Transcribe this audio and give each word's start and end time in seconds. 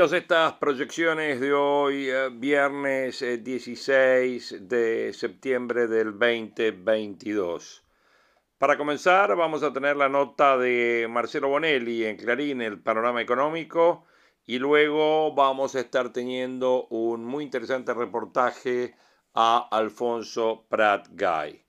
Bienvenidos 0.00 0.22
estas 0.22 0.54
proyecciones 0.54 1.40
de 1.40 1.52
hoy, 1.52 2.08
eh, 2.08 2.30
viernes 2.32 3.20
16 3.20 4.52
eh, 4.52 4.58
de 4.60 5.12
septiembre 5.12 5.88
del 5.88 6.18
2022. 6.18 7.84
Para 8.56 8.78
comenzar, 8.78 9.36
vamos 9.36 9.62
a 9.62 9.74
tener 9.74 9.98
la 9.98 10.08
nota 10.08 10.56
de 10.56 11.06
Marcelo 11.10 11.48
Bonelli 11.48 12.06
en 12.06 12.16
Clarín, 12.16 12.62
el 12.62 12.80
panorama 12.80 13.20
económico, 13.20 14.06
y 14.46 14.58
luego 14.58 15.34
vamos 15.34 15.74
a 15.74 15.80
estar 15.80 16.10
teniendo 16.14 16.86
un 16.86 17.26
muy 17.26 17.44
interesante 17.44 17.92
reportaje 17.92 18.94
a 19.34 19.68
Alfonso 19.70 20.64
Prat 20.70 21.08
Gay. 21.10 21.62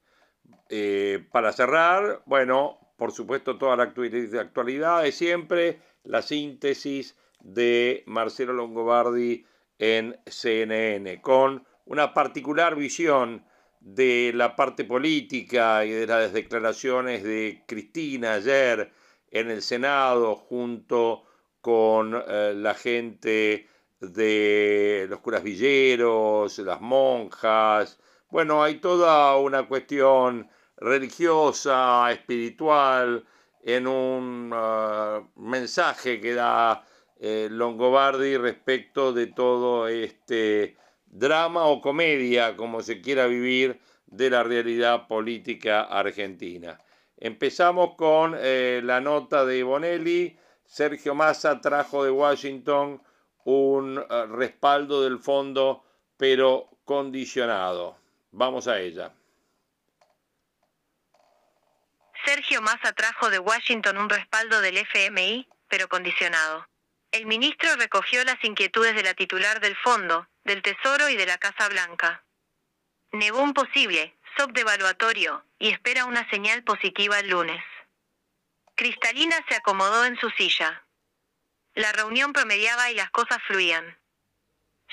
Eh, 0.70 1.28
para 1.34 1.52
cerrar, 1.52 2.24
bueno, 2.26 2.80
por 2.96 3.12
supuesto, 3.12 3.58
toda 3.58 3.76
la 3.76 3.84
actualidad 3.84 5.04
de 5.04 5.12
siempre, 5.12 5.82
la 6.06 6.22
síntesis 6.22 7.18
de 7.44 8.04
Marcelo 8.08 8.54
Longobardi 8.54 9.46
en 9.78 10.20
CNN, 10.26 11.22
con 11.22 11.66
una 11.86 12.14
particular 12.14 12.76
visión 12.76 13.46
de 13.80 14.32
la 14.36 14.56
parte 14.56 14.86
política 14.86 15.84
y 15.86 15.92
de 15.92 16.06
las 16.06 16.34
declaraciones 16.34 17.24
de 17.24 17.64
Cristina 17.68 18.34
ayer 18.34 18.92
en 19.32 19.50
el 19.50 19.62
Senado 19.62 20.36
junto 20.36 21.24
con 21.62 22.16
eh, 22.28 22.54
la 22.56 22.76
gente 22.76 23.68
de 24.00 25.08
los 25.10 25.20
curas 25.20 25.44
villeros, 25.44 26.58
las 26.60 26.82
monjas. 26.82 28.00
Bueno, 28.30 28.64
hay 28.64 28.76
toda 28.76 29.36
una 29.38 29.68
cuestión 29.68 30.48
religiosa, 30.78 32.12
espiritual, 32.12 33.26
en 33.64 33.88
un 33.88 34.52
eh, 34.56 35.22
mensaje 35.36 36.20
que 36.20 36.34
da 36.34 36.84
eh, 37.24 37.50
Longobardi 37.52 38.36
respecto 38.36 39.14
de 39.14 39.28
todo 39.28 39.88
este 39.88 40.76
drama 41.06 41.66
o 41.66 41.80
comedia, 41.80 42.58
como 42.58 42.82
se 42.82 43.00
quiera 43.00 43.28
vivir, 43.28 43.80
de 44.08 44.32
la 44.32 44.42
realidad 44.42 45.08
política 45.08 45.84
argentina. 45.84 46.80
Empezamos 47.18 47.96
con 47.96 48.36
eh, 48.40 48.82
la 48.84 49.02
nota 49.02 49.46
de 49.46 49.62
Bonelli. 49.62 50.36
Sergio 50.66 51.14
Massa 51.14 51.62
trajo 51.62 52.04
de 52.04 52.10
Washington 52.10 53.04
un 53.44 54.00
eh, 54.00 54.26
respaldo 54.26 55.04
del 55.04 55.20
fondo, 55.20 55.86
pero 56.18 56.70
condicionado. 56.86 58.00
Vamos 58.32 58.68
a 58.68 58.80
ella. 58.80 59.14
Sergio 62.26 62.64
Massa 62.64 62.94
trajo 62.94 63.30
de 63.30 63.38
Washington 63.38 64.00
un 64.00 64.10
respaldo 64.10 64.60
del 64.62 64.78
FMI, 64.78 65.48
pero 65.68 65.88
condicionado. 65.88 66.71
El 67.12 67.26
ministro 67.26 67.76
recogió 67.76 68.24
las 68.24 68.42
inquietudes 68.42 68.96
de 68.96 69.04
la 69.04 69.14
titular 69.14 69.60
del 69.60 69.76
Fondo, 69.76 70.30
del 70.46 70.62
Tesoro 70.62 71.10
y 71.10 71.18
de 71.18 71.26
la 71.26 71.38
Casa 71.38 71.68
Blanca. 71.68 72.24
Negó 73.12 73.42
un 73.42 73.54
posible 73.54 74.16
shock 74.38 74.54
devaluatorio 74.54 75.46
y 75.60 75.70
espera 75.70 76.06
una 76.06 76.30
señal 76.30 76.64
positiva 76.64 77.20
el 77.20 77.30
lunes. 77.30 77.62
Cristalina 78.76 79.36
se 79.50 79.56
acomodó 79.56 80.06
en 80.06 80.18
su 80.20 80.30
silla. 80.30 80.86
La 81.74 81.92
reunión 81.92 82.32
promediaba 82.32 82.90
y 82.92 82.96
las 82.96 83.12
cosas 83.12 83.40
fluían. 83.46 83.98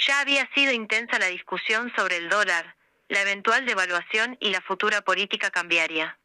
Ya 0.06 0.18
había 0.18 0.52
sido 0.54 0.72
intensa 0.72 1.20
la 1.20 1.26
discusión 1.26 1.92
sobre 1.94 2.16
el 2.16 2.28
dólar, 2.28 2.76
la 3.06 3.20
eventual 3.22 3.64
devaluación 3.64 4.36
y 4.40 4.50
la 4.50 4.60
futura 4.60 5.02
política 5.02 5.50
cambiaria. 5.50 6.18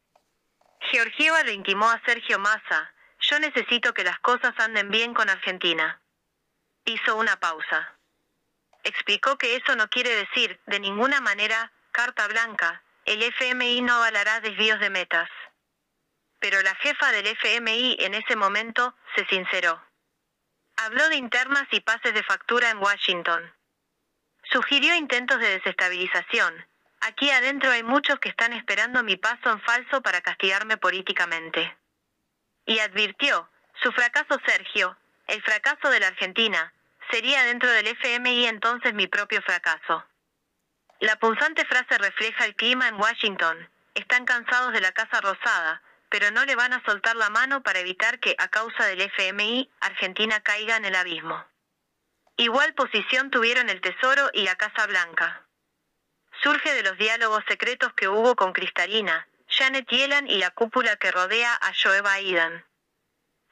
Georgieva 0.90 1.44
le 1.44 1.52
intimó 1.52 1.88
a 1.88 2.02
Sergio 2.04 2.40
Massa, 2.40 2.93
yo 3.34 3.40
necesito 3.40 3.92
que 3.94 4.04
las 4.04 4.20
cosas 4.20 4.54
anden 4.58 4.90
bien 4.90 5.12
con 5.12 5.28
Argentina. 5.28 6.00
Hizo 6.84 7.16
una 7.16 7.34
pausa. 7.40 7.98
Explicó 8.84 9.36
que 9.38 9.56
eso 9.56 9.74
no 9.74 9.90
quiere 9.90 10.10
decir, 10.10 10.60
de 10.66 10.78
ninguna 10.78 11.20
manera, 11.20 11.72
carta 11.90 12.28
blanca, 12.28 12.84
el 13.06 13.20
FMI 13.24 13.80
no 13.80 13.94
avalará 13.94 14.40
desvíos 14.40 14.78
de 14.78 14.88
metas. 14.88 15.28
Pero 16.38 16.62
la 16.62 16.76
jefa 16.76 17.10
del 17.10 17.26
FMI 17.26 17.96
en 17.98 18.14
ese 18.14 18.36
momento 18.36 18.94
se 19.16 19.26
sinceró. 19.26 19.82
Habló 20.76 21.08
de 21.08 21.16
internas 21.16 21.64
y 21.72 21.80
pases 21.80 22.14
de 22.14 22.22
factura 22.22 22.70
en 22.70 22.78
Washington. 22.78 23.52
Sugirió 24.44 24.94
intentos 24.94 25.40
de 25.40 25.58
desestabilización. 25.58 26.68
Aquí 27.00 27.30
adentro 27.30 27.72
hay 27.72 27.82
muchos 27.82 28.20
que 28.20 28.28
están 28.28 28.52
esperando 28.52 29.02
mi 29.02 29.16
paso 29.16 29.50
en 29.50 29.60
falso 29.60 30.02
para 30.02 30.20
castigarme 30.20 30.76
políticamente 30.76 31.76
y 32.66 32.78
advirtió, 32.78 33.48
su 33.82 33.92
fracaso 33.92 34.38
Sergio, 34.46 34.96
el 35.26 35.42
fracaso 35.42 35.90
de 35.90 36.00
la 36.00 36.08
Argentina, 36.08 36.72
sería 37.10 37.44
dentro 37.44 37.70
del 37.70 37.86
FMI 37.86 38.46
entonces 38.46 38.94
mi 38.94 39.06
propio 39.06 39.42
fracaso. 39.42 40.04
La 41.00 41.16
punzante 41.16 41.64
frase 41.66 41.98
refleja 41.98 42.44
el 42.44 42.54
clima 42.54 42.88
en 42.88 42.94
Washington. 42.94 43.68
Están 43.94 44.24
cansados 44.24 44.72
de 44.72 44.80
la 44.80 44.92
Casa 44.92 45.20
Rosada, 45.20 45.82
pero 46.08 46.30
no 46.30 46.44
le 46.44 46.54
van 46.54 46.72
a 46.72 46.82
soltar 46.84 47.16
la 47.16 47.30
mano 47.30 47.62
para 47.62 47.80
evitar 47.80 48.20
que, 48.20 48.36
a 48.38 48.48
causa 48.48 48.86
del 48.86 49.00
FMI, 49.00 49.70
Argentina 49.80 50.40
caiga 50.40 50.76
en 50.76 50.84
el 50.84 50.94
abismo. 50.94 51.44
Igual 52.36 52.74
posición 52.74 53.30
tuvieron 53.30 53.68
el 53.68 53.80
Tesoro 53.80 54.30
y 54.32 54.44
la 54.44 54.56
Casa 54.56 54.86
Blanca. 54.86 55.42
Surge 56.42 56.74
de 56.74 56.82
los 56.82 56.98
diálogos 56.98 57.44
secretos 57.48 57.92
que 57.94 58.08
hubo 58.08 58.34
con 58.34 58.52
Cristalina, 58.52 59.26
Janet 59.56 59.86
Yellen 59.88 60.28
y 60.28 60.38
la 60.38 60.50
cúpula 60.50 60.96
que 60.96 61.12
rodea 61.12 61.54
a 61.54 61.72
Joe 61.80 62.02
Biden. 62.02 62.64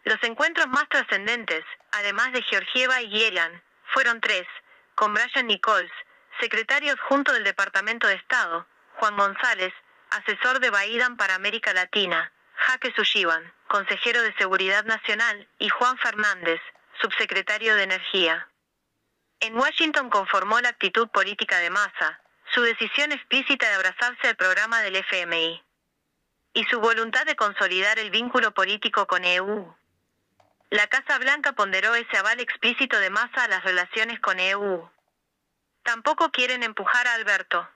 Los 0.03 0.21
encuentros 0.25 0.67
más 0.67 0.89
trascendentes, 0.89 1.65
además 1.93 2.33
de 2.33 2.43
Georgieva 2.43 3.01
y 3.03 3.09
Yellen, 3.09 3.63
fueron 3.95 4.21
tres, 4.21 4.45
con 4.97 5.15
Brian 5.15 5.47
Nichols, 5.47 5.93
secretario 6.41 6.93
adjunto 6.93 7.33
del 7.33 7.45
Departamento 7.45 8.09
de 8.09 8.15
Estado, 8.15 8.67
Juan 8.97 9.17
González, 9.17 9.73
asesor 10.11 10.59
de 10.59 10.71
Biden 10.71 11.17
para 11.17 11.37
América 11.37 11.73
Latina, 11.73 12.33
Jaque 12.57 12.93
Sushivan, 12.97 13.55
consejero 13.69 14.23
de 14.23 14.35
Seguridad 14.35 14.85
Nacional, 14.85 15.49
y 15.61 15.69
Juan 15.69 15.97
Fernández, 15.99 16.61
subsecretario 17.01 17.77
de 17.77 17.85
Energía. 17.85 18.49
En 19.39 19.57
Washington 19.57 20.11
conformó 20.11 20.61
la 20.61 20.71
actitud 20.71 21.09
política 21.11 21.59
de 21.59 21.71
Massa, 21.71 22.21
su 22.53 22.63
decisión 22.63 23.13
explícita 23.13 23.69
de 23.69 23.75
abrazarse 23.75 24.29
al 24.29 24.37
programa 24.37 24.81
del 24.81 24.97
FMI 24.97 25.63
y 26.55 26.65
su 26.65 26.81
voluntad 26.81 27.25
de 27.27 27.37
consolidar 27.37 27.99
el 27.99 28.11
vínculo 28.11 28.53
político 28.53 29.07
con 29.07 29.25
EU. 29.25 29.75
La 30.71 30.87
Casa 30.87 31.19
Blanca 31.19 31.53
ponderó 31.53 31.95
ese 31.95 32.17
aval 32.17 32.41
explícito 32.41 32.99
de 32.99 33.11
masa 33.11 33.45
a 33.45 33.49
las 33.49 33.65
relaciones 33.65 34.21
con 34.21 34.41
EU. 34.41 34.89
Tampoco 35.83 36.31
quieren 36.31 36.63
empujar 36.63 37.07
a 37.07 37.15
Alberto. 37.15 37.69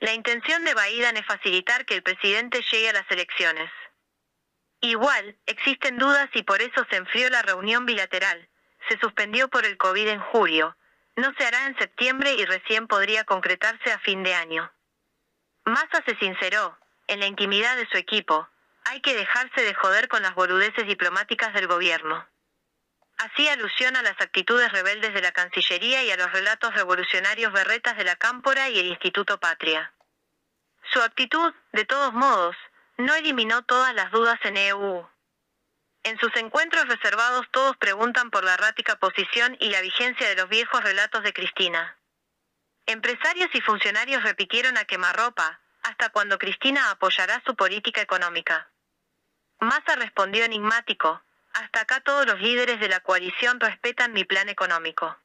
La 0.00 0.12
intención 0.12 0.64
de 0.64 0.74
Biden 0.74 1.16
es 1.16 1.26
facilitar 1.26 1.84
que 1.84 1.94
el 1.94 2.02
presidente 2.02 2.62
llegue 2.70 2.90
a 2.90 2.92
las 2.92 3.10
elecciones. 3.10 3.70
Igual, 4.80 5.36
existen 5.46 5.98
dudas 5.98 6.28
y 6.34 6.42
por 6.44 6.62
eso 6.62 6.86
se 6.88 6.96
enfrió 6.96 7.28
la 7.30 7.42
reunión 7.42 7.84
bilateral. 7.84 8.48
Se 8.88 8.98
suspendió 9.00 9.48
por 9.48 9.66
el 9.66 9.76
COVID 9.76 10.06
en 10.06 10.20
julio. 10.20 10.76
No 11.16 11.34
se 11.36 11.44
hará 11.44 11.66
en 11.66 11.76
septiembre 11.78 12.34
y 12.34 12.44
recién 12.44 12.86
podría 12.86 13.24
concretarse 13.24 13.90
a 13.92 13.98
fin 13.98 14.22
de 14.22 14.34
año. 14.34 14.70
Massa 15.64 16.02
se 16.06 16.16
sinceró, 16.16 16.78
en 17.08 17.20
la 17.20 17.26
intimidad 17.26 17.76
de 17.76 17.88
su 17.88 17.96
equipo, 17.96 18.48
hay 18.84 19.00
que 19.00 19.14
dejarse 19.14 19.62
de 19.62 19.74
joder 19.74 20.08
con 20.08 20.22
las 20.22 20.34
boludeces 20.34 20.86
diplomáticas 20.86 21.52
del 21.52 21.66
gobierno. 21.66 22.26
Hacía 23.18 23.54
alusión 23.54 23.96
a 23.96 24.02
las 24.02 24.20
actitudes 24.20 24.70
rebeldes 24.70 25.12
de 25.12 25.22
la 25.22 25.32
Cancillería 25.32 26.04
y 26.04 26.10
a 26.10 26.16
los 26.16 26.30
relatos 26.32 26.72
revolucionarios 26.74 27.52
berretas 27.52 27.96
de 27.96 28.04
la 28.04 28.16
Cámpora 28.16 28.68
y 28.68 28.78
el 28.78 28.86
Instituto 28.86 29.40
Patria. 29.40 29.92
Su 30.92 31.02
actitud, 31.02 31.52
de 31.72 31.84
todos 31.84 32.12
modos, 32.12 32.56
no 32.96 33.14
eliminó 33.14 33.64
todas 33.64 33.94
las 33.94 34.10
dudas 34.10 34.38
en 34.44 34.56
EU. 34.56 35.06
En 36.04 36.18
sus 36.18 36.34
encuentros 36.36 36.86
reservados 36.86 37.46
todos 37.50 37.76
preguntan 37.76 38.30
por 38.30 38.44
la 38.44 38.54
errática 38.54 38.96
posición 38.96 39.56
y 39.60 39.70
la 39.70 39.80
vigencia 39.80 40.28
de 40.28 40.36
los 40.36 40.48
viejos 40.48 40.82
relatos 40.82 41.22
de 41.22 41.32
Cristina. 41.32 41.96
Empresarios 42.86 43.50
y 43.52 43.60
funcionarios 43.60 44.22
repitieron 44.22 44.78
a 44.78 44.84
quemarropa, 44.84 45.60
hasta 45.88 46.10
cuando 46.10 46.38
Cristina 46.38 46.90
apoyará 46.90 47.42
su 47.46 47.56
política 47.56 48.02
económica. 48.02 48.70
Massa 49.58 49.96
respondió 49.96 50.44
enigmático, 50.44 51.22
hasta 51.54 51.80
acá 51.80 52.00
todos 52.00 52.26
los 52.26 52.38
líderes 52.40 52.78
de 52.78 52.88
la 52.88 53.00
coalición 53.00 53.58
respetan 53.58 54.12
mi 54.12 54.24
plan 54.24 54.50
económico. 54.50 55.16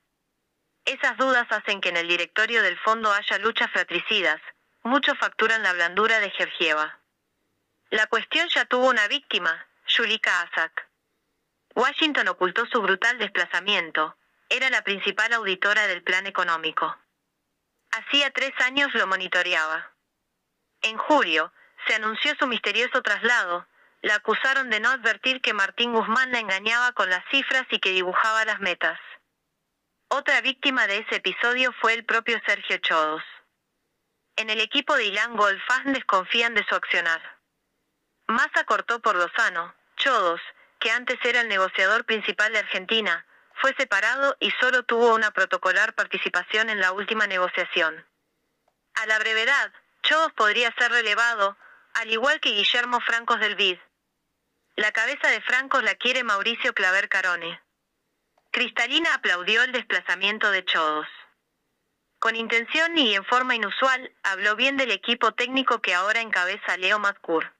Esas 0.86 1.18
dudas 1.18 1.46
hacen 1.50 1.82
que 1.82 1.90
en 1.90 1.98
el 1.98 2.08
directorio 2.08 2.64
del 2.64 2.80
fondo 2.80 3.12
haya 3.12 3.38
luchas 3.40 3.70
fratricidas, 3.72 4.40
muchos 4.84 5.18
facturan 5.18 5.64
la 5.64 5.74
blandura 5.74 6.22
de 6.22 6.30
Georgieva. 6.32 6.98
La 7.90 8.08
cuestión 8.08 8.48
ya 8.48 8.64
tuvo 8.64 8.88
una 8.88 9.08
víctima, 9.10 9.68
Yulika 9.88 10.42
Asak. 10.44 10.88
Washington 11.76 12.30
ocultó 12.30 12.66
su 12.68 12.82
brutal 12.82 13.18
desplazamiento, 13.18 14.18
era 14.48 14.70
la 14.70 14.82
principal 14.82 15.34
auditora 15.34 15.88
del 15.88 16.04
plan 16.04 16.26
económico. 16.26 16.98
Hacía 17.92 18.32
tres 18.32 18.54
años 18.60 18.94
lo 18.94 19.08
monitoreaba. 19.08 19.93
En 20.84 20.98
julio, 20.98 21.52
se 21.88 21.96
anunció 21.96 22.36
su 22.38 22.46
misterioso 22.46 23.02
traslado, 23.02 23.68
la 24.02 24.16
acusaron 24.16 24.70
de 24.70 24.82
no 24.82 24.90
advertir 24.90 25.42
que 25.42 25.54
Martín 25.54 25.94
Guzmán 25.94 26.32
la 26.32 26.40
engañaba 26.40 26.92
con 26.92 27.10
las 27.10 27.24
cifras 27.32 27.66
y 27.72 27.80
que 27.80 27.92
dibujaba 27.92 28.44
las 28.44 28.60
metas. 28.60 29.00
Otra 30.10 30.42
víctima 30.42 30.86
de 30.88 31.00
ese 31.00 31.16
episodio 31.16 31.74
fue 31.80 31.94
el 31.94 32.04
propio 32.06 32.40
Sergio 32.46 32.78
Chodos. 32.80 33.24
En 34.36 34.50
el 34.50 34.60
equipo 34.60 34.96
de 34.96 35.06
Ilan 35.06 35.38
Golfán 35.38 35.94
desconfían 35.94 36.54
de 36.54 36.66
su 36.66 36.76
accionar. 36.76 37.22
Massa 38.28 38.66
cortó 38.66 39.02
por 39.02 39.16
Lozano, 39.16 39.74
Chodos, 39.96 40.42
que 40.80 40.92
antes 40.92 41.18
era 41.24 41.42
el 41.42 41.48
negociador 41.48 42.04
principal 42.06 42.52
de 42.52 42.60
Argentina, 42.60 43.26
fue 43.56 43.74
separado 43.78 44.36
y 44.42 44.52
solo 44.60 44.84
tuvo 44.84 45.16
una 45.16 45.32
protocolar 45.32 45.94
participación 45.94 46.70
en 46.70 46.82
la 46.82 46.92
última 46.92 47.26
negociación. 47.26 48.06
A 48.96 49.06
la 49.06 49.18
brevedad, 49.20 49.72
Chodos 50.04 50.34
podría 50.34 50.74
ser 50.78 50.92
relevado, 50.92 51.58
al 51.94 52.12
igual 52.12 52.42
que 52.42 52.52
Guillermo 52.52 53.00
Francos 53.00 53.40
del 53.40 53.56
Vid. 53.56 53.78
La 54.76 54.92
cabeza 54.92 55.30
de 55.30 55.42
Francos 55.42 55.82
la 55.82 55.96
quiere 55.96 56.24
Mauricio 56.26 56.74
Claver 56.74 57.08
Carone. 57.08 57.62
Cristalina 58.52 59.14
aplaudió 59.14 59.64
el 59.64 59.72
desplazamiento 59.72 60.52
de 60.52 60.66
Chodos. 60.66 61.08
Con 62.20 62.36
intención 62.36 62.98
y 62.98 63.16
en 63.16 63.24
forma 63.26 63.56
inusual, 63.56 64.14
habló 64.24 64.58
bien 64.58 64.76
del 64.76 64.92
equipo 64.92 65.34
técnico 65.34 65.82
que 65.82 65.94
ahora 65.94 66.20
encabeza 66.20 66.76
Leo 66.78 67.00
Matcour. 67.00 67.54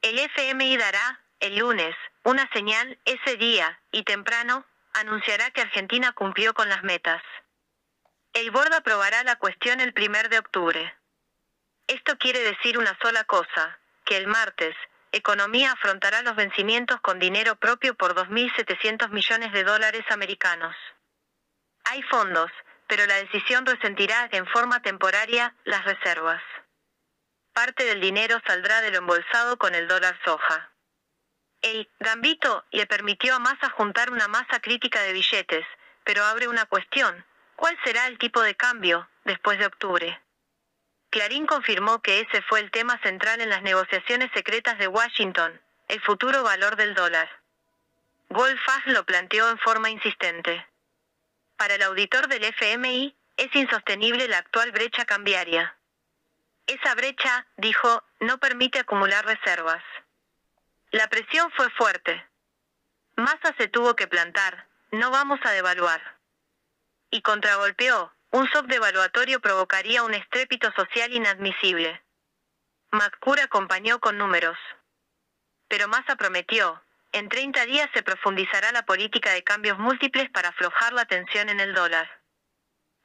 El 0.00 0.18
FMI 0.18 0.78
dará, 0.78 1.20
el 1.40 1.58
lunes, 1.58 1.94
una 2.24 2.48
señal 2.52 2.98
ese 3.04 3.36
día, 3.36 3.80
y 3.92 4.02
temprano, 4.04 4.64
anunciará 4.94 5.50
que 5.50 5.60
Argentina 5.60 6.12
cumplió 6.12 6.54
con 6.54 6.70
las 6.70 6.82
metas. 6.84 7.22
El 8.32 8.50
Board 8.50 8.72
aprobará 8.72 9.24
la 9.24 9.36
cuestión 9.36 9.80
el 9.80 9.92
primer 9.92 10.30
de 10.30 10.38
octubre. 10.38 10.99
Esto 11.90 12.16
quiere 12.18 12.38
decir 12.38 12.78
una 12.78 12.96
sola 13.02 13.24
cosa, 13.24 13.80
que 14.04 14.16
el 14.16 14.28
martes, 14.28 14.76
Economía 15.10 15.72
afrontará 15.72 16.22
los 16.22 16.36
vencimientos 16.36 17.00
con 17.00 17.18
dinero 17.18 17.56
propio 17.56 17.96
por 17.96 18.14
2.700 18.14 19.08
millones 19.08 19.52
de 19.52 19.64
dólares 19.64 20.04
americanos. 20.10 20.76
Hay 21.86 22.00
fondos, 22.04 22.48
pero 22.86 23.06
la 23.06 23.16
decisión 23.16 23.66
resentirá 23.66 24.28
en 24.30 24.46
forma 24.46 24.80
temporaria 24.82 25.52
las 25.64 25.84
reservas. 25.84 26.40
Parte 27.52 27.82
del 27.84 28.00
dinero 28.00 28.40
saldrá 28.46 28.82
de 28.82 28.92
lo 28.92 28.98
embolsado 28.98 29.58
con 29.58 29.74
el 29.74 29.88
dólar 29.88 30.16
soja. 30.24 30.70
El 31.60 31.90
Gambito 31.98 32.64
le 32.70 32.86
permitió 32.86 33.34
a 33.34 33.40
Massa 33.40 33.68
juntar 33.70 34.12
una 34.12 34.28
masa 34.28 34.60
crítica 34.60 35.02
de 35.02 35.12
billetes, 35.12 35.66
pero 36.04 36.24
abre 36.24 36.46
una 36.46 36.66
cuestión. 36.66 37.26
¿Cuál 37.56 37.76
será 37.82 38.06
el 38.06 38.16
tipo 38.16 38.42
de 38.42 38.54
cambio 38.54 39.10
después 39.24 39.58
de 39.58 39.66
octubre? 39.66 40.20
Clarín 41.10 41.46
confirmó 41.46 42.00
que 42.02 42.20
ese 42.20 42.40
fue 42.42 42.60
el 42.60 42.70
tema 42.70 42.96
central 43.02 43.40
en 43.40 43.50
las 43.50 43.62
negociaciones 43.62 44.30
secretas 44.32 44.78
de 44.78 44.86
Washington, 44.86 45.60
el 45.88 46.00
futuro 46.02 46.44
valor 46.44 46.76
del 46.76 46.94
dólar. 46.94 47.28
Goldfast 48.28 48.86
lo 48.86 49.04
planteó 49.04 49.50
en 49.50 49.58
forma 49.58 49.90
insistente. 49.90 50.64
Para 51.56 51.74
el 51.74 51.82
auditor 51.82 52.28
del 52.28 52.44
FMI, 52.44 53.16
es 53.36 53.54
insostenible 53.56 54.28
la 54.28 54.38
actual 54.38 54.70
brecha 54.70 55.04
cambiaria. 55.04 55.76
Esa 56.68 56.94
brecha, 56.94 57.44
dijo, 57.56 58.04
no 58.20 58.38
permite 58.38 58.78
acumular 58.78 59.26
reservas. 59.26 59.82
La 60.92 61.08
presión 61.08 61.50
fue 61.56 61.68
fuerte. 61.70 62.24
Massa 63.16 63.52
se 63.58 63.66
tuvo 63.66 63.96
que 63.96 64.06
plantar, 64.06 64.68
no 64.92 65.10
vamos 65.10 65.40
a 65.42 65.50
devaluar. 65.50 66.00
Y 67.10 67.22
contragolpeó, 67.22 68.12
un 68.32 68.46
shock 68.46 68.66
devaluatorio 68.66 69.40
provocaría 69.40 70.04
un 70.04 70.14
estrépito 70.14 70.72
social 70.72 71.12
inadmisible. 71.12 72.00
Maccour 72.92 73.40
acompañó 73.40 74.00
con 74.00 74.18
números. 74.18 74.58
Pero 75.68 75.88
Massa 75.88 76.16
prometió, 76.16 76.82
en 77.12 77.28
30 77.28 77.66
días 77.66 77.90
se 77.92 78.02
profundizará 78.02 78.70
la 78.72 78.84
política 78.84 79.32
de 79.32 79.42
cambios 79.42 79.78
múltiples 79.78 80.30
para 80.30 80.50
aflojar 80.50 80.92
la 80.92 81.06
tensión 81.06 81.48
en 81.48 81.60
el 81.60 81.74
dólar. 81.74 82.08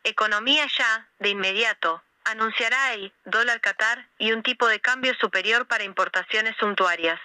Economía 0.03 0.67
ya, 0.67 1.09
de 1.17 1.29
inmediato, 1.29 2.03
anunciará 2.23 2.93
el 2.93 3.11
dólar 3.25 3.61
Qatar 3.61 4.07
y 4.19 4.31
un 4.31 4.43
tipo 4.43 4.67
de 4.67 4.79
cambio 4.79 5.15
superior 5.15 5.67
para 5.67 5.83
importaciones 5.83 6.55
suntuarias. 6.57 7.19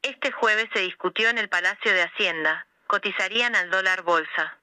Este 0.00 0.32
jueves 0.32 0.68
se 0.72 0.80
discutió 0.80 1.28
en 1.28 1.36
el 1.36 1.50
Palacio 1.50 1.92
de 1.92 2.02
Hacienda, 2.02 2.66
cotizarían 2.86 3.54
al 3.54 3.70
dólar 3.70 4.02
bolsa. 4.02 4.58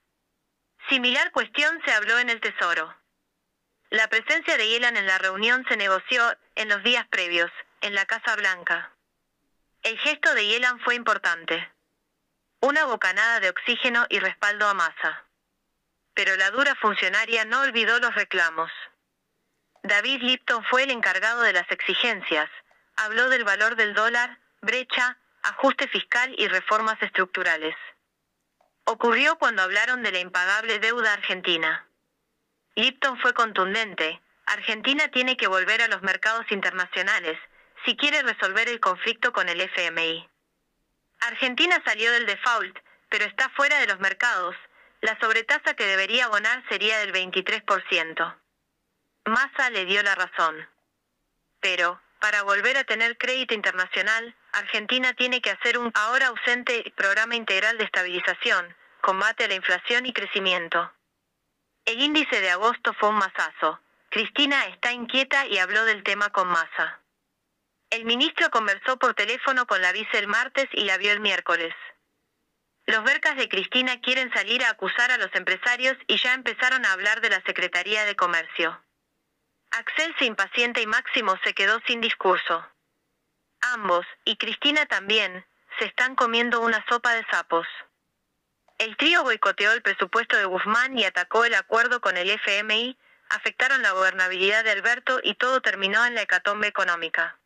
Similar 0.90 1.32
cuestión 1.32 1.82
se 1.86 1.94
habló 1.94 2.20
en 2.20 2.30
el 2.30 2.42
Tesoro. 2.42 2.94
La 3.90 4.08
presencia 4.08 4.58
de 4.58 4.68
Yelan 4.68 4.98
en 4.98 5.08
la 5.08 5.18
reunión 5.18 5.66
se 5.70 5.78
negoció 5.78 6.36
en 6.56 6.68
los 6.68 6.84
días 6.84 7.08
previos, 7.08 7.52
en 7.82 7.96
la 7.96 8.06
Casa 8.06 8.36
Blanca. 8.36 8.92
El 9.84 9.98
gesto 10.00 10.34
de 10.34 10.48
Yelan 10.48 10.80
fue 10.80 10.96
importante. 10.96 11.72
Una 12.60 12.86
bocanada 12.86 13.40
de 13.40 13.50
oxígeno 13.50 14.06
y 14.10 14.20
respaldo 14.20 14.68
a 14.68 14.74
masa. 14.74 15.24
Pero 16.14 16.36
la 16.36 16.52
dura 16.52 16.76
funcionaria 16.76 17.46
no 17.46 17.62
olvidó 17.62 18.00
los 18.00 18.14
reclamos. 18.16 18.72
David 19.84 20.22
Lipton 20.22 20.64
fue 20.66 20.84
el 20.84 20.92
encargado 20.92 21.42
de 21.42 21.54
las 21.54 21.70
exigencias, 21.70 22.50
habló 22.96 23.30
del 23.30 23.44
valor 23.44 23.76
del 23.76 23.94
dólar, 23.94 24.40
brecha, 24.62 25.18
ajuste 25.44 25.88
fiscal 25.88 26.34
y 26.38 26.48
reformas 26.48 27.02
estructurales. 27.02 27.76
Ocurrió 28.86 29.38
cuando 29.38 29.62
hablaron 29.62 30.04
de 30.04 30.12
la 30.12 30.20
impagable 30.20 30.80
deuda 30.80 31.14
argentina. 31.14 31.88
Lipton 32.76 33.20
fue 33.22 33.34
contundente. 33.34 34.22
Argentina 34.46 35.08
tiene 35.10 35.38
que 35.38 35.48
volver 35.48 35.82
a 35.82 35.88
los 35.88 36.02
mercados 36.02 36.46
internacionales 36.52 37.38
si 37.86 37.96
quiere 37.96 38.22
resolver 38.24 38.68
el 38.68 38.80
conflicto 38.80 39.32
con 39.32 39.48
el 39.48 39.62
FMI. 39.62 40.28
Argentina 41.22 41.82
salió 41.86 42.12
del 42.12 42.26
default, 42.26 42.78
pero 43.10 43.26
está 43.26 43.50
fuera 43.50 43.80
de 43.80 43.88
los 43.88 44.00
mercados. 44.00 44.56
La 45.02 45.18
sobretasa 45.20 45.76
que 45.76 45.86
debería 45.86 46.26
abonar 46.26 46.64
sería 46.68 46.98
del 47.00 47.14
23%. 47.14 48.36
Massa 49.26 49.70
le 49.70 49.86
dio 49.86 50.04
la 50.04 50.16
razón. 50.16 50.68
Pero, 51.62 52.02
para 52.20 52.44
volver 52.44 52.78
a 52.78 52.84
tener 52.84 53.18
crédito 53.18 53.54
internacional, 53.54 54.36
Argentina 54.54 55.14
tiene 55.14 55.42
que 55.42 55.50
hacer 55.50 55.80
un 55.80 55.92
ahora 55.96 56.28
ausente 56.28 56.94
programa 56.96 57.36
integral 57.36 57.78
de 57.80 57.86
estabilización, 57.86 58.76
combate 59.02 59.46
a 59.46 59.48
la 59.48 59.56
inflación 59.56 60.06
y 60.06 60.14
crecimiento. 60.14 60.94
El 61.86 62.00
índice 62.00 62.40
de 62.40 62.52
agosto 62.52 62.94
fue 62.94 63.10
un 63.10 63.16
masazo. 63.16 63.80
Cristina 64.10 64.66
está 64.68 64.92
inquieta 64.92 65.48
y 65.48 65.58
habló 65.58 65.86
del 65.86 66.04
tema 66.04 66.30
con 66.30 66.48
Massa. 66.48 67.00
El 67.90 68.06
ministro 68.06 68.52
conversó 68.52 68.98
por 68.98 69.16
teléfono 69.16 69.66
con 69.66 69.82
la 69.82 69.92
vice 69.92 70.20
el 70.20 70.28
martes 70.28 70.68
y 70.74 70.86
la 70.86 70.98
vio 70.98 71.12
el 71.12 71.20
miércoles. 71.20 71.74
Los 72.86 73.04
vercas 73.04 73.36
de 73.38 73.50
Cristina 73.50 74.02
quieren 74.02 74.32
salir 74.34 74.64
a 74.64 74.70
acusar 74.70 75.10
a 75.12 75.18
los 75.18 75.34
empresarios 75.34 75.98
y 76.06 76.18
ya 76.18 76.34
empezaron 76.34 76.86
a 76.86 76.92
hablar 76.92 77.22
de 77.22 77.32
la 77.32 77.42
Secretaría 77.42 78.06
de 78.06 78.16
Comercio. 78.16 78.80
Axel 79.72 80.14
se 80.20 80.26
impacienta 80.26 80.80
y 80.80 80.86
Máximo 80.86 81.36
se 81.44 81.54
quedó 81.54 81.80
sin 81.88 82.02
discurso. 82.02 82.68
Ambos, 83.72 84.06
y 84.26 84.36
Cristina 84.36 84.86
también, 84.88 85.46
se 85.80 85.86
están 85.86 86.16
comiendo 86.16 86.60
una 86.60 86.84
sopa 86.90 87.14
de 87.14 87.26
sapos. 87.32 87.66
El 88.78 88.98
trío 88.98 89.24
boicoteó 89.24 89.72
el 89.72 89.82
presupuesto 89.82 90.36
de 90.36 90.44
Guzmán 90.44 90.98
y 91.00 91.06
atacó 91.06 91.46
el 91.46 91.56
acuerdo 91.56 92.02
con 92.02 92.18
el 92.18 92.30
FMI, 92.30 92.98
afectaron 93.30 93.82
la 93.82 93.92
gobernabilidad 93.92 94.66
de 94.66 94.72
Alberto 94.72 95.22
y 95.24 95.36
todo 95.36 95.62
terminó 95.62 96.06
en 96.06 96.14
la 96.14 96.24
hecatombe 96.24 96.68
económica. 96.68 97.40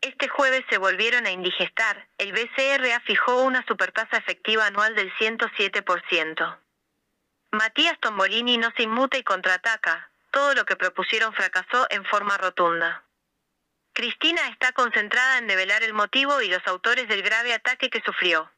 Este 0.00 0.26
jueves 0.28 0.64
se 0.70 0.78
volvieron 0.78 1.26
a 1.26 1.30
indigestar, 1.30 2.08
el 2.16 2.32
BCRA 2.32 3.00
fijó 3.00 3.42
una 3.42 3.64
supertasa 3.66 4.16
efectiva 4.16 4.66
anual 4.66 4.94
del 4.94 5.12
107%. 5.16 6.58
Matías 7.50 7.98
Tombolini 8.00 8.56
no 8.56 8.70
se 8.76 8.84
inmuta 8.84 9.18
y 9.18 9.22
contraataca, 9.22 10.10
todo 10.30 10.54
lo 10.54 10.64
que 10.64 10.76
propusieron 10.76 11.34
fracasó 11.34 11.86
en 11.90 12.04
forma 12.06 12.38
rotunda. 12.38 13.05
Cristina 13.96 14.46
está 14.48 14.72
concentrada 14.72 15.38
en 15.38 15.46
develar 15.46 15.82
el 15.82 15.94
motivo 15.94 16.42
y 16.42 16.48
los 16.48 16.60
autores 16.66 17.08
del 17.08 17.22
grave 17.22 17.54
ataque 17.54 17.88
que 17.88 18.02
sufrió. 18.02 18.52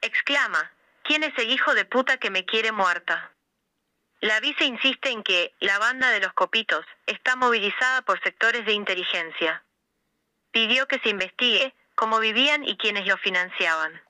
Exclama, 0.00 0.70
¿quién 1.02 1.24
es 1.24 1.36
el 1.38 1.50
hijo 1.50 1.74
de 1.74 1.84
puta 1.84 2.18
que 2.18 2.30
me 2.30 2.44
quiere 2.44 2.70
muerta? 2.70 3.32
La 4.20 4.38
vice 4.38 4.64
insiste 4.64 5.10
en 5.10 5.24
que 5.24 5.52
la 5.58 5.80
banda 5.80 6.10
de 6.10 6.20
los 6.20 6.32
copitos 6.34 6.86
está 7.06 7.34
movilizada 7.34 8.02
por 8.02 8.22
sectores 8.22 8.64
de 8.64 8.74
inteligencia. 8.74 9.64
Pidió 10.52 10.86
que 10.86 11.00
se 11.00 11.08
investigue 11.08 11.74
cómo 11.96 12.20
vivían 12.20 12.62
y 12.62 12.76
quiénes 12.76 13.08
lo 13.08 13.16
financiaban. 13.18 14.00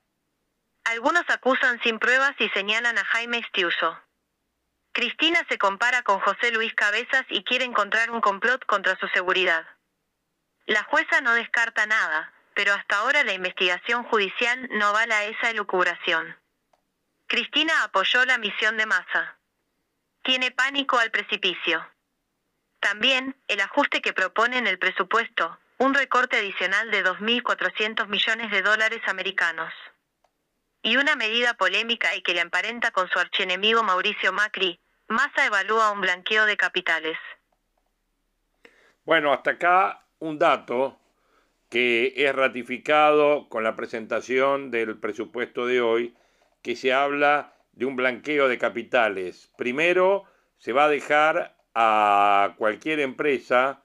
Algunos 0.84 1.24
acusan 1.28 1.80
sin 1.82 1.98
pruebas 1.98 2.34
y 2.38 2.50
señalan 2.50 2.98
a 2.98 3.04
Jaime 3.06 3.38
Estiuso. 3.38 3.98
Cristina 4.92 5.40
se 5.48 5.56
compara 5.56 6.02
con 6.02 6.20
José 6.20 6.52
Luis 6.52 6.74
Cabezas 6.74 7.24
y 7.30 7.44
quiere 7.44 7.64
encontrar 7.64 8.10
un 8.10 8.20
complot 8.20 8.66
contra 8.66 8.94
su 8.98 9.08
seguridad. 9.08 9.73
La 10.66 10.82
jueza 10.84 11.20
no 11.20 11.34
descarta 11.34 11.84
nada, 11.86 12.32
pero 12.54 12.72
hasta 12.72 12.98
ahora 12.98 13.22
la 13.22 13.34
investigación 13.34 14.04
judicial 14.04 14.68
no 14.72 14.92
vala 14.92 15.18
a 15.18 15.24
esa 15.24 15.50
elucubración. 15.50 16.36
Cristina 17.26 17.82
apoyó 17.82 18.24
la 18.24 18.38
misión 18.38 18.76
de 18.76 18.86
Massa. 18.86 19.38
Tiene 20.22 20.52
pánico 20.52 20.98
al 20.98 21.10
precipicio. 21.10 21.86
También, 22.80 23.36
el 23.48 23.60
ajuste 23.60 24.00
que 24.00 24.12
propone 24.12 24.56
en 24.56 24.66
el 24.66 24.78
presupuesto, 24.78 25.58
un 25.78 25.94
recorte 25.94 26.38
adicional 26.38 26.90
de 26.90 27.04
2.400 27.04 28.06
millones 28.06 28.50
de 28.50 28.62
dólares 28.62 29.02
americanos. 29.06 29.72
Y 30.82 30.96
una 30.96 31.16
medida 31.16 31.54
polémica 31.54 32.14
y 32.14 32.22
que 32.22 32.34
le 32.34 32.40
emparenta 32.40 32.90
con 32.90 33.08
su 33.08 33.18
archienemigo 33.18 33.82
Mauricio 33.82 34.32
Macri, 34.32 34.80
Massa 35.08 35.44
evalúa 35.44 35.90
un 35.90 36.00
blanqueo 36.00 36.46
de 36.46 36.56
capitales. 36.56 37.18
Bueno, 39.04 39.32
hasta 39.32 39.52
acá 39.52 40.03
un 40.18 40.38
dato 40.38 40.98
que 41.68 42.12
es 42.16 42.34
ratificado 42.34 43.48
con 43.48 43.64
la 43.64 43.74
presentación 43.74 44.70
del 44.70 44.98
presupuesto 44.98 45.66
de 45.66 45.80
hoy, 45.80 46.14
que 46.62 46.76
se 46.76 46.92
habla 46.92 47.54
de 47.72 47.84
un 47.84 47.96
blanqueo 47.96 48.48
de 48.48 48.58
capitales. 48.58 49.50
Primero, 49.56 50.24
se 50.58 50.72
va 50.72 50.84
a 50.84 50.88
dejar 50.88 51.56
a 51.74 52.54
cualquier 52.58 53.00
empresa, 53.00 53.82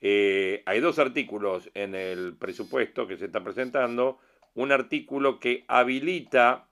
eh, 0.00 0.62
hay 0.66 0.80
dos 0.80 0.98
artículos 0.98 1.70
en 1.74 1.94
el 1.94 2.36
presupuesto 2.38 3.06
que 3.06 3.16
se 3.16 3.26
está 3.26 3.44
presentando, 3.44 4.18
un 4.54 4.72
artículo 4.72 5.38
que 5.38 5.64
habilita 5.68 6.66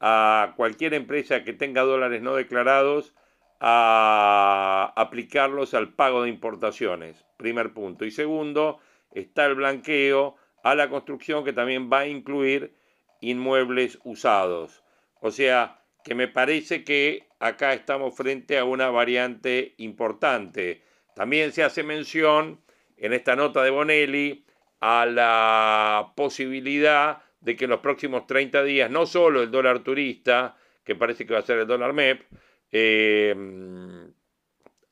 a 0.00 0.54
cualquier 0.56 0.94
empresa 0.94 1.44
que 1.44 1.52
tenga 1.52 1.82
dólares 1.82 2.22
no 2.22 2.34
declarados 2.34 3.14
a 3.64 4.92
aplicarlos 4.96 5.72
al 5.72 5.94
pago 5.94 6.24
de 6.24 6.28
importaciones, 6.28 7.24
primer 7.36 7.72
punto. 7.72 8.04
Y 8.04 8.10
segundo, 8.10 8.80
está 9.12 9.46
el 9.46 9.54
blanqueo 9.54 10.34
a 10.64 10.74
la 10.74 10.90
construcción 10.90 11.44
que 11.44 11.52
también 11.52 11.88
va 11.90 12.00
a 12.00 12.06
incluir 12.08 12.74
inmuebles 13.20 14.00
usados. 14.02 14.82
O 15.20 15.30
sea, 15.30 15.80
que 16.02 16.16
me 16.16 16.26
parece 16.26 16.82
que 16.82 17.28
acá 17.38 17.72
estamos 17.72 18.16
frente 18.16 18.58
a 18.58 18.64
una 18.64 18.90
variante 18.90 19.74
importante. 19.78 20.82
También 21.14 21.52
se 21.52 21.62
hace 21.62 21.84
mención 21.84 22.60
en 22.96 23.12
esta 23.12 23.36
nota 23.36 23.62
de 23.62 23.70
Bonelli 23.70 24.44
a 24.80 25.06
la 25.06 26.14
posibilidad 26.16 27.22
de 27.40 27.54
que 27.54 27.64
en 27.64 27.70
los 27.70 27.80
próximos 27.80 28.26
30 28.26 28.64
días 28.64 28.90
no 28.90 29.06
solo 29.06 29.40
el 29.40 29.52
dólar 29.52 29.84
turista, 29.84 30.56
que 30.82 30.96
parece 30.96 31.24
que 31.24 31.34
va 31.34 31.38
a 31.38 31.42
ser 31.42 31.58
el 31.58 31.66
dólar 31.68 31.92
MEP, 31.92 32.22
eh, 32.72 33.34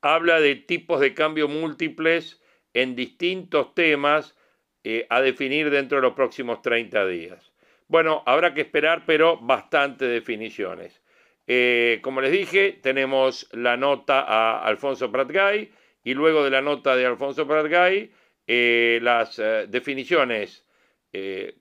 habla 0.02 0.40
de 0.40 0.54
tipos 0.56 1.00
de 1.00 1.14
cambio 1.14 1.48
múltiples 1.48 2.40
en 2.74 2.94
distintos 2.94 3.74
temas 3.74 4.36
eh, 4.84 5.06
a 5.10 5.20
definir 5.20 5.70
dentro 5.70 5.96
de 5.96 6.02
los 6.02 6.12
próximos 6.12 6.62
30 6.62 7.06
días. 7.06 7.52
Bueno, 7.88 8.22
habrá 8.26 8.54
que 8.54 8.60
esperar, 8.60 9.04
pero 9.06 9.38
bastante 9.38 10.04
definiciones. 10.04 11.02
Eh, 11.46 11.98
como 12.02 12.20
les 12.20 12.30
dije, 12.30 12.78
tenemos 12.80 13.48
la 13.52 13.76
nota 13.76 14.20
a 14.20 14.64
Alfonso 14.64 15.10
Pratgay 15.10 15.72
y 16.04 16.14
luego 16.14 16.44
de 16.44 16.50
la 16.50 16.60
nota 16.60 16.94
de 16.94 17.06
Alfonso 17.06 17.46
Pratgay, 17.46 18.12
las 18.46 19.40
definiciones 19.68 20.66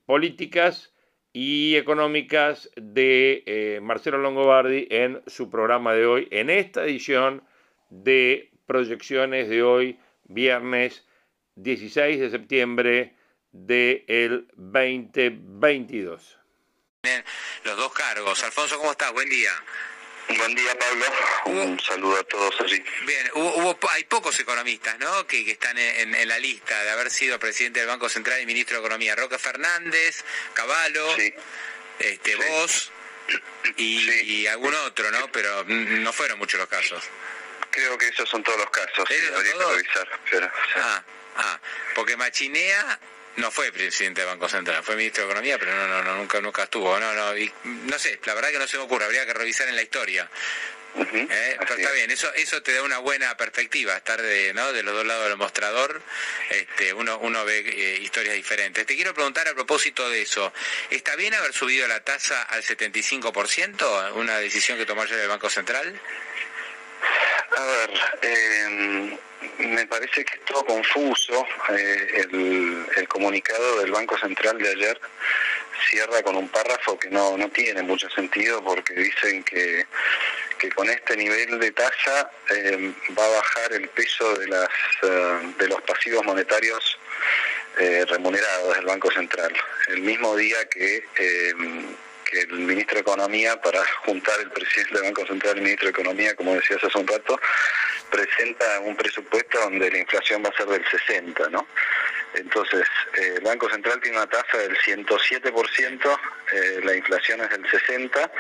políticas 0.06 0.92
y 1.34 1.76
económicas 1.76 2.70
de 2.76 3.44
eh, 3.46 3.80
Marcelo 3.82 4.18
Longobardi 4.18 4.88
en 4.90 5.22
su 5.28 5.50
programa 5.50 5.94
de 5.94 6.06
hoy, 6.06 6.28
en 6.32 6.50
esta 6.50 6.84
edición 6.84 7.44
de 7.90 8.52
proyecciones 8.66 9.50
de 9.50 9.64
hoy, 9.64 10.00
viernes 10.26 11.06
16 11.56 12.20
de 12.20 12.30
septiembre 12.30 13.16
del 13.52 14.48
2022. 14.56 16.38
Los 17.64 17.78
dos 17.78 17.94
cargos. 17.94 18.44
Alfonso, 18.44 18.78
¿cómo 18.78 18.92
estás? 18.92 19.12
Buen 19.14 19.30
día. 19.30 19.52
Buen 20.38 20.54
día, 20.54 20.78
Pablo. 20.78 21.06
Un 21.46 21.80
saludo 21.80 22.20
a 22.20 22.24
todos 22.24 22.62
allí. 22.62 22.84
Bien, 23.06 23.32
hubo, 23.34 23.78
hay 23.90 24.04
pocos 24.04 24.40
economistas 24.40 25.00
¿no? 25.00 25.26
que, 25.26 25.50
están 25.50 25.78
en, 25.78 26.28
la 26.28 26.38
lista 26.38 26.84
de 26.84 26.92
haber 26.92 27.10
sido 27.10 27.40
presidente 27.40 27.80
del 27.80 27.88
Banco 27.88 28.10
Central 28.10 28.40
y 28.42 28.46
ministro 28.46 28.78
de 28.78 28.82
Economía. 28.82 29.16
Roque 29.16 29.40
Fernández, 29.40 30.24
Caballo, 30.54 31.16
este, 31.98 32.36
vos 32.36 32.92
y, 33.78 34.46
algún 34.48 34.76
otro, 34.76 35.10
¿no? 35.12 35.32
Pero 35.32 35.64
no 35.66 36.14
fueron 36.14 36.38
muchos 36.38 36.60
los 36.60 36.70
casos. 36.70 37.04
Creo 37.72 37.98
que 37.98 38.10
esos 38.10 38.30
son 38.30 38.44
todos 38.44 38.60
los 38.60 38.70
casos. 38.70 39.00
habría 39.00 39.54
que 39.54 39.66
revisar. 39.66 40.52
ah, 40.76 41.04
ah, 41.38 41.60
porque 41.96 42.16
Machinea 42.18 43.00
no 43.40 43.52
fue 43.52 43.72
presidente 43.72 44.22
del 44.22 44.30
Banco 44.30 44.50
Central, 44.50 44.84
fue 44.84 44.96
ministro 44.96 45.24
de 45.24 45.32
Economía, 45.32 45.58
pero 45.58 45.76
no, 45.76 45.88
no, 45.88 46.04
no 46.04 46.16
nunca, 46.16 46.40
nunca 46.42 46.64
estuvo. 46.64 47.00
No, 47.00 47.14
no, 47.14 47.34
no 47.64 48.00
sé, 48.00 48.20
la 48.26 48.34
verdad 48.34 48.50
que 48.50 48.60
no 48.60 48.68
se 48.68 48.78
me 48.78 48.84
ocurre, 48.84 49.06
habría 49.06 49.26
que 49.26 49.34
revisar 49.34 49.68
en 49.68 49.76
la 49.76 49.82
historia. 49.82 50.30
¿Eh? 50.96 51.56
pero 51.60 51.76
está 51.76 51.92
bien, 51.92 52.10
eso, 52.10 52.34
eso 52.34 52.64
te 52.64 52.74
da 52.74 52.82
una 52.82 52.98
buena 52.98 53.38
perspectiva, 53.38 53.96
estar 53.96 54.22
de, 54.22 54.54
¿no? 54.54 54.74
de 54.74 54.82
los 54.84 54.94
dos 54.94 55.06
lados 55.06 55.28
del 55.28 55.38
mostrador, 55.38 56.02
este, 56.50 56.94
uno, 56.94 57.20
uno 57.20 57.46
ve 57.46 57.60
eh, 57.60 58.00
historias 58.02 58.36
diferentes. 58.36 58.86
Te 58.86 58.96
quiero 58.96 59.14
preguntar 59.14 59.48
a 59.48 59.54
propósito 59.54 60.10
de 60.10 60.24
eso, 60.24 60.52
¿está 60.90 61.16
bien 61.16 61.36
haber 61.36 61.54
subido 61.54 61.88
la 61.88 62.04
tasa 62.04 62.42
al 62.44 62.64
75%, 62.64 64.14
una 64.16 64.40
decisión 64.40 64.78
que 64.78 64.86
tomó 64.86 65.04
ayer 65.04 65.20
el 65.20 65.28
Banco 65.28 65.50
Central? 65.50 66.00
A 67.56 67.64
ver, 67.64 67.92
eh, 68.24 69.20
me 69.60 69.86
parece 69.88 70.26
que 70.26 70.38
es 70.38 70.46
todo 70.46 70.66
confuso. 70.66 71.46
Eh, 71.70 72.26
el, 72.96 73.08
comunicado 73.08 73.80
del 73.80 73.92
Banco 73.92 74.18
Central 74.18 74.58
de 74.60 74.70
ayer 74.70 75.00
cierra 75.90 76.22
con 76.22 76.36
un 76.36 76.48
párrafo 76.50 76.98
que 77.00 77.10
no, 77.10 77.38
no 77.38 77.50
tiene 77.50 77.82
mucho 77.82 78.10
sentido 78.10 78.64
porque 78.64 78.94
dicen 78.94 79.44
que, 79.44 79.86
que 80.58 80.70
con 80.72 80.90
este 80.90 81.18
nivel 81.18 81.60
de 81.60 81.72
tasa 81.72 82.30
eh, 82.52 82.94
va 83.18 83.26
a 83.26 83.30
bajar 83.30 83.74
el 83.74 83.90
peso 83.90 84.36
de, 84.36 84.48
las, 84.48 84.70
eh, 85.04 85.54
de 85.58 85.68
los 85.68 85.82
pasivos 85.82 86.24
monetarios 86.26 86.98
remunerados 88.10 88.76
del 88.76 88.86
Banco 88.86 89.10
Central. 89.10 89.54
El 89.88 90.02
mismo 90.02 90.36
día 90.36 90.68
que 90.68 91.06
que 92.30 92.42
el 92.42 92.60
ministro 92.60 92.96
de 92.96 93.02
Economía, 93.02 93.60
para 93.62 93.84
juntar 94.06 94.40
el 94.40 94.52
presidente 94.52 94.94
del 94.94 95.04
Banco 95.04 95.26
Central 95.26 95.56
y 95.56 95.58
el 95.58 95.64
ministro 95.64 95.86
de 95.88 95.92
Economía, 95.92 96.36
como 96.36 96.54
decías 96.54 96.84
hace 96.84 96.98
un 96.98 97.08
rato, 97.08 97.40
presenta 98.10 98.80
un 98.82 98.96
presupuesto 98.96 99.60
donde 99.60 99.92
la 99.92 99.98
inflación 99.98 100.44
va 100.44 100.50
a 100.50 100.58
ser 100.58 100.68
del 100.68 100.84
60, 100.90 101.50
¿no? 101.50 101.68
Entonces, 102.34 102.86
eh, 103.18 103.36
el 103.38 103.44
Banco 103.44 103.70
Central 103.70 104.00
tiene 104.02 104.18
una 104.18 104.28
tasa 104.28 104.58
del 104.58 104.78
107%, 104.78 106.20
eh, 106.52 106.80
la 106.84 106.96
inflación 106.96 107.42
es 107.42 107.50
del 107.50 107.64
60%, 107.64 108.32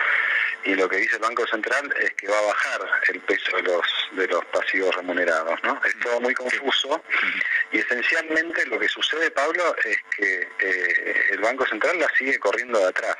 y 0.65 0.75
lo 0.75 0.89
que 0.89 0.97
dice 0.97 1.15
el 1.15 1.21
Banco 1.21 1.47
Central 1.47 1.93
es 1.99 2.13
que 2.13 2.27
va 2.27 2.37
a 2.37 2.41
bajar 2.41 2.81
el 3.13 3.19
peso 3.21 3.55
de 3.57 3.63
los, 3.63 3.85
de 4.11 4.27
los 4.27 4.43
pasivos 4.45 4.95
remunerados, 4.95 5.57
¿no? 5.63 5.79
Es 5.85 5.97
todo 5.99 6.19
muy 6.19 6.33
confuso, 6.33 7.03
y 7.71 7.79
esencialmente 7.79 8.65
lo 8.67 8.77
que 8.79 8.89
sucede, 8.89 9.31
Pablo, 9.31 9.75
es 9.83 9.97
que 10.15 10.47
eh, 10.59 11.25
el 11.31 11.39
Banco 11.39 11.65
Central 11.65 11.99
la 11.99 12.09
sigue 12.17 12.37
corriendo 12.39 12.79
de 12.79 12.89
atrás 12.89 13.17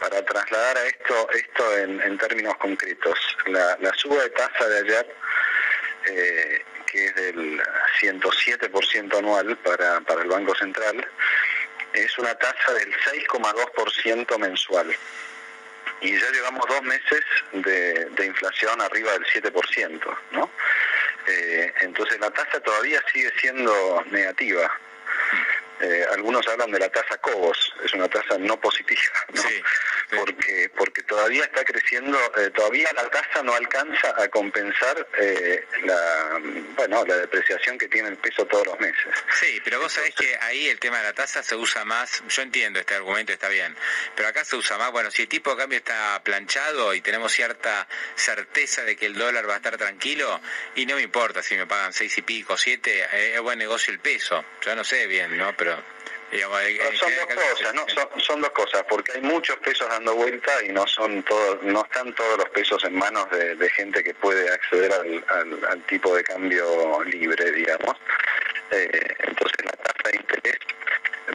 para 0.00 0.24
trasladar 0.24 0.78
a 0.78 0.86
esto 0.86 1.28
esto 1.32 1.78
en, 1.78 2.18
términos 2.18 2.56
concretos. 2.56 3.18
La, 3.46 3.92
suba 3.94 4.22
de 4.22 4.30
tasa 4.30 4.66
de 4.66 4.78
ayer, 4.78 5.16
eh, 6.06 6.64
que 6.90 7.06
es 7.06 7.14
del 7.14 7.62
107% 8.00 9.18
anual 9.18 9.56
para, 9.58 9.98
el 10.22 10.28
Banco 10.28 10.54
Central, 10.54 11.06
es 11.92 12.18
una 12.18 12.34
tasa 12.34 12.72
del 12.74 12.92
6,2% 12.92 14.38
mensual. 14.38 14.94
Y 16.02 16.18
ya 16.18 16.30
llevamos 16.30 16.66
dos 16.68 16.82
meses 16.82 17.20
de, 17.52 18.26
inflación 18.26 18.80
arriba 18.80 19.12
del 19.12 19.24
7%, 19.26 20.18
¿no? 20.32 20.50
Eh, 21.26 21.72
entonces 21.82 22.18
la 22.20 22.30
tasa 22.30 22.60
todavía 22.60 23.02
sigue 23.12 23.30
siendo 23.38 24.02
negativa. 24.10 24.70
Eh, 25.80 26.04
algunos 26.12 26.46
hablan 26.48 26.70
de 26.70 26.78
la 26.78 26.88
tasa 26.88 27.16
Cobos, 27.18 27.72
es 27.84 27.92
una 27.94 28.08
tasa 28.08 28.36
no 28.38 28.60
positiva, 28.60 29.14
¿no? 29.32 29.42
porque 30.18 30.70
porque 30.76 31.02
todavía 31.02 31.44
está 31.44 31.64
creciendo, 31.64 32.18
eh, 32.36 32.50
todavía 32.50 32.88
la 32.94 33.08
tasa 33.08 33.42
no 33.42 33.54
alcanza 33.54 34.14
a 34.20 34.28
compensar 34.28 35.06
eh, 35.18 35.64
la 35.84 36.40
bueno 36.76 37.04
la 37.06 37.16
depreciación 37.16 37.78
que 37.78 37.88
tiene 37.88 38.08
el 38.08 38.16
peso 38.16 38.46
todos 38.46 38.66
los 38.66 38.80
meses. 38.80 39.14
Sí, 39.38 39.60
pero 39.64 39.80
vos 39.80 39.92
sabés 39.92 40.14
que 40.14 40.36
ahí 40.40 40.68
el 40.68 40.78
tema 40.78 40.98
de 40.98 41.04
la 41.04 41.12
tasa 41.12 41.42
se 41.42 41.56
usa 41.56 41.84
más, 41.84 42.22
yo 42.28 42.42
entiendo 42.42 42.80
este 42.80 42.94
argumento, 42.94 43.32
está 43.32 43.48
bien, 43.48 43.74
pero 44.14 44.28
acá 44.28 44.44
se 44.44 44.56
usa 44.56 44.76
más, 44.78 44.90
bueno, 44.92 45.10
si 45.10 45.22
el 45.22 45.28
tipo 45.28 45.50
de 45.50 45.56
cambio 45.56 45.78
está 45.78 46.20
planchado 46.22 46.94
y 46.94 47.00
tenemos 47.00 47.32
cierta 47.32 47.86
certeza 48.16 48.84
de 48.84 48.96
que 48.96 49.06
el 49.06 49.14
dólar 49.14 49.48
va 49.48 49.54
a 49.54 49.56
estar 49.56 49.76
tranquilo, 49.76 50.40
y 50.74 50.86
no 50.86 50.96
me 50.96 51.02
importa 51.02 51.42
si 51.42 51.56
me 51.56 51.66
pagan 51.66 51.92
seis 51.92 52.16
y 52.18 52.22
pico, 52.22 52.56
siete, 52.56 53.06
eh, 53.12 53.34
es 53.34 53.40
buen 53.40 53.58
negocio 53.58 53.92
el 53.92 54.00
peso, 54.00 54.44
yo 54.62 54.74
no 54.74 54.84
sé 54.84 55.06
bien, 55.06 55.36
¿no? 55.36 55.56
Pero 55.56 55.69
son 56.94 57.10
dos 57.16 57.26
cosas, 57.34 57.74
¿no? 57.74 57.86
Son, 58.18 58.40
dos 58.40 58.50
cosas, 58.50 58.84
porque 58.88 59.12
hay 59.12 59.22
muchos 59.22 59.56
pesos 59.58 59.88
dando 59.88 60.14
vuelta 60.14 60.62
y 60.64 60.68
no 60.68 60.86
son 60.86 61.22
todos, 61.24 61.62
no 61.62 61.84
están 61.84 62.14
todos 62.14 62.38
los 62.38 62.48
pesos 62.50 62.84
en 62.84 62.94
manos 62.94 63.28
de, 63.30 63.70
gente 63.70 64.04
que 64.04 64.14
puede 64.14 64.48
acceder 64.50 64.92
al, 64.92 65.82
tipo 65.88 66.14
de 66.14 66.22
cambio 66.22 67.02
libre, 67.04 67.50
digamos. 67.52 67.96
Eh, 68.70 69.16
entonces 69.20 69.64
la 69.64 69.72
tasa 69.72 70.10
de 70.10 70.16
interés 70.16 70.58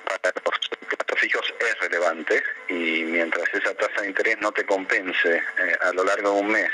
para 0.05 0.33
los 0.45 0.69
plazos 0.87 1.19
fijos 1.19 1.53
es 1.59 1.79
relevante 1.79 2.41
y 2.69 3.03
mientras 3.03 3.53
esa 3.53 3.73
tasa 3.73 4.01
de 4.01 4.07
interés 4.07 4.37
no 4.39 4.51
te 4.51 4.65
compense 4.65 5.35
eh, 5.35 5.77
a 5.81 5.91
lo 5.91 6.03
largo 6.03 6.31
de 6.31 6.39
un 6.39 6.47
mes 6.47 6.71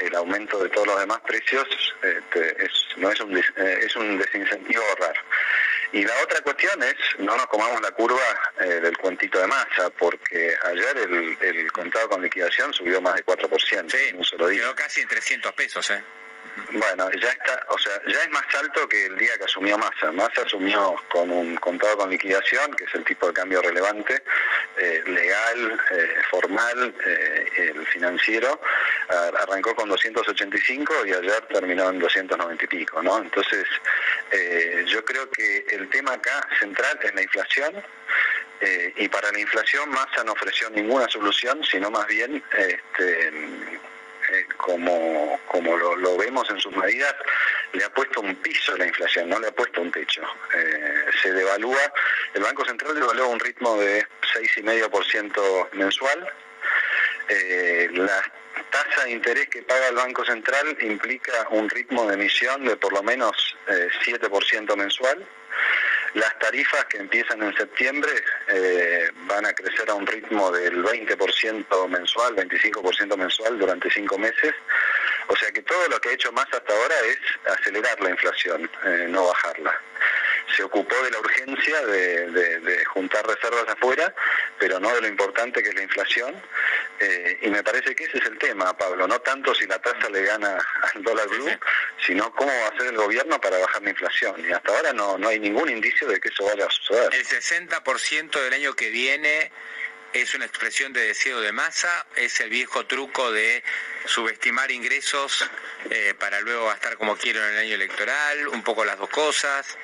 el 0.00 0.14
aumento 0.14 0.62
de 0.62 0.68
todos 0.70 0.86
los 0.88 1.00
demás 1.00 1.20
precios, 1.26 1.66
eh, 2.02 2.20
no 2.96 3.10
es 3.10 3.20
un, 3.20 3.36
es 3.38 3.96
un 3.96 4.18
desincentivo 4.18 4.82
ahorrar. 4.82 5.16
Y 5.92 6.04
la 6.04 6.14
otra 6.22 6.40
cuestión 6.40 6.82
es, 6.82 6.94
no 7.18 7.36
nos 7.36 7.46
comamos 7.46 7.80
la 7.80 7.90
curva 7.92 8.20
eh, 8.60 8.80
del 8.80 8.96
cuentito 8.98 9.38
de 9.38 9.46
masa, 9.46 9.90
porque 9.90 10.54
ayer 10.64 10.96
el, 10.98 11.72
contado 11.72 12.08
con 12.08 12.22
liquidación 12.22 12.72
subió 12.72 13.00
más 13.00 13.14
de 13.16 13.24
4% 13.24 13.90
sí, 13.90 14.14
un 14.14 14.24
solo 14.24 14.48
día. 14.48 14.62
Quedó 14.62 14.74
casi 14.74 15.00
en 15.00 15.08
300 15.08 15.52
pesos, 15.52 15.90
¿eh? 15.90 16.02
Bueno, 16.72 17.10
ya 17.12 17.28
está, 17.28 17.66
o 17.68 17.78
sea, 17.78 18.00
ya 18.06 18.22
es 18.22 18.30
más 18.30 18.44
alto 18.54 18.88
que 18.88 19.06
el 19.06 19.16
día 19.16 19.36
que 19.38 19.44
asumió 19.44 19.76
Massa. 19.76 20.10
Massa 20.12 20.42
asumió 20.42 20.96
con 21.10 21.30
un 21.30 21.56
contado 21.56 21.98
con 21.98 22.10
liquidación, 22.10 22.72
que 22.74 22.84
es 22.84 22.94
el 22.94 23.04
tipo 23.04 23.26
de 23.26 23.34
cambio 23.34 23.60
relevante, 23.60 24.22
eh, 24.78 25.02
legal, 25.06 25.80
eh, 25.90 26.14
formal, 26.30 26.94
eh, 27.04 27.46
el 27.56 27.86
financiero, 27.86 28.60
arrancó 29.08 29.74
con 29.74 29.88
285 29.88 31.06
y 31.06 31.12
ayer 31.12 31.46
terminó 31.52 31.90
en 31.90 31.98
290 31.98 32.64
y 32.64 32.68
pico, 32.68 33.02
¿no? 33.02 33.18
Entonces, 33.18 33.66
yo 34.86 35.04
creo 35.04 35.30
que 35.30 35.66
el 35.70 35.88
tema 35.90 36.14
acá 36.14 36.46
central 36.58 36.98
es 37.02 37.14
la 37.14 37.22
inflación. 37.22 37.84
y 38.96 39.08
para 39.08 39.30
la 39.32 39.38
inflación 39.38 39.90
Massa 39.90 40.24
no 40.24 40.32
ofreció 40.32 40.70
ninguna 40.70 41.06
solución, 41.08 41.62
sino 41.62 41.90
más 41.90 42.06
bien 42.06 42.42
este, 42.56 43.30
eh, 44.32 44.46
como, 44.56 45.40
como 45.46 45.76
lo, 45.76 46.16
vemos 46.16 46.48
en 46.50 46.58
sus 46.58 46.74
medidas, 46.76 47.14
le 47.72 47.84
ha 47.84 47.90
puesto 47.90 48.20
un 48.20 48.34
piso 48.36 48.74
a 48.74 48.78
la 48.78 48.86
inflación, 48.86 49.28
no 49.28 49.38
le 49.38 49.48
ha 49.48 49.52
puesto 49.52 49.80
un 49.80 49.90
techo. 49.90 50.22
Eh, 50.54 51.04
se 51.22 51.32
devalúa, 51.32 51.92
el 52.34 52.42
Banco 52.42 52.64
Central 52.64 52.94
devalúa 52.94 53.26
un 53.26 53.40
ritmo 53.40 53.76
de 53.78 54.06
6,5% 54.34 55.72
mensual. 55.72 56.28
Eh, 57.28 57.88
la 57.92 58.22
tasa 58.70 59.04
de 59.04 59.10
interés 59.10 59.48
que 59.48 59.62
paga 59.62 59.88
el 59.88 59.96
Banco 59.96 60.24
Central 60.24 60.76
implica 60.80 61.46
un 61.50 61.68
ritmo 61.68 62.06
de 62.06 62.14
emisión 62.14 62.64
de 62.64 62.76
por 62.76 62.92
lo 62.92 63.02
menos 63.02 63.56
7% 63.66 64.76
mensual. 64.76 65.26
Las 66.16 66.38
tarifas 66.38 66.82
que 66.86 66.96
empiezan 66.96 67.42
en 67.42 67.54
septiembre 67.54 68.10
eh, 68.48 69.10
van 69.28 69.44
a 69.44 69.52
crecer 69.52 69.90
a 69.90 69.94
un 69.94 70.06
ritmo 70.06 70.50
del 70.50 70.82
20% 70.82 71.88
mensual, 71.88 72.34
25% 72.34 73.16
mensual 73.18 73.58
durante 73.58 73.90
cinco 73.90 74.16
meses. 74.16 74.54
O 75.26 75.36
sea 75.36 75.52
que 75.52 75.60
todo 75.60 75.86
lo 75.90 76.00
que 76.00 76.08
ha 76.08 76.12
hecho 76.12 76.32
más 76.32 76.46
hasta 76.50 76.72
ahora 76.72 76.94
es 77.06 77.18
acelerar 77.58 78.00
la 78.00 78.08
inflación, 78.08 78.70
eh, 78.86 79.06
no 79.10 79.26
bajarla 79.26 79.78
se 80.54 80.62
ocupó 80.62 80.94
de 81.02 81.10
la 81.10 81.18
urgencia 81.18 81.86
de, 81.86 82.84
juntar 82.86 83.26
reservas 83.26 83.68
afuera, 83.68 84.14
pero 84.58 84.78
no 84.78 84.94
de 84.94 85.02
lo 85.02 85.08
importante 85.08 85.62
que 85.62 85.70
es 85.70 85.74
la 85.74 85.82
inflación. 85.82 86.34
Eh, 86.98 87.38
y 87.42 87.48
me 87.48 87.62
parece 87.62 87.94
que 87.94 88.04
ese 88.04 88.18
es 88.18 88.26
el 88.26 88.38
tema, 88.38 88.76
Pablo, 88.76 89.06
no 89.06 89.20
tanto 89.20 89.54
si 89.54 89.66
la 89.66 89.78
tasa 89.78 90.08
le 90.08 90.22
gana 90.22 90.58
al 90.94 91.02
dólar 91.02 91.28
blue, 91.28 91.50
sino 92.06 92.32
cómo 92.32 92.50
va 92.50 92.66
a 92.66 92.68
hacer 92.68 92.86
el 92.86 92.96
gobierno 92.96 93.40
para 93.40 93.58
bajar 93.58 93.82
la 93.82 93.90
inflación. 93.90 94.44
Y 94.46 94.52
hasta 94.52 94.74
ahora 94.74 94.92
no, 94.92 95.18
no 95.18 95.28
hay 95.28 95.38
ningún 95.38 95.68
indicio 95.68 96.08
de 96.08 96.20
que 96.20 96.28
eso 96.28 96.44
vaya 96.44 96.66
a 96.66 96.70
suceder. 96.70 97.14
El 97.14 97.26
60% 97.26 98.42
del 98.42 98.52
año 98.52 98.74
que 98.74 98.90
viene 98.90 99.50
es 100.22 100.34
una 100.34 100.46
expresión 100.46 100.92
de 100.92 101.08
deseo 101.08 101.40
de 101.40 101.52
masa, 101.52 102.06
es 102.16 102.40
el 102.40 102.48
viejo 102.48 102.86
truco 102.86 103.32
de 103.32 103.62
subestimar 104.06 104.70
ingresos 104.70 105.44
eh, 105.90 106.14
para 106.18 106.40
luego 106.40 106.66
gastar 106.66 106.96
como 106.96 107.16
quiero 107.16 107.46
en 107.46 107.52
el 107.52 107.58
año 107.58 107.74
electoral, 107.74 108.48
un 108.48 108.62
poco 108.62 108.84
las 108.84 108.98
dos 108.98 109.10
cosas. 109.10 109.76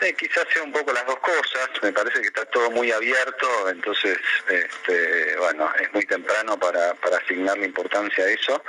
Eh, 0.00 0.14
quizás 0.18 0.44
sea 0.52 0.62
un 0.62 0.72
poco 0.72 0.92
las 0.92 1.06
dos 1.06 1.18
cosas, 1.20 1.70
me 1.82 1.92
parece 1.92 2.20
que 2.20 2.26
está 2.26 2.44
todo 2.46 2.70
muy 2.70 2.92
abierto, 2.92 3.70
entonces, 3.70 4.18
este, 4.48 5.36
bueno, 5.38 5.72
es 5.80 5.92
muy 5.94 6.04
temprano 6.04 6.58
para, 6.58 6.94
para 6.94 7.16
asignarle 7.16 7.66
importancia 7.66 8.24
a 8.24 8.28
eso. 8.28 8.62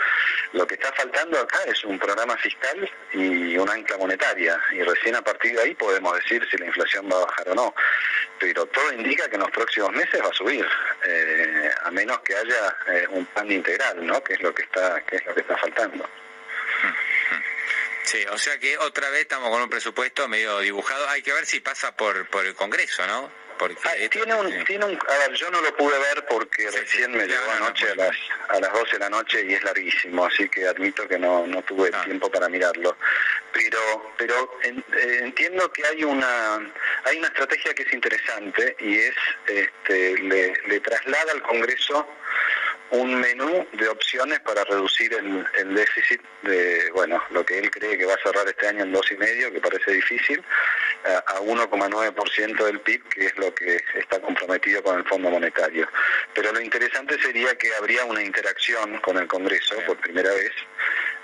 Lo 0.53 0.65
que 0.65 0.75
está 0.75 0.93
faltando 0.93 1.37
acá 1.39 1.59
es 1.65 1.83
un 1.83 1.99
programa 1.99 2.37
fiscal 2.37 2.89
y 3.11 3.57
una 3.57 3.73
ancla 3.73 3.97
monetaria, 3.97 4.57
y 4.71 4.81
recién 4.83 5.15
a 5.15 5.21
partir 5.21 5.55
de 5.55 5.63
ahí 5.63 5.75
podemos 5.75 6.15
decir 6.15 6.47
si 6.49 6.57
la 6.57 6.67
inflación 6.67 7.09
va 7.11 7.17
a 7.17 7.25
bajar 7.25 7.49
o 7.49 7.55
no. 7.55 7.75
Pero 8.39 8.65
todo 8.67 8.93
indica 8.93 9.27
que 9.27 9.35
en 9.35 9.41
los 9.41 9.51
próximos 9.51 9.91
meses 9.91 10.21
va 10.23 10.29
a 10.29 10.33
subir, 10.33 10.65
eh, 11.05 11.71
a 11.83 11.91
menos 11.91 12.19
que 12.19 12.35
haya 12.35 12.77
eh, 12.87 13.07
un 13.09 13.25
plan 13.25 13.51
integral, 13.51 14.05
¿no? 14.05 14.23
Que 14.23 14.33
es 14.33 14.41
lo 14.41 14.53
que 14.53 14.63
está, 14.63 15.01
que 15.01 15.17
es 15.17 15.25
lo 15.25 15.33
que 15.33 15.41
está 15.41 15.57
faltando. 15.57 16.07
Sí, 18.05 18.23
o 18.31 18.37
sea 18.37 18.59
que 18.59 18.77
otra 18.77 19.09
vez 19.09 19.21
estamos 19.21 19.49
con 19.49 19.61
un 19.61 19.69
presupuesto 19.69 20.27
medio 20.27 20.59
dibujado. 20.59 21.09
Hay 21.09 21.21
que 21.23 21.33
ver 21.33 21.45
si 21.45 21.59
pasa 21.59 21.95
por, 21.95 22.27
por 22.29 22.45
el 22.45 22.53
Congreso, 22.53 23.05
¿no? 23.07 23.31
Porque 23.57 23.77
ah, 23.85 23.93
tiene, 24.11 24.33
un, 24.33 24.65
tiene 24.65 24.85
un, 24.85 24.99
a 25.07 25.17
ver, 25.17 25.33
yo 25.33 25.49
no 25.49 25.61
lo 25.61 25.75
pude 25.77 25.97
ver 25.97 26.25
porque 26.27 26.69
recién 26.69 27.11
me 27.11 27.25
llegó 27.25 27.51
anoche 27.51 27.89
a 27.89 27.95
las, 27.95 28.15
a 28.49 28.59
las 28.59 28.73
12 28.73 28.91
de 28.91 28.99
la 28.99 29.09
noche 29.09 29.45
y 29.47 29.53
es 29.53 29.63
larguísimo, 29.63 30.25
así 30.25 30.49
que 30.49 30.67
admito 30.67 31.07
que 31.07 31.17
no, 31.17 31.47
no 31.47 31.61
tuve 31.63 31.89
ah. 31.93 32.03
tiempo 32.03 32.29
para 32.29 32.49
mirarlo. 32.49 32.97
Pero, 33.53 34.13
pero 34.17 34.59
eh, 34.61 35.19
entiendo 35.21 35.71
que 35.71 35.85
hay 35.87 36.03
una, 36.03 36.55
hay 37.05 37.17
una 37.17 37.27
estrategia 37.27 37.73
que 37.73 37.83
es 37.83 37.93
interesante 37.93 38.75
y 38.79 38.97
es, 38.97 39.15
este, 39.47 40.17
le, 40.17 40.53
le 40.67 40.79
traslada 40.81 41.31
al 41.31 41.41
Congreso 41.41 42.05
un 42.91 43.19
menú 43.19 43.67
de 43.73 43.87
opciones 43.87 44.39
para 44.41 44.63
reducir 44.63 45.13
el, 45.13 45.75
déficit 45.75 46.21
de, 46.43 46.89
bueno, 46.93 47.21
lo 47.31 47.45
que 47.45 47.59
él 47.59 47.71
cree 47.71 47.97
que 47.97 48.05
va 48.05 48.13
a 48.13 48.23
cerrar 48.23 48.47
este 48.47 48.67
año 48.67 48.83
en 48.83 48.91
dos 48.91 49.11
y 49.11 49.17
medio, 49.17 49.51
que 49.51 49.59
parece 49.59 49.91
difícil, 49.91 50.43
a 51.03 51.39
1,9% 51.41 52.65
del 52.65 52.79
PIB, 52.79 53.03
que 53.09 53.25
es 53.25 53.37
lo 53.37 53.53
que 53.53 53.81
está 53.95 54.19
comprometido 54.21 54.81
con 54.83 54.97
el 54.97 55.05
Fondo 55.05 55.29
Monetario. 55.29 55.87
Pero 56.33 56.51
lo 56.51 56.61
interesante 56.61 57.19
sería 57.21 57.55
que 57.57 57.73
habría 57.75 58.05
una 58.05 58.23
interacción 58.23 58.97
con 58.99 59.17
el 59.17 59.27
Congreso 59.27 59.75
por 59.85 59.97
primera 59.97 60.31
vez 60.31 60.51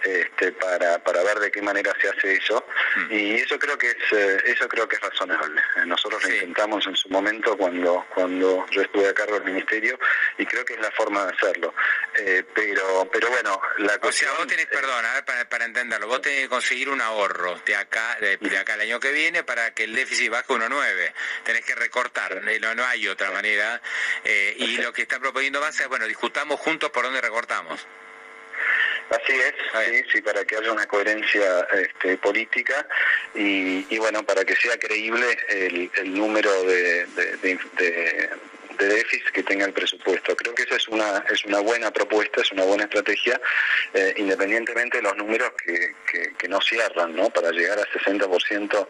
este, 0.04 0.52
para, 0.54 1.00
para 1.00 1.24
ver 1.24 1.40
de 1.40 1.52
qué 1.52 1.62
manera 1.62 1.94
se 2.02 2.10
hace 2.10 2.34
eso. 2.34 2.66
Mm. 2.96 3.14
y 3.14 3.36
eso 3.36 3.58
creo 3.60 3.78
que 3.78 3.88
es 3.92 3.98
eh, 4.12 4.38
eso 4.46 4.68
creo 4.68 4.88
que 4.88 4.96
es 4.96 5.02
razonable. 5.02 5.62
Eh, 5.78 5.86
nosotros 5.86 6.24
lo 6.24 6.34
intentamos 6.34 6.86
en 6.88 6.96
su 6.96 7.10
momento 7.10 7.56
cuando 7.58 8.06
cuando 8.14 8.66
yo 8.72 8.82
estuve 8.82 9.10
a 9.10 9.14
cargo 9.14 9.36
del 9.36 9.44
ministerio 9.44 10.00
y 10.38 10.46
creo 10.46 10.66
que 10.66 10.74
es 10.74 10.82
la 10.82 10.92
forma 10.92 11.26
de 11.26 11.34
hacerlo. 11.34 11.74
Eh, 12.18 12.44
pero 12.54 13.10
pero 13.12 13.30
bueno 13.30 13.62
la 13.78 13.98
cuestión 14.00 14.32
o 14.32 14.34
sea 14.34 14.40
vos 14.40 14.48
tenés 14.48 14.66
perdón 14.68 15.06
a 15.06 15.14
ver, 15.14 15.26
para, 15.26 15.48
para, 15.48 15.66
entenderlo 15.66 16.08
vos 16.08 16.22
tenés 16.22 16.42
que 16.42 16.50
conseguir 16.50 16.90
un 16.90 17.00
ahorro 17.02 17.60
de 17.66 17.76
acá 17.76 18.18
de, 18.20 18.58
acá 18.58 18.74
el 18.74 18.82
año 18.82 19.00
que 19.00 19.12
viene 19.12 19.44
para 19.44 19.74
que 19.74 19.86
el 19.86 19.96
déficit 19.96 20.30
baje 20.30 20.52
1,9 20.54 21.14
tenés 21.44 21.64
que 21.64 21.76
recortar 21.76 22.42
no, 22.44 22.76
no 22.76 22.86
hay 22.86 23.08
otra 23.08 23.32
manera 23.32 23.82
y 24.26 24.78
lo 24.78 24.92
que 24.92 25.04
está 25.04 25.20
proponiendo 25.20 25.62
más 25.62 25.80
es 25.80 25.88
bueno 25.88 26.06
discutamos 26.06 26.60
juntos 26.60 26.90
por 26.90 27.04
dónde 27.04 27.22
recortamos 27.22 27.88
Así 29.12 29.34
es, 29.34 29.54
sí, 29.86 30.04
sí, 30.10 30.22
para 30.22 30.46
que 30.46 30.56
haya 30.56 30.72
una 30.72 30.86
coherencia 30.88 31.68
este, 31.74 32.16
política 32.18 32.88
y, 33.36 33.98
bueno, 33.98 34.24
para 34.24 34.46
que 34.46 34.56
sea 34.56 34.78
creíble 34.80 35.38
el, 35.50 36.14
número 36.14 36.64
de, 36.64 37.06
de, 37.08 38.30
déficit 38.78 39.32
que 39.32 39.44
tenga 39.44 39.66
el 39.66 39.74
presupuesto. 39.74 40.34
Creo 40.36 40.56
que 40.56 40.64
esa 40.64 40.78
es 40.78 40.88
una, 40.88 41.26
es 41.30 41.44
una 41.44 41.60
buena 41.60 41.92
propuesta, 41.92 42.42
es 42.42 42.52
una 42.54 42.64
buena 42.64 42.86
estrategia, 42.86 43.40
eh, 43.94 44.14
independientemente 44.16 44.98
de 44.98 45.04
los 45.04 45.18
números 45.18 45.52
que, 45.62 45.94
que, 46.38 46.48
no 46.48 46.62
cierran, 46.62 47.14
¿no? 47.14 47.30
Para 47.30 47.52
llegar 47.52 47.80
a 47.80 47.86
60% 47.88 48.88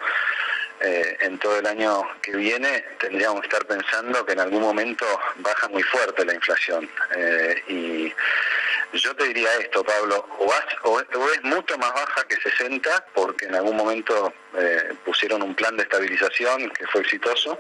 eh, 0.82 1.18
en 1.20 1.38
todo 1.38 1.60
el 1.60 1.68
año 1.68 2.04
que 2.24 2.36
viene 2.36 2.84
tendríamos 3.00 3.42
que 3.42 3.48
estar 3.48 3.66
pensando 3.66 4.26
que 4.26 4.34
en 4.34 4.40
algún 4.40 4.62
momento 4.62 5.06
baja 5.38 5.68
muy 5.68 5.84
fuerte 5.84 6.26
la 6.26 6.34
inflación. 6.34 6.90
Eh, 7.16 7.64
y 7.68 8.14
yo 8.94 9.16
te 9.16 9.26
diría 9.26 9.50
esto, 9.58 9.84
Pablo, 9.84 10.28
o, 10.40 11.00
es 11.00 11.44
mucho 11.44 11.78
más 11.78 11.94
baja 11.94 12.24
que 12.28 12.36
60, 12.36 13.06
porque 13.14 13.46
en 13.46 13.56
algún 13.56 13.76
momento 13.76 14.34
eh, 14.58 14.94
pusieron 15.06 15.42
un 15.42 15.56
plan 15.56 15.76
de 15.78 15.84
estabilización 15.84 16.70
que 16.72 16.86
fue 16.88 17.02
exitoso, 17.02 17.58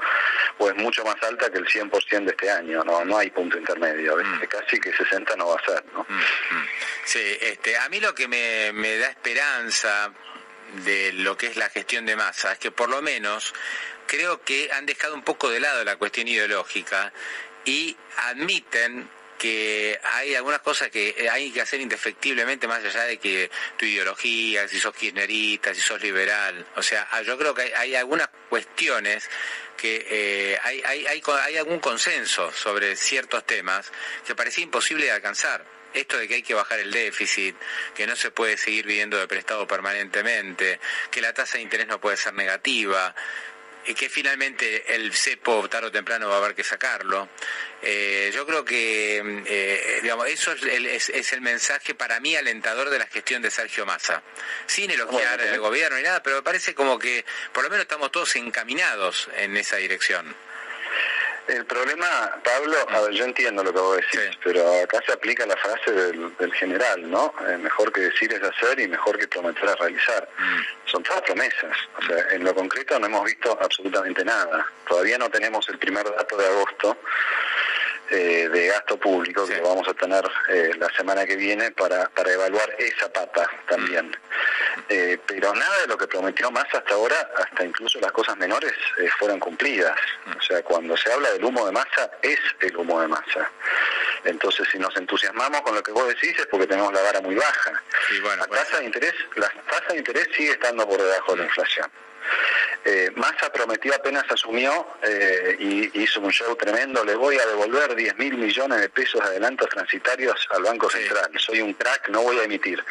o 0.57 0.69
es 0.69 0.75
mucho 0.75 1.03
más 1.05 1.15
alta 1.23 1.49
que 1.49 1.59
el 1.59 1.65
100% 1.65 2.25
de 2.25 2.31
este 2.31 2.49
año, 2.49 2.83
no 2.83 3.05
no 3.05 3.17
hay 3.17 3.29
punto 3.29 3.57
intermedio, 3.57 4.17
mm. 4.17 4.47
casi 4.47 4.79
que 4.79 4.93
60 4.93 5.35
no 5.35 5.47
va 5.47 5.55
a 5.55 5.65
ser. 5.65 5.83
¿no? 5.93 6.05
Mm, 6.07 6.13
mm. 6.15 6.67
Sí, 7.05 7.37
este, 7.41 7.77
a 7.77 7.89
mí 7.89 7.99
lo 7.99 8.13
que 8.13 8.27
me, 8.27 8.71
me 8.73 8.97
da 8.97 9.07
esperanza 9.07 10.11
de 10.85 11.13
lo 11.13 11.37
que 11.37 11.47
es 11.47 11.57
la 11.57 11.69
gestión 11.69 12.05
de 12.05 12.15
masa 12.15 12.53
es 12.53 12.59
que 12.59 12.71
por 12.71 12.89
lo 12.89 13.01
menos 13.01 13.53
creo 14.07 14.41
que 14.41 14.69
han 14.71 14.85
dejado 14.85 15.13
un 15.13 15.23
poco 15.23 15.49
de 15.49 15.59
lado 15.59 15.83
la 15.83 15.97
cuestión 15.97 16.27
ideológica 16.27 17.11
y 17.65 17.95
admiten 18.29 19.09
que 19.41 19.99
hay 20.03 20.35
algunas 20.35 20.59
cosas 20.59 20.91
que 20.91 21.15
eh, 21.17 21.27
hay 21.27 21.49
que 21.49 21.61
hacer 21.61 21.81
indefectiblemente 21.81 22.67
más 22.67 22.85
allá 22.85 23.05
de 23.05 23.17
que 23.17 23.49
tu 23.75 23.87
ideología, 23.87 24.67
si 24.67 24.79
sos 24.79 24.93
kirchnerista, 24.93 25.73
si 25.73 25.81
sos 25.81 25.99
liberal, 25.99 26.63
o 26.75 26.83
sea, 26.83 27.07
ah, 27.09 27.23
yo 27.23 27.39
creo 27.39 27.55
que 27.55 27.73
hay, 27.75 27.95
algunas 27.95 28.29
cuestiones 28.49 29.27
que 29.75 30.05
eh, 30.07 30.59
hay, 30.61 30.83
hay, 30.85 31.07
hay, 31.07 31.23
hay 31.25 31.57
algún 31.57 31.79
consenso 31.79 32.51
sobre 32.51 32.95
ciertos 32.95 33.43
temas 33.43 33.91
que 34.27 34.35
parecía 34.35 34.63
imposible 34.63 35.05
de 35.05 35.11
alcanzar. 35.11 35.65
Esto 35.91 36.19
de 36.19 36.27
que 36.27 36.35
hay 36.35 36.43
que 36.43 36.53
bajar 36.53 36.79
el 36.79 36.91
déficit, 36.91 37.55
que 37.95 38.07
no 38.07 38.15
se 38.15 38.31
puede 38.31 38.57
seguir 38.57 38.85
viviendo 38.85 39.17
de 39.17 39.27
prestado 39.27 39.67
permanentemente, 39.67 40.79
que 41.09 41.19
la 41.19 41.33
tasa 41.33 41.57
de 41.57 41.63
interés 41.63 41.87
no 41.87 41.99
puede 41.99 42.15
ser 42.15 42.33
negativa, 42.33 43.13
y 43.85 43.93
que 43.93 44.09
finalmente 44.09 44.95
el 44.95 45.13
cepo 45.13 45.67
tarde 45.69 45.87
o 45.87 45.91
temprano 45.91 46.29
va 46.29 46.35
a 46.35 46.37
haber 46.37 46.55
que 46.55 46.63
sacarlo. 46.63 47.29
Eh, 47.81 48.31
yo 48.33 48.45
creo 48.45 48.63
que 48.63 49.43
eh, 49.45 49.99
digamos, 50.01 50.27
eso 50.27 50.51
es 50.51 50.63
el, 50.63 50.85
es, 50.85 51.33
el, 51.33 51.41
mensaje 51.41 51.95
para 51.95 52.19
mí 52.19 52.35
alentador 52.35 52.89
de 52.89 52.99
la 52.99 53.07
gestión 53.07 53.41
de 53.41 53.49
Sergio 53.49 53.85
Massa. 53.85 54.21
Sin 54.67 54.91
elogiar 54.91 55.41
el 55.41 55.59
gobierno 55.59 55.97
ni 55.97 56.03
nada, 56.03 56.21
pero 56.21 56.37
me 56.37 56.43
parece 56.43 56.75
como 56.75 56.99
que 56.99 57.25
por 57.53 57.63
lo 57.63 57.69
menos 57.69 57.83
estamos 57.83 58.11
todos 58.11 58.35
encaminados 58.35 59.29
en 59.35 59.57
esa 59.57 59.77
dirección. 59.77 60.35
El 61.47 61.65
problema, 61.65 62.39
Pablo, 62.43 62.77
a 62.89 63.01
ver, 63.01 63.11
yo 63.11 63.25
entiendo 63.25 63.63
lo 63.63 63.73
que 63.73 63.79
vos 63.79 63.97
decís, 63.97 64.37
pero 64.43 64.83
acá 64.83 64.99
se 65.05 65.11
aplica 65.11 65.45
la 65.45 65.57
frase 65.57 65.91
del, 65.91 66.53
general, 66.53 67.09
¿no? 67.09 67.33
Eh, 67.47 67.57
mejor 67.57 67.91
que 67.91 68.01
decir 68.01 68.31
es 68.31 68.41
hacer 68.43 68.79
y 68.79 68.87
mejor 68.87 69.17
que 69.17 69.27
prometer 69.27 69.65
es 69.65 69.79
realizar. 69.79 70.29
Mm. 70.37 70.89
Son 70.89 71.03
todas 71.03 71.21
promesas. 71.23 71.75
O 71.97 72.05
sea, 72.05 72.17
en 72.31 72.43
lo 72.43 72.53
concreto 72.53 72.99
no 72.99 73.07
hemos 73.07 73.25
visto 73.25 73.57
absolutamente 73.59 74.23
nada. 74.23 74.65
Todavía 74.87 75.17
no 75.17 75.29
tenemos 75.29 75.67
el 75.69 75.77
primer 75.77 76.03
dato 76.03 76.37
de 76.37 76.45
agosto 76.45 76.97
eh, 78.11 78.49
de 78.49 78.67
gasto 78.67 78.97
público 78.97 79.45
que 79.47 79.59
vamos 79.61 79.87
a 79.87 79.93
tener 79.93 80.23
eh, 80.49 80.71
la 80.77 80.89
semana 80.95 81.25
que 81.25 81.35
viene 81.37 81.71
para, 81.71 82.09
para 82.09 82.31
evaluar 82.33 82.75
esa 82.77 83.11
pata 83.11 83.49
también. 83.67 84.07
Mm. 84.07 84.81
Eh, 84.89 85.17
pero 85.25 85.53
nada 85.53 85.81
de 85.81 85.87
lo 85.87 85.97
que 85.97 86.07
prometió 86.07 86.51
más 86.51 86.65
hasta 86.73 86.93
ahora, 86.93 87.15
hasta 87.37 87.63
incluso 87.63 87.99
las 87.99 88.11
cosas 88.11 88.37
menores, 88.37 88.73
eh, 88.97 89.09
fueron 89.17 89.39
cumplidas. 89.39 89.95
Mm. 90.25 90.37
O 90.37 90.41
sea, 90.41 90.61
cuando 90.63 90.97
se 90.97 91.11
habla 91.11 91.31
del 91.31 91.43
humo 91.43 91.65
de 91.65 91.71
masa, 91.71 92.11
es 92.21 92.39
el 92.59 92.75
humo 92.75 92.99
de 93.01 93.07
masa. 93.07 93.49
Entonces, 94.25 94.67
si 94.71 94.77
nos 94.77 94.95
entusiasmamos 94.97 95.61
con 95.61 95.75
lo 95.75 95.81
que 95.81 95.91
vos 95.91 96.07
decís, 96.07 96.37
es 96.37 96.45
porque 96.47 96.67
tenemos 96.67 96.93
la 96.93 97.01
vara 97.01 97.21
muy 97.21 97.35
baja. 97.35 97.81
la, 98.37 98.47
tasa 98.47 98.79
de 98.79 98.85
interés, 98.85 99.13
la 99.35 99.49
tasa 99.69 99.93
de 99.93 99.97
interés 99.97 100.27
sigue 100.35 100.51
estando 100.51 100.87
por 100.87 101.01
debajo 101.01 101.31
de 101.31 101.39
la 101.39 101.43
inflación. 101.45 101.89
Eh, 102.83 103.11
Massa 103.15 103.51
prometió 103.51 103.93
apenas 103.93 104.23
asumió 104.29 104.95
eh, 105.03 105.55
y 105.59 106.01
hizo 106.01 106.19
un 106.19 106.31
show 106.31 106.55
tremendo, 106.55 107.03
le 107.05 107.15
voy 107.15 107.37
a 107.37 107.45
devolver 107.45 107.95
10 107.95 108.17
mil 108.17 108.37
millones 108.37 108.81
de 108.81 108.89
pesos 108.89 109.21
de 109.21 109.27
adelantos 109.27 109.69
transitarios 109.69 110.47
al 110.51 110.63
Banco 110.63 110.89
Central, 110.89 111.31
soy 111.37 111.61
un 111.61 111.73
crack, 111.73 112.09
no 112.09 112.21
voy 112.23 112.39
a 112.39 112.43
emitir. 112.43 112.83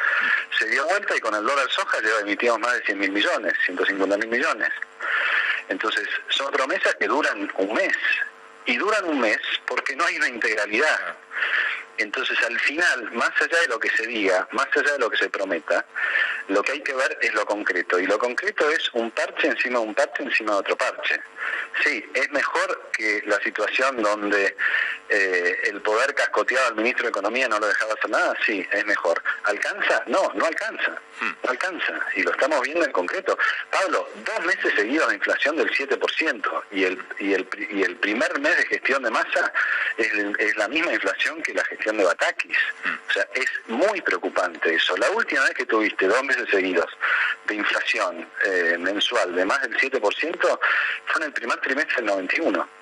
Se 0.58 0.66
dio 0.68 0.86
vuelta 0.86 1.16
y 1.16 1.20
con 1.20 1.34
el 1.34 1.44
dólar 1.44 1.68
soja 1.70 1.98
ya 2.02 2.20
emitimos 2.20 2.60
más 2.60 2.74
de 2.74 2.84
100 2.84 2.98
mil 2.98 3.10
millones, 3.10 3.52
150 3.66 4.16
mil 4.18 4.28
millones. 4.28 4.68
Entonces, 5.68 6.08
son 6.28 6.50
promesas 6.52 6.94
que 6.96 7.06
duran 7.06 7.50
un 7.56 7.74
mes, 7.74 7.96
y 8.66 8.76
duran 8.76 9.04
un 9.04 9.20
mes 9.20 9.38
porque 9.66 9.96
no 9.96 10.04
hay 10.04 10.16
una 10.16 10.28
integralidad. 10.28 11.16
Entonces, 12.00 12.38
al 12.44 12.58
final, 12.60 13.10
más 13.12 13.30
allá 13.40 13.60
de 13.60 13.68
lo 13.68 13.78
que 13.78 13.90
se 13.90 14.06
diga, 14.06 14.48
más 14.52 14.68
allá 14.74 14.92
de 14.92 14.98
lo 14.98 15.10
que 15.10 15.18
se 15.18 15.28
prometa, 15.28 15.84
lo 16.48 16.62
que 16.62 16.72
hay 16.72 16.80
que 16.80 16.94
ver 16.94 17.18
es 17.20 17.34
lo 17.34 17.44
concreto. 17.44 18.00
Y 18.00 18.06
lo 18.06 18.18
concreto 18.18 18.70
es 18.70 18.88
un 18.94 19.10
parche 19.10 19.48
encima 19.48 19.80
de 19.80 19.84
un 19.84 19.94
parche 19.94 20.22
encima 20.22 20.52
de 20.52 20.58
otro 20.60 20.76
parche. 20.76 21.20
Sí, 21.84 22.02
es 22.14 22.30
mejor 22.30 22.90
que 22.92 23.22
la 23.26 23.38
situación 23.40 24.02
donde 24.02 24.56
eh, 25.10 25.58
el 25.64 25.82
poder 25.82 26.14
cascoteaba 26.14 26.68
al 26.68 26.76
ministro 26.76 27.04
de 27.04 27.10
Economía 27.10 27.48
no 27.48 27.58
lo 27.58 27.66
dejaba 27.66 27.92
hacer 27.92 28.10
nada. 28.10 28.34
Sí, 28.46 28.66
es 28.72 28.86
mejor. 28.86 29.22
¿Alcanza? 29.44 30.02
No, 30.06 30.32
no 30.34 30.46
alcanza. 30.46 30.92
Hmm. 31.20 31.32
No 31.44 31.50
alcanza. 31.50 32.00
Y 32.16 32.22
lo 32.22 32.30
estamos 32.30 32.62
viendo 32.62 32.86
en 32.86 32.92
concreto. 32.92 33.36
Pablo, 33.70 34.08
dos 34.24 34.46
meses 34.46 34.72
seguidos 34.74 35.08
de 35.08 35.16
inflación 35.16 35.56
del 35.56 35.70
7% 35.70 36.62
y 36.70 36.84
el, 36.84 36.98
y 37.18 37.34
el, 37.34 37.46
y 37.70 37.82
el 37.82 37.96
primer 37.96 38.40
mes 38.40 38.56
de 38.56 38.64
gestión 38.66 39.02
de 39.02 39.10
masa 39.10 39.52
es, 39.98 40.10
es 40.38 40.56
la 40.56 40.66
misma 40.68 40.94
inflación 40.94 41.29
que 41.42 41.54
la 41.54 41.64
gestión 41.64 41.96
de 41.96 42.04
Batakis. 42.04 42.56
O 43.08 43.12
sea, 43.12 43.26
es 43.34 43.50
muy 43.68 44.00
preocupante 44.00 44.74
eso. 44.74 44.96
La 44.96 45.10
última 45.10 45.42
vez 45.44 45.54
que 45.54 45.66
tuviste 45.66 46.06
dos 46.06 46.22
meses 46.24 46.48
seguidos 46.50 46.90
de 47.46 47.54
inflación 47.54 48.28
eh, 48.44 48.76
mensual 48.78 49.34
de 49.34 49.44
más 49.44 49.60
del 49.62 49.76
7% 49.76 50.58
fue 51.06 51.20
en 51.20 51.22
el 51.22 51.32
primer 51.32 51.60
trimestre 51.60 51.96
del 51.96 52.06
91 52.06 52.79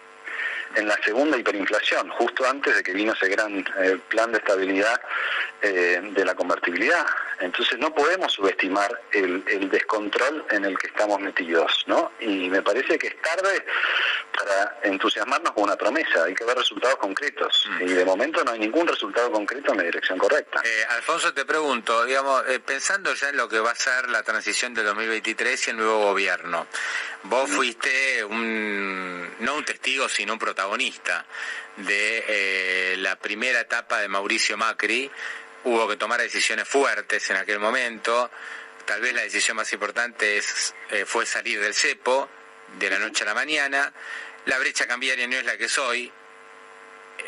en 0.75 0.87
la 0.87 0.97
segunda 1.03 1.37
hiperinflación, 1.37 2.09
justo 2.11 2.47
antes 2.47 2.77
de 2.77 2.83
que 2.83 2.93
vino 2.93 3.13
ese 3.13 3.29
gran 3.29 3.65
eh, 3.79 3.99
plan 4.09 4.31
de 4.33 4.39
estabilidad 4.39 5.01
eh, 5.63 6.01
de 6.13 6.25
la 6.25 6.35
convertibilidad. 6.35 7.07
Entonces 7.41 7.79
no 7.79 7.95
podemos 7.95 8.33
subestimar 8.33 9.01
el, 9.13 9.45
descontrol 9.71 10.45
en 10.51 10.65
el 10.65 10.77
que 10.79 10.89
estamos 10.89 11.21
metidos, 11.21 11.85
¿no? 11.87 12.13
Y 12.21 12.49
me 12.49 12.63
parece 12.63 12.99
que 12.99 13.09
es 13.09 13.23
tarde 13.23 13.65
para 14.37 14.79
entusiasmarnos 14.83 15.53
con 15.53 15.65
una 15.65 15.77
promesa, 15.77 16.25
hay 16.25 16.35
que 16.35 16.45
ver 16.45 16.57
resultados 16.57 16.97
concretos. 16.97 17.65
Mm. 17.71 17.83
Y 17.83 17.93
de 17.93 18.05
momento 18.05 18.45
no 18.45 18.53
hay 18.53 18.59
ningún 18.59 18.87
resultado 18.87 19.31
concreto 19.31 19.73
en 19.73 19.79
la 19.79 19.85
dirección 19.85 20.19
correcta. 20.19 20.61
Eh, 20.65 20.85
Alfonso, 20.91 21.33
te 21.33 21.45
pregunto, 21.45 22.05
digamos, 22.05 22.43
pensando 22.65 23.15
ya 23.15 23.29
en 23.29 23.37
lo 23.37 23.49
que 23.49 23.61
va 23.61 23.71
a 23.71 23.77
ser 23.77 24.09
la 24.09 24.23
transición 24.23 24.75
del 24.75 24.87
2023 24.87 25.69
y 25.69 25.71
el 25.71 25.77
nuevo 25.77 26.03
gobierno, 26.03 26.67
vos 27.25 27.51
fuiste 27.51 28.25
un, 28.25 29.29
no 29.41 29.55
un 29.55 29.65
testigo, 29.65 30.09
sino 30.09 30.33
un 30.33 30.39
protagonista 30.39 30.58
de 31.77 32.25
eh, 32.27 32.97
la 32.99 33.17
primera 33.17 33.61
etapa 33.61 34.01
de 34.01 34.09
Mauricio 34.09 34.57
Macri, 34.57 35.11
hubo 35.65 35.89
que 35.89 35.97
tomar 35.97 36.21
decisiones 36.21 36.67
fuertes 36.67 37.31
en 37.31 37.37
aquel 37.37 37.59
momento. 37.59 38.31
Tal 38.85 39.01
vez 39.01 39.15
la 39.15 39.23
decisión 39.23 39.57
más 39.57 39.73
importante 39.73 40.39
es, 40.39 40.75
eh, 40.91 41.05
fue 41.05 41.27
salir 41.27 41.61
del 41.61 41.75
cepo 41.75 42.29
de 42.79 42.91
la 42.91 42.99
noche 42.99 43.23
a 43.23 43.27
la 43.27 43.35
mañana. 43.35 43.93
La 44.47 44.59
brecha 44.59 44.87
cambiaria 44.87 45.27
no 45.29 45.37
es 45.37 45.45
la 45.45 45.57
que 45.57 45.67
es 45.67 45.79
hoy. 45.79 46.11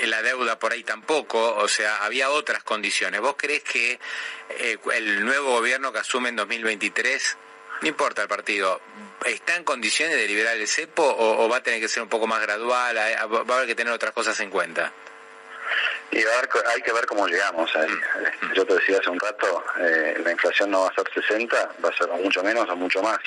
La 0.03 0.23
deuda 0.23 0.59
por 0.59 0.73
ahí 0.73 0.85
tampoco, 0.85 1.57
o 1.57 1.69
sea, 1.69 2.05
había 2.05 2.31
otras 2.31 2.63
condiciones. 2.63 3.21
¿Vos 3.21 3.35
crees 3.37 3.63
que 3.63 3.99
eh, 4.51 4.79
el 4.95 5.25
nuevo 5.25 5.51
gobierno 5.51 5.93
que 5.93 5.99
asume 5.99 6.31
en 6.31 6.37
2023, 6.37 7.37
no 7.81 7.89
importa 7.89 8.23
el 8.23 8.29
partido, 8.29 8.81
está 9.25 9.57
en 9.57 9.65
condiciones 9.65 10.17
de 10.17 10.27
liberar 10.27 10.57
el 10.57 10.67
cepo 10.69 11.03
o, 11.03 11.49
va 11.49 11.59
a 11.59 11.63
tener 11.63 11.81
que 11.81 11.89
ser 11.89 12.03
un 12.03 12.09
poco 12.09 12.27
más 12.27 12.41
gradual, 12.41 12.97
va 12.97 13.55
a 13.55 13.57
haber 13.57 13.67
que 13.67 13.75
tener 13.75 13.93
otras 13.93 14.13
cosas 14.13 14.39
en 14.41 14.51
cuenta? 14.51 14.93
Y 16.13 16.19
hay 16.19 16.83
que 16.83 16.93
ver 16.93 17.07
cómo 17.07 17.27
llegamos 17.29 17.75
ahí. 17.77 17.91
Mm. 17.91 18.53
Yo 18.55 18.67
te 18.67 18.75
decía 18.75 18.99
hace 18.99 19.11
un 19.11 19.21
rato, 19.21 19.65
eh, 19.79 20.21
la 20.25 20.33
inflación 20.33 20.71
no 20.71 20.83
va 20.83 20.89
a 20.89 20.95
ser 20.95 21.05
60, 21.13 21.71
va 21.85 21.89
a 21.89 21.97
ser 21.97 22.09
mucho 22.09 22.43
menos 22.43 22.69
o 22.69 22.77
mucho 22.77 23.01
más. 23.03 23.21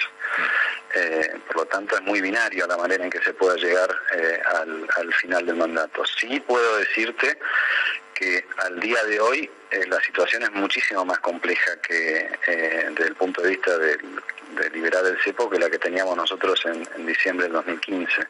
Eh, 0.93 1.37
por 1.47 1.57
lo 1.57 1.65
tanto, 1.65 1.95
es 1.95 2.01
muy 2.01 2.19
binario 2.19 2.67
la 2.67 2.77
manera 2.77 3.03
en 3.03 3.09
que 3.09 3.21
se 3.23 3.33
pueda 3.33 3.55
llegar 3.55 3.89
eh, 4.15 4.41
al, 4.97 5.13
final 5.13 5.45
del 5.45 5.55
mandato. 5.55 6.03
Sí 6.05 6.39
puedo 6.41 6.77
decirte 6.77 7.39
que 8.13 8.45
al 8.57 8.79
día 8.79 9.03
de 9.05 9.19
hoy 9.19 9.49
la 9.87 9.99
situación 10.01 10.43
es 10.43 10.51
muchísimo 10.51 11.03
más 11.03 11.19
compleja 11.19 11.81
que 11.81 12.29
desde 12.45 13.07
el 13.07 13.15
punto 13.15 13.41
de 13.41 13.49
vista 13.49 13.75
de, 13.77 13.97
liberar 14.71 15.03
el 15.05 15.19
cepo 15.23 15.49
que 15.49 15.57
la 15.57 15.67
que 15.67 15.79
teníamos 15.79 16.15
nosotros 16.15 16.61
en, 16.65 16.87
en 16.95 17.07
diciembre 17.07 17.45
del 17.45 17.53
2015 17.53 18.27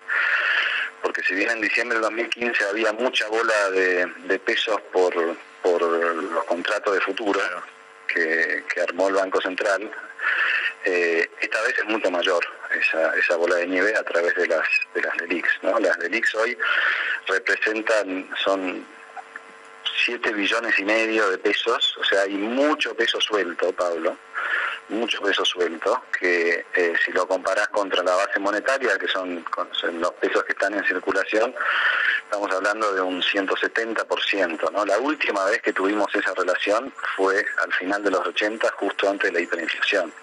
porque 1.03 1.21
si 1.21 1.35
bien 1.35 1.51
en 1.51 1.61
diciembre 1.61 1.99
del 1.99 2.03
2015 2.03 2.63
había 2.63 2.93
mucha 2.93 3.27
bola 3.27 3.69
de, 3.71 4.39
pesos 4.39 4.79
por, 4.91 5.13
los 5.15 6.43
contratos 6.45 6.93
de 6.93 7.01
futuro 7.01 7.39
que, 8.07 8.63
armó 8.81 9.09
el 9.09 9.15
Banco 9.15 9.41
Central, 9.41 9.91
eh, 10.85 11.29
esta 11.41 11.61
vez 11.61 11.77
es 11.77 11.85
mucho 11.85 12.09
mayor 12.09 12.43
esa, 12.79 13.13
esa 13.15 13.35
bola 13.35 13.55
de 13.55 13.67
nieve 13.67 13.93
a 13.95 14.03
través 14.03 14.33
de 14.35 14.47
las 14.47 14.67
de 14.93 15.01
las 15.01 15.15
LELIX. 15.17 15.49
¿no? 15.63 15.79
Las 15.79 15.97
LELIX 15.99 16.35
hoy 16.35 16.57
representan, 17.27 18.29
son 18.41 18.85
7 20.05 20.33
billones 20.33 20.79
y 20.79 20.85
medio 20.85 21.29
de 21.29 21.37
pesos, 21.37 21.97
o 21.99 22.03
sea, 22.05 22.21
hay 22.21 22.33
mucho 22.33 22.95
peso 22.95 23.19
suelto, 23.19 23.73
Pablo 23.73 24.17
mucho 24.89 25.21
peso 25.21 25.45
suelto, 25.45 26.03
que 26.19 26.65
eh, 26.75 26.93
si 27.03 27.11
lo 27.11 27.27
comparás 27.27 27.67
contra 27.69 28.03
la 28.03 28.15
base 28.15 28.39
monetaria, 28.39 28.97
que 28.97 29.07
son, 29.07 29.43
los 29.99 30.11
pesos 30.13 30.43
que 30.43 30.53
están 30.53 30.73
en 30.73 30.83
circulación, 30.85 31.53
estamos 32.23 32.51
hablando 32.51 32.93
de 32.93 33.01
un 33.01 33.21
170%. 33.21 34.71
¿no? 34.71 34.85
La 34.85 34.97
última 34.99 35.45
vez 35.45 35.61
que 35.61 35.73
tuvimos 35.73 36.13
esa 36.15 36.33
relación 36.33 36.93
fue 37.15 37.45
al 37.63 37.73
final 37.73 38.03
de 38.03 38.11
los 38.11 38.25
80, 38.27 38.71
justo 38.77 39.09
antes 39.09 39.31
de 39.31 39.39
la 39.39 39.43
hiperinflación. 39.43 40.13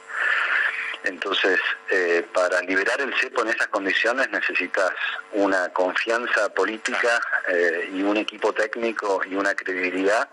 Entonces, 1.04 1.58
eh, 1.90 2.26
para 2.32 2.60
liberar 2.60 3.00
el 3.00 3.14
cepo 3.14 3.42
en 3.42 3.48
esas 3.48 3.68
condiciones 3.68 4.30
necesitas 4.30 4.92
una 5.32 5.70
confianza 5.70 6.52
política 6.52 7.20
eh, 7.48 7.90
y 7.94 8.02
un 8.02 8.18
equipo 8.18 8.52
técnico 8.52 9.22
y 9.24 9.34
una 9.34 9.54
credibilidad 9.54 10.28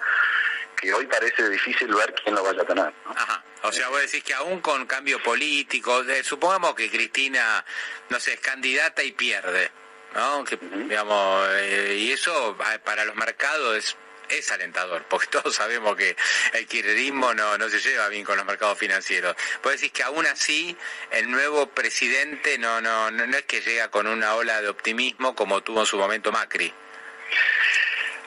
que 0.79 0.93
hoy 0.93 1.05
parece 1.07 1.49
difícil 1.49 1.93
ver 1.93 2.13
quién 2.23 2.35
lo 2.35 2.43
vaya 2.43 2.61
a 2.61 2.65
tener. 2.65 2.93
Ajá. 3.05 3.43
O 3.63 3.71
sea, 3.71 3.89
vos 3.89 4.01
decís 4.01 4.23
que 4.23 4.33
aún 4.33 4.61
con 4.61 4.85
cambio 4.85 5.21
político, 5.21 6.03
supongamos 6.23 6.75
que 6.75 6.89
Cristina, 6.89 7.65
no 8.09 8.19
sé, 8.19 8.33
es 8.33 8.39
candidata 8.39 9.03
y 9.03 9.11
pierde, 9.11 9.71
¿no? 10.15 10.43
Que, 10.43 10.57
digamos, 10.57 11.47
eh, 11.51 11.95
y 11.97 12.11
eso 12.11 12.55
para 12.83 13.05
los 13.05 13.15
mercados 13.15 13.77
es 13.77 13.97
es 14.29 14.51
alentador, 14.51 15.05
porque 15.09 15.27
todos 15.31 15.55
sabemos 15.55 15.95
que 15.95 16.15
el 16.53 16.67
kirchnerismo 16.67 17.33
no, 17.33 17.57
no 17.57 17.69
se 17.69 17.79
lleva 17.79 18.07
bien 18.09 18.23
con 18.23 18.37
los 18.37 18.45
mercados 18.45 18.77
financieros. 18.77 19.35
Vos 19.63 19.73
decís 19.73 19.91
que 19.91 20.03
aún 20.03 20.25
así 20.25 20.75
el 21.11 21.29
nuevo 21.29 21.67
presidente 21.67 22.57
no, 22.57 22.81
no, 22.81 23.11
no 23.11 23.37
es 23.37 23.43
que 23.43 23.61
llega 23.61 23.89
con 23.89 24.07
una 24.07 24.35
ola 24.35 24.61
de 24.61 24.69
optimismo 24.69 25.35
como 25.35 25.61
tuvo 25.61 25.81
en 25.81 25.85
su 25.85 25.97
momento 25.97 26.31
Macri. 26.31 26.73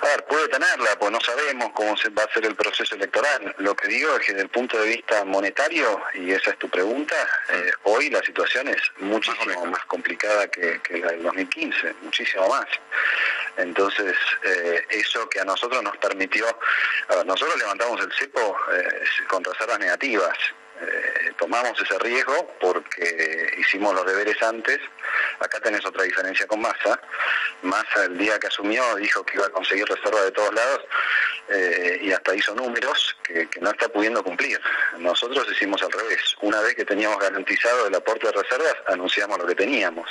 A 0.03 0.07
ver, 0.07 0.25
puede 0.25 0.49
tenerla, 0.49 0.99
pues 0.99 1.13
no 1.13 1.21
sabemos 1.21 1.71
cómo 1.75 1.95
se 1.97 2.09
va 2.09 2.25
a 2.25 2.33
ser 2.33 2.47
el 2.47 2.55
proceso 2.55 2.95
electoral. 2.95 3.55
Lo 3.59 3.77
que 3.77 3.89
digo 3.89 4.17
es 4.17 4.25
que 4.25 4.33
desde 4.33 4.45
el 4.45 4.49
punto 4.49 4.81
de 4.81 4.89
vista 4.89 5.25
monetario, 5.27 6.01
y 6.15 6.33
esa 6.33 6.53
es 6.53 6.59
tu 6.59 6.71
pregunta, 6.71 7.15
eh, 7.51 7.71
hoy 7.83 8.09
la 8.09 8.23
situación 8.23 8.69
es 8.69 8.81
muchísimo 8.99 9.67
más, 9.67 9.85
complicada 9.85 10.49
que, 10.49 10.81
la 10.91 11.11
del 11.13 11.23
2015, 11.23 11.95
muchísimo 12.03 12.49
más. 12.49 12.67
Entonces, 13.59 14.17
eh, 14.43 14.87
eso 14.89 15.29
que 15.29 15.41
a 15.41 15.45
nosotros 15.45 15.83
nos 15.83 15.97
permitió, 15.99 16.47
a 17.09 17.17
ver, 17.17 17.27
nosotros 17.27 17.59
levantamos 17.59 18.01
el 18.01 18.13
cepo 18.15 18.57
eh, 18.73 19.05
con 19.29 19.45
reservas 19.45 19.79
negativas, 19.79 20.37
eh, 20.81 21.33
tomamos 21.39 21.79
ese 21.79 21.99
riesgo 21.99 22.55
porque 22.59 23.55
hicimos 23.59 23.95
los 23.95 24.07
deberes 24.07 24.43
antes. 24.43 24.81
Acá 25.41 25.59
tenés 25.61 25.85
otra 25.87 26.05
diferencia 26.05 26.47
con 26.47 26.61
Massa. 26.61 27.01
Massa 27.63 28.05
el 28.05 28.19
día 28.19 28.39
que 28.39 28.47
asumió 28.47 28.95
dijo 28.97 29.25
que 29.25 29.37
iba 29.37 29.47
a 29.47 29.51
conseguir 29.51 29.87
reserva 29.87 30.23
de 30.23 30.31
todos 30.33 30.55
lados 30.55 30.81
eh, 31.49 31.99
y 32.03 32.13
hasta 32.13 32.35
hizo 32.35 32.55
números 32.55 33.17
que, 33.25 33.49
no 33.61 33.71
está 33.71 33.89
pudiendo 33.89 34.23
cumplir. 34.23 34.61
Nosotros 34.99 35.47
hicimos 35.51 35.83
al 35.83 35.91
revés. 35.93 36.37
Una 36.43 36.61
vez 36.61 36.75
que 36.75 36.85
teníamos 36.85 37.19
garantizado 37.19 37.87
el 37.87 37.95
aporte 37.95 38.27
de 38.27 38.33
reservas, 38.33 38.75
anunciamos 38.87 39.39
lo 39.39 39.47
que 39.47 39.55
teníamos. 39.55 40.09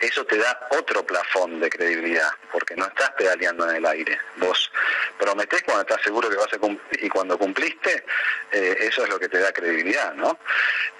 Eso 0.00 0.24
te 0.24 0.36
da 0.36 0.68
otro 0.70 1.06
plafón 1.06 1.60
de 1.60 1.70
credibilidad, 1.70 2.30
porque 2.52 2.76
no 2.76 2.86
estás 2.86 3.10
pedaleando 3.12 3.70
en 3.70 3.76
el 3.76 3.86
aire. 3.86 4.18
Vos 4.36 4.70
prometés 5.18 5.62
cuando 5.62 5.82
estás 5.82 6.02
seguro 6.02 6.28
que 6.28 6.36
vas 6.36 6.52
a 6.52 6.58
cumplir 6.58 7.04
y 7.04 7.08
cuando 7.08 7.38
cumpliste, 7.38 8.04
eh, 8.52 8.76
eso 8.80 9.04
es 9.04 9.08
lo 9.08 9.18
que 9.18 9.28
te 9.28 9.38
da 9.38 9.52
credibilidad. 9.52 10.12
¿no? 10.14 10.38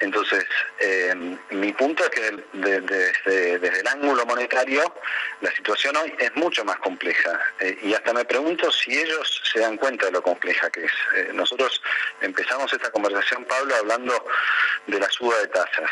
Entonces, 0.00 0.44
eh, 0.78 1.14
mi 1.50 1.72
punto 1.72 2.04
es 2.04 2.10
que 2.10 2.44
desde, 2.52 3.55
el 3.62 3.86
ángulo 3.86 4.26
monetario 4.26 4.94
la 5.40 5.54
situación 5.54 5.96
hoy 5.96 6.14
es 6.18 6.34
mucho 6.36 6.64
más 6.64 6.78
compleja 6.78 7.40
eh, 7.60 7.78
y 7.82 7.94
hasta 7.94 8.12
me 8.12 8.24
pregunto 8.24 8.70
si 8.70 8.98
ellos 8.98 9.42
se 9.52 9.60
dan 9.60 9.76
cuenta 9.76 10.06
de 10.06 10.12
lo 10.12 10.22
compleja 10.22 10.70
que 10.70 10.84
es. 10.84 10.92
Eh, 11.14 11.30
nosotros 11.32 11.82
empezamos 12.20 12.72
esta 12.72 12.90
conversación, 12.90 13.44
Pablo, 13.44 13.74
hablando 13.76 14.26
de 14.86 15.00
la 15.00 15.10
suba 15.10 15.38
de 15.38 15.48
tasas. 15.48 15.90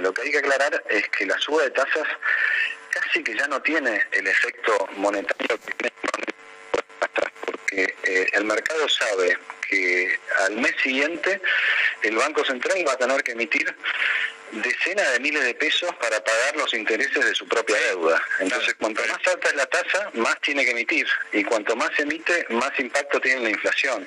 lo 0.00 0.12
que 0.12 0.22
hay 0.22 0.30
que 0.30 0.38
aclarar 0.38 0.82
es 0.88 1.08
que 1.10 1.26
la 1.26 1.38
suba 1.38 1.62
de 1.62 1.70
tasas 1.70 2.06
casi 2.90 3.22
que 3.22 3.36
ya 3.36 3.46
no 3.48 3.60
tiene 3.60 4.06
el 4.12 4.26
efecto 4.26 4.88
monetario 4.96 5.58
que 5.66 5.72
tiene 5.74 5.94
porque 7.44 8.28
el 8.32 8.44
mercado 8.44 8.88
sabe 8.88 9.36
que 9.68 10.18
al 10.46 10.56
mes 10.56 10.74
siguiente 10.82 11.40
el 12.02 12.16
Banco 12.16 12.44
Central 12.44 12.84
va 12.86 12.92
a 12.92 12.96
tener 12.96 13.22
que 13.22 13.32
emitir 13.32 13.74
decenas 14.62 15.12
de 15.12 15.20
miles 15.20 15.44
de 15.44 15.54
pesos 15.54 15.90
para 16.00 16.22
pagar 16.22 16.56
los 16.56 16.72
intereses 16.74 17.24
de 17.24 17.34
su 17.34 17.46
propia 17.46 17.76
deuda. 17.88 18.22
Entonces, 18.40 18.74
cuanto 18.78 19.02
más 19.06 19.18
alta 19.26 19.48
es 19.48 19.54
la 19.54 19.66
tasa, 19.66 20.10
más 20.14 20.40
tiene 20.40 20.64
que 20.64 20.70
emitir. 20.70 21.06
Y 21.32 21.44
cuanto 21.44 21.74
más 21.76 21.90
emite, 21.98 22.46
más 22.50 22.70
impacto 22.78 23.20
tiene 23.20 23.40
la 23.40 23.50
inflación. 23.50 24.06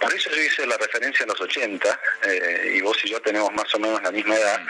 Por 0.00 0.12
eso 0.14 0.30
yo 0.30 0.42
hice 0.42 0.66
la 0.66 0.76
referencia 0.76 1.24
a 1.24 1.28
los 1.28 1.40
80, 1.40 2.00
eh, 2.24 2.72
y 2.76 2.80
vos 2.80 2.96
y 3.04 3.10
yo 3.10 3.20
tenemos 3.20 3.52
más 3.52 3.72
o 3.74 3.78
menos 3.78 4.02
la 4.02 4.10
misma 4.10 4.36
edad, 4.36 4.60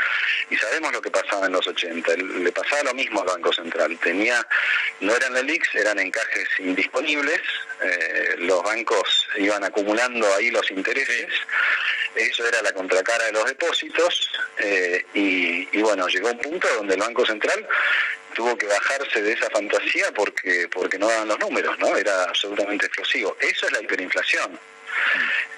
y 0.51 0.57
sabemos 0.57 0.93
lo 0.93 1.01
que 1.01 1.11
pasaba 1.11 1.47
en 1.47 1.53
los 1.53 1.67
80. 1.67 2.17
Le 2.17 2.53
pasaba 2.53 2.85
lo 2.85 2.95
mismo 2.95 3.21
al 3.21 3.27
Banco 3.27 3.53
Central. 3.53 3.99
Tenía, 4.03 4.47
no 5.01 5.15
eran 5.15 5.35
LELIX, 5.35 5.75
eran 5.75 5.99
encajes 5.99 6.49
indisponibles, 6.59 7.41
eh, 7.83 8.35
los 8.39 8.63
bancos 8.63 9.29
iban 9.37 9.65
acumulando 9.65 10.33
ahí 10.35 10.51
los 10.51 10.71
intereses, 10.71 11.29
eso 12.15 12.47
era 12.47 12.63
la 12.63 12.73
contracara 12.73 13.25
de 13.27 13.33
los 13.33 13.45
depósitos, 13.45 14.31
eh, 14.59 15.05
y, 15.15 15.81
bueno, 15.81 16.09
llegó 16.09 16.29
un 16.29 16.39
punto 16.39 16.69
donde 16.75 16.95
el 16.95 17.01
Banco 17.01 17.25
Central 17.25 17.67
tuvo 18.35 18.59
que 18.59 18.67
bajarse 18.67 19.23
de 19.23 19.33
esa 19.33 19.49
fantasía 19.51 20.13
porque 20.13 20.69
porque 20.69 20.99
no 20.99 21.09
daban 21.09 21.29
los 21.29 21.39
números, 21.39 21.79
¿no? 21.79 21.97
Era 21.97 22.25
absolutamente 22.25 22.87
explosivo. 22.87 23.37
Eso 23.41 23.67
es 23.67 23.73
la 23.73 23.81
hiperinflación. 23.81 24.59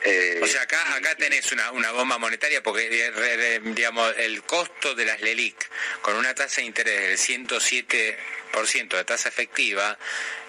Eh, 0.05 0.41
o 0.43 0.47
sea, 0.47 0.63
acá, 0.63 0.95
acá 0.95 1.15
tenés 1.17 1.51
una, 1.53 1.73
una 1.73 1.91
bomba 1.93 2.19
monetaria 2.19 2.63
porque, 2.63 2.89
eh, 2.91 3.61
digamos, 3.63 4.15
el 4.19 4.43
costo 4.43 4.95
de 4.95 5.05
las 5.05 5.21
LELIC 5.21 5.57
con 6.01 6.17
una 6.17 6.35
tasa 6.35 6.61
de 6.61 6.67
interés 6.67 7.27
del 7.27 7.47
107% 7.49 8.17
de 8.53 9.05
tasa 9.05 9.29
efectiva 9.29 9.97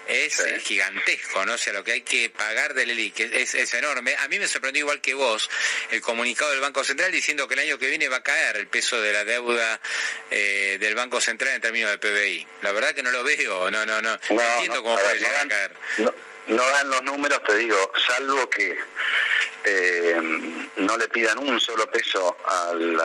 es 0.06 0.42
gigantesco, 0.62 1.44
¿no? 1.44 1.54
O 1.54 1.58
sea, 1.58 1.74
lo 1.74 1.84
que 1.84 1.92
hay 1.92 2.00
que 2.00 2.30
pagar 2.30 2.72
del 2.72 2.88
LELIC 2.88 3.20
es, 3.20 3.54
es, 3.54 3.74
enorme. 3.74 4.16
A 4.16 4.28
mí 4.28 4.38
me 4.38 4.48
sorprendió 4.48 4.80
igual 4.80 5.02
que 5.02 5.12
vos 5.12 5.50
el 5.90 6.00
comunicado 6.00 6.50
del 6.50 6.60
Banco 6.60 6.82
Central 6.82 7.12
diciendo 7.12 7.46
que 7.46 7.54
el 7.54 7.60
año 7.60 7.78
que 7.78 7.88
viene 7.88 8.08
va 8.08 8.16
a 8.16 8.22
caer 8.22 8.56
el 8.56 8.68
peso 8.68 9.00
de 9.02 9.12
la 9.12 9.24
deuda 9.24 9.80
eh, 10.30 10.78
del 10.80 10.94
Banco 10.94 11.20
Central 11.20 11.54
en 11.54 11.60
términos 11.60 11.90
de 11.90 11.98
PBI. 11.98 12.46
La 12.62 12.72
verdad 12.72 12.94
que 12.94 13.02
no 13.02 13.10
lo 13.10 13.22
veo, 13.22 13.70
no, 13.70 13.84
no, 13.84 14.00
no, 14.00 14.18
no, 14.30 14.42
entiendo 14.42 14.82
cómo 14.82 14.98
puede 14.98 15.18
llegar 15.18 15.44
a 15.44 15.48
caer 15.48 15.72
no 16.48 16.66
dan 16.66 16.90
los 16.90 17.02
números, 17.02 17.42
te 17.44 17.56
digo, 17.56 17.92
salvo 18.06 18.48
que 18.48 18.76
eh, 19.64 20.20
no 20.76 20.96
le 20.96 21.08
pidan 21.08 21.38
un 21.38 21.60
solo 21.60 21.90
peso 21.90 22.36
al, 22.44 23.00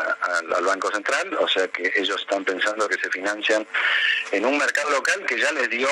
al, 0.56 0.64
Banco 0.64 0.92
Central, 0.92 1.36
o 1.40 1.48
sea 1.48 1.68
que 1.68 1.92
ellos 1.96 2.22
están 2.22 2.44
pensando 2.46 2.88
que 2.88 2.98
se 2.98 3.10
financian 3.10 3.66
en 4.32 4.46
un 4.46 4.58
mercado 4.58 4.92
local 4.92 5.26
que 5.26 5.40
ya 5.40 5.52
les 5.52 5.70
dio 5.70 5.90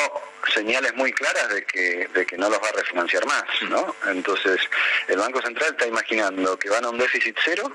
señales 0.53 0.93
muy 0.95 1.11
claras 1.11 1.49
de 1.49 1.63
que, 1.65 2.07
de 2.13 2.25
que 2.25 2.37
no 2.37 2.49
los 2.49 2.61
va 2.61 2.69
a 2.69 2.73
refinanciar 2.73 3.25
más, 3.25 3.43
¿no? 3.69 3.95
Entonces, 4.07 4.61
el 5.07 5.17
Banco 5.17 5.41
Central 5.41 5.71
está 5.71 5.87
imaginando 5.87 6.57
que 6.57 6.69
van 6.69 6.85
a 6.85 6.89
un 6.89 6.97
déficit 6.97 7.37
cero 7.43 7.71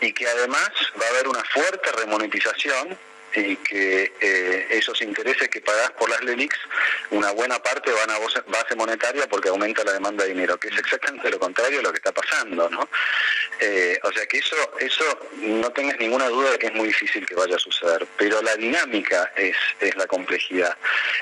y 0.00 0.12
que 0.12 0.28
además 0.28 0.70
va 1.00 1.06
a 1.06 1.10
haber 1.10 1.28
una 1.28 1.42
fuerte 1.44 1.90
remonetización 1.92 2.96
y 3.34 3.56
que 3.56 4.12
eh, 4.20 4.66
esos 4.70 5.00
intereses 5.02 5.48
que 5.48 5.60
pagás 5.60 5.90
por 5.92 6.08
las 6.08 6.22
LELIX, 6.22 6.56
una 7.10 7.30
buena 7.32 7.58
parte 7.58 7.90
van 7.92 8.10
a 8.10 8.18
base 8.46 8.74
monetaria 8.76 9.26
porque 9.28 9.48
aumenta 9.48 9.84
la 9.84 9.92
demanda 9.92 10.24
de 10.24 10.30
dinero, 10.30 10.58
que 10.58 10.68
es 10.68 10.78
exactamente 10.78 11.30
lo 11.30 11.38
contrario 11.38 11.78
de 11.78 11.82
lo 11.82 11.92
que 11.92 11.98
está 11.98 12.12
pasando, 12.12 12.68
¿no? 12.70 12.88
Eh, 13.60 13.98
o 14.02 14.12
sea 14.12 14.24
que 14.26 14.38
eso, 14.38 14.56
eso 14.78 15.04
no 15.40 15.70
tengas 15.70 15.98
ninguna 15.98 16.28
duda 16.28 16.52
de 16.52 16.58
que 16.58 16.68
es 16.68 16.74
muy 16.74 16.88
difícil 16.88 17.26
que 17.26 17.34
vaya 17.34 17.56
a 17.56 17.58
suceder, 17.58 18.06
pero 18.16 18.40
la 18.42 18.56
dinámica 18.56 19.32
es, 19.36 19.56
es 19.80 19.96
la 19.96 20.06
complejidad. 20.06 20.76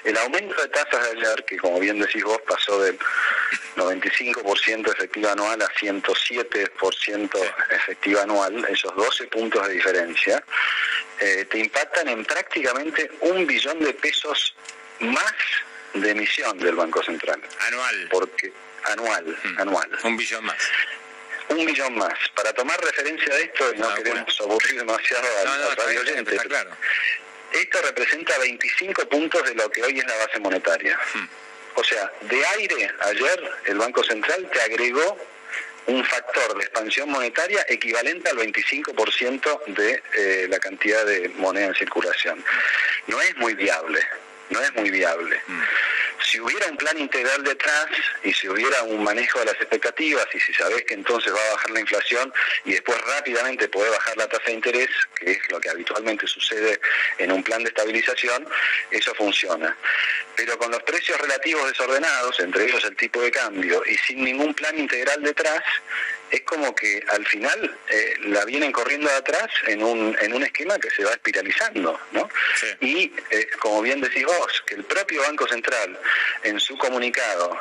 El 0.04 0.16
aumento 0.18 0.60
de 0.60 0.68
tasas 0.68 1.12
de 1.12 1.18
ayer, 1.18 1.44
que 1.44 1.56
como 1.56 1.80
bien 1.80 1.98
decís 1.98 2.22
vos, 2.22 2.40
pasó 2.46 2.80
del 2.80 2.98
95% 3.76 4.92
efectiva 4.92 5.32
anual 5.32 5.62
a 5.62 5.68
107% 5.68 7.52
efectiva 7.70 8.22
anual, 8.22 8.66
esos 8.68 8.94
12 8.94 9.26
puntos 9.28 9.66
de 9.66 9.74
diferencia, 9.74 10.42
eh, 11.20 11.46
te 11.50 11.58
en 12.00 12.24
prácticamente 12.24 13.10
un 13.20 13.46
billón 13.46 13.78
de 13.80 13.92
pesos 13.94 14.54
más 15.00 15.34
de 15.94 16.10
emisión 16.10 16.58
del 16.58 16.74
Banco 16.74 17.02
Central. 17.02 17.40
Anual. 17.68 18.08
Porque 18.10 18.52
anual, 18.84 19.24
mm. 19.26 19.60
anual. 19.60 19.98
Un 20.04 20.16
billón 20.16 20.44
más. 20.44 20.56
Un 21.48 21.64
billón 21.64 21.96
más. 21.96 22.14
Para 22.34 22.52
tomar 22.52 22.78
referencia 22.80 23.34
de 23.34 23.42
esto, 23.42 23.72
y 23.74 23.78
no, 23.78 23.94
queremos 23.94 24.40
aburrir 24.40 24.78
demasiado 24.78 25.26
al, 25.40 25.76
radio 25.76 26.00
oyente, 26.00 26.36
claro. 26.38 26.70
esto 27.52 27.82
representa 27.82 28.38
25 28.38 29.08
puntos 29.08 29.44
de 29.44 29.54
lo 29.54 29.70
que 29.70 29.82
hoy 29.82 29.98
es 29.98 30.06
la 30.06 30.16
base 30.16 30.38
monetaria. 30.40 30.98
Mm. 31.14 31.28
O 31.76 31.84
sea, 31.84 32.10
de 32.22 32.46
aire, 32.58 32.90
ayer 33.00 33.52
el 33.66 33.78
Banco 33.78 34.02
Central 34.02 34.48
te 34.52 34.60
agregó 34.60 35.18
un 35.86 36.04
factor 36.04 36.56
de 36.56 36.64
expansión 36.64 37.10
monetaria 37.10 37.64
equivalente 37.68 38.30
al 38.30 38.38
25% 38.38 39.64
de 39.66 40.02
eh, 40.18 40.46
la 40.48 40.58
cantidad 40.58 41.04
de 41.04 41.28
moneda 41.36 41.66
en 41.66 41.74
circulación. 41.74 42.42
No 43.06 43.20
es 43.20 43.36
muy 43.36 43.54
viable, 43.54 44.00
no 44.50 44.60
es 44.60 44.74
muy 44.74 44.90
viable. 44.90 45.40
Mm. 45.46 45.62
si 46.30 46.40
hubiera 46.40 46.66
un 46.66 46.76
plan 46.76 46.98
integral 46.98 47.44
detrás 47.44 47.86
y 48.24 48.32
si 48.32 48.48
hubiera 48.48 48.82
un 48.82 49.02
manejo 49.04 49.38
de 49.38 49.46
las 49.46 49.54
expectativas 49.54 50.26
y 50.34 50.40
si 50.40 50.52
sabes 50.54 50.82
que 50.84 50.94
entonces 50.94 51.32
va 51.32 51.40
a 51.40 51.52
bajar 51.52 51.70
la 51.70 51.80
inflación 51.80 52.32
y 52.64 52.72
después 52.72 52.98
rápidamente 53.02 53.68
puede 53.68 53.90
bajar 53.90 54.16
la 54.16 54.26
tasa 54.26 54.44
de 54.46 54.52
interés, 54.52 54.88
que 55.14 55.32
es 55.32 55.38
lo 55.50 55.60
que 55.60 55.70
habitualmente 55.70 56.26
sucede 56.26 56.80
en 57.18 57.32
un 57.32 57.42
plan 57.42 57.62
de 57.62 57.68
estabilización, 57.68 58.46
eso 58.90 59.14
funciona. 59.14 59.76
Pero 60.34 60.58
con 60.58 60.70
los 60.70 60.82
precios 60.82 61.20
relativos 61.20 61.68
desordenados, 61.68 62.40
entre 62.40 62.64
ellos 62.64 62.84
el 62.84 62.96
tipo 62.96 63.20
de 63.22 63.30
cambio, 63.30 63.82
y 63.86 63.96
sin 63.98 64.24
ningún 64.24 64.52
plan 64.54 64.78
integral 64.78 65.22
detrás, 65.22 65.62
es 66.30 66.42
como 66.42 66.74
que 66.74 67.02
al 67.08 67.24
final 67.26 67.76
eh, 67.88 68.14
la 68.24 68.44
vienen 68.44 68.72
corriendo 68.72 69.08
de 69.08 69.16
atrás 69.16 69.48
en 69.66 69.82
un, 69.82 70.16
en 70.20 70.34
un 70.34 70.42
esquema 70.42 70.78
que 70.78 70.90
se 70.90 71.04
va 71.04 71.12
espiralizando, 71.12 71.98
¿no? 72.12 72.28
Y 72.80 73.12
eh, 73.30 73.48
como 73.60 73.82
bien 73.82 74.00
decís 74.00 74.24
vos, 74.24 74.62
que 74.66 74.74
el 74.74 74.84
propio 74.84 75.22
Banco 75.22 75.46
Central 75.48 75.98
en 76.42 76.58
su 76.60 76.76
comunicado 76.78 77.58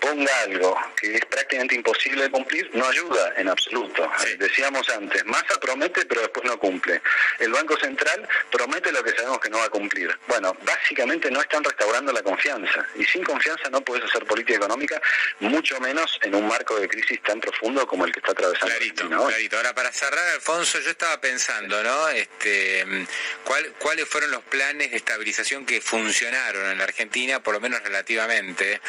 ponga 0.00 0.32
algo 0.42 0.78
que 0.96 1.16
es 1.16 1.24
prácticamente 1.26 1.74
imposible 1.74 2.24
de 2.24 2.30
cumplir, 2.30 2.70
no 2.72 2.86
ayuda 2.86 3.34
en 3.36 3.48
absoluto. 3.48 4.08
Decíamos 4.38 4.88
antes, 4.90 5.24
Massa 5.24 5.58
promete 5.60 6.06
pero 6.06 6.22
después 6.22 6.44
no 6.46 6.58
cumple. 6.58 7.00
El 7.38 7.52
Banco 7.52 7.76
Central 7.78 8.28
promete 8.50 8.92
lo 8.92 9.02
que 9.02 9.10
sabemos 9.10 9.40
que 9.40 9.50
no 9.50 9.58
va 9.58 9.64
a 9.64 9.70
cumplir. 9.70 10.16
Bueno, 10.26 10.56
básicamente 10.64 11.30
no 11.30 11.40
están 11.40 11.64
restaurando 11.64 12.12
la 12.12 12.22
confianza 12.22 12.86
y 12.96 13.04
sin 13.04 13.24
confianza 13.24 13.68
no 13.70 13.80
puedes 13.80 14.04
hacer 14.04 14.24
política 14.24 14.58
económica, 14.58 15.00
mucho 15.40 15.80
menos 15.80 16.18
en 16.22 16.34
un 16.34 16.46
marco 16.46 16.78
de 16.78 16.88
crisis 16.88 17.22
tan 17.22 17.40
profundo 17.40 17.86
como 17.86 18.04
el 18.04 18.07
que 18.12 18.20
está 18.20 18.32
atravesando. 18.32 18.74
Clarito, 18.74 19.08
clarito. 19.08 19.56
Ahora, 19.56 19.74
para 19.74 19.92
cerrar, 19.92 20.28
Alfonso, 20.30 20.80
yo 20.80 20.90
estaba 20.90 21.20
pensando, 21.20 21.82
¿no? 21.82 22.08
Este, 22.08 22.84
¿Cuáles 23.78 24.08
fueron 24.08 24.30
los 24.30 24.42
planes 24.44 24.90
de 24.90 24.96
estabilización 24.96 25.66
que 25.66 25.80
funcionaron 25.80 26.70
en 26.70 26.78
la 26.78 26.84
Argentina, 26.84 27.42
por 27.42 27.54
lo 27.54 27.60
menos 27.60 27.82
relativamente? 27.82 28.80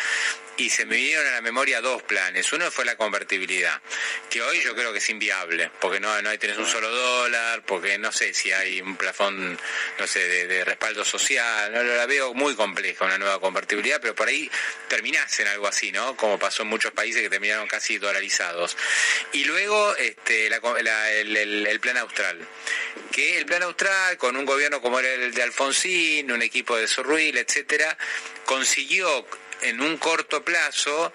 Y 0.59 0.69
se 0.69 0.85
me 0.85 0.97
vinieron 0.97 1.25
a 1.25 1.31
la 1.31 1.41
memoria 1.41 1.79
dos 1.79 2.03
planes. 2.03 2.51
Uno 2.51 2.69
fue 2.69 2.83
la 2.83 2.97
convertibilidad, 2.97 3.81
que 4.29 4.41
hoy 4.41 4.59
yo 4.61 4.75
creo 4.75 4.91
que 4.91 4.97
es 4.97 5.09
inviable, 5.09 5.71
porque 5.79 6.01
no, 6.01 6.21
no 6.21 6.29
hay, 6.29 6.37
tenés 6.37 6.57
un 6.57 6.65
solo 6.65 6.89
dólar, 6.89 7.63
porque 7.65 7.97
no 7.97 8.11
sé 8.11 8.33
si 8.33 8.51
hay 8.51 8.81
un 8.81 8.97
plafón, 8.97 9.57
no 9.97 10.07
sé, 10.07 10.47
de, 10.47 10.65
respaldo 10.65 11.05
social, 11.05 11.71
no 11.71 11.81
la 11.81 12.05
veo 12.05 12.33
muy 12.33 12.55
compleja 12.55 13.05
una 13.05 13.17
nueva 13.17 13.39
convertibilidad, 13.39 14.01
pero 14.01 14.13
por 14.15 14.27
ahí 14.27 14.51
terminás 14.89 15.39
en 15.39 15.47
algo 15.47 15.65
así, 15.65 15.93
¿no? 15.93 16.17
Como 16.17 16.37
pasó 16.37 16.63
en 16.63 16.67
muchos 16.67 16.91
países 16.91 17.21
que 17.21 17.29
terminaron 17.29 17.65
casi 17.67 17.97
dolarizados. 17.97 18.75
Y 19.33 19.43
luego 19.43 19.95
este, 19.95 20.47
el, 20.47 21.79
plan 21.79 21.97
austral. 21.97 22.37
Que 23.11 23.37
el 23.37 23.45
plan 23.45 23.63
austral, 23.63 24.17
con 24.17 24.35
un 24.35 24.45
gobierno 24.45 24.81
como 24.81 24.99
el 24.99 25.33
de 25.33 25.43
Alfonsín, 25.43 26.31
un 26.31 26.41
equipo 26.41 26.77
de 26.77 26.87
Sorruil, 26.87 27.37
etcétera, 27.37 27.97
consiguió 28.45 29.25
en 29.61 29.81
un 29.81 29.97
corto 29.97 30.43
plazo 30.43 31.13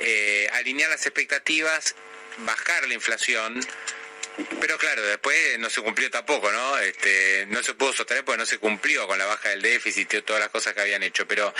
eh, 0.00 0.48
alinear 0.52 0.90
las 0.90 1.06
expectativas, 1.06 1.94
bajar 2.38 2.86
la 2.88 2.94
inflación, 2.94 3.60
pero 4.60 4.76
claro, 4.78 5.02
después 5.02 5.58
no 5.60 5.70
se 5.70 5.80
cumplió 5.80 6.10
tampoco, 6.10 6.50
¿no? 6.50 6.78
Este, 6.78 7.46
no 7.48 7.62
se 7.62 7.74
pudo 7.74 7.92
sostener 7.92 8.24
porque 8.24 8.38
no 8.38 8.46
se 8.46 8.58
cumplió 8.58 9.06
con 9.06 9.16
la 9.16 9.26
baja 9.26 9.50
del 9.50 9.62
déficit 9.62 10.12
y 10.12 10.22
todas 10.22 10.40
las 10.40 10.50
cosas 10.50 10.74
que 10.74 10.80
habían 10.80 11.04
hecho. 11.04 11.26
Pero 11.28 11.54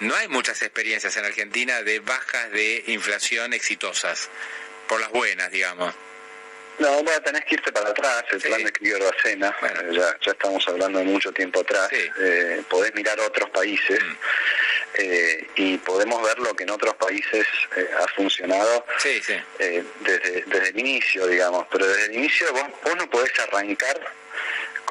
no 0.00 0.14
hay 0.14 0.28
muchas 0.28 0.62
experiencias 0.62 1.16
en 1.16 1.24
Argentina 1.24 1.82
de 1.82 1.98
bajas 1.98 2.52
de 2.52 2.84
inflación 2.86 3.52
exitosas 3.52 4.30
por 4.92 5.00
las 5.00 5.10
buenas, 5.10 5.50
digamos. 5.50 5.94
No, 6.78 7.02
bueno, 7.02 7.22
tenés 7.22 7.44
que 7.46 7.54
irte 7.54 7.72
para 7.72 7.88
atrás, 7.88 8.24
el 8.30 8.40
plan 8.40 8.58
de 8.58 8.66
escribió 8.66 8.98
Bacena, 8.98 9.54
eh, 9.62 9.88
ya, 9.92 10.18
ya 10.20 10.32
estamos 10.32 10.66
hablando 10.68 10.98
de 10.98 11.06
mucho 11.06 11.32
tiempo 11.32 11.60
atrás, 11.60 11.88
eh, 11.92 12.62
podés 12.68 12.94
mirar 12.94 13.18
otros 13.20 13.48
países 13.50 13.98
mm. 14.02 14.16
eh, 14.94 15.48
y 15.54 15.78
podemos 15.78 16.22
ver 16.22 16.38
lo 16.40 16.54
que 16.54 16.64
en 16.64 16.70
otros 16.70 16.94
países 16.96 17.46
ha 18.00 18.08
funcionado 18.08 18.84
desde, 19.02 19.44
desde 20.46 20.68
el 20.68 20.78
inicio, 20.78 21.26
digamos, 21.26 21.66
pero 21.70 21.86
desde 21.86 22.06
el 22.06 22.14
inicio 22.16 22.52
vos, 22.52 22.64
vos 22.84 22.96
no 22.96 23.08
podés 23.08 23.32
arrancar 23.40 23.98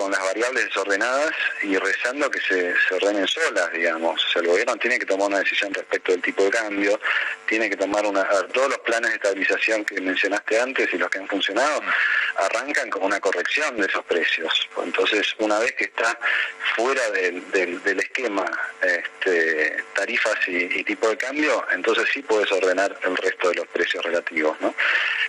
con 0.02 0.12
las 0.12 0.22
variables 0.22 0.66
desordenadas 0.66 1.32
y 1.62 1.78
rezando 1.78 2.32
que 2.32 2.40
se, 2.40 2.74
se 2.88 2.96
ordenen 2.96 3.28
solas, 3.28 3.72
digamos. 3.72 4.26
O 4.26 4.30
sea, 4.30 4.42
el 4.42 4.48
gobierno 4.48 4.76
tiene 4.78 4.98
que 4.98 5.06
tomar 5.06 5.28
una 5.28 5.40
decisión 5.40 5.72
respecto 5.72 6.12
del 6.12 6.24
tipo 6.24 6.44
de 6.44 6.50
cambio, 6.50 7.00
tiene 7.46 7.70
que 7.70 7.78
tomar 7.78 8.04
una... 8.08 8.28
Todos 8.52 8.70
los 8.70 8.80
planes 8.80 9.12
de 9.12 9.16
estabilización 9.18 9.86
que 9.86 10.02
mencionaste 10.02 10.60
antes 10.60 10.92
y 10.92 10.98
los 10.98 11.08
que 11.10 11.20
han 11.20 11.28
funcionado 11.28 11.84
arrancan 12.38 12.90
con 12.90 13.04
una 13.04 13.20
corrección 13.20 13.78
de 13.78 13.86
esos 13.86 14.04
precios. 14.06 14.70
Entonces, 14.84 15.36
una 15.38 15.60
vez 15.60 15.74
que 15.74 15.84
está 15.84 16.18
fuera 16.76 17.12
del, 17.12 17.52
del, 17.52 18.00
esquema 18.00 18.46
este, 18.82 19.84
tarifas 19.94 20.36
y, 20.48 20.84
tipo 20.84 21.10
de 21.10 21.18
cambio, 21.18 21.64
entonces 21.74 22.10
sí 22.12 22.24
puedes 22.24 22.52
ordenar 22.52 22.98
el 23.04 23.16
resto 23.18 23.50
de 23.50 23.56
los 23.56 23.68
precios 23.68 24.04
relativos, 24.04 24.60
¿no? 24.62 24.74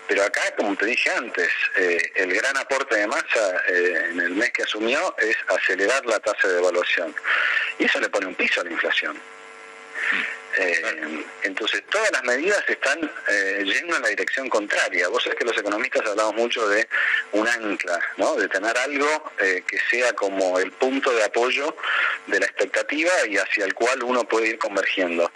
Pero 0.09 0.25
acá, 0.25 0.43
como 0.57 0.75
te 0.77 0.87
dije 0.87 1.11
antes, 1.11 1.49
eh, 1.77 2.13
el 2.15 2.33
gran 2.33 2.57
aporte 2.57 2.97
de 2.97 3.07
masa 3.07 3.63
eh, 3.69 4.09
en 4.11 4.21
el 4.21 4.31
mes 4.31 4.51
que 4.53 4.62
asumió 4.63 5.15
es 5.19 5.37
acelerar 5.49 6.05
la 6.07 6.19
tasa 6.21 6.49
de 6.49 6.55
devaluación. 6.55 7.15
Y 7.79 7.85
eso 7.85 8.01
le 8.01 8.09
pone 8.09 8.27
un 8.27 8.35
piso 8.35 8.61
a 8.61 8.65
la 8.65 8.71
inflación. 8.71 9.21
Eh, 10.59 11.25
entonces, 11.45 11.83
todas 11.91 12.11
las 12.13 12.23
medidas 12.25 12.63
están 12.69 13.11
eh, 13.29 13.63
yendo 13.65 13.97
en 13.97 14.03
la 14.03 14.09
dirección 14.09 14.49
contraria. 14.49 15.09
Vos 15.09 15.23
sabés 15.23 15.39
que 15.39 15.45
los 15.45 15.57
economistas 15.57 16.07
hablamos 16.07 16.35
mucho 16.35 16.69
de 16.69 16.87
un 17.33 17.49
ancla, 17.49 17.99
¿no? 18.19 18.37
de 18.37 18.49
tener 18.49 18.77
algo 18.77 19.33
eh, 19.39 19.63
que 19.67 19.79
sea 19.91 20.13
como 20.13 20.59
el 20.59 20.71
punto 20.73 21.13
de 21.15 21.25
apoyo 21.25 21.75
de 22.27 22.41
la 22.41 22.47
expectativa 22.47 23.11
y 23.29 23.37
hacia 23.37 23.65
el 23.65 23.75
cual 23.75 24.03
uno 24.03 24.25
puede 24.25 24.49
ir 24.49 24.59
convergiendo. 24.59 25.31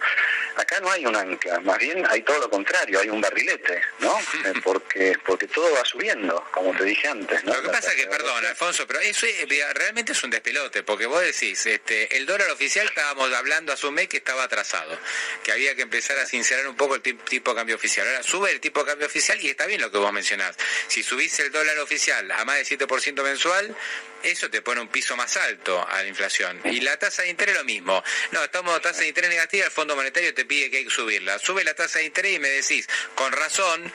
Acá 0.55 0.79
no 0.79 0.91
hay 0.91 1.05
un 1.05 1.15
ancla, 1.15 1.59
más 1.59 1.77
bien 1.77 2.05
hay 2.09 2.21
todo 2.21 2.39
lo 2.39 2.49
contrario, 2.49 2.99
hay 2.99 3.09
un 3.09 3.21
barrilete, 3.21 3.81
¿no? 3.99 4.17
porque, 4.63 5.17
porque 5.25 5.47
todo 5.47 5.71
va 5.73 5.85
subiendo, 5.85 6.43
como 6.51 6.75
te 6.75 6.83
dije 6.83 7.07
antes. 7.07 7.43
¿no? 7.43 7.53
Lo 7.53 7.61
que 7.63 7.69
pasa 7.69 7.91
es 7.91 7.95
que, 7.95 8.07
perdón, 8.07 8.43
Alfonso, 8.45 8.87
pero 8.87 8.99
eso 8.99 9.27
realmente 9.73 10.13
es 10.13 10.23
un 10.23 10.31
despelote, 10.31 10.83
porque 10.83 11.05
vos 11.05 11.21
decís, 11.21 11.65
este, 11.65 12.17
el 12.17 12.25
dólar 12.25 12.49
oficial 12.51 12.87
estábamos 12.87 13.31
hablando 13.33 13.73
hace 13.73 13.87
un 13.87 13.95
mes 13.95 14.07
que 14.07 14.17
estaba 14.17 14.43
atrasado 14.43 14.97
que 15.43 15.51
había 15.51 15.75
que 15.75 15.83
empezar 15.83 16.17
a 16.19 16.25
sincerar 16.25 16.67
un 16.67 16.75
poco 16.75 16.95
el 16.95 17.01
tipo 17.01 17.51
de 17.51 17.55
cambio 17.55 17.75
oficial. 17.75 18.07
Ahora 18.07 18.23
sube 18.23 18.51
el 18.51 18.59
tipo 18.59 18.81
de 18.81 18.87
cambio 18.87 19.07
oficial 19.07 19.39
y 19.41 19.49
está 19.49 19.65
bien 19.65 19.81
lo 19.81 19.91
que 19.91 19.97
vos 19.97 20.11
mencionás. 20.13 20.55
Si 20.87 21.03
subís 21.03 21.39
el 21.39 21.51
dólar 21.51 21.77
oficial 21.79 22.31
a 22.31 22.45
más 22.45 22.57
de 22.57 22.77
7% 22.77 23.23
mensual, 23.23 23.75
eso 24.23 24.49
te 24.49 24.61
pone 24.61 24.81
un 24.81 24.87
piso 24.87 25.15
más 25.15 25.37
alto 25.37 25.87
a 25.87 26.01
la 26.01 26.07
inflación. 26.07 26.59
Y 26.65 26.81
la 26.81 26.97
tasa 26.97 27.23
de 27.23 27.29
interés 27.29 27.55
lo 27.55 27.63
mismo. 27.63 28.03
No, 28.31 28.43
estamos 28.43 28.81
tasa 28.81 29.01
de 29.01 29.07
interés 29.07 29.29
negativa, 29.29 29.65
el 29.65 29.71
Fondo 29.71 29.95
Monetario 29.95 30.33
te 30.33 30.45
pide 30.45 30.69
que 30.69 30.77
hay 30.77 30.83
que 30.85 30.91
subirla. 30.91 31.39
Sube 31.39 31.63
la 31.63 31.73
tasa 31.73 31.99
de 31.99 32.05
interés 32.05 32.35
y 32.35 32.39
me 32.39 32.49
decís, 32.49 32.87
con 33.15 33.31
razón, 33.31 33.91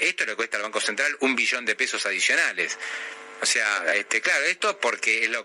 esto 0.00 0.24
le 0.24 0.36
cuesta 0.36 0.56
al 0.56 0.62
Banco 0.62 0.80
Central 0.80 1.16
un 1.20 1.36
billón 1.36 1.64
de 1.64 1.74
pesos 1.74 2.06
adicionales. 2.06 2.78
O 3.42 3.46
sea, 3.46 3.94
este, 3.94 4.20
claro, 4.20 4.44
esto 4.44 4.78
porque 4.78 5.28
lo 5.28 5.44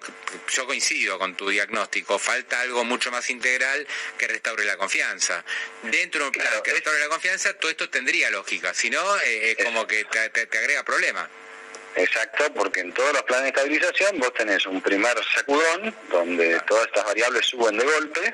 yo 0.52 0.66
coincido 0.66 1.20
con 1.20 1.36
tu 1.36 1.50
diagnóstico, 1.50 2.18
falta 2.18 2.62
algo 2.62 2.84
mucho 2.86 3.12
más 3.12 3.30
integral 3.30 3.86
que 4.18 4.28
restaure 4.28 4.64
la 4.64 4.78
confianza. 4.78 5.44
Dentro 5.84 6.22
de 6.22 6.28
un 6.28 6.32
plan 6.34 6.62
que 6.64 6.72
restaure 6.72 7.00
la 7.00 7.10
confianza, 7.10 7.54
todo 7.56 7.72
esto 7.72 7.90
tendría 7.90 8.30
lógica, 8.30 8.74
si 8.74 8.90
no, 8.90 9.18
eh, 9.22 9.56
es 9.58 9.66
como 9.66 9.86
que 9.86 10.06
te, 10.06 10.58
agrega 10.58 10.84
problemas. 10.84 11.28
Exacto, 11.96 12.54
porque 12.54 12.82
en 12.82 12.94
todos 12.94 13.12
los 13.12 13.24
planes 13.24 13.46
de 13.46 13.50
estabilización 13.50 14.20
vos 14.20 14.34
tenés 14.34 14.66
un 14.66 14.80
primer 14.82 15.18
sacudón 15.36 15.94
donde 16.10 16.60
todas 16.62 16.86
estas 16.88 17.04
variables 17.04 17.48
suben 17.48 17.78
de 17.78 17.84
golpe, 17.84 18.34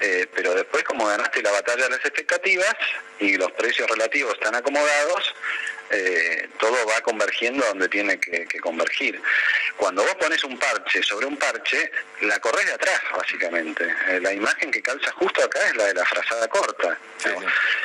eh, 0.00 0.26
pero 0.34 0.54
después 0.54 0.82
como 0.82 1.06
ganaste 1.06 1.40
la 1.40 1.52
batalla 1.52 1.84
de 1.84 1.90
las 1.90 2.04
expectativas 2.04 2.74
y 3.20 3.36
los 3.36 3.50
precios 3.52 3.88
relativos 3.88 4.34
están 4.34 4.56
acomodados, 4.56 5.34
eh, 5.90 6.48
todo 6.58 6.76
va 6.86 7.00
convergiendo 7.02 7.64
donde 7.66 7.88
tiene 7.88 8.18
que, 8.18 8.46
convergir. 8.60 9.20
Cuando 9.76 10.02
vos 10.02 10.14
pones 10.14 10.42
un 10.44 10.58
parche 10.58 11.02
sobre 11.02 11.26
un 11.26 11.36
parche, 11.36 11.90
la 12.22 12.38
corres 12.40 12.66
de 12.66 12.72
atrás, 12.72 13.00
básicamente. 13.14 13.84
Eh, 14.08 14.20
la 14.20 14.32
imagen 14.32 14.70
que 14.70 14.80
calza 14.80 15.10
justo 15.12 15.44
acá 15.44 15.60
es 15.68 15.76
la 15.76 15.84
de 15.86 15.94
la 15.94 16.04
frazada 16.04 16.48
corta. 16.48 16.98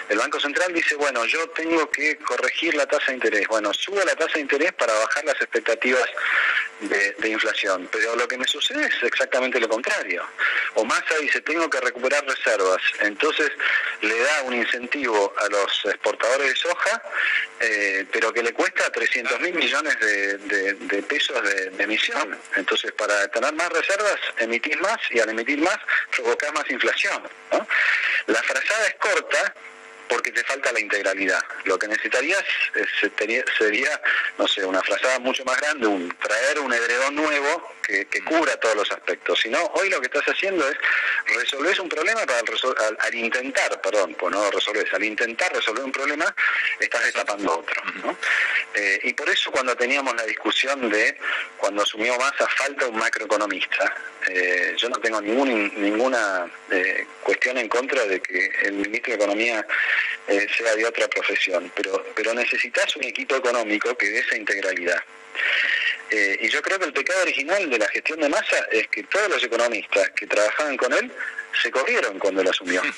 El 0.09 0.17
Banco 0.17 0.39
Central 0.39 0.73
dice, 0.73 0.95
bueno, 0.95 1.25
yo 1.25 1.47
tengo 1.49 1.89
que 1.91 2.17
corregir 2.17 2.75
la 2.75 2.85
tasa 2.85 3.07
de 3.07 3.15
interés. 3.15 3.47
Bueno, 3.47 3.73
subo 3.73 4.03
la 4.03 4.15
tasa 4.15 4.33
de 4.33 4.41
interés 4.41 4.73
para 4.73 4.93
bajar 4.93 5.25
las 5.25 5.35
expectativas 5.41 6.09
de, 6.81 7.29
inflación, 7.29 7.87
pero 7.91 8.15
lo 8.15 8.27
que 8.27 8.37
me 8.37 8.47
sucede 8.47 8.87
es 8.87 9.03
exactamente 9.03 9.59
lo 9.59 9.67
contrario. 9.67 10.25
O 10.75 10.85
Massa 10.85 11.15
dice, 11.21 11.41
tengo 11.41 11.69
que 11.69 11.79
recuperar 11.79 12.25
reservas, 12.25 12.81
entonces 13.01 13.51
le 14.01 14.17
da 14.19 14.43
un 14.43 14.55
incentivo 14.55 15.33
a 15.37 15.47
los 15.49 15.85
exportadores 15.85 16.47
de 16.47 16.55
soja, 16.55 17.01
eh, 17.59 17.88
pero 18.11 18.33
que 18.33 18.43
le 18.43 18.53
cuesta 18.53 18.91
300 18.91 19.39
mil 19.41 19.53
millones 19.53 19.97
de, 19.99 21.03
pesos 21.07 21.41
de, 21.43 21.83
emisión. 21.83 22.37
Entonces, 22.55 22.91
para 22.93 23.27
tener 23.29 23.53
más 23.53 23.69
reservas, 23.69 24.19
emitís 24.37 24.79
más 24.79 24.97
y 25.11 25.19
al 25.19 25.29
emitir 25.29 25.59
más, 25.59 25.77
provocás 26.15 26.53
más 26.53 26.69
inflación. 26.69 27.23
La 28.27 28.43
frazada 28.43 28.87
es 28.87 28.95
corta, 28.95 29.53
porque 30.09 30.31
te 30.31 30.43
falta 30.43 30.71
la 30.73 30.79
integralidad. 30.79 31.41
Lo 31.65 31.77
que 31.77 31.87
necesitarías 31.87 32.43
sería, 33.57 34.01
no 34.37 34.47
sé, 34.47 34.65
una 34.65 34.81
frazada 34.81 35.19
mucho 35.19 35.45
más 35.45 35.57
grande, 35.57 35.87
un 35.87 36.09
traer 36.17 36.59
un 36.59 36.73
edredón 36.73 37.15
nuevo 37.15 37.73
que, 37.83 38.23
cubra 38.23 38.55
todos 38.57 38.75
los 38.75 38.91
aspectos. 38.91 39.39
Si 39.39 39.49
no, 39.49 39.63
hoy 39.75 39.89
lo 39.89 39.99
que 39.99 40.07
estás 40.07 40.25
haciendo 40.25 40.67
es 40.67 40.77
resolver 41.35 41.79
un 41.81 41.89
problema 41.89 42.21
para 42.25 42.39
al, 42.39 43.15
intentar, 43.15 43.81
perdón, 43.81 44.15
pues 44.19 44.31
no 44.33 44.51
resolver, 44.51 44.87
al 44.93 45.03
intentar 45.03 45.51
resolver 45.53 45.83
un 45.83 45.91
problema, 45.91 46.33
estás 46.79 47.03
destapando 47.05 47.59
otro. 47.59 47.81
Eh, 48.75 48.99
y 49.03 49.13
por 49.13 49.29
eso 49.29 49.51
cuando 49.51 49.75
teníamos 49.75 50.15
la 50.15 50.23
discusión 50.23 50.89
de 50.89 51.17
cuando 51.57 51.81
asumió 51.81 52.17
Massa 52.17 52.47
falta 52.47 52.87
un 52.87 52.97
macroeconomista, 52.97 53.95
eh, 54.27 54.75
yo 54.77 54.89
no 54.89 54.97
tengo 54.97 55.21
ningún, 55.21 55.73
ninguna 55.81 56.45
eh, 56.69 57.07
cuestión 57.23 57.57
en 57.57 57.67
contra 57.67 58.05
de 58.05 58.19
que 58.21 58.51
el 58.63 58.73
ministro 58.73 59.11
de 59.11 59.23
Economía 59.23 59.65
sea 60.27 60.75
de 60.75 60.85
otra 60.85 61.07
profesión, 61.07 61.71
pero, 61.75 62.05
pero 62.15 62.33
necesitas 62.33 62.95
un 62.95 63.03
equipo 63.03 63.35
económico 63.35 63.95
que 63.95 64.09
dé 64.09 64.19
esa 64.19 64.37
integralidad. 64.37 65.03
y 66.11 66.47
yo 66.49 66.61
creo 66.61 66.79
que 66.79 66.85
el 66.85 66.93
pecado 66.93 67.21
original 67.21 67.69
de 67.69 67.77
la 67.77 67.87
gestión 67.87 68.19
de 68.19 68.29
Massa 68.29 68.67
es 68.71 68.87
que 68.87 69.03
todos 69.03 69.29
los 69.29 69.43
economistas 69.43 70.09
que 70.11 70.27
trabajaban 70.27 70.77
con 70.77 70.93
él 70.93 71.11
se 71.61 71.71
corrieron 71.71 72.19
cuando 72.19 72.43
lo 72.43 72.49
asumió. 72.49 72.81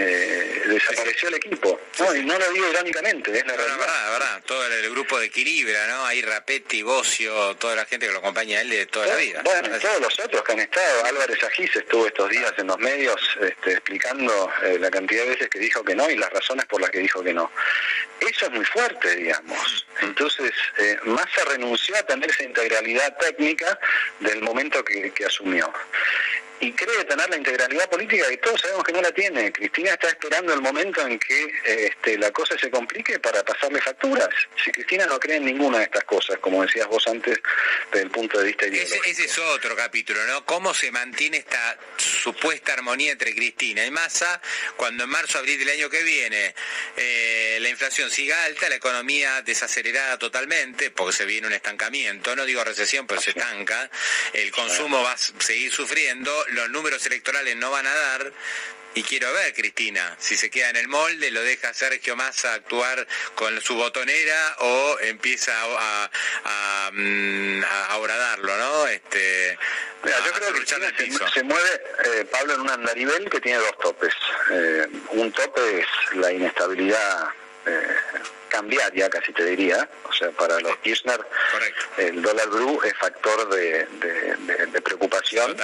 Eh, 0.00 0.62
desapareció 0.66 1.28
el 1.28 1.34
equipo. 1.34 1.80
No, 1.98 2.14
y 2.14 2.24
no 2.24 2.38
lo 2.38 2.52
digo 2.52 2.68
irónicamente, 2.70 3.36
es 3.36 3.44
la 3.44 3.56
verdad. 3.56 3.78
verdad, 3.78 4.12
verdad. 4.12 4.42
Todo 4.46 4.64
el, 4.66 4.90
grupo 4.90 5.18
de 5.18 5.26
Equilibra, 5.26 5.88
¿no? 5.88 6.06
Ahí 6.06 6.22
Rapetti, 6.22 6.82
Bocio, 6.82 7.56
toda 7.56 7.74
la 7.74 7.84
gente 7.84 8.06
que 8.06 8.12
lo 8.12 8.20
acompaña 8.20 8.58
a 8.58 8.62
él 8.62 8.70
de 8.70 8.86
toda 8.86 9.08
la 9.08 9.16
vida. 9.16 9.42
Bueno, 9.42 9.76
todos 9.80 10.00
los 10.00 10.20
otros 10.20 10.44
que 10.44 10.52
han 10.52 10.60
estado. 10.60 11.04
Álvarez 11.04 11.42
Agís 11.42 11.74
estuvo 11.74 12.06
estos 12.06 12.30
días 12.30 12.52
en 12.58 12.68
los 12.68 12.78
medios 12.78 13.20
este, 13.40 13.72
explicando 13.72 14.52
eh, 14.62 14.78
la 14.78 14.88
cantidad 14.88 15.24
de 15.24 15.30
veces 15.30 15.48
que 15.48 15.58
dijo 15.58 15.82
que 15.82 15.96
no 15.96 16.08
y 16.08 16.14
las 16.14 16.30
razones 16.30 16.64
por 16.66 16.80
las 16.80 16.90
que 16.90 17.00
dijo 17.00 17.20
que 17.24 17.34
no. 17.34 17.50
Eso 18.20 18.46
es 18.46 18.52
muy 18.52 18.64
fuerte, 18.66 19.16
digamos. 19.16 19.84
Mm. 20.00 20.04
Entonces, 20.04 20.52
eh, 20.76 20.96
Massa 21.06 21.44
renunció 21.46 21.96
a 21.96 22.04
tener 22.04 22.30
esa 22.30 22.44
integralidad 22.44 23.16
técnica 23.16 23.80
del 24.20 24.42
momento 24.42 24.84
que 24.84 25.12
asumió 25.26 25.72
y 26.60 26.72
cree 26.72 27.04
tener 27.04 27.28
la 27.30 27.36
integralidad 27.36 27.67
política 27.90 28.28
que 28.28 28.36
todos 28.38 28.60
sabemos 28.60 28.84
que 28.84 28.92
no 28.92 29.02
la 29.02 29.12
tiene. 29.12 29.52
Cristina 29.52 29.92
está 29.92 30.08
esperando 30.08 30.52
el 30.52 30.60
momento 30.60 31.06
en 31.06 31.18
que 31.18 31.52
este, 31.64 32.18
la 32.18 32.30
cosa 32.30 32.58
se 32.58 32.70
complique 32.70 33.18
para 33.18 33.44
pasarle 33.44 33.80
facturas. 33.80 34.28
Si 34.62 34.70
Cristina 34.70 35.06
no 35.06 35.18
cree 35.18 35.36
en 35.36 35.44
ninguna 35.44 35.78
de 35.78 35.84
estas 35.84 36.04
cosas, 36.04 36.38
como 36.38 36.62
decías 36.62 36.86
vos 36.86 37.06
antes, 37.06 37.38
desde 37.90 38.04
el 38.04 38.10
punto 38.10 38.38
de 38.38 38.46
vista 38.46 38.66
ideológico. 38.66 39.04
Ese, 39.04 39.24
es 39.24 39.38
otro 39.38 39.74
capítulo, 39.76 40.24
¿no? 40.26 40.44
¿Cómo 40.44 40.74
se 40.74 40.90
mantiene 40.90 41.38
esta 41.38 41.78
supuesta 41.96 42.72
armonía 42.72 43.12
entre 43.12 43.34
Cristina 43.34 43.84
y 43.84 43.90
Massa 43.90 44.40
cuando 44.76 45.04
en 45.04 45.10
marzo, 45.10 45.38
abril 45.38 45.58
del 45.58 45.70
año 45.70 45.90
que 45.90 46.02
viene 46.02 46.54
eh, 46.96 47.58
la 47.60 47.68
inflación 47.68 48.10
siga 48.10 48.44
alta, 48.44 48.68
la 48.68 48.76
economía 48.76 49.42
desacelerada 49.42 50.18
totalmente, 50.18 50.90
porque 50.90 51.16
se 51.16 51.24
viene 51.24 51.46
un 51.46 51.52
estancamiento, 51.52 52.34
no 52.36 52.44
digo 52.44 52.62
recesión, 52.64 53.06
pero 53.06 53.20
se 53.20 53.30
estanca, 53.30 53.90
el 54.32 54.50
consumo 54.50 55.02
va 55.02 55.12
a 55.12 55.18
seguir 55.18 55.72
sufriendo, 55.72 56.32
los 56.48 56.70
números 56.70 57.04
electorales 57.06 57.56
no 57.58 57.70
van 57.70 57.86
a 57.86 57.94
dar. 57.94 58.32
Y 58.94 59.02
quiero 59.02 59.32
ver, 59.32 59.54
Cristina, 59.54 60.16
si 60.18 60.36
se 60.36 60.50
queda 60.50 60.70
en 60.70 60.76
el 60.76 60.88
molde, 60.88 61.30
lo 61.30 61.42
deja 61.42 61.72
Sergio 61.74 62.16
Massa 62.16 62.54
actuar 62.54 63.06
con 63.34 63.60
su 63.60 63.76
botonera 63.76 64.56
o 64.58 64.98
empieza 65.00 65.52
a, 65.54 66.10
a, 66.44 66.90
mm, 66.92 67.60
¿no? 68.58 68.86
Este, 68.88 69.58
yo 70.04 70.32
creo 70.32 70.52
que 70.52 70.66
se, 71.32 71.42
mueve, 71.42 71.82
eh, 72.04 72.24
Pablo, 72.30 72.54
en 72.54 72.60
un 72.62 72.70
andarivel 72.70 73.28
que 73.30 73.40
tiene 73.40 73.58
dos 73.58 73.78
topes. 73.78 74.14
Eh, 74.50 74.86
un 75.10 75.32
tope 75.32 75.80
es 75.80 75.86
la 76.14 76.32
inestabilidad 76.32 77.28
eh, 77.66 77.96
cambiaria, 78.48 79.08
casi 79.08 79.32
te 79.32 79.44
diría. 79.44 79.88
O 80.08 80.12
sea, 80.12 80.30
para 80.30 80.58
los 80.60 80.76
Kirchner 80.78 81.20
el 81.96 82.22
dólar 82.22 82.48
blue 82.48 82.80
es 82.84 82.94
factor 82.94 83.48
de, 83.48 83.86
preocupación. 84.82 85.56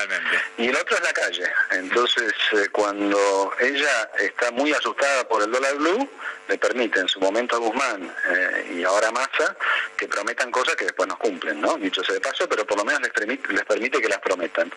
Y 0.58 0.68
el 0.68 0.76
otro 0.76 0.96
es 0.96 1.02
la 1.02 1.12
calle. 1.12 1.44
Entonces, 1.72 2.32
eh, 2.52 2.68
cuando 2.70 3.52
ella 3.60 4.10
está 4.18 4.50
muy 4.50 4.72
asustada 4.72 5.26
por 5.28 5.42
el 5.42 5.50
dólar 5.50 5.74
blue, 5.76 6.08
le 6.48 6.58
permite 6.58 7.00
en 7.00 7.08
su 7.08 7.20
momento 7.20 7.56
a 7.56 7.58
Guzmán 7.58 8.14
eh, 8.28 8.74
y 8.76 8.84
ahora 8.84 9.08
a 9.08 9.12
Massa 9.12 9.56
que 9.96 10.06
prometan 10.08 10.50
cosas 10.50 10.76
que 10.76 10.84
después 10.84 11.08
no 11.08 11.18
cumplen, 11.18 11.60
¿no? 11.60 11.76
Dicho 11.76 12.02
sea 12.04 12.14
de 12.14 12.20
paso, 12.20 12.48
pero 12.48 12.66
por 12.66 12.76
lo 12.76 12.84
menos 12.84 13.00
les 13.02 13.12
permite, 13.12 13.52
les 13.52 13.64
permite 13.64 14.00
que 14.00 14.08
las 14.08 14.18
prometan. 14.18 14.70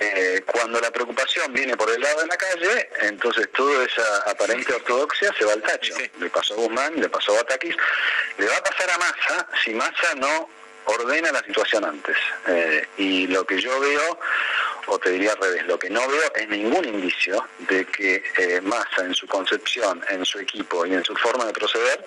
Eh, 0.00 0.42
cuando 0.44 0.80
la 0.80 0.90
preocupación 0.90 1.52
viene 1.52 1.76
por 1.76 1.88
el 1.90 2.00
lado 2.00 2.20
de 2.20 2.26
la 2.26 2.36
calle, 2.36 2.90
entonces 3.02 3.48
toda 3.52 3.84
esa 3.84 4.18
aparente 4.30 4.74
ortodoxia 4.74 5.32
se 5.38 5.44
va 5.44 5.52
al 5.52 5.62
tacho. 5.62 5.94
Le 6.18 6.28
pasó 6.28 6.54
a 6.54 6.56
Guzmán, 6.56 7.00
le 7.00 7.08
pasó 7.08 7.21
a 7.38 7.44
Takis, 7.44 7.76
le 8.38 8.46
va 8.46 8.56
a 8.56 8.62
pasar 8.62 8.90
a 8.90 8.98
Massa 8.98 9.46
si 9.62 9.74
Massa 9.74 10.14
no 10.16 10.48
ordena 10.84 11.32
la 11.32 11.42
situación 11.42 11.84
antes. 11.84 12.16
Eh, 12.46 12.86
y 12.98 13.26
lo 13.28 13.44
que 13.44 13.60
yo 13.60 13.78
veo, 13.80 14.18
o 14.86 14.98
te 14.98 15.10
diría 15.10 15.32
al 15.32 15.38
revés, 15.38 15.66
lo 15.66 15.78
que 15.78 15.90
no 15.90 16.06
veo 16.08 16.32
es 16.34 16.48
ningún 16.48 16.84
indicio 16.84 17.46
de 17.58 17.84
que 17.86 18.22
eh, 18.38 18.60
Massa 18.60 19.04
en 19.04 19.14
su 19.14 19.26
concepción, 19.26 20.02
en 20.08 20.24
su 20.24 20.38
equipo 20.38 20.84
y 20.86 20.94
en 20.94 21.04
su 21.04 21.14
forma 21.16 21.44
de 21.44 21.52
proceder 21.52 22.04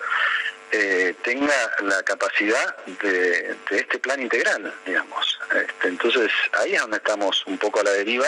eh, 0.71 1.15
tenga 1.23 1.71
la 1.81 2.01
capacidad 2.03 2.75
de, 2.85 3.55
este 3.69 3.99
plan 3.99 4.21
integral, 4.21 4.73
digamos. 4.85 5.39
Este, 5.55 5.87
entonces 5.87 6.31
ahí 6.53 6.75
es 6.75 6.81
donde 6.81 6.97
estamos 6.97 7.45
un 7.45 7.57
poco 7.57 7.79
a 7.79 7.83
la 7.83 7.91
deriva 7.91 8.27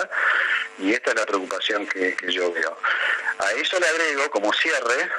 y 0.80 0.94
esta 0.94 1.12
es 1.12 1.18
la 1.18 1.26
preocupación 1.26 1.88
que, 1.88 2.16
yo 2.30 2.52
veo. 2.52 2.78
A 3.40 3.52
eso 3.54 3.80
le 3.80 3.88
agrego 3.88 4.30
como 4.30 4.54
cierre, 4.54 5.10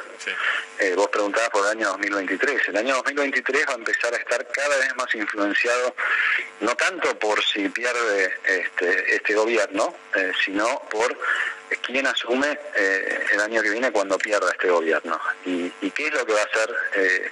eh, 0.79 0.95
vos 0.95 1.09
preguntabas 1.09 1.51
por 1.51 1.65
el 1.65 1.73
año 1.79 1.89
2023, 1.89 2.69
el 2.69 2.77
año 2.77 2.95
2023 2.97 3.67
va 3.69 3.73
a 3.73 3.77
empezar 3.77 4.15
a 4.15 4.17
estar 4.17 4.47
cada 4.49 4.77
vez 4.79 4.97
más 4.97 5.13
influenciado, 5.15 5.95
no 6.61 6.75
tanto 6.77 7.19
por 7.19 7.45
si 7.45 7.69
pierde 7.69 8.35
este, 8.45 9.17
este 9.17 9.35
gobierno, 9.35 9.95
eh, 10.15 10.33
sino 10.45 10.81
por 10.91 11.17
quién 11.77 12.07
asume 12.07 12.59
eh, 12.75 13.27
el 13.33 13.41
año 13.41 13.63
que 13.63 13.71
viene 13.71 13.91
cuando 13.91 14.19
pierda 14.19 14.51
este 14.51 14.69
gobierno 14.69 15.21
y, 15.45 15.71
qué 15.91 16.07
es 16.07 16.15
lo 16.15 16.25
que 16.25 16.33
va 16.33 16.41
a 16.41 16.45
hacer 16.45 16.75
eh, 16.95 17.31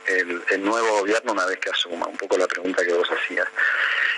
el, 0.51 0.65
nuevo 0.65 1.01
gobierno 1.01 1.33
una 1.33 1.47
vez 1.47 1.59
que 1.59 1.71
asuma, 1.71 2.07
un 2.07 2.17
poco 2.17 2.37
la 2.37 2.49
pregunta 2.49 2.85
que 2.85 2.93
vos 2.93 3.09
hacías. 3.11 3.47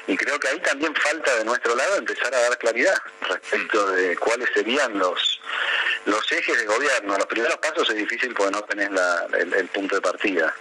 Y 0.06 0.16
creo 0.16 0.38
que 0.40 0.48
ahí 0.48 0.60
también 0.60 0.94
falta 0.94 1.36
de 1.36 1.44
nuestro 1.44 1.74
lado 1.74 1.96
empezar 1.96 2.34
a 2.34 2.40
dar 2.40 2.56
claridad 2.56 2.96
respecto 3.28 3.90
de 3.90 4.16
cuáles 4.16 4.48
serían 4.54 4.98
los 4.98 5.40
los 6.09 6.32
ejes 6.32 6.59
de 6.59 6.64
gobierno. 6.64 7.16
Los 7.16 7.26
primeros 7.26 7.56
pasos 7.59 7.88
es 7.90 7.96
difícil 7.96 8.34
porque 8.34 8.52
no 8.52 8.62
tenés 8.62 8.90
el, 9.38 9.68
punto 9.68 9.96
de 9.96 10.00
partida. 10.00 10.54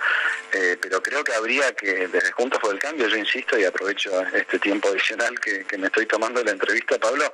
Eh, 0.52 0.78
pero 0.82 1.02
creo 1.02 1.24
que 1.24 1.34
habría 1.34 1.74
que, 1.74 2.08
desde 2.08 2.32
Juntos 2.32 2.60
por 2.60 2.74
el 2.74 2.80
Cambio, 2.80 3.08
yo 3.08 3.18
insisto 3.18 3.58
y 3.58 3.66
aprovecho 3.66 4.22
este 4.34 4.60
tiempo 4.60 4.90
adicional 4.90 5.40
que, 5.40 5.66
me 5.78 5.88
estoy 5.88 6.06
tomando 6.06 6.40
de 6.40 6.46
la 6.46 6.52
entrevista, 6.52 6.98
Pablo, 6.98 7.32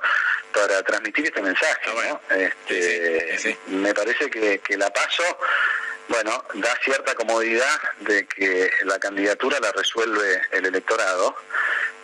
para 0.52 0.82
transmitir 0.82 1.26
este 1.26 1.42
mensaje. 1.42 1.90
Ah, 2.08 2.20
este, 2.34 3.58
me 3.68 3.94
parece 3.94 4.30
que, 4.30 4.58
que 4.58 4.76
la 4.76 4.92
paso 4.92 5.24
bueno, 6.06 6.44
da 6.54 6.76
cierta 6.84 7.14
comodidad 7.14 7.80
de 8.00 8.26
que 8.26 8.70
la 8.84 8.98
candidatura 8.98 9.58
la 9.58 9.72
resuelve 9.72 10.42
el 10.52 10.66
electorado, 10.66 11.34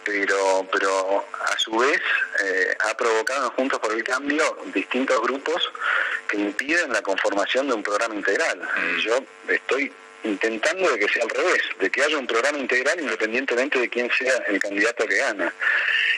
pero, 0.04 0.66
pero 0.72 1.26
a 1.44 1.58
su 1.58 1.76
vez 1.76 2.00
eh, 2.42 2.76
ha 2.80 2.96
provocado 2.96 3.50
Juntos 3.52 3.78
por 3.78 3.92
el 3.92 4.02
Cambio 4.02 4.58
distintos 4.72 5.20
grupos 5.22 5.70
que 6.31 6.37
impiden 6.39 6.93
la 6.93 7.03
conformación 7.03 7.68
de 7.68 7.74
un 7.74 7.83
programa 7.83 8.14
integral. 8.14 8.59
Mm. 8.59 8.99
Yo 9.01 9.24
estoy 9.49 9.93
intentando 10.22 10.91
de 10.91 10.99
que 10.99 11.09
sea 11.09 11.22
al 11.22 11.31
revés, 11.31 11.62
de 11.78 11.91
que 11.91 12.03
haya 12.03 12.18
un 12.18 12.26
programa 12.26 12.59
integral 12.59 13.01
independientemente 13.01 13.78
de 13.78 13.89
quién 13.89 14.11
sea 14.16 14.37
el 14.49 14.61
candidato 14.61 15.07
que 15.07 15.16
gana. 15.16 15.53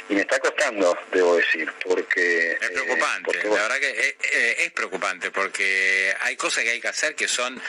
Y 0.09 0.15
me 0.15 0.23
está 0.23 0.39
costando, 0.41 0.99
debo 1.13 1.37
decir, 1.37 1.71
porque... 1.85 2.53
Es 2.61 2.71
preocupante, 2.71 3.45
la 3.45 3.51
verdad 3.51 3.79
que 3.79 4.17
es, 4.21 4.59
es, 4.59 4.73
preocupante, 4.73 5.31
porque 5.31 6.15
hay 6.21 6.37
cosas 6.37 6.65
que 6.65 6.71
hay 6.71 6.81
que 6.81 6.89
hacer 6.89 7.15
que 7.15 7.29
son 7.29 7.61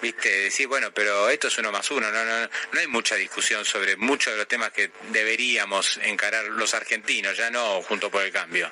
viste, 0.00 0.28
decir, 0.28 0.66
bueno, 0.66 0.92
pero 0.92 1.28
esto 1.28 1.46
es 1.48 1.58
uno 1.58 1.70
más 1.70 1.88
uno, 1.90 2.10
no, 2.10 2.24
no, 2.24 2.40
no 2.40 2.80
hay 2.80 2.86
mucha 2.88 3.14
discusión 3.14 3.64
sobre 3.64 3.96
muchos 3.96 4.32
de 4.32 4.38
los 4.38 4.48
temas 4.48 4.72
que 4.72 4.90
deberíamos 5.10 5.98
encarar 6.02 6.44
los 6.46 6.74
argentinos, 6.74 7.36
ya 7.36 7.50
no 7.50 7.82
junto 7.82 8.10
por 8.10 8.22
el 8.22 8.32
cambio. 8.32 8.70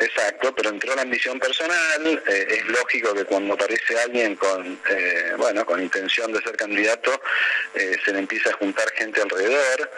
Exacto, 0.00 0.54
pero 0.54 0.70
entró 0.70 0.94
la 0.94 1.02
ambición 1.02 1.40
personal. 1.40 2.22
Eh, 2.26 2.46
es 2.48 2.66
lógico 2.66 3.12
que 3.14 3.24
cuando 3.24 3.54
aparece 3.54 3.98
alguien 3.98 4.36
con, 4.36 4.78
eh, 4.88 5.32
bueno, 5.36 5.66
con 5.66 5.82
intención 5.82 6.32
de 6.32 6.40
ser 6.40 6.56
candidato, 6.56 7.20
eh, 7.74 7.96
se 8.04 8.12
le 8.12 8.20
empieza 8.20 8.50
a 8.50 8.52
juntar 8.54 8.88
gente 8.92 9.20
alrededor 9.20 9.90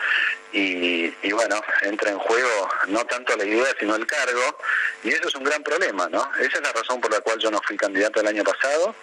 y, 0.53 1.15
y, 1.23 1.33
bueno, 1.33 1.63
entra 1.83 2.11
en 2.11 2.19
juego 2.19 2.69
no 2.89 3.05
tanto 3.07 3.37
la 3.37 3.45
idea 3.45 3.67
sino 3.79 3.95
el 3.95 4.07
cargo 4.07 4.59
y 5.05 5.11
eso 5.11 5.29
es 5.29 5.35
un 5.35 5.45
gran 5.45 5.63
problema, 5.63 6.09
¿no? 6.09 6.29
Esa 6.41 6.59
es 6.59 6.63
la 6.63 6.73
razón 6.73 7.01
por 7.01 7.11
la 7.13 7.21
cual 7.21 7.39
yo 7.39 7.51
no 7.51 7.61
fui 7.63 7.77
candidato 7.77 8.21
el 8.21 8.27
año 8.27 8.43
pasado. 8.43 8.95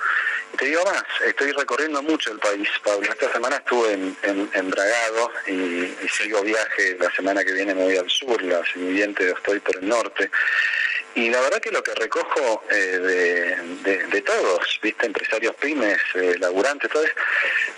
Y 0.53 0.57
te 0.57 0.65
digo 0.65 0.83
más, 0.83 1.03
estoy 1.25 1.51
recorriendo 1.51 2.01
mucho 2.01 2.31
el 2.31 2.39
país, 2.39 2.67
Pablo. 2.83 3.09
Esta 3.09 3.31
semana 3.31 3.57
estuve 3.57 3.93
en, 3.93 4.17
en, 4.23 4.69
Bragado 4.69 5.31
y, 5.45 5.93
sigo 6.09 6.41
viaje. 6.41 6.97
La 6.99 7.11
semana 7.11 7.43
que 7.43 7.53
viene 7.53 7.75
me 7.75 7.83
voy 7.83 7.97
al 7.97 8.09
sur, 8.09 8.41
la 8.41 8.65
siguiente 8.65 9.29
estoy 9.29 9.59
por 9.59 9.77
el 9.77 9.87
norte 9.87 10.29
y 11.17 11.31
la 11.31 11.41
verdad 11.41 11.59
que 11.59 11.71
lo 11.71 11.81
que 11.81 11.95
recojo 11.95 12.63
eh, 12.69 13.57
de, 13.83 14.21
todos, 14.21 14.79
viste, 14.83 15.07
empresarios 15.07 15.55
pymes, 15.55 15.97
eh, 16.13 16.35
laburantes, 16.39 16.91
todo 16.91 17.03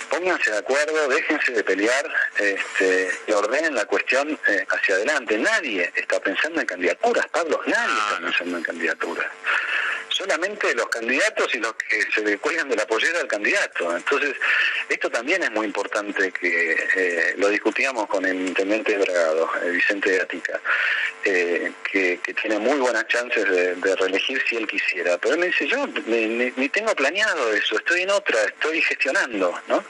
pónganse 0.09 0.51
de 0.51 0.57
acuerdo, 0.57 1.07
déjense 1.07 1.53
de 1.53 1.63
pelear 1.63 2.05
este, 2.37 3.09
y 3.27 3.31
ordenen 3.31 3.75
la 3.75 3.85
cuestión 3.85 4.37
eh, 4.45 4.65
hacia 4.67 4.95
adelante. 4.95 5.37
Nadie 5.37 5.89
está 5.95 6.19
pensando 6.19 6.59
en 6.59 6.67
candidaturas, 6.67 7.27
Pablo, 7.29 7.61
nadie 7.65 7.93
está 7.93 8.19
pensando 8.19 8.57
en 8.57 8.63
candidaturas 8.63 9.27
solamente 10.19 10.75
los 10.75 10.87
candidatos 10.89 11.55
y 11.55 11.59
los 11.59 11.73
que 11.75 12.01
se 12.13 12.21
le 12.21 12.37
cuelgan 12.37 12.67
de 12.67 12.75
la 12.75 12.85
pollera 12.85 13.21
al 13.21 13.27
candidato. 13.27 13.95
Entonces, 13.95 14.35
esto 14.89 15.09
también 15.09 15.41
es 15.43 15.51
muy 15.51 15.65
importante 15.65 16.31
que 16.31 16.75
eh, 16.95 17.35
lo 17.37 17.47
discutíamos 17.47 18.07
con 18.07 18.25
el 18.25 18.35
intendente 18.47 18.91
de 18.91 18.97
Bragado, 18.97 19.49
eh, 19.63 19.69
Vicente 19.69 20.17
Gatica, 20.17 20.59
eh, 21.23 21.71
que, 21.89 22.19
tiene 22.41 22.59
muy 22.59 22.79
buenas 22.79 23.07
chances 23.07 23.43
de, 23.49 23.95
reelegir 23.95 24.41
si 24.47 24.57
él 24.57 24.67
quisiera. 24.67 25.17
Pero 25.17 25.35
él 25.35 25.39
me 25.39 25.47
dice, 25.47 25.67
yo 25.67 25.87
ni, 26.05 26.69
tengo 26.69 26.93
planeado 26.95 27.53
eso, 27.53 27.77
estoy 27.77 28.01
en 28.01 28.11
otra, 28.11 28.43
estoy 28.43 28.81
gestionando, 28.81 29.59
¿no? 29.67 29.83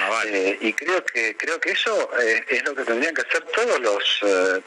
Ah, 0.00 0.24
y 0.60 0.72
creo 0.72 1.04
que 1.04 1.36
creo 1.36 1.58
que 1.60 1.70
eso 1.70 2.10
es 2.48 2.64
lo 2.64 2.74
que 2.74 2.84
tendrían 2.84 3.14
que 3.14 3.22
hacer 3.22 3.42
todos 3.54 3.80
los 3.80 4.20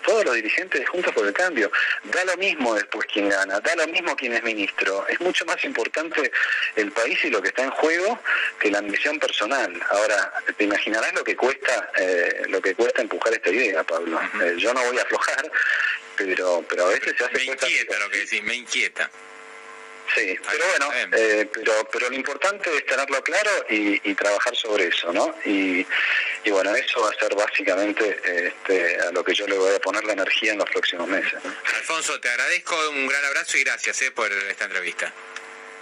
todos 0.03 0.25
los 0.25 0.35
dirigentes 0.35 0.79
de 0.79 0.87
Juntos 0.87 1.13
por 1.13 1.27
el 1.27 1.33
Cambio. 1.33 1.71
Da 2.05 2.23
lo 2.23 2.37
mismo 2.37 2.75
después 2.75 3.05
quien 3.11 3.29
gana, 3.29 3.59
da 3.59 3.75
lo 3.75 3.87
mismo 3.87 4.15
quien 4.15 4.33
es 4.33 4.43
ministro 4.43 5.06
es 5.09 5.19
mucho 5.21 5.45
más 5.45 5.63
importante 5.63 6.31
el 6.75 6.91
país 6.91 7.23
y 7.23 7.29
lo 7.29 7.41
que 7.41 7.49
está 7.49 7.63
en 7.63 7.71
juego 7.71 8.19
que 8.59 8.71
la 8.71 8.79
ambición 8.79 9.19
personal. 9.19 9.81
Ahora, 9.89 10.33
te 10.57 10.63
imaginarás 10.63 11.13
lo 11.13 11.23
que 11.23 11.35
cuesta 11.35 11.91
eh, 11.97 12.43
lo 12.49 12.61
que 12.61 12.75
cuesta 12.75 13.01
empujar 13.01 13.33
esta 13.33 13.49
idea, 13.49 13.83
Pablo. 13.83 14.19
Eh, 14.43 14.55
yo 14.57 14.73
no 14.73 14.83
voy 14.85 14.97
a 14.97 15.03
aflojar, 15.03 15.51
pero 16.15 16.63
pero 16.69 16.85
a 16.85 16.89
veces 16.89 17.15
se 17.17 17.23
hace 17.23 17.37
Me 17.37 17.43
inquieta 17.43 17.99
lo 17.99 18.09
que 18.09 18.17
decís, 18.19 18.43
me 18.43 18.55
inquieta. 18.55 19.09
Sí, 20.13 20.37
pero 20.49 20.65
bueno, 20.67 20.89
eh, 21.11 21.49
pero, 21.53 21.87
pero 21.91 22.09
lo 22.09 22.15
importante 22.15 22.75
es 22.75 22.85
tenerlo 22.85 23.21
claro 23.23 23.51
y, 23.69 23.97
trabajar 24.15 24.55
sobre 24.55 24.87
eso, 24.87 25.13
¿no? 25.13 25.35
Y, 25.45 25.85
y, 26.43 26.49
bueno, 26.49 26.73
eso 26.75 27.01
va 27.01 27.11
a 27.11 27.13
ser 27.13 27.35
básicamente 27.35 28.19
este, 28.25 28.99
a 28.99 29.11
lo 29.11 29.23
que 29.23 29.33
yo 29.33 29.45
le 29.45 29.57
voy 29.57 29.75
a 29.75 29.79
poner 29.79 30.03
la 30.05 30.13
energía 30.13 30.53
en 30.53 30.57
los 30.57 30.69
próximos 30.69 31.07
meses. 31.07 31.35
Alfonso, 31.75 32.19
te 32.19 32.29
agradezco, 32.29 32.75
un 32.89 33.05
gran 33.07 33.23
abrazo 33.25 33.57
y 33.57 33.63
gracias 33.63 34.01
eh, 34.01 34.11
por 34.11 34.31
esta 34.31 34.65
entrevista. 34.65 35.13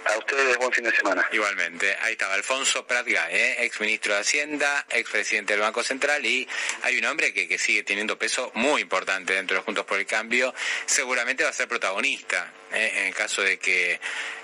A 0.08 0.18
ustedes 0.18 0.56
buen 0.58 0.72
fin 0.72 0.84
de 0.84 0.94
semana. 0.94 1.26
Igualmente. 1.32 1.96
Ahí 2.00 2.12
estaba 2.12 2.34
Alfonso 2.34 2.86
Pratgay, 2.86 3.34
¿eh? 3.34 3.64
ex 3.64 3.80
ministro 3.80 4.14
de 4.14 4.20
Hacienda, 4.20 4.86
ex 4.90 5.10
presidente 5.10 5.52
del 5.52 5.62
Banco 5.62 5.82
Central 5.82 6.24
y 6.24 6.46
hay 6.82 6.98
un 6.98 7.04
hombre 7.06 7.32
que, 7.32 7.48
que 7.48 7.58
sigue 7.58 7.82
teniendo 7.82 8.16
peso 8.16 8.52
muy 8.54 8.82
importante 8.82 9.34
dentro 9.34 9.56
de 9.56 9.62
Juntos 9.62 9.84
por 9.84 9.98
el 9.98 10.06
Cambio. 10.06 10.54
Seguramente 10.86 11.42
va 11.42 11.50
a 11.50 11.52
ser 11.52 11.66
protagonista 11.66 12.52
¿eh? 12.72 12.92
en 12.98 13.06
el 13.06 13.14
caso 13.14 13.42
de 13.42 13.58
que, 13.58 13.98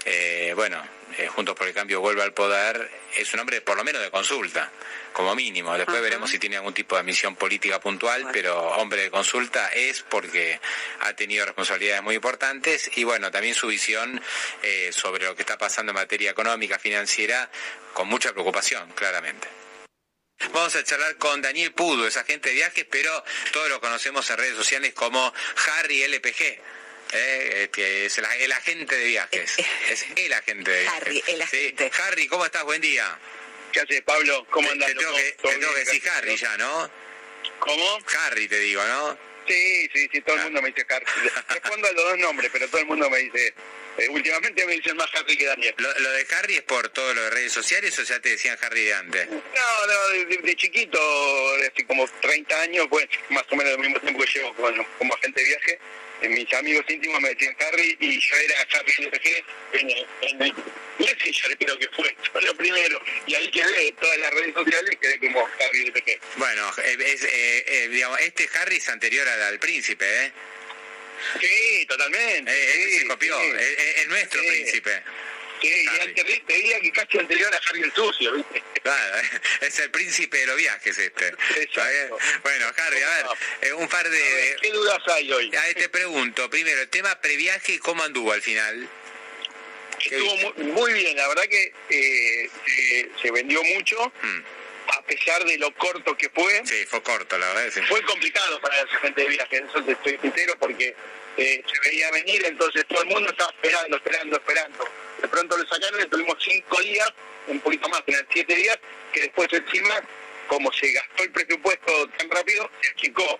eh, 0.04 0.52
bueno, 0.56 0.82
eh, 1.18 1.28
Juntos 1.28 1.54
por 1.54 1.66
el 1.66 1.74
Cambio 1.74 2.00
vuelva 2.00 2.24
al 2.24 2.32
poder. 2.32 2.90
Es 3.16 3.32
un 3.34 3.40
hombre 3.40 3.60
por 3.60 3.76
lo 3.76 3.84
menos 3.84 4.02
de 4.02 4.10
consulta 4.10 4.70
como 5.12 5.34
mínimo. 5.34 5.76
Después 5.76 6.00
veremos 6.00 6.30
si 6.30 6.38
tiene 6.38 6.56
algún 6.56 6.74
tipo 6.74 6.96
de 6.96 7.02
misión 7.02 7.36
política 7.36 7.80
puntual, 7.80 8.28
pero 8.32 8.58
hombre 8.76 9.02
de 9.02 9.10
consulta 9.10 9.68
es 9.68 10.02
porque 10.02 10.60
ha 11.00 11.14
tenido 11.14 11.44
responsabilidades 11.44 12.02
muy 12.02 12.14
importantes 12.14 12.90
y 12.96 13.04
bueno, 13.04 13.30
también 13.30 13.54
su 13.54 13.66
visión 13.66 14.20
eh, 14.62 14.90
sobre 14.92 15.26
lo 15.26 15.36
que 15.36 15.42
está 15.42 15.58
pasando 15.58 15.90
en 15.90 15.96
materia 15.96 16.30
económica, 16.30 16.78
financiera, 16.78 17.50
con 17.92 18.08
mucha 18.08 18.32
preocupación, 18.32 18.90
claramente. 18.92 19.48
Vamos 20.52 20.74
a 20.74 20.82
charlar 20.82 21.16
con 21.16 21.40
Daniel 21.40 21.72
Pudo, 21.72 22.06
es 22.06 22.16
agente 22.16 22.48
de 22.48 22.56
viajes, 22.56 22.84
pero 22.90 23.22
todos 23.52 23.68
lo 23.68 23.80
conocemos 23.80 24.28
en 24.30 24.38
redes 24.38 24.56
sociales 24.56 24.92
como 24.92 25.32
Harry 25.66 26.02
LPG. 26.02 26.58
Eh, 27.14 27.68
que 27.70 28.06
es 28.06 28.18
el, 28.18 28.24
agente 28.52 28.96
de 28.96 29.04
viajes. 29.04 29.58
es 29.90 30.06
el 30.16 30.32
agente 30.32 30.70
de 30.70 30.80
viajes. 30.80 31.02
Harry, 31.02 31.24
el 31.26 31.42
agente. 31.42 31.90
Harry, 31.98 32.26
¿cómo 32.26 32.46
estás? 32.46 32.64
Buen 32.64 32.80
día. 32.80 33.18
¿Qué 33.70 33.80
haces, 33.80 34.00
Pablo? 34.02 34.46
¿Cómo 34.50 34.70
andas? 34.70 34.88
Te, 34.88 34.94
tengo, 34.94 35.14
que, 35.14 35.22
te 35.22 35.48
tengo 35.48 35.74
que 35.74 35.80
decir 35.80 36.02
Harry 36.10 36.36
ya, 36.36 36.56
¿no? 36.56 36.90
¿Cómo? 37.58 37.98
Harry 38.18 38.48
te 38.48 38.58
digo, 38.60 38.82
¿no? 38.84 39.18
Sí, 39.46 39.88
sí, 39.92 40.08
sí, 40.12 40.20
todo 40.22 40.36
el 40.36 40.40
ah. 40.40 40.44
mundo 40.44 40.62
me 40.62 40.68
dice 40.68 40.86
Harry. 40.88 41.06
Respondo 41.48 41.88
a 41.88 41.92
los 41.92 42.04
dos 42.04 42.18
nombres, 42.18 42.50
pero 42.52 42.68
todo 42.68 42.80
el 42.80 42.86
mundo 42.86 43.10
me 43.10 43.18
dice... 43.18 43.54
Eh, 43.98 44.08
últimamente 44.08 44.64
me 44.64 44.72
dicen 44.72 44.96
más 44.96 45.08
Harry 45.14 45.36
que 45.36 45.44
Daniel. 45.44 45.74
¿Lo, 45.76 45.92
de 45.92 46.26
Harry 46.38 46.54
es 46.54 46.62
por 46.62 46.88
todo 46.88 47.12
lo 47.12 47.24
de 47.24 47.30
redes 47.30 47.52
sociales 47.52 47.98
o 47.98 48.02
ya 48.02 48.18
te 48.20 48.30
decían 48.30 48.56
Harry 48.62 48.84
de 48.84 48.94
antes? 48.94 49.28
No, 49.28 49.38
no, 49.86 50.08
de, 50.42 50.56
chiquito, 50.56 50.98
hace 51.70 51.84
como 51.86 52.08
30 52.08 52.60
años, 52.62 52.86
pues 52.88 53.06
más 53.28 53.44
o 53.50 53.56
menos 53.56 53.74
el 53.74 53.80
mismo 53.80 54.00
tiempo 54.00 54.24
que 54.24 54.32
llevo 54.32 54.54
como 54.54 55.14
agente 55.14 55.42
de 55.42 55.46
viaje, 55.46 55.78
mis 56.28 56.52
amigos 56.52 56.84
íntimos 56.88 57.20
me 57.20 57.30
decían 57.30 57.56
Harry 57.60 57.96
y 58.00 58.20
yo 58.20 58.36
era 58.36 58.66
Harry 58.72 58.92
LPG 58.98 59.44
en 59.72 59.90
el, 59.90 60.06
en 60.22 60.42
el 60.42 60.54
Messenger 60.98 61.58
creo 61.58 61.78
que 61.78 61.88
fue, 61.88 62.14
lo 62.42 62.54
primero. 62.54 63.00
Y 63.26 63.34
ahí 63.34 63.50
quedé 63.50 63.92
todas 63.92 64.18
las 64.18 64.30
redes 64.32 64.54
sociales 64.54 64.98
quedé 65.00 65.18
como 65.18 65.48
Harry 65.60 65.86
LPG 65.86 66.20
bueno 66.36 66.70
eh, 66.84 66.96
es, 67.06 67.24
eh, 67.24 67.64
eh, 67.66 67.88
digamos 67.88 68.20
este 68.20 68.48
Harry 68.54 68.76
es 68.76 68.88
anterior 68.88 69.26
al, 69.28 69.58
príncipe 69.58 70.04
¿eh? 70.06 70.32
sí 71.40 71.86
totalmente 71.86 72.52
eh, 72.52 72.88
sí, 72.90 72.98
se 73.00 73.06
copió 73.06 73.40
es, 73.40 74.08
nuestro 74.08 74.40
príncipe 74.40 75.02
Sí, 75.62 75.86
y 76.06 76.40
te 76.40 76.52
diría 76.54 76.80
que 76.80 76.92
casi 76.92 77.18
anterior 77.18 77.54
a 77.54 77.60
Harry 77.68 77.82
el 77.82 77.92
Sucio, 77.92 78.32
¿viste? 78.32 78.62
Claro, 78.82 79.16
es 79.60 79.78
el 79.78 79.90
príncipe 79.90 80.38
de 80.38 80.46
los 80.46 80.56
viajes 80.56 80.98
este. 80.98 81.34
Bueno, 82.42 82.66
Harry, 82.76 83.02
a 83.02 83.08
ver, 83.08 83.26
eh, 83.62 83.72
un 83.74 83.88
par 83.88 84.08
de... 84.08 84.56
¿Qué 84.60 84.70
dudas 84.72 84.98
hay 85.08 85.32
hoy? 85.32 85.54
A 85.54 85.74
te 85.74 85.88
pregunto, 85.88 86.50
primero, 86.50 86.80
el 86.80 86.88
tema 86.88 87.20
previaje, 87.20 87.78
¿cómo 87.78 88.02
anduvo 88.02 88.32
al 88.32 88.42
final? 88.42 88.88
Estuvo 89.98 90.54
muy, 90.64 90.92
bien, 90.94 91.16
la 91.16 91.28
verdad 91.28 91.44
que 91.44 91.72
eh, 91.90 92.50
se, 93.20 93.30
vendió 93.30 93.62
mucho. 93.62 94.12
Hmm. 94.20 94.42
a 94.98 95.02
pesar 95.02 95.44
de 95.44 95.58
lo 95.58 95.72
corto 95.76 96.16
que 96.16 96.28
fue. 96.30 96.62
Sí, 96.66 96.84
fue 96.86 97.02
corto, 97.02 97.38
la 97.38 97.46
verdad. 97.52 97.82
Fue 97.88 98.02
complicado 98.02 98.60
para 98.60 98.80
el 98.80 98.88
gente 98.88 99.22
de 99.22 99.28
viaje, 99.28 99.64
eso 99.68 99.82
te 99.84 99.92
estoy 99.92 100.18
sincero, 100.20 100.56
porque 100.58 100.96
eh, 101.36 101.62
se 101.66 101.88
veía 101.90 102.10
venir, 102.10 102.44
entonces 102.44 102.84
todo 102.86 103.02
el 103.02 103.08
mundo 103.08 103.30
estaba 103.30 103.50
esperando, 103.50 103.96
esperando, 103.96 104.36
esperando 104.36 104.84
de 105.22 105.28
pronto 105.28 105.56
lo 105.56 105.66
sacaron 105.66 106.00
y 106.00 106.06
tuvimos 106.06 106.36
cinco 106.40 106.80
días, 106.82 107.08
un 107.46 107.60
poquito 107.60 107.88
más, 107.88 108.02
eran 108.06 108.26
siete 108.32 108.54
días, 108.54 108.78
que 109.12 109.20
después 109.20 109.48
encima, 109.52 110.02
como 110.48 110.70
se 110.72 110.90
gastó 110.92 111.22
el 111.22 111.30
presupuesto 111.30 112.08
tan 112.18 112.28
rápido, 112.28 112.68
se 112.80 112.90
achicó. 112.90 113.38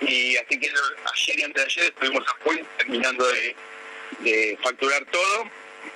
Y 0.00 0.36
así 0.36 0.58
que 0.58 0.68
ayer 0.68 1.38
y 1.38 1.42
antes 1.42 1.62
de 1.62 1.70
ayer 1.70 1.84
estuvimos 1.92 2.24
a 2.26 2.34
full 2.42 2.56
terminando 2.78 3.26
de, 3.28 3.54
facturar 4.62 5.04
todo 5.06 5.50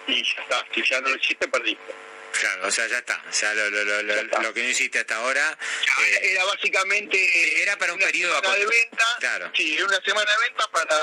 y 0.07 0.23
ya 0.23 0.43
está, 0.43 0.67
si 0.75 0.83
ya 0.83 1.01
no 1.01 1.09
lo 1.09 1.17
hiciste, 1.17 1.49
perdiste. 1.49 1.95
Claro, 2.33 2.69
o 2.69 2.71
sea, 2.71 2.87
ya 2.87 2.99
está. 2.99 3.23
O 3.29 3.33
sea, 3.33 3.53
lo, 3.55 4.55
que 4.55 4.63
no 4.63 4.69
hiciste 4.69 5.01
hasta 5.01 5.17
ahora. 5.17 5.59
Eh, 6.01 6.33
era 6.33 6.45
básicamente. 6.45 7.63
Era 7.63 7.77
para 7.77 7.93
un 7.93 7.99
periodo 7.99 8.41
de 8.41 8.67
venta. 8.67 9.07
Claro. 9.19 9.51
Sí, 9.55 9.81
una 9.83 10.01
semana 10.03 10.31
de 10.31 10.49
venta 10.49 10.69
para 10.71 10.97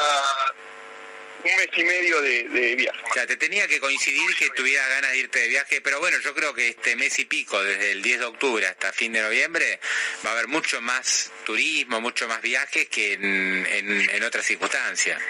un 1.46 1.58
mes 1.58 1.70
y 1.76 1.84
medio 1.84 2.22
de, 2.22 2.76
viaje. 2.76 3.00
O 3.10 3.14
sea, 3.14 3.28
te 3.28 3.38
tenía 3.38 3.68
que 3.68 3.80
coincidir 3.80 4.36
que 4.36 4.50
tuviera 4.50 4.88
ganas 4.88 5.12
de 5.12 5.20
irte 5.20 5.40
de 5.40 5.48
viaje, 5.48 5.82
pero 5.82 6.00
bueno, 6.00 6.18
yo 6.20 6.34
creo 6.34 6.54
que 6.54 6.70
este 6.70 6.96
mes 6.96 7.18
y 7.20 7.26
pico, 7.26 7.62
desde 7.62 7.92
el 7.92 8.02
10 8.02 8.20
de 8.20 8.26
octubre 8.26 8.68
hasta 8.68 8.92
fin 8.92 9.14
de 9.14 9.22
noviembre, 9.22 9.80
va 10.26 10.32
a 10.32 10.34
haber 10.34 10.48
mucho 10.48 10.82
más 10.82 11.32
turismo, 11.46 12.02
mucho 12.02 12.28
más 12.28 12.42
viajes 12.42 12.88
que 12.90 13.14
en, 13.14 14.24
otras 14.24 14.46
circunstancias. 14.46 15.22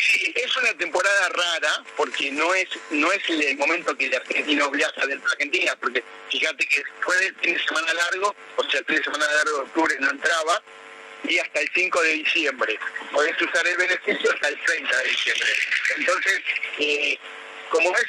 Sí, 0.00 0.32
es 0.36 0.56
una 0.56 0.72
temporada 0.74 1.28
rara 1.30 1.84
porque 1.96 2.30
no 2.30 2.54
es 2.54 2.68
no 2.90 3.10
es 3.10 3.28
el 3.28 3.56
momento 3.56 3.96
que 3.96 4.06
el 4.06 4.14
argentino 4.14 4.70
viaja 4.70 5.06
dentro 5.06 5.28
de 5.28 5.34
Argentina, 5.34 5.76
porque 5.80 6.04
fíjate 6.30 6.66
que 6.66 6.84
después 6.84 7.20
del 7.20 7.34
fin 7.36 7.54
de 7.54 7.64
semana 7.66 7.92
largo, 7.94 8.36
o 8.56 8.70
sea, 8.70 8.80
el 8.80 8.86
fin 8.86 8.96
de 8.96 9.04
semana 9.04 9.26
largo 9.26 9.56
de 9.56 9.62
octubre 9.62 9.96
no 9.98 10.10
entraba, 10.10 10.62
y 11.28 11.38
hasta 11.38 11.60
el 11.60 11.70
5 11.74 12.02
de 12.02 12.12
diciembre. 12.12 12.78
Podés 13.12 13.40
usar 13.40 13.66
el 13.66 13.76
beneficio 13.76 14.30
hasta 14.32 14.48
el 14.48 14.62
30 14.64 14.96
de 14.96 15.08
diciembre. 15.08 15.48
Entonces, 15.96 16.40
eh, 16.78 17.18
como 17.70 17.96
es 17.96 18.06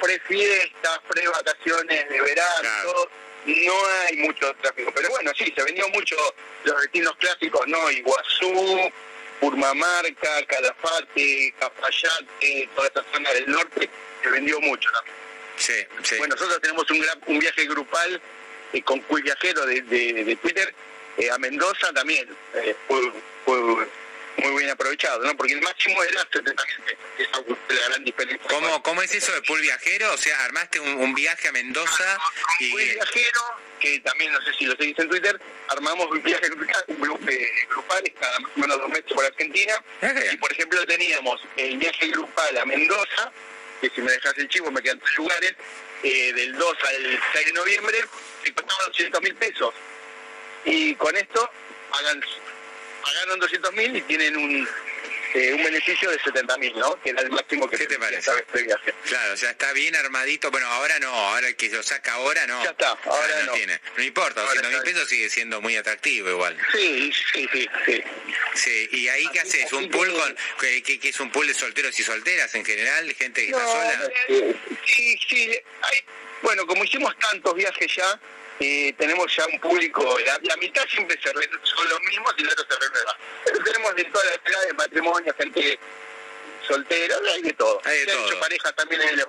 pre-fiestas, 0.00 1.00
pre-vacaciones 1.08 2.08
de 2.08 2.20
verano, 2.20 3.08
no 3.46 3.86
hay 4.06 4.16
mucho 4.16 4.54
tráfico. 4.62 4.92
Pero 4.94 5.10
bueno, 5.10 5.30
sí, 5.36 5.52
se 5.54 5.62
vendió 5.62 5.88
mucho 5.90 6.16
los 6.64 6.80
destinos 6.82 7.14
clásicos, 7.16 7.66
¿no? 7.66 7.90
Iguazú, 7.90 8.90
Purmamarca, 9.40 10.46
Calafate, 10.46 11.54
Cafayate, 11.58 12.68
toda 12.74 12.86
esta 12.88 13.04
zona 13.12 13.32
del 13.32 13.50
norte, 13.50 13.88
se 14.22 14.30
vendió 14.30 14.60
mucho 14.60 14.90
Sí, 15.56 15.74
sí. 16.02 16.16
Bueno, 16.16 16.34
nosotros 16.34 16.60
tenemos 16.62 16.90
un, 16.90 17.04
un 17.26 17.38
viaje 17.38 17.66
grupal 17.66 18.20
eh, 18.72 18.82
con 18.82 19.00
Cuy 19.00 19.20
Viajero 19.20 19.66
de, 19.66 19.82
de, 19.82 20.24
de 20.24 20.36
Twitter 20.36 20.74
a 21.28 21.38
Mendoza 21.38 21.92
también 21.92 22.28
eh, 22.54 22.74
fue, 22.86 23.00
muy 24.36 24.58
bien 24.58 24.70
aprovechado, 24.70 25.24
¿no? 25.24 25.36
Porque 25.36 25.52
el 25.52 25.60
máximo 25.60 26.02
era 26.02 26.26
70 26.32 26.62
esa 27.18 27.42
fue 27.42 27.56
la 27.68 27.88
gran 27.88 28.04
diferencia. 28.04 28.48
¿Cómo, 28.48 28.82
¿Cómo 28.82 29.02
es 29.02 29.14
eso 29.14 29.32
de 29.32 29.42
pool 29.42 29.60
viajero? 29.60 30.12
O 30.14 30.16
sea, 30.16 30.44
armaste 30.44 30.80
un, 30.80 30.88
un 30.94 31.14
viaje 31.14 31.48
a 31.48 31.52
Mendoza 31.52 32.18
y... 32.60 32.70
Pool 32.70 32.82
viajero, 32.82 33.40
que 33.80 34.00
también 34.00 34.32
no 34.32 34.40
sé 34.42 34.52
si 34.54 34.64
lo 34.66 34.76
seguís 34.76 34.98
en 34.98 35.08
Twitter, 35.08 35.40
armamos 35.68 36.06
un 36.10 36.22
viaje 36.22 36.48
grupal, 36.48 38.12
cada 38.18 38.38
más 38.40 38.50
o 38.56 38.60
menos 38.60 38.78
dos 38.78 38.88
meses 38.88 39.12
por 39.12 39.24
Argentina. 39.24 39.74
Ah. 40.02 40.14
Y 40.32 40.36
por 40.36 40.52
ejemplo 40.52 40.86
teníamos 40.86 41.40
el 41.56 41.76
viaje 41.76 42.08
grupal 42.08 42.56
a 42.58 42.64
Mendoza, 42.64 43.32
que 43.80 43.90
si 43.90 44.00
me 44.00 44.12
dejas 44.12 44.36
el 44.38 44.48
chivo 44.48 44.70
me 44.70 44.82
quedan 44.82 45.00
tres 45.00 45.16
lugares, 45.16 45.54
eh, 46.02 46.32
del 46.32 46.56
2 46.56 46.76
al 46.88 47.20
6 47.34 47.46
de 47.46 47.52
noviembre, 47.52 47.98
que 48.42 48.54
costaba 48.54 48.86
200 48.86 49.20
mil 49.20 49.34
pesos. 49.34 49.74
Y 50.64 50.94
con 50.96 51.16
esto 51.16 51.48
hagan, 51.92 52.22
pagaron 53.02 53.40
200 53.40 53.72
mil 53.74 53.96
y 53.96 54.02
tienen 54.02 54.36
un, 54.36 54.68
eh, 55.34 55.52
un 55.54 55.62
beneficio 55.64 56.10
de 56.10 56.18
70 56.20 56.58
mil, 56.58 56.72
¿no? 56.78 57.00
Que 57.02 57.10
era 57.10 57.22
el 57.22 57.30
máximo 57.30 57.68
que 57.68 57.76
¿Qué 57.78 57.86
te 57.86 57.98
parece? 57.98 58.30
viaje. 58.64 58.94
Claro, 59.06 59.32
o 59.34 59.36
sea, 59.36 59.50
está 59.50 59.72
bien 59.72 59.96
armadito. 59.96 60.50
Bueno, 60.50 60.66
ahora 60.68 60.98
no, 60.98 61.08
ahora 61.08 61.48
el 61.48 61.56
que 61.56 61.68
lo 61.70 61.82
saca 61.82 62.12
ahora 62.14 62.46
no. 62.46 62.62
Ya 62.62 62.70
está, 62.70 62.90
ahora 63.04 63.34
Ah, 63.38 63.42
no. 63.46 63.52
tiene. 63.52 63.80
No 63.96 64.02
importa, 64.02 64.40
Ahora 64.42 64.54
200 64.60 64.84
mil 64.84 64.92
pesos 64.94 65.08
sigue 65.08 65.30
siendo 65.30 65.60
muy 65.60 65.76
atractivo 65.76 66.28
igual. 66.30 66.56
Sí, 66.72 67.12
sí, 67.32 67.48
sí, 67.52 67.68
sí. 67.86 68.02
Sí, 68.54 68.88
y 68.92 69.08
ahí 69.08 69.26
qué 69.32 69.40
Así- 69.40 69.60
haces, 69.62 69.72
un 69.72 69.88
pool 69.90 70.08
que- 70.08 70.14
con, 70.18 70.36
que, 70.60 70.82
que- 70.82 71.00
que 71.00 71.08
es 71.08 71.20
un 71.20 71.30
pool 71.30 71.46
de 71.46 71.54
solteros 71.54 71.98
y 71.98 72.02
solteras 72.02 72.54
en 72.54 72.64
general, 72.64 73.12
gente 73.14 73.46
que 73.46 73.50
está 73.52 73.66
sola. 73.66 74.10
eh, 74.28 74.54
sí, 74.86 75.18
sí. 75.28 75.58
hay- 75.82 76.04
bueno, 76.42 76.66
como 76.66 76.84
hicimos 76.84 77.16
tantos 77.18 77.54
viajes 77.54 77.94
ya, 77.94 78.18
eh, 78.60 78.94
tenemos 78.98 79.34
ya 79.34 79.46
un 79.46 79.58
público, 79.58 80.18
la, 80.26 80.38
la 80.42 80.56
mitad 80.58 80.84
siempre 80.88 81.18
se 81.22 81.32
re- 81.32 81.48
son 81.62 81.88
los 81.88 82.00
mismos 82.02 82.34
y 82.38 82.42
el 82.42 82.48
otro 82.50 82.64
se 82.68 82.78
renueva. 82.78 83.16
Pero 83.44 83.64
tenemos 83.64 83.94
de 83.96 84.04
todas 84.04 84.26
las 84.26 84.38
edades, 84.52 84.74
matrimonio, 84.74 85.34
gente 85.38 85.78
soltera, 86.66 87.16
hay 87.34 87.42
de 87.42 87.52
todo. 87.54 87.80
Hay 87.84 87.98
de 88.00 88.04
Se 88.04 88.10
han 88.12 88.16
todo. 88.18 88.28
hecho 88.30 88.40
parejas 88.40 88.76
también 88.76 89.00
en 89.02 89.16
los, 89.16 89.26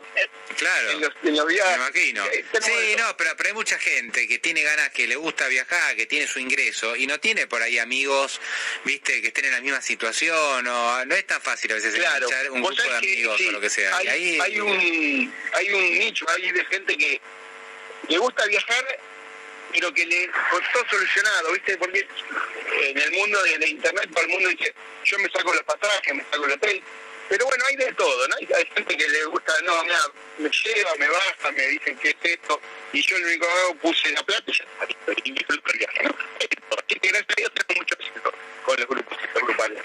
Claro. 0.57 0.91
en 0.91 1.01
los, 1.01 1.11
en 1.23 1.36
los 1.38 1.45
Me 1.45 1.53
viajes. 1.53 1.75
imagino. 1.77 2.25
Eh, 2.25 2.45
de 2.51 2.61
Sí, 2.61 2.95
no, 2.97 3.17
pero, 3.17 3.32
pero 3.38 3.49
hay 3.49 3.55
mucha 3.55 3.79
gente 3.79 4.27
que 4.27 4.38
tiene 4.39 4.61
ganas, 4.63 4.89
que 4.89 5.07
le 5.07 5.15
gusta 5.15 5.47
viajar, 5.47 5.95
que 5.95 6.05
tiene 6.05 6.27
su 6.27 6.39
ingreso 6.39 6.95
y 6.95 7.07
no 7.07 7.19
tiene 7.19 7.47
por 7.47 7.61
ahí 7.63 7.79
amigos, 7.79 8.39
viste, 8.84 9.21
que 9.21 9.29
estén 9.29 9.45
en 9.45 9.51
la 9.53 9.61
misma 9.61 9.82
situación 9.82 10.67
o 10.67 11.05
no 11.05 11.15
es 11.15 11.25
tan 11.25 11.41
fácil 11.41 11.71
a 11.71 11.75
veces 11.75 11.95
Claro. 11.95 12.27
enganchar 12.27 12.51
un 12.51 12.61
grupo 12.61 12.75
de 12.75 12.88
sabés 12.89 13.01
que, 13.01 13.07
amigos 13.13 13.38
sí, 13.38 13.47
o 13.47 13.51
lo 13.53 13.61
que 13.61 13.69
sea. 13.69 13.95
Hay, 13.97 14.05
y 14.05 14.09
ahí, 14.09 14.39
hay 14.39 14.59
un, 14.59 15.34
hay 15.53 15.73
un 15.73 15.99
nicho 15.99 16.25
ahí 16.29 16.51
de 16.51 16.65
gente 16.65 16.97
que 16.97 17.21
le 18.09 18.17
gusta 18.19 18.45
viajar, 18.45 18.99
pero 19.72 19.93
que 19.93 20.05
le 20.05 20.30
costó 20.49 20.89
solucionado, 20.89 21.53
¿viste? 21.53 21.78
Porque 21.78 22.07
en 22.82 22.97
el 22.97 23.11
mundo 23.11 23.41
de, 23.43 23.57
de 23.57 23.69
internet 23.69 24.09
todo 24.13 24.24
el 24.24 24.30
mundo 24.30 24.49
dice, 24.49 24.74
yo 25.05 25.19
me 25.19 25.30
saco 25.30 25.53
los 25.53 25.63
pasajes, 25.63 26.13
me 26.13 26.24
saco 26.24 26.45
el 26.45 26.51
hotel. 26.51 26.84
Pero 27.30 27.45
bueno, 27.45 27.63
hay 27.65 27.76
de 27.78 27.93
todo, 27.93 28.28
¿no? 28.28 28.36
Hay, 28.36 28.65
gente 28.76 28.97
que 28.97 29.07
le 29.07 29.24
gusta, 29.26 29.53
no, 29.63 29.82
mira, 29.84 29.99
me 30.38 30.49
lleva, 30.49 30.95
me 30.95 31.07
baja, 31.07 31.51
me 31.55 31.65
dicen 31.67 31.97
qué 31.99 32.09
es 32.09 32.15
esto, 32.24 32.59
y 32.91 33.01
yo 33.01 33.17
lo 33.19 33.26
único 33.26 33.45
que 33.45 33.51
hago 33.53 33.76
puse 33.76 34.11
la 34.11 34.24
plata 34.24 34.43
y 34.47 34.53
ya 34.53 34.63
está, 34.65 35.13
y 35.24 35.30
el 35.30 35.78
viaje, 35.78 36.03
¿no? 36.03 36.15
Así 36.78 36.99
que 36.99 37.07
gracias 37.07 37.30
a 37.30 37.36
Dios 37.38 37.51
tengo 37.53 37.80
mucho 37.80 37.95
éxito 37.95 38.34
con 38.65 38.78
los 38.78 38.86
grupos 38.86 39.17
grupales. 39.34 39.82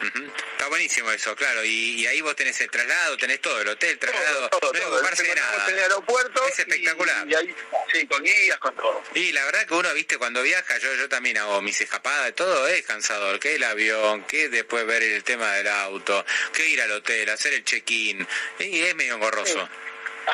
Ujú. 0.00 0.24
Está 0.52 0.68
buenísimo 0.68 1.10
eso, 1.10 1.34
claro. 1.34 1.64
Y, 1.64 2.00
y 2.02 2.06
ahí 2.06 2.20
vos 2.20 2.36
tenés 2.36 2.60
el 2.60 2.70
traslado, 2.70 3.16
tenés 3.16 3.40
todo, 3.40 3.60
el 3.60 3.68
hotel, 3.68 3.98
traslado, 3.98 4.48
todo, 4.48 4.72
no 4.72 4.78
todo. 4.80 4.94
ocuparse 4.96 5.22
de 5.24 5.28
Encontramos 5.30 5.58
nada. 5.58 5.68
en 5.70 5.74
el 5.76 5.82
aeropuerto 5.82 6.46
Es 6.48 6.58
espectacular. 6.58 7.26
Y, 7.26 7.30
y 7.30 7.34
ahí, 7.34 7.54
sí, 7.92 8.06
con 8.06 8.22
guías, 8.22 8.58
con 8.58 8.74
todo. 8.76 9.02
Y 9.14 9.32
la 9.32 9.44
verdad 9.44 9.66
que 9.66 9.74
uno, 9.74 9.92
viste, 9.94 10.16
cuando 10.18 10.42
viaja, 10.42 10.78
yo 10.78 10.94
yo 10.94 11.08
también 11.08 11.38
hago 11.38 11.60
mis 11.62 11.80
escapadas, 11.80 12.34
todo 12.34 12.68
es 12.68 12.84
cansador, 12.86 13.40
que 13.40 13.56
el 13.56 13.64
avión, 13.64 14.24
que 14.24 14.48
después 14.48 14.86
ver 14.86 15.02
el 15.02 15.24
tema 15.24 15.52
del 15.54 15.68
auto, 15.68 16.24
que 16.52 16.68
ir 16.68 16.80
al 16.80 16.92
hotel, 16.92 17.28
hacer 17.30 17.54
el 17.54 17.64
check-in, 17.64 18.26
y 18.60 18.80
es 18.80 18.94
medio 18.94 19.14
engorroso. 19.14 19.68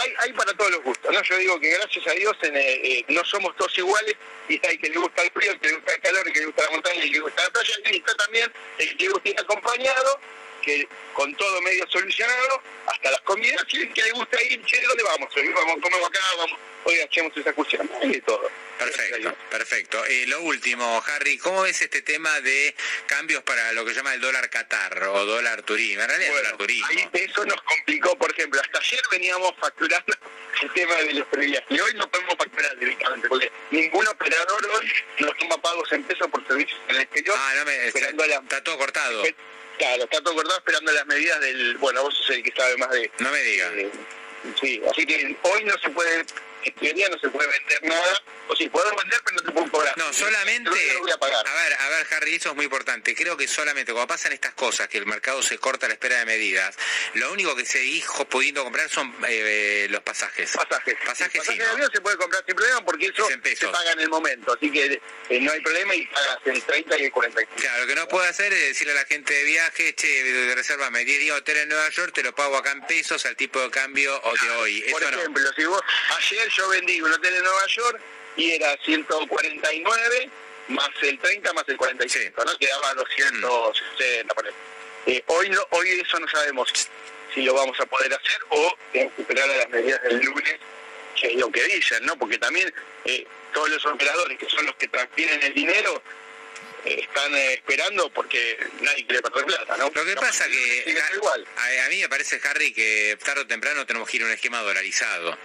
Hay, 0.00 0.14
hay 0.18 0.32
para 0.32 0.52
todos 0.54 0.70
los 0.72 0.82
gustos, 0.82 1.12
¿no? 1.12 1.22
Yo 1.22 1.38
digo 1.38 1.60
que 1.60 1.70
gracias 1.70 2.06
a 2.06 2.12
Dios 2.12 2.36
en, 2.42 2.56
eh, 2.56 2.60
eh, 2.60 3.04
no 3.08 3.24
somos 3.24 3.54
todos 3.56 3.76
iguales 3.78 4.16
y 4.48 4.60
hay 4.66 4.78
que 4.78 4.88
le 4.88 4.98
gusta 4.98 5.22
el 5.22 5.30
frío, 5.30 5.52
el 5.52 5.60
que 5.60 5.68
le 5.68 5.74
gusta 5.74 5.94
el 5.94 6.00
calor, 6.00 6.26
el 6.26 6.32
que 6.32 6.40
le 6.40 6.46
gusta 6.46 6.64
la 6.64 6.70
montaña, 6.70 7.02
el 7.02 7.08
que 7.08 7.16
le 7.16 7.20
gusta 7.20 7.42
la 7.42 7.50
playa, 7.50 7.74
y 7.90 7.96
está 7.96 8.14
también 8.16 8.52
el 8.78 8.96
que 8.96 9.04
le 9.04 9.10
gusta 9.10 9.28
ir 9.28 9.40
acompañado, 9.40 10.20
que 10.64 10.88
con 11.12 11.34
todo 11.36 11.60
medio 11.62 11.86
solucionado, 11.88 12.62
hasta 12.86 13.10
las 13.10 13.20
comidas, 13.20 13.64
y 13.70 13.82
el 13.82 13.92
que 13.92 14.02
le 14.02 14.10
gusta 14.12 14.42
ir, 14.42 14.64
che, 14.64 14.80
¿dónde 14.82 15.02
vamos? 15.02 15.34
Hoy 15.36 15.48
vamos, 15.48 15.76
comemos 15.82 16.08
acá, 16.08 16.20
vamos, 16.38 16.58
hoy 16.84 17.00
hacemos 17.00 17.36
esa 17.36 17.50
excursión, 17.50 17.90
hay 18.00 18.10
de 18.12 18.20
todo. 18.22 18.50
Perfecto, 18.78 19.34
perfecto. 19.50 20.04
Eh, 20.06 20.26
lo 20.26 20.40
último, 20.42 21.02
Harry, 21.06 21.38
¿cómo 21.38 21.62
ves 21.62 21.80
este 21.80 22.02
tema 22.02 22.40
de 22.40 22.74
cambios 23.06 23.42
para 23.44 23.72
lo 23.72 23.84
que 23.84 23.90
se 23.92 23.96
llama 23.98 24.14
el 24.14 24.20
dólar 24.20 24.50
Qatar 24.50 25.04
o 25.04 25.24
dólar 25.24 25.62
turismo? 25.62 26.02
En 26.02 26.08
realidad, 26.08 26.30
Bueno, 26.32 26.42
dólar 26.44 26.58
turismo. 26.58 26.86
ahí 26.88 27.08
eso 27.12 27.44
nos 27.44 27.62
complicó, 27.62 28.16
por 28.18 28.32
ejemplo, 28.32 28.60
hasta 28.60 28.78
ayer 28.78 29.02
veníamos 29.12 29.52
facturando 29.60 30.14
el 30.62 30.72
tema 30.72 30.94
de 30.96 31.14
los 31.14 31.28
previajes 31.28 31.70
y 31.70 31.80
hoy 31.80 31.94
no 31.94 32.10
podemos 32.10 32.34
facturar 32.36 32.76
directamente 32.78 33.28
porque 33.28 33.52
ningún 33.70 34.06
operador 34.08 34.66
hoy 34.66 34.92
nos 35.20 35.36
toma 35.38 35.56
pagos 35.62 35.92
en 35.92 36.02
pesos 36.02 36.28
por 36.28 36.44
servicios 36.46 36.80
en 36.88 36.96
el 36.96 37.02
exterior. 37.02 37.36
Ah, 37.38 37.52
no 37.56 37.64
me. 37.64 37.86
Está, 37.86 38.08
está 38.08 38.64
todo 38.64 38.78
cortado. 38.78 39.22
Claro, 39.78 40.04
está 40.04 40.20
todo 40.22 40.34
cortado 40.34 40.58
esperando 40.58 40.92
las 40.92 41.06
medidas 41.06 41.40
del... 41.40 41.76
Bueno, 41.78 42.02
vos 42.02 42.14
sos 42.16 42.30
el 42.30 42.42
que 42.42 42.52
sabe 42.56 42.76
más 42.76 42.90
de... 42.90 43.10
No 43.18 43.30
me 43.30 43.40
diga. 43.42 43.70
de- 43.70 43.90
sí, 44.60 44.80
así 44.90 45.04
que 45.06 45.36
hoy 45.42 45.64
no 45.64 45.76
se 45.78 45.90
puede, 45.90 46.24
en 46.64 46.74
teoría 46.74 47.08
no 47.08 47.18
se 47.18 47.28
puede 47.28 47.48
vender 47.48 47.82
nada, 47.84 48.22
o 48.48 48.56
sí, 48.56 48.68
podemos 48.68 49.02
vender 49.02 49.20
pero 49.24 49.36
no 49.36 49.42
te 49.42 49.52
puedo 49.52 49.70
cobrar. 49.70 49.96
No, 49.98 50.12
solamente. 50.12 50.70
No 50.70 51.00
voy 51.00 51.10
a 51.10 51.18
pagar. 51.18 51.46
A 51.46 51.54
ver, 51.54 51.74
a 51.74 51.88
ver, 51.88 52.06
Harry, 52.10 52.34
eso 52.34 52.50
es 52.50 52.56
muy 52.56 52.64
importante. 52.64 53.14
Creo 53.14 53.36
que 53.36 53.48
solamente 53.48 53.92
cuando 53.92 54.08
pasan 54.08 54.32
estas 54.32 54.54
cosas, 54.54 54.88
que 54.88 54.98
el 54.98 55.06
mercado 55.06 55.42
se 55.42 55.58
corta 55.58 55.86
a 55.86 55.88
la 55.88 55.94
espera 55.94 56.18
de 56.18 56.26
medidas, 56.26 56.76
lo 57.14 57.32
único 57.32 57.54
que 57.56 57.64
seguís 57.64 58.04
pudiendo 58.28 58.62
comprar 58.64 58.88
son 58.88 59.14
eh, 59.28 59.86
los 59.90 60.02
pasajes. 60.02 60.50
Pasajes. 60.52 60.96
Pasajes 61.04 61.32
sí, 61.32 61.38
Pasaje 61.38 61.58
de 61.58 61.66
¿no? 61.66 61.72
avión 61.72 61.90
se 61.92 62.00
puede 62.00 62.16
comprar 62.16 62.44
sin 62.46 62.54
problema 62.54 62.84
porque 62.84 63.06
eso 63.06 63.28
Es 63.28 63.58
se 63.58 63.68
paga 63.68 63.92
en 63.92 64.00
el 64.00 64.08
momento, 64.08 64.52
así 64.54 64.70
que 64.70 65.00
eh, 65.30 65.40
no 65.40 65.52
hay 65.52 65.60
problema 65.60 65.94
y 65.94 66.06
pagas 66.06 66.38
el 66.44 66.62
30 66.62 66.98
y 66.98 67.04
el 67.04 67.12
45. 67.12 67.60
Claro, 67.60 67.80
lo 67.82 67.86
que 67.86 67.94
no 67.94 68.08
puedo 68.08 68.24
hacer 68.24 68.52
es 68.52 68.60
decirle 68.68 68.92
a 68.92 68.96
la 68.96 69.04
gente 69.04 69.32
de 69.32 69.44
viaje, 69.44 69.94
che, 69.94 70.52
resérvame 70.54 71.04
10 71.04 71.20
días 71.20 71.38
hotel 71.38 71.56
en 71.58 71.68
Nueva 71.68 71.88
York, 71.90 72.12
te 72.14 72.22
lo 72.22 72.34
pago 72.34 72.56
acá 72.56 72.72
en 72.72 72.86
pesos 72.86 73.24
al 73.26 73.36
tipo 73.36 73.60
de 73.60 73.70
cambio 73.70 74.20
o 74.22 74.32
de 74.34 74.50
hoy. 74.50 74.80
Por 74.90 75.02
Eso 75.02 75.10
no. 75.10 75.18
ejemplo, 75.18 75.50
si 75.56 75.64
vos 75.64 75.80
ayer 76.18 76.48
yo 76.56 76.68
vendí 76.68 77.00
un 77.00 77.12
hotel 77.12 77.34
en 77.34 77.42
Nueva 77.42 77.66
York 77.66 78.00
y 78.36 78.52
era 78.52 78.76
149 78.84 80.30
más 80.68 80.90
el 81.02 81.18
30 81.18 81.52
más 81.52 81.64
el 81.68 81.76
45, 81.76 82.44
¿no? 82.44 82.56
Quedaba 82.56 82.94
260, 82.94 84.34
por 84.34 84.46
ahí. 84.46 84.52
Eh, 85.06 85.22
hoy 85.26 85.50
no, 85.50 85.60
hoy 85.70 85.88
eso 86.00 86.18
no 86.18 86.28
sabemos 86.28 86.72
si 87.34 87.42
lo 87.42 87.54
vamos 87.54 87.78
a 87.78 87.86
poder 87.86 88.12
hacer 88.14 88.38
o 88.48 88.76
esperar 88.92 89.50
a 89.50 89.56
las 89.56 89.70
medidas 89.70 90.02
del 90.02 90.20
lunes, 90.20 90.56
que 91.20 91.28
es 91.28 91.34
lo 91.34 91.50
que 91.50 91.62
dicen, 91.64 92.06
¿no? 92.06 92.16
Porque 92.16 92.38
también 92.38 92.72
eh, 93.04 93.26
todos 93.52 93.68
los 93.68 93.84
operadores 93.86 94.38
que 94.38 94.48
son 94.48 94.64
los 94.64 94.74
que 94.76 94.88
transfieren 94.88 95.42
el 95.42 95.52
dinero 95.52 96.02
están 96.84 97.34
eh, 97.34 97.54
esperando 97.54 98.10
porque 98.10 98.58
nadie 98.80 99.06
quiere 99.06 99.22
perder 99.22 99.44
plata, 99.46 99.76
¿no? 99.76 99.90
Lo 99.94 100.04
que 100.04 100.14
pasa 100.16 100.46
que 100.48 100.96
a, 101.00 101.14
igual. 101.16 101.46
a- 101.56 101.84
a 101.86 101.88
mí 101.88 102.00
me 102.00 102.08
parece, 102.08 102.40
Harry, 102.44 102.72
que 102.72 103.16
tarde 103.24 103.42
o 103.42 103.46
temprano 103.46 103.86
tenemos 103.86 104.08
que 104.08 104.16
ir 104.18 104.22
a 104.22 104.26
un 104.26 104.32
esquema 104.32 104.60
dolarizado. 104.60 105.36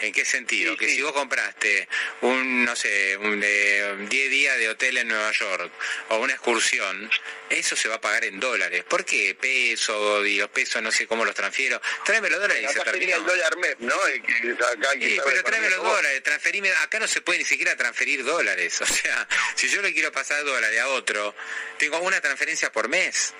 ¿En 0.00 0.12
qué 0.12 0.24
sentido? 0.24 0.72
Sí, 0.72 0.78
que 0.78 0.88
sí. 0.88 0.96
si 0.96 1.02
vos 1.02 1.12
compraste 1.12 1.88
un, 2.22 2.64
no 2.64 2.74
sé, 2.76 3.16
un 3.18 3.40
eh, 3.44 3.94
10 4.08 4.30
días 4.30 4.58
de 4.58 4.68
hotel 4.68 4.98
en 4.98 5.08
Nueva 5.08 5.30
York 5.32 5.70
o 6.10 6.18
una 6.18 6.32
excursión, 6.34 7.10
eso 7.50 7.76
se 7.76 7.88
va 7.88 7.96
a 7.96 8.00
pagar 8.00 8.24
en 8.24 8.38
dólares. 8.40 8.84
¿Por 8.88 9.04
qué? 9.04 9.34
Peso, 9.34 10.24
y 10.24 10.38
los 10.38 10.50
pesos 10.50 10.82
no 10.82 10.92
sé 10.92 11.06
cómo 11.06 11.24
los 11.24 11.34
transfiero. 11.34 11.80
Tráeme 12.04 12.28
los 12.30 12.40
dólares 12.40 12.64
y 12.68 12.72
se 12.72 12.80
Acá 12.80 12.90
el 12.90 13.24
dólar 13.24 13.56
MEP, 13.56 13.80
¿no? 13.80 14.06
El 14.06 14.22
que 14.22 14.32
acá 14.52 14.90
hay 14.90 14.98
que 15.00 15.08
Sí, 15.10 15.16
saber 15.16 15.32
pero 15.32 15.44
tráeme 15.44 15.70
los 15.70 15.78
vos. 15.80 15.96
dólares, 15.96 16.22
transferime, 16.22 16.70
acá 16.82 16.98
no 16.98 17.08
se 17.08 17.20
puede 17.22 17.38
ni 17.40 17.44
siquiera 17.44 17.76
transferir 17.76 18.24
dólares, 18.24 18.80
o 18.80 18.86
sea, 18.86 19.26
si 19.56 19.68
yo 19.68 19.80
le 19.82 19.92
quiero 19.92 20.12
pasar 20.12 20.44
dólares 20.44 20.78
a 20.80 20.86
otro, 20.94 21.34
tengo 21.78 21.98
una 22.00 22.20
transferencia 22.20 22.70
por 22.72 22.88
mes. 22.88 23.34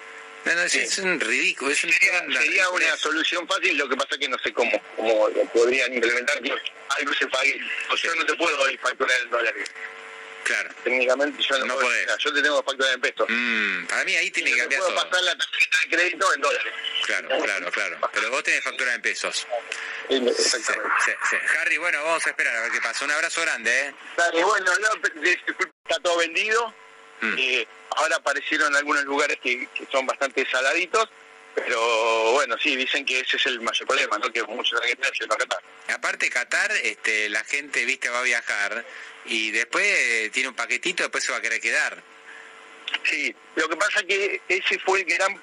No, 0.44 0.55
no, 0.55 0.62
es, 0.62 0.72
Sí. 0.72 0.78
es 0.78 0.99
un 0.99 1.18
ridículo, 1.20 1.72
es 1.72 1.82
un 1.84 1.92
Sería, 1.92 2.22
una 2.22 2.40
sería 2.40 2.68
una 2.70 2.78
ridiculez. 2.78 3.01
solución 3.01 3.49
fácil, 3.49 3.76
lo 3.76 3.88
que 3.88 3.96
pasa 3.96 4.09
es 4.12 4.18
que 4.18 4.28
no 4.28 4.38
sé 4.38 4.53
cómo, 4.53 4.82
cómo 4.96 5.28
podrían 5.53 5.92
implementar 5.92 6.40
que 6.40 6.53
algo 6.88 7.12
se 7.14 7.26
pague. 7.26 7.61
O 7.90 7.96
yo 7.96 8.14
no 8.14 8.24
te 8.24 8.34
puedo 8.34 8.57
facturar 8.80 9.20
en 9.22 9.30
dólares. 9.30 9.68
Claro. 10.44 10.70
Técnicamente 10.82 11.42
yo 11.42 11.59
no, 11.59 11.66
No 11.66 11.74
puedo, 11.74 11.88
podés. 11.88 12.07
sea, 12.07 12.16
yo 12.18 12.32
te 12.32 12.40
tengo 12.42 12.62
que 12.62 12.70
facturar 12.70 12.94
en 12.94 13.01
pesos. 13.03 13.26
Mm, 13.28 13.86
para 13.86 14.05
mí 14.05 14.16
ahí 14.16 14.30
tiene 14.30 14.51
que 14.53 14.59
cambiar 14.59 14.80
puedo 14.80 14.94
todo. 14.94 15.11
pasar 15.11 15.24
la 15.24 15.36
tarjeta 15.36 15.78
de 15.82 15.96
crédito 15.96 16.34
en 16.34 16.40
dólares. 16.40 16.72
Claro, 17.05 17.28
claro, 17.42 17.70
claro. 17.72 18.11
Pero 18.14 18.30
vos 18.30 18.42
tenés 18.44 18.64
factura 18.64 18.94
en 18.94 19.03
pesos. 19.03 19.46
Exactamente. 20.09 20.94
sí, 21.05 21.11
sí. 21.30 21.36
Harry, 21.61 21.76
bueno, 21.76 22.03
vamos 22.03 22.26
a 22.26 22.30
esperar 22.30 22.57
a 22.57 22.61
ver 22.62 22.72
qué 22.72 22.80
pasa. 22.80 23.05
Un 23.05 23.11
abrazo 23.11 23.42
grande, 23.42 23.78
¿eh? 23.88 23.94
Dale, 24.16 24.44
bueno, 24.44 24.72
no, 24.78 24.88
está 25.84 25.99
todo 26.03 26.16
vendido. 26.18 26.74
Mm. 27.20 27.34
Eh, 27.36 27.66
ahora 27.96 28.16
aparecieron 28.16 28.74
algunos 28.76 29.04
lugares 29.04 29.38
que, 29.42 29.68
que 29.74 29.86
son 29.90 30.06
bastante 30.06 30.48
saladitos, 30.50 31.08
pero 31.54 32.32
bueno, 32.32 32.56
sí, 32.58 32.76
dicen 32.76 33.04
que 33.04 33.20
ese 33.20 33.36
es 33.36 33.46
el 33.46 33.60
mayor 33.60 33.86
problema, 33.86 34.18
¿no? 34.18 34.32
Que 34.32 34.42
muchos 34.44 34.80
argentinos 34.80 35.18
yendo 35.18 35.34
a 35.34 35.38
Qatar. 35.38 35.62
Aparte, 35.88 36.30
Qatar, 36.30 36.70
este, 36.82 37.28
la 37.28 37.42
gente, 37.44 37.84
viste, 37.84 38.08
va 38.08 38.20
a 38.20 38.22
viajar 38.22 38.84
y 39.24 39.50
después 39.50 39.84
eh, 39.84 40.30
tiene 40.32 40.50
un 40.50 40.54
paquetito, 40.54 41.02
después 41.02 41.24
se 41.24 41.32
va 41.32 41.38
a 41.38 41.42
querer 41.42 41.60
quedar. 41.60 42.02
Sí, 43.04 43.34
lo 43.56 43.68
que 43.68 43.76
pasa 43.76 44.02
que 44.04 44.40
ese 44.48 44.78
fue 44.78 45.00
el 45.00 45.04
gran, 45.06 45.40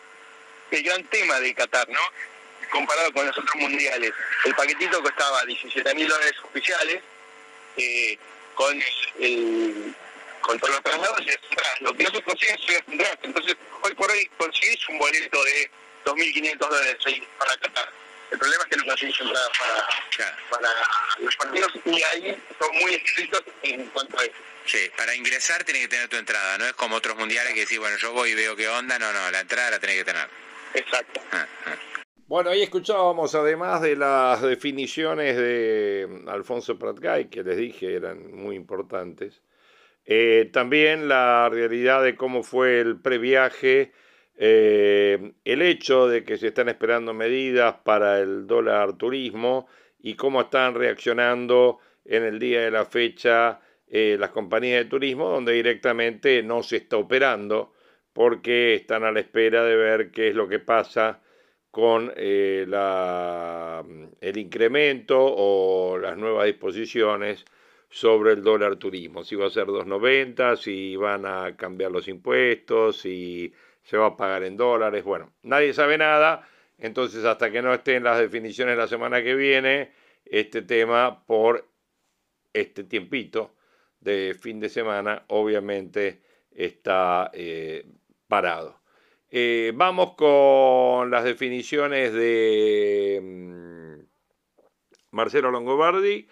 el 0.71 0.83
gran 0.83 1.03
tema 1.05 1.39
de 1.39 1.53
Qatar, 1.53 1.87
¿no? 1.89 1.99
Comparado 2.71 3.11
con 3.13 3.25
los 3.25 3.37
otros 3.37 3.55
mundiales. 3.55 4.11
El 4.45 4.55
paquetito 4.55 5.01
costaba 5.01 5.45
17 5.45 5.93
mil 5.93 6.07
dólares 6.07 6.33
oficiales, 6.43 7.01
eh, 7.77 8.17
con 8.55 8.81
el, 9.19 9.95
todos 10.45 10.69
los 10.69 10.83
traslados 10.83 11.21
y 11.21 11.25
las 11.25 11.35
entradas. 11.35 11.81
Lo 11.81 11.93
que 11.93 12.03
no 12.03 12.09
se 12.11 12.21
consigue 12.21 12.51
las 12.51 12.87
entradas. 12.87 13.17
Entonces, 13.23 13.57
hoy 13.81 13.93
por 13.95 14.11
hoy 14.11 14.29
conseguís 14.37 14.89
un 14.89 14.99
boleto 14.99 15.43
de 15.43 15.71
2.500 16.05 16.57
dólares 16.57 16.97
ahí 17.05 17.27
para 17.37 17.57
Qatar. 17.57 17.91
El 18.31 18.39
problema 18.39 18.63
es 18.63 18.69
que 18.69 18.77
no 18.77 18.85
conseguís 18.85 19.21
entradas 19.21 19.49
para, 19.59 20.37
para 20.49 20.69
los 21.19 21.35
partidos 21.35 21.71
y 21.85 22.03
ahí 22.03 22.43
son 22.59 22.75
muy 22.77 22.93
estrictos 22.95 23.43
en 23.63 23.85
cuanto 23.87 24.19
a 24.19 24.23
eso. 24.23 24.33
Sí, 24.65 24.89
para 24.97 25.13
ingresar 25.13 25.63
tenés 25.63 25.83
que 25.83 25.87
tener 25.89 26.07
tu 26.09 26.15
entrada, 26.15 26.57
no 26.57 26.65
es 26.65 26.73
como 26.73 26.95
otros 26.95 27.15
mundiales 27.17 27.53
que 27.53 27.61
decís, 27.61 27.77
bueno, 27.77 27.97
yo 27.97 28.13
voy 28.13 28.31
y 28.31 28.35
veo 28.35 28.55
qué 28.55 28.67
onda, 28.67 28.97
no, 28.97 29.13
no, 29.13 29.29
la 29.29 29.41
entrada 29.41 29.71
la 29.71 29.79
tenés 29.79 29.97
que 29.97 30.05
tener. 30.05 30.27
Exacto. 30.73 31.21
Ah, 31.31 31.45
ah. 31.67 31.75
Bueno, 32.27 32.49
ahí 32.49 32.63
escuchábamos, 32.63 33.35
además 33.35 33.81
de 33.81 33.95
las 33.95 34.41
definiciones 34.41 35.37
de 35.37 36.23
Alfonso 36.27 36.79
Pratgay, 36.79 37.29
que 37.29 37.43
les 37.43 37.57
dije 37.57 37.93
eran 37.93 38.31
muy 38.33 38.55
importantes, 38.55 39.43
eh, 40.05 40.49
también 40.53 41.07
la 41.07 41.49
realidad 41.49 42.03
de 42.03 42.15
cómo 42.15 42.43
fue 42.43 42.79
el 42.79 43.01
previaje, 43.01 43.91
eh, 44.37 45.33
el 45.43 45.61
hecho 45.63 46.07
de 46.07 46.23
que 46.23 46.37
se 46.37 46.47
están 46.47 46.69
esperando 46.69 47.13
medidas 47.13 47.75
para 47.83 48.19
el 48.19 48.45
dólar 48.45 48.97
turismo 48.97 49.67
y 49.99 50.15
cómo 50.15 50.41
están 50.41 50.75
reaccionando 50.75 51.79
en 52.05 52.23
el 52.23 52.37
día 52.37 52.61
de 52.61 52.71
la 52.71 52.85
fecha 52.85 53.61
eh, 53.87 54.17
las 54.19 54.29
compañías 54.29 54.83
de 54.83 54.89
turismo, 54.89 55.29
donde 55.29 55.53
directamente 55.53 56.43
no 56.43 56.61
se 56.61 56.77
está 56.77 56.97
operando 56.97 57.73
porque 58.13 58.75
están 58.75 59.03
a 59.03 59.11
la 59.11 59.21
espera 59.21 59.63
de 59.63 59.75
ver 59.75 60.11
qué 60.11 60.29
es 60.29 60.35
lo 60.35 60.47
que 60.47 60.59
pasa 60.59 61.21
con 61.71 62.13
la, 62.15 63.83
el 64.21 64.37
incremento 64.37 65.17
o 65.19 65.97
las 65.97 66.15
nuevas 66.15 66.45
disposiciones 66.45 67.43
sobre 67.95 68.33
el 68.33 68.43
dólar 68.43 68.75
turismo, 68.75 69.23
si 69.23 69.37
va 69.37 69.47
a 69.47 69.49
ser 69.49 69.67
2.90, 69.67 70.57
si 70.57 70.97
van 70.97 71.25
a 71.25 71.55
cambiar 71.55 71.91
los 71.91 72.09
impuestos, 72.09 72.97
si 72.97 73.53
se 73.83 73.95
va 73.95 74.07
a 74.07 74.17
pagar 74.17 74.43
en 74.43 74.57
dólares, 74.57 75.05
bueno, 75.05 75.31
nadie 75.43 75.73
sabe 75.73 75.97
nada, 75.97 76.45
entonces 76.77 77.23
hasta 77.23 77.49
que 77.51 77.61
no 77.61 77.73
estén 77.73 78.03
las 78.03 78.19
definiciones 78.19 78.75
la 78.75 78.89
semana 78.89 79.23
que 79.23 79.33
viene, 79.33 79.93
este 80.25 80.61
tema 80.61 81.25
por 81.25 81.69
este 82.51 82.83
tiempito 82.83 83.55
de 84.01 84.35
fin 84.37 84.59
de 84.59 84.67
semana 84.67 85.23
obviamente 85.29 86.21
está 86.51 87.31
eh, 87.33 87.85
parado. 88.27 88.81
Eh, 89.31 89.71
vamos 89.73 90.15
con 90.15 91.09
las 91.09 91.23
definiciones 91.23 92.11
de 92.11 93.21
mm, 93.23 95.15
Marcelo 95.15 95.49
Longobardi, 95.49 96.27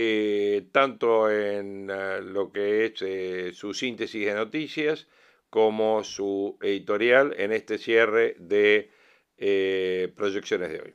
eh, 0.00 0.66
tanto 0.70 1.28
en 1.30 1.88
lo 2.32 2.52
que 2.52 2.86
es 2.86 3.56
su 3.56 3.74
síntesis 3.74 4.26
de 4.26 4.34
noticias 4.34 5.08
como 5.50 6.04
su 6.04 6.56
editorial 6.62 7.34
en 7.36 7.52
este 7.52 7.78
cierre 7.78 8.36
de 8.38 8.90
proyecciones 10.14 10.70
de 10.70 10.80
hoy. 10.80 10.94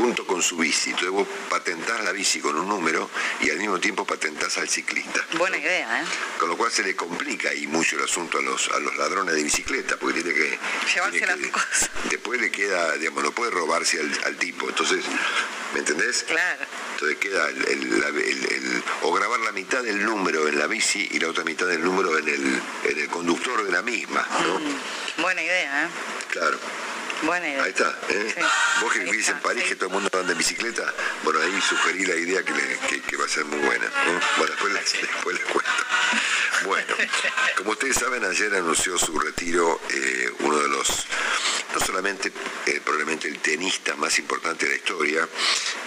Junto 0.00 0.26
con 0.26 0.42
su 0.42 0.56
bici. 0.56 0.90
Entonces 0.90 1.10
vos 1.10 1.28
patentás 1.50 2.02
la 2.02 2.12
bici 2.12 2.40
con 2.40 2.56
un 2.56 2.66
número 2.66 3.10
y 3.42 3.50
al 3.50 3.58
mismo 3.58 3.78
tiempo 3.78 4.06
patentás 4.06 4.56
al 4.56 4.66
ciclista. 4.66 5.20
Buena 5.36 5.58
idea, 5.58 6.00
¿eh? 6.00 6.04
Con 6.38 6.48
lo 6.48 6.56
cual 6.56 6.72
se 6.72 6.82
le 6.82 6.96
complica 6.96 7.50
ahí 7.50 7.66
mucho 7.66 7.96
el 7.96 8.04
asunto 8.04 8.38
a 8.38 8.40
los, 8.40 8.70
a 8.70 8.78
los 8.80 8.96
ladrones 8.96 9.34
de 9.34 9.42
bicicleta, 9.42 9.98
porque 9.98 10.22
tiene 10.22 10.38
que... 10.38 10.58
Llevarse 10.94 11.26
las 11.26 11.36
cosas. 11.50 11.90
Después 12.10 12.40
le 12.40 12.50
queda, 12.50 12.96
digamos, 12.96 13.22
no 13.24 13.32
puede 13.32 13.50
robarse 13.50 14.00
al, 14.00 14.36
tipo. 14.36 14.70
Entonces, 14.70 15.04
¿me 15.74 15.80
entendés? 15.80 16.22
Claro. 16.22 16.64
Entonces 16.94 17.18
queda 17.18 17.48
el, 17.50 18.82
o 19.02 19.12
grabar 19.12 19.40
la 19.40 19.52
mitad 19.52 19.82
del 19.82 20.02
número 20.02 20.48
en 20.48 20.58
la 20.58 20.66
bici 20.66 21.08
y 21.10 21.18
la 21.18 21.28
otra 21.28 21.44
mitad 21.44 21.66
del 21.66 21.84
número 21.84 22.18
en 22.18 22.26
el, 22.26 22.62
en 22.84 22.98
el 22.98 23.08
conductor 23.08 23.64
de 23.64 23.70
la 23.70 23.82
misma, 23.82 24.26
¿no? 24.46 24.60
Mm, 24.60 25.22
buena 25.22 25.42
idea, 25.42 25.84
¿eh? 25.84 25.88
Claro. 26.30 26.58
Buena 27.22 27.48
idea. 27.48 27.62
Ahí 27.64 27.70
está. 27.70 27.98
¿eh? 28.08 28.32
Sí. 28.34 28.42
Vos 28.80 28.92
que 28.92 28.98
vivís 29.00 29.28
en 29.28 29.38
París, 29.40 29.62
sí. 29.64 29.68
que 29.70 29.76
todo 29.76 29.86
el 29.88 29.92
mundo 29.94 30.10
anda 30.18 30.32
en 30.32 30.38
bicicleta, 30.38 30.92
bueno, 31.22 31.40
ahí 31.40 31.60
sugerí 31.60 32.06
la 32.06 32.14
idea 32.16 32.42
que, 32.42 32.52
le- 32.52 32.78
que- 32.88 33.00
que 33.02 33.16
va 33.16 33.24
a 33.24 33.28
ser 33.28 33.44
muy 33.44 33.58
buena. 33.60 33.86
¿eh? 33.86 34.20
Bueno, 34.38 34.52
después, 34.52 34.72
les- 34.72 34.92
después 35.02 35.36
les 35.38 35.44
cuento. 35.46 35.70
Bueno, 36.64 36.94
como 37.56 37.70
ustedes 37.70 37.96
saben, 37.96 38.24
ayer 38.24 38.54
anunció 38.54 38.98
su 38.98 39.18
retiro 39.18 39.80
eh, 39.90 40.30
uno 40.40 40.58
de 40.58 40.68
los, 40.68 41.06
no 41.74 41.80
solamente 41.80 42.30
eh, 42.66 42.80
probablemente 42.84 43.28
el 43.28 43.38
tenista 43.38 43.94
más 43.96 44.18
importante 44.18 44.66
de 44.66 44.72
la 44.72 44.76
historia, 44.76 45.28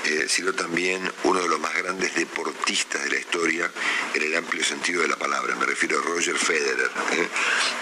eh, 0.06 0.26
sino 0.28 0.54
también 0.54 1.12
uno 1.26 1.42
de 1.42 1.48
los 1.48 1.60
más 1.60 1.74
grandes 1.76 2.16
deportistas 2.16 3.04
de 3.04 3.10
la 3.12 3.18
historia 3.18 3.70
en 4.16 4.22
el 4.24 4.36
amplio 4.36 4.64
sentido 4.64 5.02
de 5.04 5.10
la 5.10 5.16
palabra. 5.16 5.56
Me 5.56 5.66
refiero 5.66 6.00
a 6.00 6.02
Roger 6.04 6.38
Federer, 6.38 6.90
¿eh? 7.12 7.28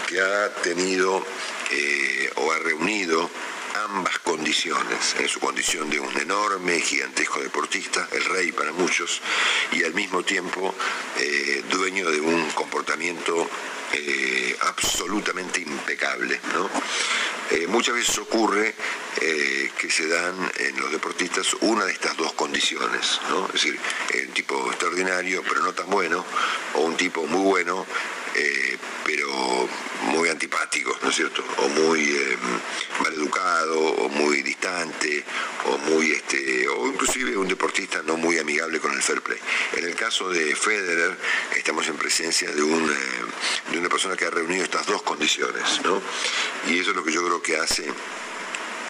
que 0.07 0.19
ha 0.21 0.49
tenido 0.55 1.25
eh, 1.71 2.29
o 2.35 2.51
ha 2.51 2.59
reunido 2.59 3.29
ambas 3.85 4.19
condiciones, 4.19 5.15
en 5.17 5.27
su 5.29 5.39
condición 5.39 5.89
de 5.89 5.99
un 5.99 6.17
enorme, 6.17 6.79
gigantesco 6.81 7.39
deportista, 7.39 8.07
el 8.11 8.25
rey 8.25 8.51
para 8.51 8.73
muchos, 8.73 9.21
y 9.71 9.83
al 9.83 9.93
mismo 9.93 10.23
tiempo 10.23 10.75
eh, 11.19 11.63
dueño 11.69 12.11
de 12.11 12.19
un 12.19 12.49
comportamiento 12.51 13.49
eh, 13.93 14.57
absolutamente 14.61 15.61
impecable. 15.61 16.39
¿no? 16.53 16.69
Muchas 17.67 17.95
veces 17.95 18.17
ocurre 18.17 18.73
que 19.15 19.89
se 19.89 20.07
dan 20.07 20.35
en 20.57 20.79
los 20.79 20.89
deportistas 20.91 21.53
una 21.61 21.83
de 21.83 21.91
estas 21.91 22.15
dos 22.15 22.31
condiciones, 22.33 23.19
¿no? 23.29 23.45
es 23.47 23.53
decir, 23.53 23.77
un 24.25 24.33
tipo 24.33 24.67
extraordinario 24.69 25.43
pero 25.47 25.61
no 25.61 25.73
tan 25.73 25.89
bueno, 25.89 26.25
o 26.75 26.81
un 26.81 26.95
tipo 26.95 27.25
muy 27.27 27.43
bueno 27.43 27.85
eh, 28.35 28.77
pero 29.05 29.67
muy 30.11 30.29
antipático, 30.29 30.97
¿no 31.01 31.09
es 31.09 31.15
cierto? 31.15 31.43
O 31.57 31.69
muy 31.69 32.01
eh, 32.01 32.37
maleducado, 33.01 33.79
o 33.79 34.09
muy 34.09 34.41
distante, 34.41 35.23
o 35.65 35.77
muy 35.77 36.11
este, 36.11 36.67
o 36.67 36.87
inclusive 36.87 37.37
un 37.37 37.47
deportista 37.47 38.01
no 38.03 38.17
muy 38.17 38.37
amigable 38.37 38.79
con 38.79 38.93
el 38.93 39.01
fair 39.01 39.21
play. 39.21 39.39
En 39.73 39.85
el 39.85 39.95
caso 39.95 40.29
de 40.29 40.55
Federer, 40.55 41.17
estamos 41.55 41.87
en 41.87 41.97
presencia 41.97 42.51
de, 42.51 42.63
un, 42.63 42.89
eh, 42.89 43.71
de 43.71 43.77
una 43.77 43.89
persona 43.89 44.15
que 44.15 44.25
ha 44.25 44.29
reunido 44.29 44.63
estas 44.63 44.85
dos 44.85 45.01
condiciones, 45.01 45.81
¿no? 45.83 46.01
Y 46.67 46.79
eso 46.79 46.91
es 46.91 46.95
lo 46.95 47.03
que 47.03 47.11
yo 47.11 47.23
creo 47.25 47.41
que 47.41 47.57
hace 47.57 47.85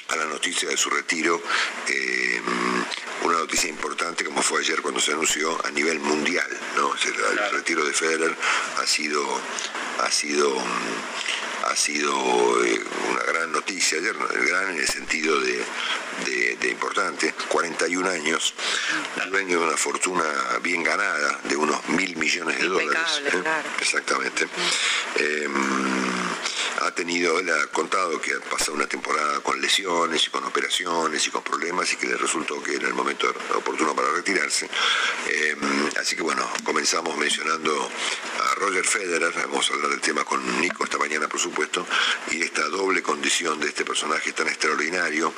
a 0.09 0.15
la 0.15 0.25
noticia 0.25 0.69
de 0.69 0.77
su 0.77 0.89
retiro, 0.89 1.41
eh, 1.87 2.41
una 3.23 3.37
noticia 3.37 3.69
importante 3.69 4.23
como 4.25 4.41
fue 4.41 4.61
ayer 4.61 4.81
cuando 4.81 4.99
se 4.99 5.11
anunció 5.11 5.57
a 5.65 5.71
nivel 5.71 5.99
mundial, 5.99 6.47
¿no? 6.75 6.91
El 6.93 7.51
retiro 7.51 7.85
de 7.85 7.93
Federer 7.93 8.35
ha 8.77 8.85
sido, 8.87 9.23
ha 9.99 10.11
sido, 10.11 10.49
mm, 10.59 11.65
ha 11.71 11.75
sido 11.75 12.65
eh, 12.65 12.81
una 13.11 13.23
gran 13.23 13.51
noticia 13.51 13.99
ayer, 13.99 14.15
gran 14.47 14.71
en 14.71 14.79
el 14.79 14.87
sentido 14.87 15.39
de, 15.39 15.63
de- 16.25 16.57
de 16.59 16.69
importante, 16.69 17.33
41 17.47 18.09
años, 18.09 18.53
dueño 19.29 19.59
de 19.59 19.65
una 19.67 19.77
fortuna 19.77 20.23
bien 20.61 20.83
ganada 20.83 21.39
de 21.43 21.55
unos 21.55 21.87
mil 21.89 22.15
millones 22.17 22.59
de 22.59 22.67
dólares. 22.67 23.21
¿eh? 23.25 23.29
claro. 23.41 23.69
Exactamente. 23.79 24.47
Eh, 25.15 25.47
ha 26.81 26.91
tenido, 26.91 27.39
él 27.39 27.49
ha 27.49 27.67
contado 27.67 28.19
que 28.21 28.33
ha 28.33 28.39
pasado 28.39 28.73
una 28.73 28.87
temporada 28.87 29.39
con 29.41 29.59
lesiones 29.61 30.25
y 30.27 30.29
con 30.29 30.43
operaciones 30.43 31.27
y 31.27 31.29
con 31.29 31.43
problemas 31.43 31.91
y 31.93 31.97
que 31.97 32.07
le 32.07 32.17
resultó 32.17 32.61
que 32.63 32.75
era 32.75 32.87
el 32.87 32.93
momento 32.93 33.27
oportuno 33.55 33.95
para 33.95 34.11
retirarse. 34.11 34.69
Eh, 35.27 35.55
así 35.99 36.15
que 36.15 36.23
bueno, 36.23 36.47
comenzamos 36.63 37.17
mencionando 37.17 37.89
a 38.39 38.55
Roger 38.55 38.85
Federer, 38.85 39.33
vamos 39.47 39.69
a 39.69 39.73
hablar 39.73 39.91
del 39.91 40.01
tema 40.01 40.23
con 40.23 40.61
Nico 40.61 40.83
esta 40.83 40.97
mañana 40.97 41.27
por 41.27 41.39
supuesto, 41.39 41.85
y 42.31 42.41
esta 42.41 42.67
doble 42.69 43.01
condición 43.01 43.59
de 43.59 43.67
este 43.67 43.85
personaje 43.85 44.33
tan 44.33 44.47
extraordinario, 44.47 45.33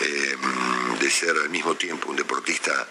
eh, 0.00 0.36
de 1.00 1.10
ser 1.10 1.36
al 1.36 1.50
mismo 1.50 1.74
tiempo 1.74 2.10
un 2.10 2.16
deportista 2.16 2.88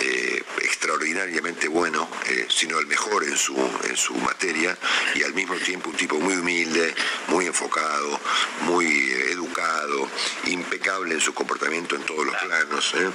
eh, 0.00 0.42
extraordinariamente 0.62 1.68
bueno, 1.68 2.08
eh, 2.26 2.46
sino 2.48 2.78
el 2.78 2.86
mejor 2.86 3.24
en 3.24 3.36
su, 3.36 3.54
en 3.84 3.96
su 3.96 4.14
materia, 4.14 4.76
y 5.14 5.22
al 5.22 5.34
mismo 5.34 5.54
tiempo 5.56 5.90
un 5.90 5.96
tipo 5.96 6.18
muy 6.18 6.34
humilde, 6.34 6.94
muy 7.28 7.46
enfocado, 7.46 8.20
muy 8.62 8.86
eh, 8.86 9.32
educado, 9.32 10.08
impecable 10.46 11.14
en 11.14 11.20
su 11.20 11.34
comportamiento 11.34 11.94
en 11.96 12.02
todos 12.02 12.24
los 12.26 12.34
planos, 12.36 12.94
¿eh? 12.96 13.10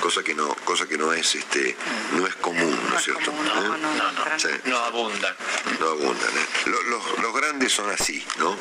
cosa 0.00 0.22
que 0.22 0.34
no, 0.34 0.54
cosa 0.64 0.86
que 0.86 0.98
no 0.98 1.12
es 1.12 1.34
este, 1.34 1.76
no 2.12 2.26
es 2.26 2.34
común, 2.36 2.78
¿no 2.90 2.98
es 2.98 3.04
cierto? 3.04 3.32
no, 3.32 3.76
no, 3.78 3.78
no, 3.78 4.38
Sí. 4.38 4.48
No 4.66 4.76
abundan. 4.78 5.34
No 5.80 5.88
abundan. 5.88 6.28
¿eh? 6.36 6.46
Lo- 6.66 6.82
Los, 6.82 7.18
los 7.20 7.34
grandes 7.34 7.72
son 7.72 7.90
así, 7.90 8.24
¿no? 8.38 8.56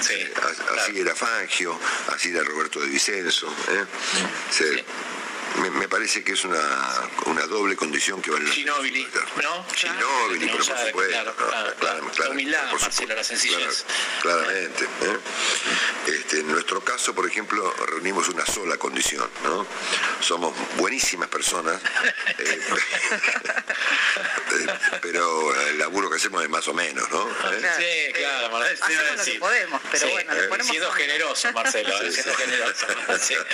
Sí, 0.00 0.14
Así 0.36 0.62
claro. 0.92 0.92
era 0.98 1.14
Fangio, 1.14 1.78
así 2.14 2.30
era 2.30 2.42
Roberto 2.42 2.80
de 2.80 2.86
Vicenzo. 2.88 3.46
¿eh? 3.68 3.84
Sí. 4.50 4.64
Me, 5.62 5.70
me 5.70 5.88
parece 5.88 6.22
que 6.22 6.32
es 6.32 6.44
una, 6.44 6.60
una 7.26 7.46
doble 7.46 7.76
condición 7.76 8.20
que 8.22 8.30
vale 8.30 8.50
Ginóbili. 8.50 9.06
¿no? 9.42 9.64
Ginóbili, 9.74 10.46
pero 10.46 10.56
por 10.56 10.64
supuesto. 10.64 11.06
claro, 11.08 11.34
no, 11.38 11.46
claro, 11.48 11.74
claro, 11.78 12.04
La 12.06 12.10
claro, 12.12 12.30
humildad, 12.32 12.70
por 12.70 12.80
Marcelo, 12.80 12.92
supuesto, 12.92 13.14
la 13.14 13.24
sencillez. 13.24 13.84
claro, 14.20 14.42
claramente. 14.44 14.84
¿eh? 14.84 15.18
Este, 16.06 16.40
en 16.40 16.48
nuestro 16.48 16.80
caso, 16.82 17.14
por 17.14 17.26
ejemplo, 17.26 17.72
reunimos 17.86 18.28
una 18.28 18.44
sola 18.46 18.76
condición, 18.76 19.28
¿no? 19.44 19.66
Somos 20.20 20.54
buenísimas 20.76 21.28
personas, 21.28 21.80
eh, 22.38 22.60
eh, 24.58 24.66
pero 25.02 25.54
el 25.68 25.78
laburo 25.78 26.10
que 26.10 26.16
hacemos 26.16 26.42
es 26.42 26.48
más 26.48 26.66
o 26.68 26.74
menos, 26.74 27.08
¿no? 27.10 27.28
¿Eh? 27.28 27.58
Claro. 27.60 27.76
Sí, 27.78 28.12
claro, 28.12 28.50
Marcelo, 28.50 28.84
Hacemos 28.84 29.16
lo 29.18 29.24
que 29.24 29.38
podemos, 29.38 29.80
pero 29.90 30.06
Sí, 30.06 30.12
bueno, 30.12 30.34
le 30.34 30.40
eh, 30.44 30.48
ponemos 30.48 30.66
Siendo 30.70 30.90
generoso, 30.92 31.52
Marcelo, 31.52 31.92
Sí, 32.00 32.12
siendo 32.12 32.32
sí. 32.32 32.42
generoso. 32.42 32.86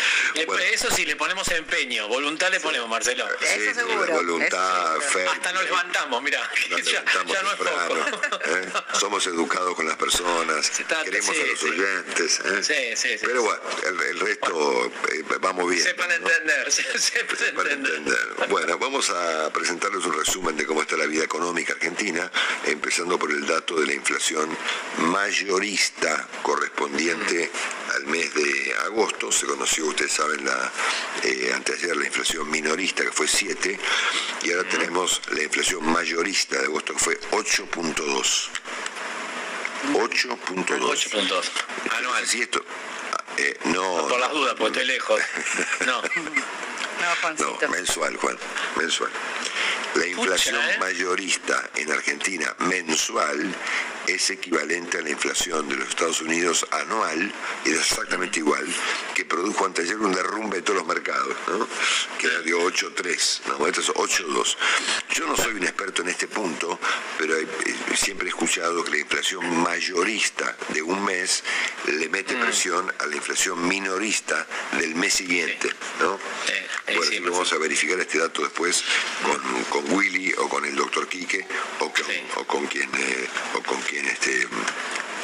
Bueno. 0.46 0.62
Eso 0.64 0.90
sí, 0.90 1.04
le 1.06 1.16
ponemos 1.16 1.48
empeño, 1.48 1.81
voluntad 2.08 2.50
le 2.50 2.60
ponemos, 2.60 2.88
Marcelo. 2.88 3.26
Eso 3.40 3.74
seguro, 3.74 4.12
Voluntad, 4.14 4.96
eso 4.98 5.08
fe. 5.10 5.26
Hasta 5.26 5.52
nos 5.52 5.64
levantamos, 5.64 6.22
mira, 6.22 6.40
Nos 6.70 6.82
ya, 6.84 6.90
levantamos 7.02 7.32
ya 7.34 7.42
no 7.42 7.50
es 7.52 7.56
temprano, 7.58 7.88
poco. 8.30 8.44
¿eh? 8.46 8.72
Somos 8.98 9.26
educados 9.26 9.74
con 9.74 9.86
las 9.88 9.96
personas, 9.96 10.70
trata- 10.70 11.02
queremos 11.04 11.34
sí, 11.34 11.42
a 11.42 11.46
los 11.46 11.58
sí. 11.60 11.68
oyentes. 11.68 12.40
¿eh? 12.44 12.62
Sí, 12.62 12.96
sí, 13.08 13.18
sí. 13.18 13.26
Pero 13.26 13.42
bueno, 13.42 13.60
el, 13.86 14.00
el 14.00 14.20
resto 14.20 14.92
eh, 15.12 15.24
vamos 15.40 15.68
bien. 15.70 15.82
Sepan 15.82 16.08
¿no? 16.08 16.14
entender, 16.14 16.72
se- 16.72 16.98
sepan 16.98 17.36
Sepan 17.36 17.66
entender. 17.66 17.94
entender. 17.94 18.48
Bueno, 18.48 18.78
vamos 18.78 19.10
a 19.10 19.52
presentarles 19.52 20.04
un 20.04 20.14
resumen 20.14 20.56
de 20.56 20.66
cómo 20.66 20.82
está 20.82 20.96
la 20.96 21.06
vida 21.06 21.24
económica 21.24 21.72
argentina, 21.72 22.30
empezando 22.64 23.18
por 23.18 23.30
el 23.30 23.46
dato 23.46 23.74
de 23.80 23.86
la 23.86 23.94
inflación 23.94 24.56
mayorista 24.98 26.28
correspondiente 26.42 27.50
al 27.94 28.06
mes 28.06 28.32
de 28.34 28.74
agosto. 28.86 29.30
Se 29.32 29.46
conoció, 29.46 29.86
ustedes 29.86 30.12
saben, 30.12 30.44
la, 30.44 30.72
eh, 31.22 31.52
anteayer 31.72 31.96
la 31.96 32.06
inflación 32.06 32.50
minorista, 32.50 33.02
que 33.04 33.12
fue 33.12 33.26
7, 33.26 33.78
y 34.42 34.52
ahora 34.52 34.68
tenemos 34.68 35.20
la 35.30 35.42
inflación 35.42 35.84
mayorista 35.90 36.58
de 36.58 36.64
agosto, 36.66 36.92
que 36.94 36.98
fue 36.98 37.20
8.2. 37.30 38.48
8.2. 39.92 39.92
8 39.92 40.38
puntos. 41.10 41.50
Anual. 41.98 42.26
Si 42.26 42.42
esto, 42.42 42.64
eh, 43.36 43.58
no, 43.64 44.06
Por 44.08 44.20
las 44.20 44.30
dudas, 44.30 44.54
porque 44.56 44.80
estoy 44.80 44.86
lejos. 44.86 45.20
No. 45.86 46.02
No, 46.02 47.58
No, 47.60 47.68
mensual, 47.68 48.16
Juan, 48.16 48.38
mensual. 48.76 49.10
La 49.94 50.06
inflación 50.06 50.56
¿eh? 50.56 50.76
mayorista 50.78 51.70
en 51.74 51.90
Argentina 51.90 52.54
mensual 52.60 53.52
es 54.06 54.30
equivalente 54.30 54.98
a 54.98 55.02
la 55.02 55.10
inflación 55.10 55.68
de 55.68 55.76
los 55.76 55.88
Estados 55.88 56.20
Unidos 56.20 56.66
anual, 56.70 57.32
es 57.64 57.72
exactamente 57.72 58.40
igual, 58.40 58.66
que 59.14 59.24
produjo 59.24 59.64
anteayer 59.66 59.96
un 59.98 60.12
derrumbe 60.14 60.56
de 60.56 60.62
todos 60.62 60.78
los 60.80 60.86
mercados, 60.88 61.36
¿no? 61.48 61.66
que 62.18 62.26
era 62.26 62.40
de 62.40 62.52
8.3, 62.54 63.40
no, 63.58 63.66
esto 63.66 63.80
es 63.80 63.88
8.2. 63.90 64.56
Yo 65.14 65.26
no 65.26 65.36
soy 65.36 65.54
un 65.54 65.62
experto 65.64 66.02
en 66.02 66.08
este 66.08 66.26
punto, 66.28 66.78
pero 67.18 67.36
he- 67.36 67.46
siempre 67.96 68.26
he 68.26 68.30
escuchado 68.30 68.82
que 68.84 68.90
la 68.90 68.98
inflación 68.98 69.62
mayorista 69.62 70.56
de 70.68 70.82
un 70.82 71.04
mes 71.04 71.42
le 71.86 72.08
mete 72.08 72.34
presión 72.36 72.92
a 72.98 73.06
la 73.06 73.16
inflación 73.16 73.66
minorista 73.68 74.46
del 74.78 74.94
mes 74.94 75.12
siguiente, 75.14 75.70
¿no? 76.00 76.18
Sí, 76.46 76.52
sí, 76.86 76.94
Bueno, 76.96 77.02
sí, 77.10 77.14
y 77.16 77.20
vamos 77.20 77.52
a 77.52 77.58
verificar 77.58 78.00
este 78.00 78.18
dato 78.18 78.42
después 78.42 78.82
con, 79.24 79.64
con 79.82 79.92
Willy 79.92 80.32
o 80.38 80.48
con 80.48 80.64
el 80.64 80.74
doctor 80.74 81.06
Quique 81.08 81.46
o 81.80 81.92
con, 81.92 82.04
o 82.36 82.46
con 82.46 82.66
quien 82.66 82.90
eh, 82.94 83.28
o 83.54 83.62
con 83.62 83.80
quien 83.92 84.06
este 84.06 84.48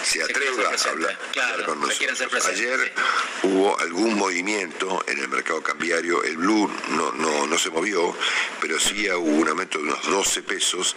se 0.04 0.22
atreva 0.22 0.70
a 0.70 0.90
hablar, 0.90 1.18
claro, 1.32 1.52
hablar 1.54 1.66
con 1.66 1.80
nosotros. 1.80 2.46
Ayer 2.46 2.92
hubo 3.42 3.78
algún 3.80 4.14
movimiento 4.14 5.02
en 5.06 5.18
el 5.18 5.28
mercado 5.28 5.62
cambiario, 5.62 6.22
el 6.22 6.36
blue 6.36 6.70
no, 6.90 7.12
no, 7.12 7.46
no 7.46 7.58
se 7.58 7.70
movió, 7.70 8.14
pero 8.60 8.78
sí 8.78 9.08
hubo 9.10 9.20
un 9.24 9.48
aumento 9.48 9.78
de 9.78 9.84
unos 9.84 10.06
12 10.06 10.42
pesos 10.42 10.96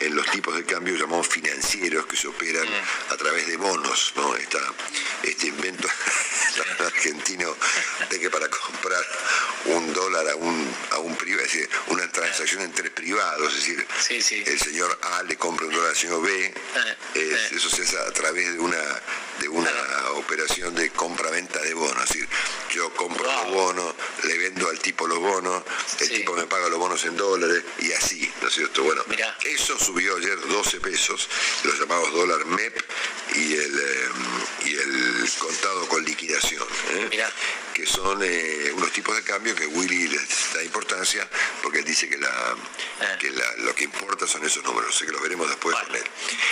en 0.00 0.14
los 0.16 0.26
tipos 0.32 0.54
de 0.56 0.64
cambio 0.64 0.96
llamados 0.96 1.28
financieros 1.28 2.06
que 2.06 2.16
se 2.16 2.26
operan 2.28 2.66
Mm. 2.68 3.12
a 3.12 3.16
través 3.16 3.46
de 3.46 3.56
bonos, 3.56 4.12
¿no? 4.16 4.34
Esta, 4.36 4.58
este 5.22 5.46
invento 5.48 5.88
argentino 6.80 7.56
de 8.10 8.20
que 8.20 8.30
para 8.30 8.48
comprar 8.48 9.04
un 9.66 9.92
dólar 9.92 10.28
a 10.30 10.36
un, 10.36 10.74
a 10.90 10.98
un 10.98 11.16
privado, 11.16 11.44
es 11.46 11.52
decir, 11.52 11.68
una 11.88 12.10
transacción 12.10 12.62
entre 12.62 12.90
privados, 12.90 13.48
es 13.54 13.60
decir, 13.60 13.86
Sí, 14.00 14.20
sí. 14.22 14.42
el 14.46 14.58
señor 14.58 14.98
A 15.02 15.22
le 15.22 15.36
compra 15.36 15.66
un 15.66 15.72
dólar 15.72 15.90
al 15.90 15.96
señor 15.96 16.22
B, 16.22 16.46
es- 17.14 17.22
eh. 17.22 17.48
eso 17.56 17.70
se 17.70 17.82
hace 17.82 17.98
a 17.98 18.12
través 18.12 18.52
de 18.52 18.58
una 18.58 18.78
de 19.40 19.48
una 19.48 19.70
operación 20.12 20.72
de 20.74 20.90
compra-venta 20.90 21.58
de 21.62 21.74
bonos. 21.74 22.00
Es 22.04 22.08
decir, 22.10 22.28
yo 22.74 22.94
compro 22.94 23.24
los 23.24 23.46
bonos, 23.50 23.94
le 24.24 24.38
vendo 24.38 24.68
al 24.68 24.78
tipo 24.78 25.06
los 25.08 25.18
bonos, 25.18 25.64
el 25.98 26.10
tipo 26.10 26.34
me 26.34 26.46
paga 26.46 26.68
los 26.68 26.78
bonos 26.78 27.02
en 27.06 27.16
dólares 27.16 27.64
y 27.80 27.90
así, 27.92 28.30
¿no 28.40 28.46
es 28.48 28.54
cierto? 28.54 28.84
Bueno, 28.84 29.02
eso 29.44 29.76
subió 29.80 30.16
ayer 30.16 30.38
12 30.48 30.80
pesos, 30.80 31.28
los 31.64 31.76
llamados 31.80 32.12
dólar 32.12 32.44
MEP 32.46 32.78
y 33.34 33.54
el, 33.54 33.78
eh, 33.80 34.08
y 34.66 34.74
el 34.76 35.11
contado 35.38 35.86
con 35.88 36.04
liquidación. 36.04 36.66
Que 37.72 37.86
son 37.86 38.20
eh, 38.22 38.70
unos 38.74 38.92
tipos 38.92 39.16
de 39.16 39.22
cambio 39.22 39.54
que 39.54 39.66
Willy 39.66 40.08
les 40.08 40.54
da 40.54 40.62
importancia 40.62 41.28
porque 41.62 41.78
él 41.78 41.84
dice 41.84 42.08
que, 42.08 42.18
la, 42.18 42.56
que 43.18 43.30
lo 43.58 43.74
que 43.74 43.84
importa 43.84 44.26
son 44.26 44.44
esos 44.44 44.62
números, 44.64 44.94
así 44.94 45.06
que 45.06 45.12
los 45.12 45.22
veremos 45.22 45.48
después 45.48 45.76
con 45.76 45.96
él. 45.96 46.04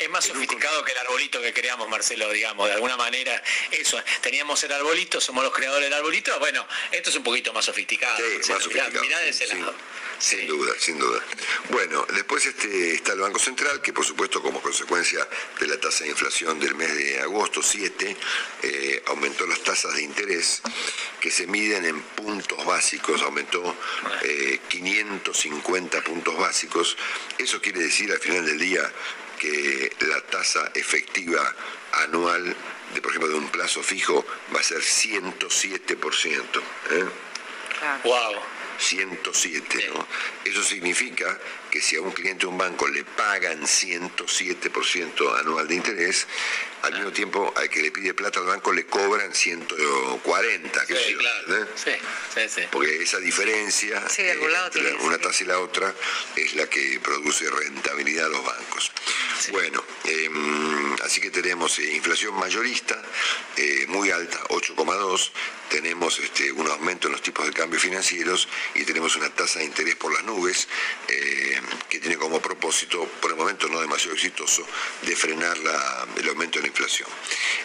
Es 0.02 0.10
más 0.10 0.24
sofisticado 0.24 0.84
que 0.84 0.92
el 0.92 0.98
arbolito 0.98 1.40
que 1.40 1.52
creamos, 1.52 1.88
Marcelo, 1.88 2.30
digamos, 2.30 2.68
de 2.68 2.74
alguna 2.74 2.96
manera, 2.96 3.42
eso, 3.70 4.02
teníamos 4.20 4.62
el 4.64 4.72
arbolito, 4.72 5.20
somos 5.20 5.44
los 5.44 5.52
creadores 5.52 5.84
del 5.84 5.94
arbolito, 5.94 6.38
bueno, 6.38 6.66
esto 6.90 7.10
es 7.10 7.16
un 7.16 7.22
poquito 7.22 7.52
más 7.52 7.64
sofisticado. 7.64 8.16
Sí, 8.16 8.52
más 8.52 8.62
sofisticado. 8.62 9.00
Mirá, 9.00 9.18
de 9.20 9.30
ese 9.30 9.46
lado. 9.46 9.74
Sin 10.20 10.46
duda, 10.46 10.74
sin 10.78 10.98
duda. 10.98 11.18
Bueno, 11.70 12.06
después 12.12 12.44
este, 12.44 12.94
está 12.94 13.14
el 13.14 13.20
Banco 13.20 13.38
Central, 13.38 13.80
que 13.80 13.94
por 13.94 14.04
supuesto 14.04 14.42
como 14.42 14.60
consecuencia 14.60 15.26
de 15.58 15.66
la 15.66 15.80
tasa 15.80 16.04
de 16.04 16.10
inflación 16.10 16.60
del 16.60 16.74
mes 16.74 16.94
de 16.94 17.20
agosto 17.20 17.62
7, 17.62 18.16
eh, 18.62 19.02
aumentó 19.06 19.46
las 19.46 19.62
tasas 19.62 19.94
de 19.94 20.02
interés 20.02 20.60
que 21.20 21.30
se 21.30 21.46
miden 21.46 21.84
en 21.84 22.00
puntos 22.00 22.64
básicos, 22.64 23.22
aumentó 23.22 23.76
550 24.68 25.98
eh, 25.98 26.02
puntos 26.02 26.36
básicos. 26.38 26.96
Eso 27.38 27.60
quiere 27.60 27.80
decir 27.80 28.10
al 28.10 28.18
final 28.18 28.46
del 28.46 28.58
día 28.58 28.90
que 29.38 29.92
la 30.00 30.20
tasa 30.22 30.70
efectiva 30.74 31.54
anual, 32.04 32.56
de, 32.94 33.00
por 33.00 33.10
ejemplo, 33.10 33.28
de 33.28 33.36
un 33.36 33.48
plazo 33.48 33.82
fijo, 33.82 34.26
va 34.54 34.60
a 34.60 34.62
ser 34.62 34.80
107%. 34.80 36.32
¿eh? 36.90 37.04
Wow. 38.04 38.34
107, 38.78 39.90
¿no? 39.94 40.06
Eso 40.44 40.62
significa 40.64 41.38
que 41.70 41.80
si 41.80 41.96
a 41.96 42.02
un 42.02 42.10
cliente 42.10 42.40
de 42.40 42.46
un 42.46 42.58
banco 42.58 42.88
le 42.88 43.04
pagan 43.04 43.62
107% 43.62 45.40
anual 45.40 45.68
de 45.68 45.74
interés, 45.74 46.26
al 46.82 46.94
mismo 46.94 47.12
tiempo 47.12 47.52
al 47.56 47.68
que 47.68 47.82
le 47.82 47.90
pide 47.90 48.14
plata 48.14 48.40
al 48.40 48.46
banco 48.46 48.72
le 48.72 48.86
cobran 48.86 49.34
140, 49.34 50.86
sí, 50.86 50.94
claro. 51.16 51.68
sí, 51.74 51.90
sí, 52.48 52.62
Porque 52.70 53.02
esa 53.02 53.18
diferencia 53.18 54.02
entre 54.16 54.94
una 55.00 55.18
tasa 55.18 55.44
y 55.44 55.46
la 55.46 55.60
otra 55.60 55.94
es 56.36 56.54
la 56.54 56.68
que 56.68 57.00
produce 57.00 57.48
rentabilidad 57.50 58.26
a 58.26 58.28
los 58.30 58.44
bancos. 58.44 58.92
Bueno, 59.50 59.82
em, 60.04 60.94
así 61.02 61.20
que 61.20 61.30
tenemos 61.30 61.78
eh, 61.78 61.94
inflación 61.94 62.34
mayorista 62.34 63.00
eh, 63.56 63.86
muy 63.88 64.10
alta, 64.10 64.38
8,2, 64.48 65.30
tenemos 65.70 66.18
este, 66.18 66.50
un 66.52 66.68
aumento 66.68 67.06
en 67.08 67.12
los 67.12 67.22
tipos 67.22 67.46
de 67.46 67.52
cambio 67.52 67.78
financieros 67.78 68.48
y 68.74 68.84
tenemos 68.84 69.16
una 69.16 69.30
tasa 69.30 69.60
de 69.60 69.66
interés 69.66 69.96
por 69.96 70.12
las 70.12 70.24
nubes. 70.24 70.68
Eh, 71.08 71.59
que 71.88 71.98
tiene 71.98 72.16
como 72.16 72.40
propósito, 72.40 73.06
por 73.20 73.30
el 73.30 73.36
momento 73.36 73.68
no 73.68 73.80
demasiado 73.80 74.14
exitoso, 74.14 74.66
de 75.02 75.16
frenar 75.16 75.56
el 76.16 76.28
aumento 76.28 76.58
de 76.58 76.62
la 76.62 76.68
inflación. 76.68 77.08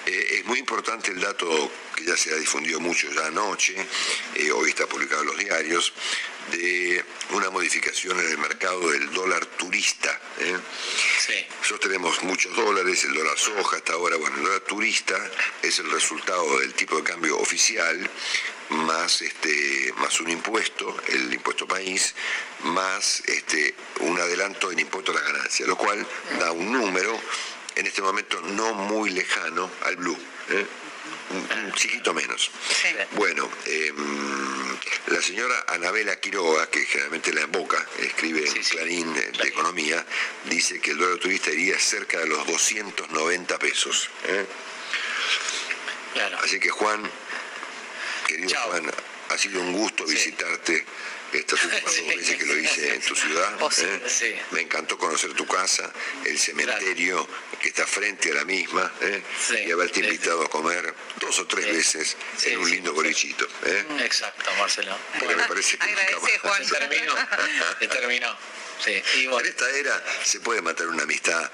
Eh, 0.06 0.40
es 0.40 0.46
muy 0.46 0.60
importante 0.60 1.12
el 1.12 1.20
dato 1.20 1.72
que 1.96 2.06
ya 2.06 2.18
se 2.18 2.34
ha 2.34 2.38
difundido 2.38 2.80
mucho 2.80 3.12
ya 3.12 3.28
anoche, 3.28 3.76
eh, 4.36 4.52
hoy 4.52 4.70
está 4.70 4.88
publicado 4.88 5.22
en 5.22 5.28
los 5.28 5.38
diarios, 5.38 5.94
de 6.52 7.04
una 7.32 7.50
modificación 7.50 8.20
en 8.20 8.28
el 8.28 8.38
mercado 8.38 8.90
del 8.92 9.12
dólar 9.12 9.46
turista. 9.46 10.20
¿eh? 10.40 10.58
Nosotros 11.60 11.80
tenemos 11.80 12.22
muchos 12.24 12.56
dólares, 12.56 13.04
el 13.04 13.14
dólar 13.14 13.38
soja 13.38 13.78
hasta 13.78 13.94
ahora, 13.94 14.18
bueno, 14.18 14.38
el 14.38 14.44
dólar 14.44 14.62
turista 14.62 15.18
es 15.62 15.80
el 15.80 15.90
resultado 15.90 16.60
del 16.60 16.74
tipo 16.74 16.98
de 16.98 17.04
cambio 17.04 17.40
oficial 17.40 18.10
más 18.70 19.22
este 19.22 19.94
más 19.98 20.20
un 20.20 20.30
impuesto, 20.30 20.96
el 21.08 21.34
impuesto 21.34 21.68
país, 21.68 22.16
más 22.64 23.22
este 23.28 23.76
un 24.02 24.20
adelanto 24.20 24.72
en 24.72 24.80
impuesto 24.80 25.12
a 25.12 25.16
la 25.16 25.22
ganancia, 25.22 25.66
lo 25.66 25.78
cual 25.78 26.06
da 26.40 26.52
un 26.52 26.72
número 26.72 27.20
en 27.76 27.86
este 27.86 28.02
momento 28.02 28.42
no 28.42 28.74
muy 28.74 29.10
lejano 29.12 29.70
al 29.84 29.96
blue. 29.98 30.18
¿eh? 30.50 30.66
un, 31.30 31.74
chiquito 31.74 32.14
menos. 32.14 32.52
Bueno, 33.12 33.50
em, 33.66 34.78
la 35.08 35.22
señora 35.22 35.66
Anabela 35.68 36.20
Quiroga, 36.20 36.70
que 36.70 36.86
generalmente 36.86 37.34
la 37.34 37.46
boca 37.48 37.84
escribe 38.00 38.48
en 38.48 38.64
Clarín 38.64 39.14
de 39.14 39.48
Economía, 39.48 40.06
dice 40.46 40.80
que 40.80 40.92
el 40.92 40.98
dólar 40.98 41.18
turista 41.18 41.52
iría 41.52 41.80
cerca 41.80 42.20
de 42.20 42.28
los 42.28 42.46
290 42.48 43.60
pesos. 43.60 44.10
¿eh? 44.26 44.46
Así 46.44 46.60
que 46.60 46.70
Juan, 46.70 47.10
querido 48.26 48.60
Juan, 48.62 48.92
ha 49.30 49.38
sido 49.38 49.62
un 49.62 49.74
gusto 49.74 50.06
visitarte 50.06 50.86
estas 51.34 51.64
últimas 51.64 51.84
dos 51.96 52.08
veces 52.16 52.36
que 52.38 52.46
lo 52.46 52.58
hice 52.58 52.96
en 52.96 53.02
tu 53.02 53.16
ciudad. 53.16 53.54
Oh, 53.60 53.70
¿eh? 53.78 54.42
Me 54.52 54.62
encantó 54.62 54.98
conocer 54.98 55.34
tu 55.34 55.46
casa, 55.48 55.92
el 56.26 56.38
cementerio 56.38 57.28
que 57.60 57.70
está 57.70 57.86
frente 57.88 58.32
a 58.32 58.36
la 58.36 58.46
misma, 58.46 58.92
¿eh? 59.02 59.24
y 59.66 59.72
haberte 59.72 60.02
invitado 60.02 60.44
a 60.44 60.50
comer 60.50 60.94
dos 61.20 61.40
o 61.40 61.48
tres 61.48 61.66
veces 61.66 62.16
en 62.44 62.60
un 62.60 62.70
lindo 62.70 62.94
bolichito. 62.94 63.48
¿eh? 63.66 63.86
Exacto, 64.02 64.52
Marcelo. 64.60 64.96
Porque 65.20 65.36
me 65.36 65.44
parece 65.48 65.78
que 65.78 65.84
Agradece, 65.84 66.40
Juan. 66.40 66.68
terminó. 66.68 67.16
terminó. 67.90 68.38
Sí. 68.84 69.02
Y 69.18 69.26
En 69.26 69.46
esta 69.46 69.70
era 69.72 70.04
se 70.24 70.40
puede 70.42 70.62
matar 70.62 70.88
una 70.88 71.04
amistad 71.04 71.50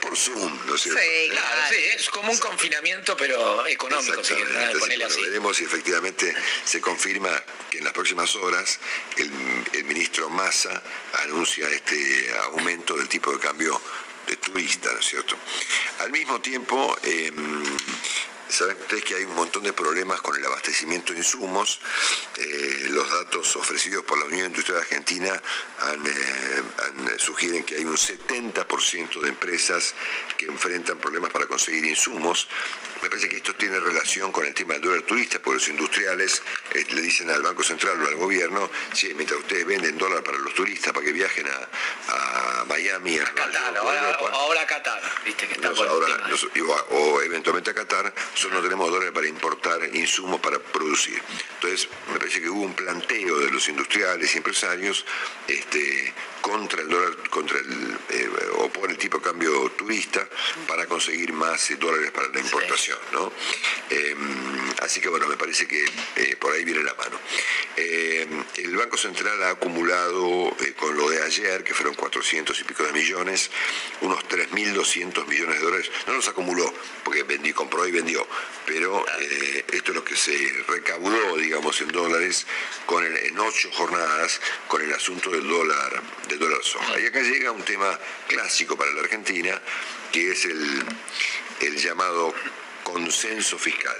por 0.00 0.16
Zoom, 0.16 0.66
¿no 0.66 0.74
es 0.74 0.82
cierto? 0.82 1.00
Sí, 1.00 1.28
claro, 1.30 1.62
sí, 1.68 1.76
es 1.96 2.08
como 2.10 2.32
un 2.32 2.38
confinamiento, 2.38 3.16
pero 3.16 3.66
económico, 3.66 4.22
sí, 4.22 4.34
así. 5.04 5.22
Veremos 5.22 5.56
si 5.56 5.64
efectivamente 5.64 6.34
se 6.64 6.80
confirma 6.80 7.30
que 7.70 7.78
en 7.78 7.84
las 7.84 7.92
próximas 7.92 8.34
horas 8.36 8.78
el, 9.16 9.30
ministro 9.84 10.28
Massa 10.28 10.82
anuncia 11.24 11.66
este 11.68 12.30
aumento 12.44 12.94
del 12.96 13.08
tipo 13.08 13.32
de 13.32 13.38
cambio 13.38 13.80
de 14.26 14.36
turista, 14.36 14.92
¿no 14.92 15.00
es 15.00 15.06
cierto? 15.06 15.36
Al 16.00 16.10
mismo 16.10 16.40
tiempo, 16.40 16.96
em, 17.02 17.64
Saben 18.48 18.76
ustedes 18.80 19.04
que 19.04 19.14
hay 19.14 19.24
un 19.24 19.34
montón 19.34 19.62
de 19.62 19.74
problemas 19.74 20.22
con 20.22 20.34
el 20.34 20.44
abastecimiento 20.44 21.12
de 21.12 21.18
insumos. 21.18 21.80
Eh, 22.36 22.86
los 22.90 23.10
datos 23.10 23.56
ofrecidos 23.56 24.04
por 24.04 24.18
la 24.18 24.24
Unión 24.24 24.46
Industrial 24.46 24.80
Argentina 24.80 25.34
eh, 25.34 26.08
eh, 26.08 27.18
sugieren 27.18 27.62
que 27.64 27.76
hay 27.76 27.84
un 27.84 27.96
70% 27.96 29.20
de 29.20 29.28
empresas 29.28 29.94
que 30.38 30.46
enfrentan 30.46 30.98
problemas 30.98 31.30
para 31.30 31.46
conseguir 31.46 31.84
insumos. 31.84 32.48
Me 33.02 33.10
parece 33.10 33.28
que 33.28 33.36
esto 33.36 33.54
tiene 33.54 33.78
relación 33.80 34.32
con 34.32 34.46
el 34.46 34.54
tema 34.54 34.74
del 34.74 34.82
dólar 34.82 35.02
turista, 35.02 35.40
porque 35.40 35.58
los 35.58 35.68
industriales 35.68 36.42
le 36.72 37.00
dicen 37.02 37.30
al 37.30 37.42
Banco 37.42 37.62
Central 37.62 38.02
o 38.02 38.08
al 38.08 38.16
gobierno, 38.16 38.70
sí, 38.92 39.12
mientras 39.14 39.40
ustedes 39.40 39.66
venden 39.66 39.98
dólar 39.98 40.24
para 40.24 40.38
los 40.38 40.54
turistas, 40.54 40.92
para 40.92 41.04
que 41.04 41.12
viajen 41.12 41.46
a, 41.46 42.64
Miami, 42.64 43.18
a, 43.18 43.24
Qatar, 43.24 43.76
ahora, 43.76 44.62
a 44.62 44.66
Qatar, 44.66 45.00
viste 45.24 45.46
que 45.46 45.54
está 45.54 45.70
o 45.70 47.22
eventualmente 47.22 47.70
a 47.70 47.74
Qatar, 47.74 48.12
nosotros 48.38 48.62
no 48.62 48.68
tenemos 48.68 48.88
dólares 48.92 49.12
para 49.12 49.26
importar 49.26 49.96
insumos 49.96 50.38
para 50.38 50.60
producir. 50.60 51.20
Entonces, 51.54 51.88
me 52.12 52.20
parece 52.20 52.40
que 52.40 52.48
hubo 52.48 52.62
un 52.62 52.72
planteo 52.72 53.36
de 53.40 53.50
los 53.50 53.68
industriales 53.68 54.32
y 54.32 54.38
empresarios 54.38 55.04
este, 55.48 56.14
contra 56.40 56.82
el 56.82 56.88
dólar, 56.88 57.16
contra 57.30 57.58
el, 57.58 57.98
eh, 58.10 58.30
o 58.58 58.68
por 58.68 58.90
el 58.90 58.96
tipo 58.96 59.18
de 59.18 59.24
cambio 59.24 59.70
turista 59.70 60.24
para 60.68 60.86
conseguir 60.86 61.32
más 61.32 61.68
eh, 61.72 61.76
dólares 61.80 62.12
para 62.12 62.28
la 62.28 62.38
importación. 62.38 62.98
¿no? 63.12 63.32
Em, 63.90 64.70
así 64.82 65.00
que 65.00 65.08
bueno, 65.08 65.26
me 65.26 65.36
parece 65.36 65.66
que 65.66 65.84
eh, 66.14 66.36
por 66.36 66.52
ahí 66.52 66.64
viene 66.64 66.84
la 66.84 66.94
mano. 66.94 67.18
Em, 67.74 68.44
el 68.56 68.76
Banco 68.76 68.96
Central 68.96 69.42
ha 69.42 69.50
acumulado 69.50 70.56
con 70.76 70.96
lo 70.96 71.10
de 71.10 71.24
ayer, 71.24 71.64
que 71.64 71.74
fueron 71.74 71.96
400 71.96 72.60
y 72.60 72.62
pico 72.62 72.84
de 72.84 72.92
millones, 72.92 73.50
unos 74.02 74.20
3.200 74.28 75.26
millones 75.26 75.56
de 75.58 75.64
dólares. 75.64 75.90
No 76.06 76.12
los 76.12 76.28
acumuló, 76.28 76.72
porque 77.02 77.24
vendí, 77.24 77.52
compró 77.52 77.84
y 77.86 77.90
vendió, 77.90 78.27
pero 78.66 79.04
esto 79.72 79.92
es 79.92 79.94
lo 79.94 80.04
que 80.04 80.16
se 80.16 80.36
recaudó, 80.66 81.36
digamos, 81.36 81.80
en 81.80 81.88
dólares 81.88 82.46
con 82.86 83.04
en 83.04 83.38
ocho 83.38 83.70
jornadas 83.72 84.40
con 84.66 84.82
el 84.82 84.92
asunto 84.92 85.30
del 85.30 85.46
dólar 85.48 86.02
de 86.28 86.36
dólar 86.36 86.62
soja. 86.62 87.00
Y 87.00 87.06
acá 87.06 87.20
llega 87.20 87.50
un 87.50 87.62
tema 87.62 87.98
clásico 88.26 88.76
para 88.76 88.90
la 88.92 89.00
Argentina, 89.00 89.60
que 90.12 90.32
es 90.32 90.44
el, 90.44 90.84
el 91.60 91.76
llamado 91.76 92.34
consenso 92.82 93.58
fiscal. 93.58 93.96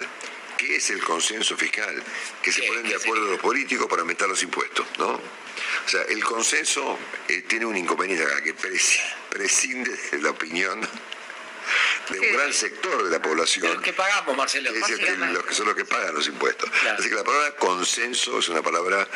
¿Qué 0.56 0.76
es 0.76 0.90
el 0.90 1.02
consenso 1.02 1.56
fiscal? 1.56 2.02
Que 2.42 2.50
se 2.50 2.62
ponen 2.62 2.88
de 2.88 2.96
acuerdo 2.96 3.26
los 3.26 3.40
políticos 3.40 3.86
para 3.86 4.02
aumentar 4.02 4.28
los 4.28 4.42
impuestos, 4.42 4.86
¿no? 4.98 5.10
O 5.10 5.88
sea, 5.88 6.02
el 6.02 6.22
consenso 6.24 6.98
eh, 7.28 7.42
tiene 7.42 7.64
un 7.64 7.76
inconveniente 7.76 8.24
acá, 8.24 8.42
que 8.42 8.54
prescinde 9.30 9.96
de 10.10 10.18
la 10.18 10.30
opinión 10.30 10.80
de 12.10 12.20
un 12.20 12.32
gran 12.32 12.52
sector 12.52 13.04
de 13.04 13.10
la 13.10 13.22
población. 13.22 13.72
los 13.72 13.82
que 13.82 13.92
pagamos, 13.92 14.36
Marcelo. 14.36 14.70
Es 14.70 14.74
decir, 14.74 15.18
los 15.18 15.44
que 15.44 15.54
son 15.54 15.66
los 15.66 15.76
que 15.76 15.84
pagan 15.84 16.14
los 16.14 16.26
impuestos. 16.26 16.70
Así 16.98 17.08
que 17.08 17.14
la 17.14 17.24
palabra 17.24 17.54
consenso 17.56 18.38
es 18.38 18.48
una 18.48 18.62
palabra 18.62 19.06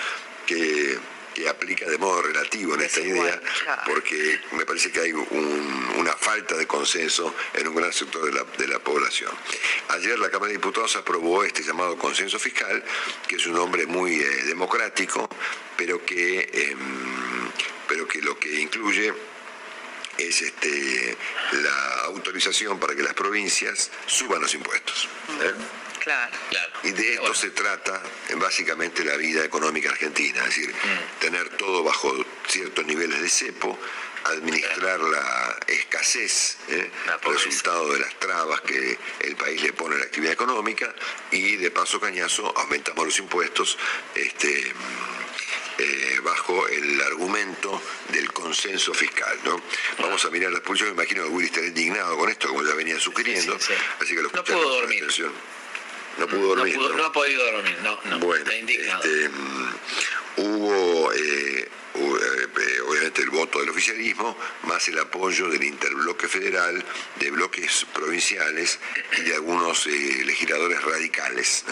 que 0.46 0.98
que 1.32 1.48
aplica 1.48 1.88
de 1.88 1.98
modo 1.98 2.22
relativo 2.22 2.74
en 2.74 2.82
esta 2.82 3.00
idea, 3.00 3.40
porque 3.86 4.40
me 4.52 4.64
parece 4.66 4.90
que 4.90 5.00
hay 5.00 5.12
una 5.12 6.12
falta 6.12 6.56
de 6.56 6.66
consenso 6.66 7.34
en 7.54 7.68
un 7.68 7.74
gran 7.74 7.92
sector 7.92 8.24
de 8.24 8.32
la, 8.32 8.44
de 8.44 8.68
la 8.68 8.78
población. 8.78 9.30
Ayer 9.88 10.18
la 10.18 10.30
Cámara 10.30 10.48
de 10.48 10.58
Diputados 10.58 10.96
aprobó 10.96 11.44
este 11.44 11.62
llamado 11.62 11.96
consenso 11.96 12.38
fiscal, 12.38 12.82
que 13.26 13.36
es 13.36 13.46
un 13.46 13.54
nombre 13.54 13.86
muy 13.86 14.14
eh, 14.14 14.42
democrático, 14.44 15.28
pero 15.76 16.04
que, 16.04 16.50
em, 16.52 17.50
pero 17.88 18.06
que 18.06 18.20
lo 18.20 18.38
que 18.38 18.60
incluye 18.60 19.12
es 20.18 20.42
este, 20.42 21.16
la 21.52 22.04
autorización 22.04 22.78
para 22.78 22.94
que 22.94 23.02
las 23.02 23.14
provincias 23.14 23.90
suban 24.06 24.40
los 24.40 24.54
impuestos. 24.54 25.08
¿eh? 25.40 25.52
Claro. 26.02 26.36
Y 26.82 26.90
de 26.90 27.14
esto 27.14 27.32
se 27.32 27.50
trata 27.50 28.02
básicamente 28.36 29.04
la 29.04 29.16
vida 29.16 29.44
económica 29.44 29.88
argentina, 29.90 30.40
es 30.40 30.46
decir, 30.46 30.70
mm. 30.70 31.20
tener 31.20 31.48
todo 31.50 31.84
bajo 31.84 32.12
ciertos 32.48 32.84
niveles 32.86 33.20
de 33.20 33.28
cepo, 33.28 33.78
administrar 34.24 35.00
la 35.00 35.58
escasez, 35.68 36.56
¿eh? 36.68 36.90
resultado 37.22 37.92
de 37.92 38.00
las 38.00 38.18
trabas 38.18 38.60
que 38.62 38.98
el 39.20 39.36
país 39.36 39.62
le 39.62 39.72
pone 39.72 39.94
a 39.94 39.98
la 39.98 40.04
actividad 40.04 40.32
económica, 40.32 40.92
y 41.30 41.56
de 41.56 41.70
paso 41.70 42.00
cañazo 42.00 42.52
aumentamos 42.56 43.04
los 43.04 43.18
impuestos. 43.18 43.78
Este, 44.14 44.72
eh, 45.78 46.20
bajo 46.22 46.68
el 46.68 47.00
argumento 47.00 47.80
del 48.10 48.30
consenso 48.32 48.92
fiscal. 48.92 49.38
¿no? 49.44 49.60
Vamos 49.98 50.24
a 50.24 50.30
mirar 50.30 50.52
las 50.52 50.62
Yo 50.62 50.86
me 50.86 50.92
imagino 50.92 51.22
que 51.24 51.28
Willy 51.30 51.46
está 51.46 51.60
indignado 51.60 52.16
con 52.18 52.28
esto, 52.28 52.48
como 52.48 52.62
ya 52.62 52.74
venía 52.74 52.98
sugiriendo. 53.00 53.56
Así 53.56 54.14
que 54.14 54.22
lo 54.22 54.30
no 54.30 54.44
pudo 54.44 54.80
dormir. 54.80 55.04
No 56.18 56.26
pudo 56.28 56.54
dormir. 56.54 56.76
No, 56.76 57.04
ha 57.04 57.12
podido 57.12 57.50
dormir, 57.52 57.78
no. 57.82 57.98
no 58.04 58.18
bueno, 58.18 58.50
este, 58.50 59.30
hubo, 60.36 61.12
eh, 61.14 61.68
eh, 61.94 62.80
obviamente 62.86 63.22
el 63.22 63.30
voto 63.30 63.60
del 63.60 63.70
oficialismo, 63.70 64.36
más 64.64 64.86
el 64.88 64.98
apoyo 64.98 65.48
del 65.48 65.64
interbloque 65.64 66.28
federal, 66.28 66.84
de 67.18 67.30
bloques 67.30 67.86
provinciales 67.94 68.78
y 69.16 69.22
de 69.22 69.34
algunos 69.34 69.86
legisladores 69.86 70.82
radicales. 70.82 71.64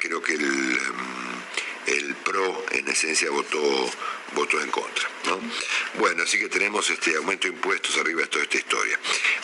creo 0.00 0.20
que 0.20 0.32
el 0.32 0.42
mm, 0.42 1.33
el 1.86 2.14
PRO 2.16 2.64
en 2.72 2.88
esencia 2.88 3.30
votó, 3.30 3.60
votó 4.34 4.60
en 4.60 4.70
contra. 4.70 5.08
¿no? 5.26 5.40
Bueno, 5.98 6.22
así 6.22 6.38
que 6.38 6.48
tenemos 6.48 6.88
este 6.90 7.16
aumento 7.16 7.48
de 7.48 7.54
impuestos 7.54 7.96
arriba 7.96 8.22
de 8.22 8.28
toda 8.28 8.44
esta 8.44 8.58
historia. 8.58 8.98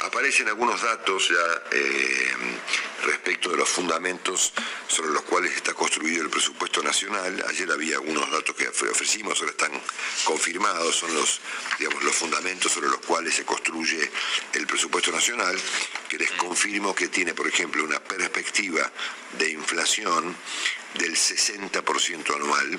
Aparecen 0.04 0.48
algunos 0.48 0.82
datos 0.82 1.28
ya 1.28 1.62
eh, 1.72 2.32
respecto 3.04 3.50
de 3.50 3.56
los 3.56 3.68
fundamentos 3.68 4.52
sobre 4.88 5.10
los 5.10 5.22
cuales 5.22 5.54
está 5.54 5.74
construido 5.74 6.22
el 6.22 6.30
presupuesto 6.30 6.82
nacional. 6.82 7.44
Ayer 7.48 7.70
había 7.70 7.96
algunos 7.96 8.30
datos 8.30 8.54
que 8.54 8.68
ofrecimos, 8.68 9.38
ahora 9.40 9.52
están 9.52 9.72
confirmados, 10.24 10.96
son 10.96 11.14
los, 11.14 11.40
digamos, 11.78 12.02
los 12.02 12.14
fundamentos 12.14 12.72
sobre 12.72 12.88
los 12.88 13.00
cuales 13.00 13.34
se 13.34 13.44
construye 13.44 14.10
el 14.52 14.66
presupuesto 14.66 15.12
nacional, 15.12 15.58
que 16.08 16.18
les 16.18 16.30
confirmo 16.32 16.94
que 16.94 17.08
tiene, 17.08 17.34
por 17.34 17.46
ejemplo, 17.46 17.84
una 17.84 18.00
perspectiva 18.00 18.90
de 19.38 19.50
inflación 19.50 20.36
del 20.94 21.12
60% 21.12 22.34
anual, 22.34 22.78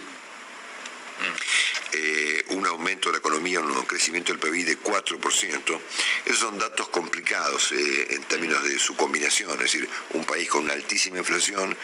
eh, 1.93 2.45
un 2.49 2.65
aumento 2.65 3.09
de 3.09 3.13
la 3.13 3.19
economía, 3.19 3.59
un 3.59 3.85
crecimiento 3.85 4.31
del 4.31 4.39
PIB 4.39 4.65
de 4.65 4.79
4%. 4.79 5.79
Esos 6.25 6.39
son 6.39 6.57
datos 6.57 6.87
complicados 6.89 7.71
eh, 7.71 8.07
en 8.11 8.23
términos 8.23 8.63
de 8.63 8.79
su 8.79 8.95
combinación, 8.95 9.51
es 9.53 9.59
decir, 9.59 9.89
un 10.11 10.25
país 10.25 10.49
con 10.49 10.63
una 10.63 10.73
altísima 10.73 11.17
inflación 11.17 11.77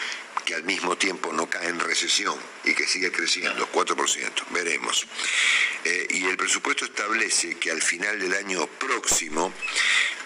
que 0.45 0.55
al 0.55 0.63
mismo 0.63 0.97
tiempo 0.97 1.33
no 1.33 1.49
cae 1.49 1.67
en 1.67 1.77
recesión 1.77 2.33
y 2.63 2.73
que 2.73 2.88
sigue 2.88 3.11
creciendo, 3.11 3.69
4%, 3.69 4.31
veremos. 4.51 5.05
Eh, 5.83 6.07
y 6.11 6.25
el 6.25 6.38
presupuesto 6.38 6.85
establece 6.85 7.55
que 7.55 7.69
al 7.69 7.81
final 7.81 8.17
del 8.17 8.33
año 8.33 8.65
próximo 8.65 9.53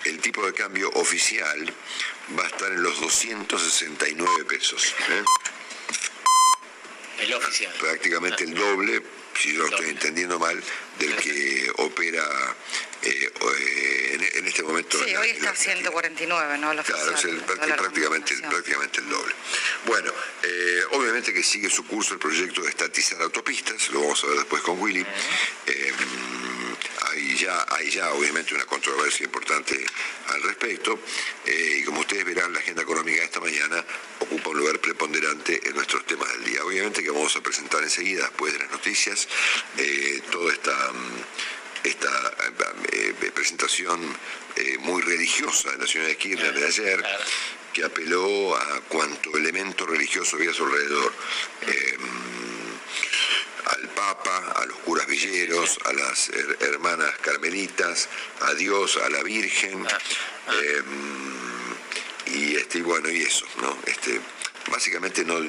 el 0.06 0.20
tipo 0.20 0.46
de 0.46 0.54
cambio 0.54 0.92
oficial 0.92 1.74
va 2.38 2.44
a 2.44 2.48
estar 2.48 2.72
en 2.72 2.84
los 2.84 3.02
269 3.02 4.46
pesos. 4.46 4.94
El 7.22 7.34
oficial. 7.36 7.74
Prácticamente 7.80 8.44
el 8.44 8.56
doble, 8.56 9.02
si 9.40 9.54
yo 9.54 9.60
lo 9.60 9.68
estoy 9.68 9.90
entendiendo 9.90 10.40
mal, 10.40 10.62
del 10.98 11.16
que 11.18 11.72
opera 11.78 12.24
eh, 13.04 13.32
eh, 13.42 14.32
en, 14.36 14.48
este 14.48 14.64
momento. 14.64 15.04
Sí, 15.04 15.16
hoy 15.16 15.30
está 15.30 15.56
149, 15.56 16.58
¿no? 16.58 16.84
claro, 16.84 17.16
es 17.16 17.44
prácticamente, 17.78 18.36
prácticamente 18.50 19.00
el 19.00 19.10
doble. 19.10 19.36
Bueno, 19.86 20.12
eh, 20.44 20.82
obviamente 20.92 21.34
que 21.34 21.44
sigue 21.44 21.70
su 21.70 21.86
curso 21.86 22.14
el 22.14 22.20
proyecto 22.20 22.62
de 22.62 22.70
estatizar 22.70 23.22
autopistas, 23.22 23.90
lo 23.90 24.02
vamos 24.02 24.24
a 24.24 24.28
ver 24.28 24.38
después 24.38 24.62
con 24.64 24.80
Willy 24.80 25.06
hay 27.12 27.36
ya, 27.36 27.66
hay 27.70 27.90
ya 27.90 28.12
obviamente 28.14 28.56
una 28.56 28.66
controversia 28.66 29.26
importante 29.26 29.84
al 30.28 30.42
respecto 30.44 31.00
eh, 31.46 31.80
y 31.80 31.84
como 31.84 32.02
ustedes 32.02 32.26
verán 32.26 32.54
la 32.54 32.60
agenda 32.60 32.82
económica 32.82 33.20
de 33.20 33.26
esta 33.26 33.40
mañana 33.40 33.84
ocupa 34.20 34.50
un 34.50 34.58
lugar 34.60 34.80
preponderante 34.80 35.60
en 35.68 35.76
nuestros 35.76 36.06
temas 36.06 36.32
del 36.34 36.46
día. 36.46 36.64
Obviamente 36.64 37.04
que 37.04 37.10
vamos 37.10 37.36
a 37.36 37.42
presentar 37.42 37.84
enseguida 37.84 38.24
después 38.24 38.54
de 38.54 38.60
las 38.60 38.72
noticias 38.72 39.28
eh, 39.78 40.22
toda 40.32 40.54
esta 40.54 40.92
esta 41.84 42.34
eh, 42.92 43.32
presentación 43.34 44.00
muy 44.82 45.02
religiosa 45.02 45.72
de 45.72 45.78
la 45.80 45.88
señora 45.88 46.14
Kirchner 46.14 46.54
de 46.54 46.68
ayer, 46.68 47.04
que 47.74 47.84
apeló 47.84 48.56
a 48.56 48.82
cuanto 48.82 49.36
elemento 49.36 49.88
religioso 49.88 50.36
había 50.36 50.52
a 50.52 50.54
su 50.54 50.64
alrededor 50.64 51.12
al 53.66 53.90
Papa, 53.90 54.54
a 54.58 54.66
los 54.66 54.78
curas 54.80 55.08
villeros, 55.08 55.80
a 55.86 55.94
las 55.94 56.30
hermanas 56.60 57.18
carmelitas, 57.22 58.10
a 58.42 58.54
Dios, 58.54 58.98
a 58.98 59.10
la 59.10 59.24
Virgen, 59.24 59.86
ah, 59.90 59.98
ah. 60.48 60.54
Em, 60.54 61.32
y 62.34 62.56
este, 62.56 62.82
bueno, 62.82 63.10
y 63.10 63.22
eso, 63.22 63.46
¿no? 63.62 63.78
Este, 63.86 64.20
básicamente 64.70 65.26
no. 65.26 65.40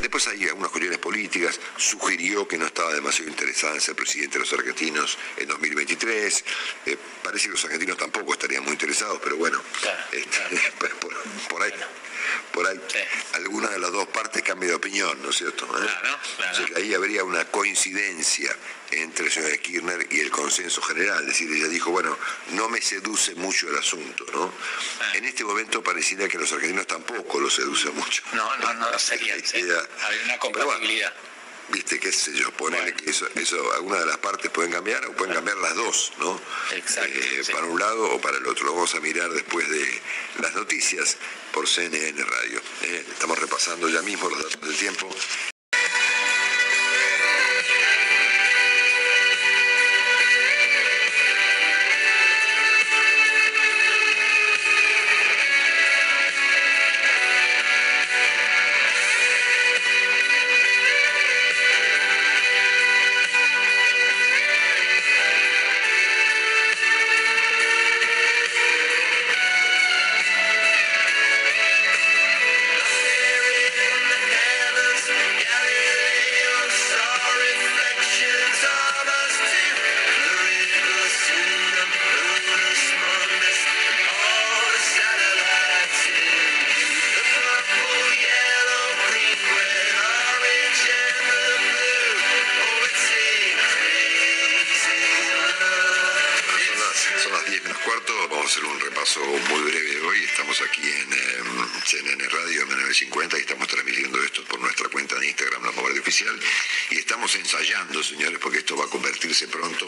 Después 0.00 0.26
hay 0.26 0.48
algunas 0.48 0.70
cuestiones 0.70 0.98
políticas, 0.98 1.60
sugirió 1.76 2.48
que 2.48 2.58
no 2.58 2.66
estaba 2.66 2.92
demasiado 2.92 3.30
interesada 3.30 3.74
en 3.74 3.80
ser 3.80 3.94
presidente 3.94 4.34
de 4.34 4.40
los 4.40 4.52
argentinos 4.52 5.16
en 5.36 5.46
2023, 5.46 6.44
eh, 6.86 6.96
parece 7.22 7.46
que 7.46 7.52
los 7.52 7.64
argentinos 7.64 7.96
tampoco 7.96 8.32
estarían 8.32 8.64
muy 8.64 8.72
interesados, 8.72 9.20
pero 9.22 9.36
bueno, 9.36 9.62
este, 10.12 10.38
por, 11.48 11.62
ahí 11.62 11.72
por 12.52 12.66
ahí 12.66 12.80
alguna 13.34 13.68
de 13.68 13.78
las 13.78 13.92
dos 13.92 14.06
partes 14.08 14.42
cambia 14.42 14.70
de 14.70 14.74
opinión, 14.76 15.20
¿no 15.22 15.30
es 15.30 15.36
cierto? 15.36 15.64
¿Eh? 15.64 15.88
Claro, 16.36 16.66
ahí 16.76 16.94
habría 16.94 17.24
una 17.24 17.44
coincidencia 17.46 18.54
entre 18.90 19.26
el 19.26 19.32
señor 19.32 19.58
Kirchner 19.58 20.06
y 20.10 20.20
el 20.20 20.30
consenso 20.30 20.80
general. 20.82 21.20
Es 21.22 21.28
decir, 21.28 21.50
ella 21.52 21.68
dijo, 21.68 21.90
bueno, 21.90 22.16
no 22.52 22.68
me 22.68 22.80
seduce 22.80 23.34
mucho 23.34 23.68
el 23.68 23.76
asunto, 23.76 24.24
¿no? 24.32 24.52
Ah. 25.00 25.16
En 25.16 25.24
este 25.24 25.44
momento 25.44 25.82
pareciera 25.82 26.28
que 26.28 26.38
los 26.38 26.52
argentinos 26.52 26.86
tampoco 26.86 27.40
los 27.40 27.54
seduce 27.54 27.90
mucho. 27.90 28.22
No, 28.32 28.56
no, 28.58 28.74
no, 28.74 28.98
sería, 28.98 29.34
Habría 30.02 30.24
una 30.24 30.38
compatibilidad 30.38 31.12
viste, 31.68 31.98
qué 31.98 32.12
sé 32.12 32.32
yo, 32.34 32.50
ponerle 32.52 32.94
que 32.94 33.10
eso, 33.10 33.26
eso, 33.34 33.72
alguna 33.74 33.98
de 34.00 34.06
las 34.06 34.18
partes 34.18 34.50
pueden 34.50 34.72
cambiar 34.72 35.04
o 35.06 35.12
pueden 35.12 35.34
cambiar 35.34 35.56
las 35.58 35.74
dos, 35.74 36.12
¿no? 36.18 36.40
Exacto. 36.72 37.18
Eh, 37.18 37.42
para 37.52 37.66
un 37.66 37.78
lado 37.78 38.14
o 38.14 38.20
para 38.20 38.36
el 38.38 38.46
otro. 38.46 38.66
Lo 38.66 38.74
vamos 38.74 38.94
a 38.94 39.00
mirar 39.00 39.30
después 39.30 39.68
de 39.68 40.00
las 40.40 40.54
noticias 40.54 41.16
por 41.52 41.68
CNN 41.68 42.22
Radio. 42.22 42.60
¿eh? 42.82 43.04
estamos 43.10 43.38
repasando 43.38 43.88
ya 43.88 44.02
mismo 44.02 44.28
los 44.28 44.42
datos 44.42 44.68
del 44.68 44.76
tiempo. 44.76 45.08
Señores, 108.02 108.38
porque 108.42 108.58
esto 108.58 108.76
va 108.76 108.84
a 108.84 108.88
convertirse 108.88 109.48
pronto 109.48 109.86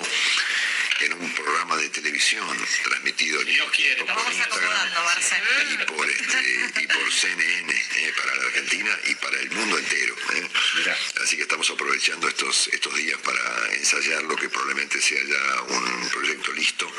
en 1.00 1.12
un 1.14 1.34
programa 1.34 1.76
de 1.76 1.88
televisión 1.90 2.46
transmitido 2.84 3.38
por 3.40 4.32
Instagram 4.32 4.88
y 5.72 5.76
por, 5.84 6.08
este, 6.10 6.82
y 6.82 6.86
por 6.86 7.12
CNN 7.12 7.72
eh, 7.96 8.14
para 8.16 8.34
la 8.36 8.42
Argentina 8.46 8.98
y 9.06 9.14
para 9.16 9.40
el 9.40 9.50
mundo 9.50 9.78
entero. 9.78 10.14
eh. 10.34 10.48
Así 11.22 11.36
que 11.36 11.42
estamos 11.42 11.68
aprovechando 11.70 12.28
estos, 12.28 12.68
estos 12.72 12.94
días 12.96 13.18
para 13.20 13.74
ensayar 13.74 14.22
lo 14.22 14.36
que 14.36 14.48
probablemente 14.48 15.00
sea 15.00 15.22
ya 15.22 15.62
un 15.62 16.08
proyecto 16.10 16.52
listo 16.52 16.90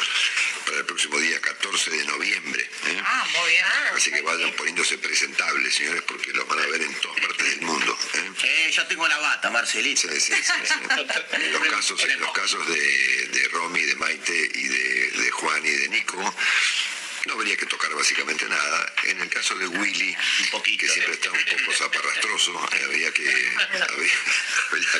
para 0.66 0.78
el 0.80 0.86
próximo 0.86 1.18
día 1.20 1.40
14 1.42 1.92
de 1.92 2.06
noviembre. 2.06 2.70
eh. 2.88 3.02
Ah, 3.04 3.26
muy 3.40 3.50
bien. 3.52 3.66
Así 3.96 4.12
que 4.12 4.22
vayan 4.22 4.52
poniéndose 4.54 4.98
presentables, 4.98 5.74
señores, 5.76 6.04
porque 6.04 6.32
los 6.34 6.48
van 6.48 6.60
a 6.60 6.66
ver 6.68 6.82
en 6.82 6.94
todas 6.96 7.20
partes 7.22 7.46
del 7.50 7.62
mundo. 7.62 7.98
¿eh? 8.14 8.32
Eh, 8.44 8.72
yo 8.72 8.86
tengo 8.88 9.08
la 9.08 9.18
bata, 9.18 9.50
Marcelito. 9.50 10.02
Sí, 10.02 10.20
sí, 10.20 10.34
sí, 10.34 10.44
sí. 10.44 10.74
En 11.38 11.52
los 11.54 11.62
casos, 11.68 12.04
en 12.04 12.20
los 12.20 12.32
casos 12.32 12.68
de, 12.68 13.28
de 13.28 13.48
Romy, 13.50 13.82
de 13.88 13.96
Maite 13.96 14.52
y 14.54 14.68
de, 14.68 15.12
de 15.24 15.32
Juan 15.32 15.66
y 15.66 15.70
de 15.70 15.90
Nico, 15.90 16.34
no 17.28 17.34
habría 17.34 17.58
que 17.58 17.66
tocar 17.66 17.94
básicamente 17.94 18.48
nada. 18.48 18.94
En 19.04 19.20
el 19.22 19.30
caso 19.30 19.56
de 19.56 19.68
Willy, 19.68 20.16
que 20.78 20.88
siempre 20.90 21.14
está 21.14 21.30
un 21.32 21.38
poco 21.66 21.74
zaparrastroso, 21.78 22.54
eh, 22.74 22.82
habría 22.86 23.12
que, 23.14 23.58
habría 23.90 24.14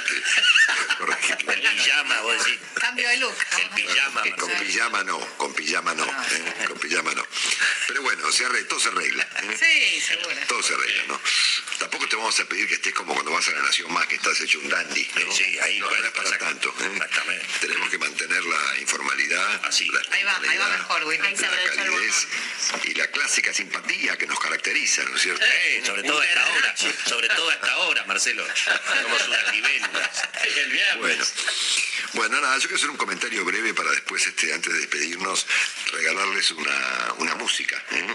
que 0.04 0.98
corregirlo. 0.98 1.52
El 1.54 1.62
pijama, 1.62 2.22
vos 2.22 2.44
decís. 2.46 2.60
Cambio 2.80 3.10
de 3.10 3.18
look. 3.18 3.36
El 3.62 3.70
pijama. 3.70 4.24
Con 4.38 4.52
pijama 4.52 5.04
no, 5.04 5.20
con 5.38 5.54
pijama 5.54 5.94
no, 5.94 6.06
eh, 6.06 6.66
con 6.68 6.78
pijama 6.80 7.14
no. 7.14 7.26
Pero 7.88 8.02
bueno, 8.02 8.32
se 8.32 8.46
arregla, 8.46 8.68
todo 8.68 8.80
se 8.80 8.90
arregla. 8.90 9.24
eh. 9.44 9.58
Sí, 9.58 10.02
seguro. 10.02 10.36
Todo 10.48 10.62
se 10.62 10.74
arregla, 10.74 11.04
¿no? 11.08 11.22
Tampoco 11.80 12.08
te 12.10 12.16
vamos 12.16 12.40
a 12.40 12.46
pedir 12.46 12.68
que 12.68 12.74
estés 12.76 12.94
como 12.94 13.14
cuando 13.14 13.32
vas 13.32 13.48
a 13.48 13.52
la 13.52 13.62
Nación 13.62 13.92
Más, 13.94 14.08
que 14.08 14.16
estás 14.16 14.40
hecho 14.42 14.60
un 14.60 14.68
dandy, 14.70 15.08
¿no? 15.16 15.32
Sí, 15.32 15.58
ahí 15.60 15.80
no, 15.80 15.90
es 15.92 15.98
para 16.12 16.14
pasa- 16.14 16.38
tanto. 16.40 16.70
¿eh? 16.82 16.90
Exactamente. 16.94 17.46
Tenemos 17.62 17.90
que 17.90 17.98
mantener 18.00 18.44
la 18.44 18.78
informalidad, 18.80 19.66
Así. 19.66 19.88
la 19.90 20.02
Ahí 20.12 20.24
va, 20.24 20.38
ahí 20.50 20.58
va 20.58 20.68
mejor, 20.70 21.04
Willy. 21.06 21.26
Ahí 21.28 21.36
se 21.38 21.44
la 21.48 21.52
y 22.86 22.94
la 22.94 23.08
clásica 23.08 23.54
simpatía 23.54 24.18
que 24.18 24.28
nos 24.28 24.40
caracteriza, 24.40 25.04
¿no 25.04 25.16
es 25.16 25.22
cierto? 25.22 25.44
Eh, 25.46 25.82
sobre 25.86 26.04
todo 26.04 26.20
a 26.20 26.26
esta 26.26 26.48
hora, 26.54 26.76
sobre 27.08 27.30
todo 27.30 27.50
a 27.50 27.54
esta 27.54 27.78
hora, 27.78 28.04
Marcelo. 28.06 28.46
Somos 28.56 29.52
libélulas. 29.54 30.24
El 30.56 30.72
viernes. 30.72 30.98
Bueno, 31.00 31.26
bueno, 32.14 32.42
nada, 32.42 32.56
yo 32.58 32.64
quiero 32.64 32.78
hacer 32.78 32.90
un 32.90 32.98
comentario 32.98 33.44
breve 33.46 33.74
para 33.74 33.92
después, 33.92 34.26
este, 34.26 34.54
antes 34.54 34.72
de 34.74 34.80
despedirnos, 34.80 35.46
regalarles 35.92 36.52
una, 36.52 37.14
una 37.18 37.36
música. 37.36 37.84
¿eh? 37.92 38.08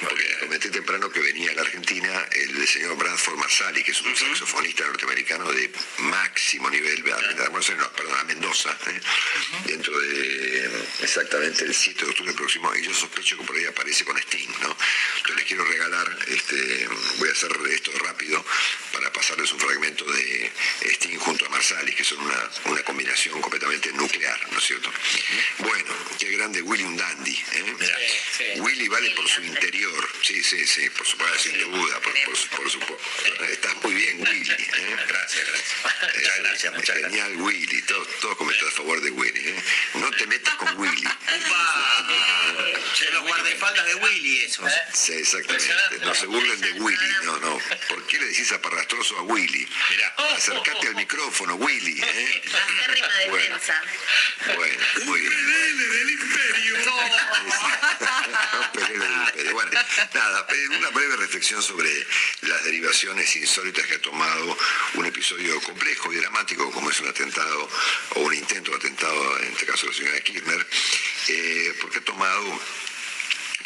Porque 0.00 0.38
comenté 0.40 0.70
temprano 0.70 1.10
que 1.10 1.20
venía 1.20 1.50
a 1.50 1.54
la 1.54 1.62
Argentina 1.62 2.26
el 2.32 2.66
señor 2.68 2.96
Bradford 2.96 3.36
Marsali, 3.36 3.82
que 3.82 3.90
es 3.92 4.00
un 4.02 4.16
saxofonista 4.16 4.84
norteamericano 4.86 5.50
de 5.52 5.70
máximo 5.98 6.70
nivel, 6.70 7.04
a, 7.12 7.16
a- 7.16 7.18
Aires, 7.54 7.76
no, 7.78 7.92
perdón, 7.92 8.18
a 8.18 8.24
Mendoza, 8.24 8.76
¿eh? 8.86 9.00
dentro 9.66 9.98
de 9.98 10.86
exactamente 11.00 11.64
el 11.64 11.74
7 11.74 12.04
de 12.04 12.10
octubre 12.10 12.32
próximo, 12.34 12.74
y 12.74 12.82
yo 12.82 12.94
sospecho 12.94 13.23
que 13.24 13.36
por 13.44 13.56
ahí 13.56 13.64
aparece 13.64 14.04
con 14.04 14.16
Sting, 14.18 14.48
¿no? 14.60 14.76
Yo 15.28 15.34
les 15.34 15.44
quiero 15.44 15.64
regalar, 15.64 16.18
este, 16.28 16.86
voy 17.18 17.28
a 17.28 17.32
hacer 17.32 17.50
esto 17.70 17.90
rápido 17.98 18.44
para 18.92 19.12
pasarles 19.12 19.50
un 19.52 19.58
fragmento 19.60 20.04
de 20.04 20.52
Sting 20.82 21.16
junto 21.18 21.46
a 21.46 21.48
Marsalis, 21.48 21.94
que 21.96 22.04
son 22.04 22.20
una, 22.20 22.50
una 22.66 22.82
combinación 22.82 23.40
completamente 23.40 23.92
nuclear, 23.92 24.38
¿no 24.52 24.58
es 24.58 24.64
cierto? 24.64 24.92
Bueno, 25.58 25.94
qué 26.18 26.30
grande 26.32 26.60
Willy 26.62 26.84
un 26.84 26.96
dandy, 26.96 27.32
¿eh? 27.52 27.74
Mirá. 27.78 27.96
Willy 28.62 28.88
vale 28.88 29.10
por 29.12 29.26
su 29.28 29.42
interior, 29.42 30.08
sí, 30.22 30.42
sí, 30.42 30.66
sí, 30.66 30.90
por 30.90 31.06
supuesto, 31.06 31.38
sin 31.38 31.58
duda, 31.58 32.00
por, 32.00 32.12
por, 32.24 32.36
su- 32.36 32.48
por 32.48 32.70
supuesto. 32.70 32.98
Estás 33.50 33.74
muy 33.82 33.94
bien, 33.94 34.20
Willy. 34.20 34.52
¿eh? 34.52 34.96
Gracias, 35.08 35.46
gracias. 35.48 35.74
Muchas 36.14 36.38
gracias, 36.38 36.74
muchas 36.74 36.96
gracias. 36.98 37.10
Genial, 37.10 37.36
Willy, 37.40 37.82
todos, 37.82 38.08
todos 38.20 38.36
a 38.66 38.70
favor 38.70 39.00
de 39.00 39.10
Willy. 39.10 39.48
¿eh? 39.48 39.62
No 39.94 40.10
te 40.12 40.26
metas 40.26 40.54
con 40.56 40.76
Willy. 40.78 41.04
Los 43.14 43.22
guardaespaldas 43.22 43.86
de 43.86 43.94
Willy 43.94 44.40
esos. 44.40 44.72
Sí, 44.92 45.12
exactamente. 45.12 45.98
No 46.00 46.14
se 46.14 46.26
burlen 46.26 46.60
de 46.60 46.72
Willy, 46.72 47.08
no, 47.22 47.38
no. 47.38 47.60
¿Por 47.88 48.04
qué 48.08 48.18
le 48.18 48.26
decís 48.26 48.50
aparrastroso 48.50 49.16
a 49.18 49.22
Willy? 49.22 49.68
Mirá. 49.90 50.14
Acércate 50.34 50.88
al 50.88 50.96
micrófono, 50.96 51.54
Willy. 51.54 52.00
¿eh? 52.02 52.42
Bueno. 53.30 53.56
defensa. 53.56 53.82
Bueno, 54.56 54.84
muy 55.06 55.20
bien. 55.20 55.32
del 55.32 56.10
imperio. 56.10 56.76
Pelele 58.72 58.98
del 58.98 59.12
Imperio. 59.12 59.52
Bueno, 59.54 59.70
nada, 60.12 60.46
eh, 60.50 60.68
una 60.68 60.90
breve 60.90 61.16
reflexión 61.16 61.62
sobre 61.62 61.88
las 62.42 62.64
derivaciones 62.64 63.34
insólitas 63.36 63.86
que 63.86 63.94
ha 63.94 64.02
tomado 64.02 64.56
un 64.94 65.06
episodio 65.06 65.60
complejo 65.62 66.12
y 66.12 66.16
dramático 66.16 66.70
como 66.72 66.90
es 66.90 67.00
un 67.00 67.08
atentado 67.08 67.68
o 68.16 68.20
un 68.20 68.34
intento 68.34 68.72
de 68.72 68.76
atentado, 68.76 69.38
en 69.40 69.52
este 69.52 69.66
caso 69.66 69.86
la 69.86 69.94
señora 69.94 70.20
Kirchner, 70.20 70.66
eh, 71.28 71.74
porque 71.80 71.98
ha 71.98 72.04
tomado 72.04 72.60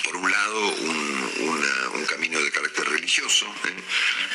por 0.09 0.17
un 0.17 0.31
lado 0.31 0.69
un, 0.69 2.07
camino 2.07 2.41
de 2.41 2.51
carácter 2.51 2.89
religioso 2.89 3.47
¿eh? 3.67 3.75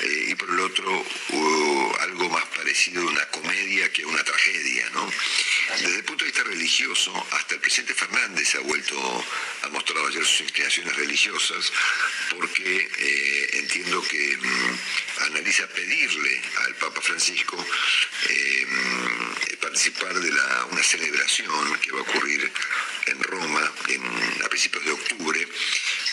Eh, 0.04 0.26
y 0.30 0.36
por 0.36 0.48
el 0.48 0.60
otro 0.60 0.92
uh, 0.92 1.94
algo 2.02 2.30
más 2.30 2.46
parecido 2.56 3.02
a 3.02 3.06
una 3.12 3.26
comedia 3.30 3.92
que 3.92 4.04
a 4.04 4.08
una 4.08 4.24
tragedia. 4.24 4.90
¿no? 4.94 5.10
Desde 5.70 5.96
el 5.98 6.04
punto 6.04 6.26
de 6.26 6.32
vista 6.32 6.44
religioso, 6.44 7.28
hasta 7.32 7.56
el 7.56 7.62
presidente 7.62 7.94
Fernández 7.94 8.56
ha 8.56 8.60
vuelto, 8.60 9.26
ha 9.64 9.70
mostrado 9.70 10.08
ayer 10.08 10.24
sus 10.26 10.42
inclinaciones 10.42 10.96
religiosas 10.96 11.72
porque 12.32 12.90
eh, 13.00 13.50
entiendo 13.54 14.02
que 14.04 14.38
mm, 14.38 14.78
analiza 15.28 15.68
pedirle 15.68 16.42
al 16.66 16.76
Papa 16.76 17.02
Francisco 17.02 17.66
eh, 18.30 18.68
participar 19.62 20.14
de 20.20 20.30
una 20.30 20.84
celebración 20.84 21.80
que 21.80 21.92
va 21.92 22.00
a 22.00 22.04
ocurrir 22.04 22.52
en 23.08 23.24
Roma 23.24 23.72
en- 23.88 24.44
a 24.44 24.50
principios 24.50 24.84
de 24.86 24.92
octubre, 24.92 25.48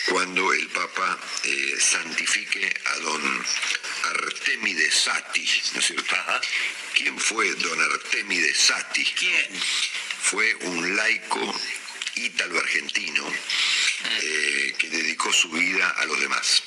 cuando 0.09 0.53
el 0.53 0.67
Papa 0.67 1.19
eh, 1.43 1.75
santifique 1.79 2.73
a 2.85 2.99
don 2.99 3.45
Artemide 4.15 4.91
Sati, 4.91 5.47
¿no 5.73 5.79
es 5.79 5.85
cierto? 5.85 6.15
¿Quién 6.93 7.17
fue 7.19 7.53
don 7.55 7.81
Artemide 7.81 8.53
Sati? 8.53 9.05
¿Quién? 9.05 9.61
Fue 10.21 10.55
un 10.61 10.95
laico 10.95 11.55
ítalo-argentino 12.15 13.23
eh, 14.21 14.75
que 14.77 14.89
dedicó 14.89 15.31
su 15.31 15.49
vida 15.49 15.89
a 15.89 16.05
los 16.05 16.19
demás. 16.19 16.63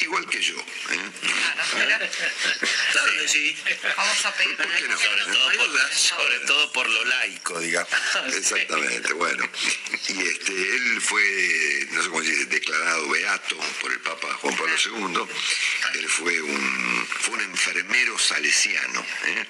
Igual 0.00 0.26
que 0.28 0.40
yo. 0.40 0.56
¿eh? 0.56 1.10
Claro 2.92 3.12
que 3.20 3.28
sí. 3.28 3.56
Vamos 3.96 4.26
a 4.26 4.34
pedir 4.34 4.56
¿Por 4.56 4.66
qué 4.66 4.88
no? 4.88 4.98
Sobre 4.98 5.24
todo, 5.24 5.50
por, 5.56 5.94
sobre 5.94 6.38
todo 6.40 6.72
por 6.72 6.88
lo 6.88 7.04
laico, 7.04 7.60
digamos. 7.60 7.90
Exactamente, 8.34 9.12
bueno. 9.12 9.48
Y 10.08 10.22
este, 10.22 10.52
él 10.52 11.00
fue, 11.00 11.86
no 11.92 12.02
sé 12.02 12.08
cómo 12.08 12.22
se 12.22 12.30
dice, 12.30 12.44
declarado 12.46 13.08
beato 13.08 13.56
por 13.80 13.92
el 13.92 14.00
Papa 14.00 14.28
Juan 14.40 14.56
Pablo 14.56 14.74
II. 14.84 15.98
Él 15.98 16.08
fue 16.08 16.40
un, 16.40 17.06
fue 17.06 17.34
un 17.34 17.40
enfermero 17.42 18.18
salesiano 18.18 19.04
¿eh? 19.26 19.46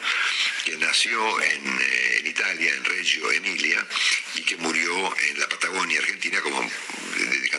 que 0.64 0.77
nació 0.77 1.40
en, 1.43 1.81
eh, 1.81 2.16
en 2.18 2.27
Italia, 2.27 2.74
en 2.74 2.85
Reggio 2.85 3.31
Emilia, 3.32 3.86
y 4.35 4.43
que 4.43 4.56
murió 4.56 5.16
en 5.28 5.40
la 5.40 5.48
Patagonia 5.48 6.01
Argentina, 6.01 6.40
como 6.40 6.70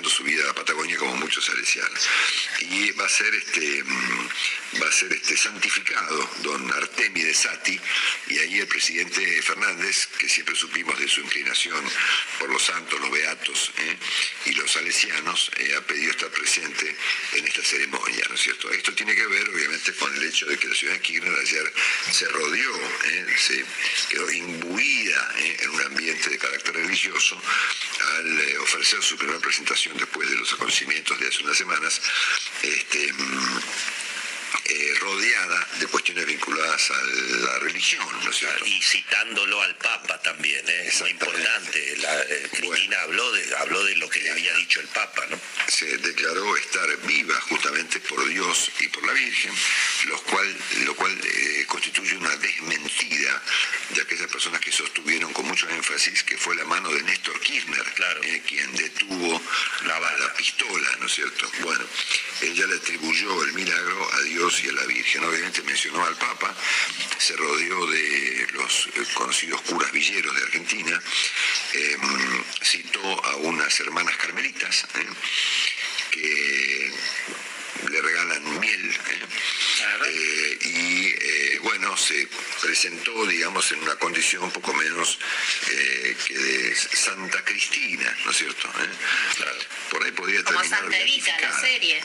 su 0.09 0.23
vida 0.23 0.49
a 0.49 0.55
Patagonia 0.55 0.97
como 0.97 1.15
muchos 1.15 1.45
salesianos. 1.45 2.09
Y 2.59 2.91
va 2.91 3.05
a 3.05 3.09
ser 3.09 3.33
este 3.35 3.83
mm, 3.83 4.29
va 4.81 4.87
a 4.87 4.91
ser 4.91 5.11
este 5.11 5.35
santificado 5.35 6.29
don 6.43 6.71
Artemide 6.73 7.33
Sati 7.33 7.79
y 8.27 8.39
ahí 8.39 8.59
el 8.59 8.67
presidente 8.67 9.41
Fernández, 9.41 10.07
que 10.17 10.29
siempre 10.29 10.55
supimos 10.55 10.97
de 10.97 11.07
su 11.07 11.21
inclinación 11.21 11.83
por 12.39 12.49
los 12.49 12.63
santos, 12.63 12.99
los 13.01 13.11
beatos 13.11 13.71
¿eh? 13.77 13.97
y 14.45 14.53
los 14.53 14.71
salesianos, 14.71 15.51
eh, 15.57 15.75
ha 15.77 15.81
pedido 15.81 16.11
estar 16.11 16.29
presente 16.29 16.95
en 17.33 17.47
esta 17.47 17.63
ceremonia, 17.63 18.23
¿no 18.29 18.35
es 18.35 18.41
cierto? 18.41 18.71
Esto 18.71 18.93
tiene 18.93 19.15
que 19.15 19.25
ver 19.27 19.49
obviamente 19.49 19.93
con 19.93 20.15
el 20.15 20.23
hecho 20.23 20.45
de 20.45 20.57
que 20.57 20.67
la 20.67 20.75
ciudad 20.75 20.93
de 20.93 21.01
Kirchner 21.01 21.33
ayer 21.33 21.73
se 22.11 22.27
rodeó, 22.29 22.75
¿eh? 23.05 23.65
quedó 24.09 24.31
imbuida 24.31 25.35
en 25.37 25.69
un 25.69 25.81
ambiente 25.81 26.29
de 26.29 26.37
carácter 26.37 26.75
religioso 26.75 27.41
al 28.17 28.57
ofrecer 28.59 29.01
su 29.03 29.17
primera 29.17 29.39
presentación 29.39 29.90
después 29.95 30.30
de 30.30 30.38
los 30.38 30.53
acontecimientos 30.53 31.19
de 31.19 31.27
hace 31.27 31.43
unas 31.43 31.57
semanas, 31.57 32.01
este, 32.63 33.13
mm, 33.13 33.59
eh, 34.65 34.93
rodeada 34.99 35.67
de 35.79 35.87
cuestiones 35.87 36.25
vinculadas 36.25 36.91
a 36.91 37.03
la 37.03 37.59
religión, 37.59 38.05
¿no 38.23 38.29
es 38.29 38.37
cierto? 38.37 38.65
Y 38.65 38.81
citándolo 38.81 39.61
al 39.61 39.75
Papa 39.75 40.19
también, 40.21 40.67
¿eh? 40.67 40.87
es 40.87 41.01
muy 41.01 41.11
importante. 41.11 41.97
La, 41.97 42.21
eh, 42.21 42.49
Cristina 42.51 43.01
habló, 43.01 43.31
de, 43.31 43.55
habló 43.57 43.83
de 43.83 43.95
lo 43.95 44.09
que 44.09 44.21
le 44.21 44.31
había 44.31 44.53
dicho 44.55 44.79
el 44.79 44.87
Papa, 44.87 45.25
¿no? 45.29 45.39
se 45.67 45.97
declaró 45.97 46.55
estar 46.57 46.97
viva 47.07 47.39
justamente 47.41 47.99
por 48.01 48.27
Dios 48.27 48.71
y 48.79 48.87
por 48.89 49.05
la 49.05 49.13
Virgen, 49.13 49.53
lo 50.05 50.21
cual, 50.23 50.57
lo 50.85 50.95
cual 50.95 51.17
constituye 51.67 52.15
una 52.17 52.35
desmentida 52.37 53.41
de 53.89 54.01
aquellas 54.01 54.27
personas 54.27 54.59
que 54.61 54.71
sostuvieron 54.71 55.31
con 55.33 55.47
mucho 55.47 55.67
énfasis 55.69 56.23
que 56.23 56.37
fue 56.37 56.55
la 56.55 56.65
mano 56.65 56.89
de 56.89 57.01
Néstor 57.03 57.39
Kirchner, 57.39 57.85
eh, 58.23 58.41
quien 58.47 58.75
detuvo 58.75 59.41
la, 59.85 59.99
la 59.99 60.33
pistola, 60.33 60.89
¿no 60.99 61.05
es 61.05 61.13
cierto? 61.13 61.49
Bueno, 61.61 61.85
ella 62.41 62.65
le 62.67 62.75
atribuyó 62.75 63.43
el 63.43 63.53
milagro 63.53 64.13
a 64.13 64.21
Dios 64.21 64.40
y 64.41 64.69
a 64.69 64.72
la 64.72 64.85
Virgen. 64.85 65.23
Obviamente 65.23 65.61
mencionó 65.61 66.03
al 66.03 66.15
Papa, 66.18 66.55
se 67.19 67.35
rodeó 67.38 67.85
de 67.85 68.47
los 68.53 68.88
eh, 68.88 69.03
conocidos 69.13 69.61
curas 69.61 69.91
villeros 69.91 70.35
de 70.35 70.41
Argentina, 70.41 71.01
em, 71.73 72.43
citó 72.63 73.26
a 73.26 73.35
unas 73.38 73.80
hermanas 73.80 74.18
carmelitas 74.18 74.85
¿eh? 74.95 75.05
que 76.09 76.91
le 77.89 78.01
regalan 78.01 78.59
miel. 78.59 78.99
Eh, 80.07 80.57
y 80.61 81.57
bueno, 81.59 81.95
se 81.95 82.27
presentó, 82.61 83.26
digamos, 83.27 83.72
en 83.72 83.80
una 83.84 83.95
condición 83.97 84.43
un 84.43 84.51
poco 84.51 84.73
menos 84.73 85.19
que 86.27 86.34
de 86.34 86.76
Santa 86.76 87.43
Cristina, 87.43 88.18
¿no 88.26 88.31
es 88.31 88.38
cierto? 88.38 88.69
Por 89.91 90.03
ahí 90.03 90.11
podría 90.11 90.43
Como 90.43 90.59
terminar. 90.59 90.81
Santa 90.81 90.99
Evita, 90.99 91.39
la 91.41 91.59
serie. 91.59 92.01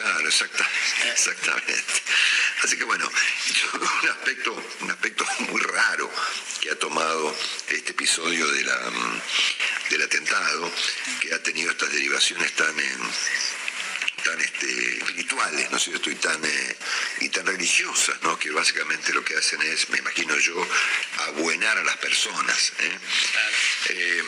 Claro, 0.00 0.26
exacta, 0.26 0.66
exactamente. 1.12 2.02
Así 2.62 2.78
que 2.78 2.84
bueno, 2.84 3.06
un 4.02 4.08
aspecto, 4.08 4.64
un 4.80 4.90
aspecto 4.90 5.26
muy 5.50 5.60
raro 5.60 6.10
que 6.58 6.70
ha 6.70 6.78
tomado 6.78 7.36
este 7.68 7.90
episodio 7.90 8.50
de 8.50 8.64
la, 8.64 8.90
mm, 8.90 9.20
del 9.90 10.02
atentado, 10.02 10.72
que 11.20 11.34
ha 11.34 11.42
tenido 11.42 11.70
estas 11.70 11.92
derivaciones 11.92 12.50
tan 12.54 12.74
tan 14.24 14.40
este, 14.40 14.98
espirituales, 14.98 15.70
¿no 15.70 15.76
es 15.76 15.82
cierto? 15.82 16.10
Y 16.10 16.14
tan, 16.14 16.42
eh, 16.44 16.76
y 17.20 17.28
tan 17.28 17.46
religiosas, 17.46 18.16
¿no? 18.22 18.38
Que 18.38 18.50
básicamente 18.50 19.12
lo 19.12 19.24
que 19.24 19.36
hacen 19.36 19.60
es, 19.62 19.88
me 19.90 19.98
imagino 19.98 20.36
yo, 20.38 20.66
abuenar 21.28 21.76
a 21.78 21.84
las 21.84 21.96
personas. 21.98 22.72
¿eh? 22.78 22.98
Eh, 23.90 24.22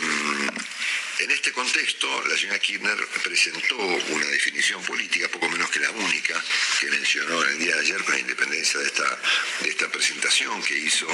en 1.22 1.30
este 1.30 1.52
contexto, 1.52 2.08
la 2.26 2.36
señora 2.36 2.58
Kirchner 2.58 2.98
presentó 3.22 3.76
una 3.76 4.26
definición 4.26 4.82
política, 4.82 5.28
poco 5.28 5.48
menos 5.48 5.70
que 5.70 5.78
la 5.78 5.90
única, 5.90 6.42
que 6.80 6.90
mencionó 6.90 7.42
el 7.44 7.58
día 7.58 7.74
de 7.76 7.80
ayer 7.80 8.02
con 8.02 8.14
la 8.14 8.20
independencia 8.20 8.80
de 8.80 8.86
esta, 8.86 9.20
de 9.60 9.68
esta 9.68 9.88
presentación 9.88 10.60
que 10.64 10.76
hizo 10.76 11.06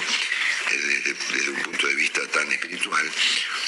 desde, 0.71 1.13
desde, 1.13 1.51
un 1.51 1.63
punto 1.63 1.87
de 1.87 1.95
vista 1.95 2.27
tan 2.29 2.51
espiritual, 2.51 3.11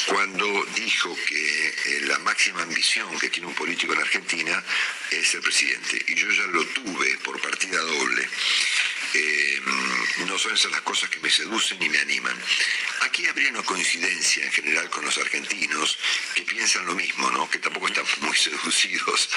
cuando 0.06 0.64
dijo 0.74 1.14
que 1.26 1.68
eh, 1.68 2.00
la 2.06 2.18
máxima 2.20 2.62
ambición 2.62 3.18
que 3.18 3.28
tiene 3.28 3.46
un 3.46 3.54
político 3.54 3.92
en 3.92 4.00
Argentina 4.00 4.64
es 5.10 5.28
ser 5.28 5.42
presidente. 5.42 6.02
Y 6.08 6.14
yo 6.14 6.30
ya 6.30 6.46
lo 6.46 6.64
tuve 6.68 7.18
por 7.18 7.38
partida 7.40 7.78
doble. 7.80 8.28
Eh, 9.14 9.60
no 10.26 10.38
son 10.38 10.54
esas 10.54 10.70
las 10.70 10.82
cosas 10.82 11.10
que 11.10 11.20
me 11.20 11.30
seducen 11.30 11.82
y 11.82 11.88
me 11.88 11.98
animan. 11.98 12.36
Aquí 13.02 13.26
habría 13.26 13.50
una 13.50 13.62
coincidencia 13.62 14.44
en 14.44 14.52
general 14.52 14.88
con 14.90 15.04
los 15.04 15.18
argentinos 15.18 15.98
que 16.34 16.42
piensan 16.42 16.86
lo 16.86 16.94
mismo, 16.94 17.30
¿no? 17.30 17.48
que 17.50 17.58
tampoco 17.58 17.88
están 17.88 18.04
muy 18.20 18.36
seducidos 18.36 19.30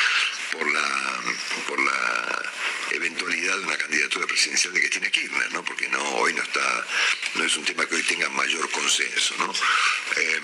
por 0.52 0.72
la, 0.72 1.24
por 1.68 1.80
la 1.80 2.52
eventualidad 2.94 3.57
de 3.57 3.65
una 3.65 3.78
candidatura 3.78 4.26
presidencial 4.28 4.74
de 4.74 4.82
que 4.82 4.90
tiene 4.90 5.11
Kirchner, 5.11 5.52
¿no? 5.52 5.64
porque 5.64 5.88
no, 5.90 6.02
hoy 6.18 6.34
no 6.34 6.44
está, 6.44 6.88
no 7.36 7.44
es 7.44 7.56
un 7.57 7.65
tema 7.65 7.86
que 7.86 7.95
hoy 7.95 8.03
tenga 8.03 8.30
mayor 8.30 8.70
consenso. 8.72 9.36
¿no? 9.40 9.52
Eh, 9.52 10.41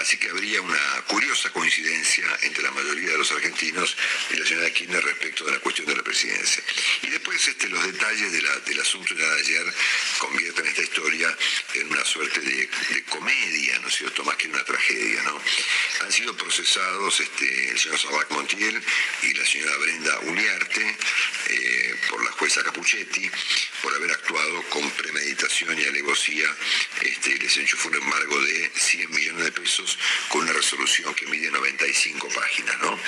así 0.00 0.16
que 0.18 0.28
habría 0.28 0.60
una 0.60 1.02
curiosa 1.06 1.50
coincidencia 1.50 2.24
entre 2.42 2.62
la 2.62 2.70
mayoría 2.72 3.10
de 3.10 3.18
los 3.18 3.30
argentinos 3.32 3.96
y 4.30 4.36
la 4.36 4.46
señora 4.46 4.70
Kirchner 4.70 5.04
respecto 5.04 5.44
de 5.44 5.52
la 5.52 5.58
cuestión 5.60 5.86
de 5.86 5.96
la 5.96 6.02
presidencia. 6.02 6.62
Y 7.02 7.08
después 7.08 7.46
este, 7.46 7.68
los 7.68 7.84
detalles 7.84 8.32
de 8.32 8.42
la, 8.42 8.56
del 8.60 8.80
asunto 8.80 9.14
de 9.14 9.24
ayer 9.24 9.74
convierten 10.18 10.66
esta 10.66 10.82
historia 10.82 11.36
en 11.74 11.90
una 11.90 12.04
suerte 12.04 12.40
de, 12.40 12.68
comedia, 13.08 13.78
¿no 13.80 13.88
es 13.88 13.96
cierto?, 13.96 14.24
más 14.24 14.36
que 14.36 14.48
una 14.48 14.64
tragedia, 14.64 15.22
¿no? 15.22 15.40
Han 16.02 16.12
sido 16.12 16.36
procesados 16.36 17.20
este, 17.20 17.70
el 17.70 17.78
señor 17.78 17.98
Sabac 17.98 18.30
Montiel 18.30 18.82
y 19.22 19.34
la 19.34 19.46
señora 19.46 19.76
Brenda 19.78 20.18
Uliarte 20.20 20.96
por 22.08 22.24
la 22.24 22.32
jueza 22.32 22.62
Capuchetti 22.62 23.30
por 23.82 23.94
haber 23.94 24.10
actuado 24.10 24.62
con 24.70 24.90
premeditación 24.90 25.78
y 25.78 25.84
alevosía, 25.84 26.46
este, 27.02 27.36
les 27.38 27.56
enchufó 27.56 27.88
un 27.88 27.96
embargo 27.96 28.40
de 28.42 28.70
100 28.74 29.10
millones 29.10 29.44
de 29.44 29.52
pesos 29.52 29.98
con 30.28 30.42
una 30.42 30.52
resolución 30.52 31.14
que 31.14 31.26
mide 31.26 31.50
95 31.50 32.28
páginas, 32.28 32.78
¿no? 32.80 32.98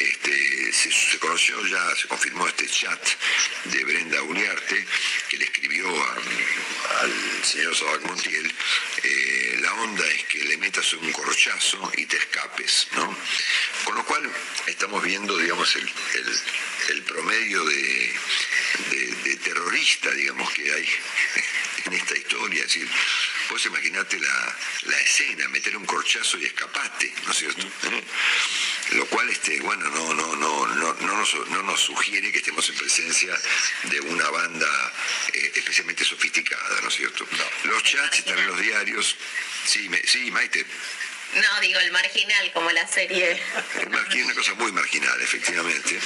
Este, 0.00 0.72
se, 0.72 1.18
conoció 1.18 1.64
ya, 1.66 1.96
se 1.96 2.08
confirmó 2.08 2.46
este 2.46 2.68
chat 2.68 3.08
de 3.64 3.84
Brenda 3.84 4.22
Uliarte, 4.22 4.86
que 5.28 5.36
le 5.36 5.44
escribió 5.44 5.86
al 7.00 7.44
señor 7.44 7.76
Sabac 7.76 8.02
Montiel, 8.02 8.52
eh, 9.02 9.58
la 9.60 9.72
onda 9.74 10.06
es 10.06 10.24
que 10.24 10.44
le 10.44 10.56
metas 10.58 10.92
un 10.94 11.12
corchazo 11.12 11.90
y 11.96 12.06
te 12.06 12.16
escapes, 12.16 12.88
¿no? 12.92 13.16
Con 13.84 13.96
lo 13.96 14.04
cual 14.04 14.30
estamos 14.66 15.02
viendo, 15.02 15.36
digamos, 15.38 15.74
el, 15.76 15.90
el 16.90 17.02
promedio 17.02 17.64
de, 17.64 17.83
de, 17.84 19.14
de, 19.24 19.36
terrorista, 19.36 20.10
digamos, 20.12 20.50
que 20.52 20.72
hay 20.72 20.88
en 21.86 21.92
esta 21.92 22.16
historia. 22.16 22.60
Es 22.60 22.68
decir, 22.68 22.88
vos 23.50 23.66
imaginate 23.66 24.18
la, 24.18 24.56
la 24.82 25.00
escena, 25.00 25.48
meter 25.48 25.76
un 25.76 25.84
corchazo 25.84 26.38
y 26.38 26.44
escapate, 26.44 27.12
¿no 27.24 27.32
es 27.32 27.38
cierto? 27.38 27.66
¿Eh? 27.66 28.04
Lo 28.92 29.06
cual, 29.06 29.28
este, 29.30 29.60
bueno, 29.60 29.88
no, 29.90 30.14
no, 30.14 30.36
no, 30.36 30.66
no, 30.66 30.94
no, 30.94 31.16
nos, 31.16 31.48
no 31.48 31.62
nos 31.62 31.80
sugiere 31.80 32.30
que 32.30 32.38
estemos 32.38 32.68
en 32.68 32.76
presencia 32.76 33.34
de 33.84 34.00
una 34.00 34.28
banda 34.30 34.92
eh, 35.32 35.52
especialmente 35.54 36.04
sofisticada, 36.04 36.80
¿no 36.82 36.88
es 36.88 36.94
cierto? 36.94 37.26
No. 37.30 37.70
Los 37.70 37.82
chats 37.82 38.18
están 38.18 38.38
en 38.38 38.46
los 38.46 38.60
diarios. 38.60 39.16
Sí, 39.66 39.88
me, 39.88 40.02
sí, 40.06 40.30
Maite. 40.30 40.64
No, 41.34 41.60
digo 41.60 41.80
el 41.80 41.90
marginal, 41.90 42.52
como 42.52 42.70
la 42.70 42.86
serie. 42.86 43.40
Una 43.86 44.34
cosa 44.34 44.54
muy 44.54 44.70
marginal, 44.72 45.20
efectivamente. 45.20 45.98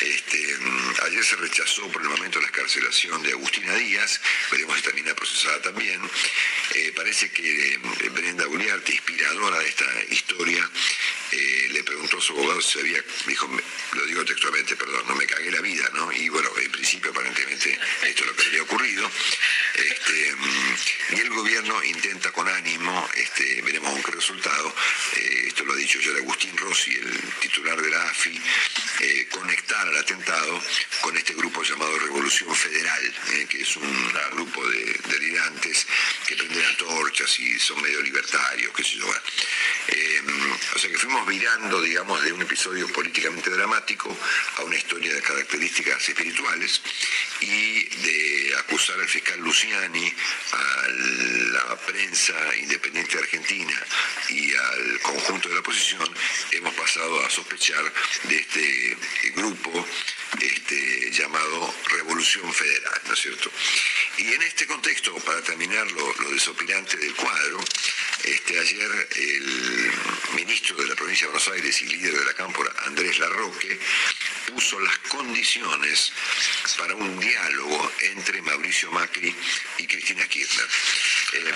Este, 0.00 0.58
ayer 1.06 1.24
se 1.24 1.36
rechazó 1.36 1.86
por 1.88 2.02
el 2.02 2.08
momento 2.08 2.40
la 2.40 2.46
escarcelación 2.46 3.22
de 3.22 3.32
Agustina 3.32 3.74
Díaz, 3.74 4.20
veremos 4.50 4.76
si 4.76 4.82
termina 4.82 5.14
procesada 5.14 5.62
también. 5.62 6.00
Eh, 6.74 6.92
parece 6.96 7.30
que 7.30 7.74
eh, 7.74 7.78
Brenda 8.10 8.46
Uliarte, 8.48 8.92
inspiradora 8.92 9.58
de 9.60 9.68
esta 9.68 9.86
historia, 10.10 10.68
eh, 11.32 11.68
le 11.70 11.82
preguntó 11.82 12.18
a 12.18 12.20
su 12.20 12.34
abogado 12.34 12.60
si 12.60 12.78
había, 12.78 13.02
dijo, 13.26 13.48
lo 13.92 14.06
digo 14.06 14.24
textualmente, 14.24 14.76
perdón, 14.76 15.02
no 15.08 15.14
me 15.14 15.26
cagué 15.26 15.50
la 15.50 15.60
vida, 15.62 15.88
¿no? 15.94 16.12
Y 16.12 16.28
bueno, 16.28 16.50
en 16.58 16.70
principio 16.70 17.10
aparentemente 17.10 17.78
esto 18.02 18.24
es 18.24 18.26
lo 18.26 18.36
que 18.36 18.46
había 18.48 18.62
ocurrido. 18.62 19.10
Este, 19.74 20.34
y 21.12 21.20
el 21.20 21.30
gobierno 21.30 21.82
intenta 21.84 22.30
con 22.32 22.46
ánimo, 22.46 23.08
este, 23.14 23.62
veremos 23.62 23.92
con 23.92 24.02
qué 24.02 24.12
resultado, 24.12 24.74
eh, 25.16 25.44
esto 25.46 25.64
lo 25.64 25.72
ha 25.72 25.76
dicho 25.76 25.98
ya 26.00 26.10
Agustín 26.10 26.54
Rossi, 26.56 26.92
el 26.92 27.20
titular 27.40 27.80
de 27.80 27.90
la 27.90 28.02
AFI, 28.10 28.40
eh, 29.00 29.26
conectar 29.30 29.88
al 29.88 29.96
atentado 29.96 30.62
con 31.00 31.16
este 31.16 31.32
grupo 31.34 31.62
llamado 31.62 31.98
Revolución 31.98 32.54
Federal, 32.54 33.14
que 33.48 33.62
es 33.62 33.76
un 33.76 34.12
grupo 34.32 34.68
de 34.68 35.00
delirantes 35.08 35.86
que 36.26 36.36
prenden 36.36 36.64
antorchas 36.66 37.40
y 37.40 37.58
son 37.58 37.80
medio 37.80 38.02
libertarios, 38.02 38.72
qué 38.74 38.84
sé 38.84 38.96
yo. 38.96 39.08
o 39.08 40.78
sea 40.78 40.90
que 40.90 40.98
fuimos 40.98 41.21
virando, 41.26 41.80
digamos, 41.80 42.22
de 42.22 42.32
un 42.32 42.42
episodio 42.42 42.86
políticamente 42.88 43.50
dramático 43.50 44.16
a 44.56 44.62
una 44.62 44.76
historia 44.76 45.12
de 45.14 45.22
características 45.22 46.08
espirituales 46.08 46.80
y 47.40 47.84
de 47.84 48.54
acusar 48.58 48.98
al 49.00 49.08
fiscal 49.08 49.40
Luciani, 49.40 50.12
a 50.52 50.88
la 50.88 51.76
prensa 51.76 52.34
independiente 52.56 53.18
argentina 53.18 53.74
y 54.28 54.54
al 54.54 55.00
conjunto 55.00 55.48
de 55.48 55.54
la 55.54 55.60
oposición, 55.60 56.08
hemos 56.52 56.74
pasado 56.74 57.24
a 57.24 57.30
sospechar 57.30 57.92
de 58.24 58.36
este 58.36 58.96
grupo 59.34 59.86
este, 60.40 61.10
llamado 61.10 61.74
Revolución 61.90 62.52
Federal, 62.52 63.00
¿no 63.06 63.14
es 63.14 63.20
cierto? 63.20 63.50
Y 64.18 64.32
en 64.32 64.42
este 64.42 64.66
contexto, 64.66 65.14
para 65.16 65.42
terminar 65.42 65.90
lo, 65.92 66.14
lo 66.14 66.30
desopilante 66.30 66.96
del 66.96 67.14
cuadro, 67.14 67.60
este, 68.24 68.58
ayer 68.58 69.08
el 69.16 69.92
ministro 70.34 70.76
de 70.76 70.86
la 70.86 70.94
provincia 70.94 71.11
de 71.20 71.26
Buenos 71.26 71.48
Aires 71.48 71.82
y 71.82 71.86
líder 71.86 72.18
de 72.18 72.24
la 72.24 72.32
Cámpora, 72.32 72.72
Andrés 72.86 73.18
Larroque, 73.18 73.78
puso 74.46 74.80
las 74.80 74.96
condiciones 75.10 76.10
para 76.78 76.94
un 76.94 77.20
diálogo 77.20 77.92
entre 78.00 78.40
Mauricio 78.40 78.90
Macri 78.92 79.34
y 79.78 79.86
Cristina 79.86 80.26
Kirchner. 80.26 80.66
Eh, 81.34 81.52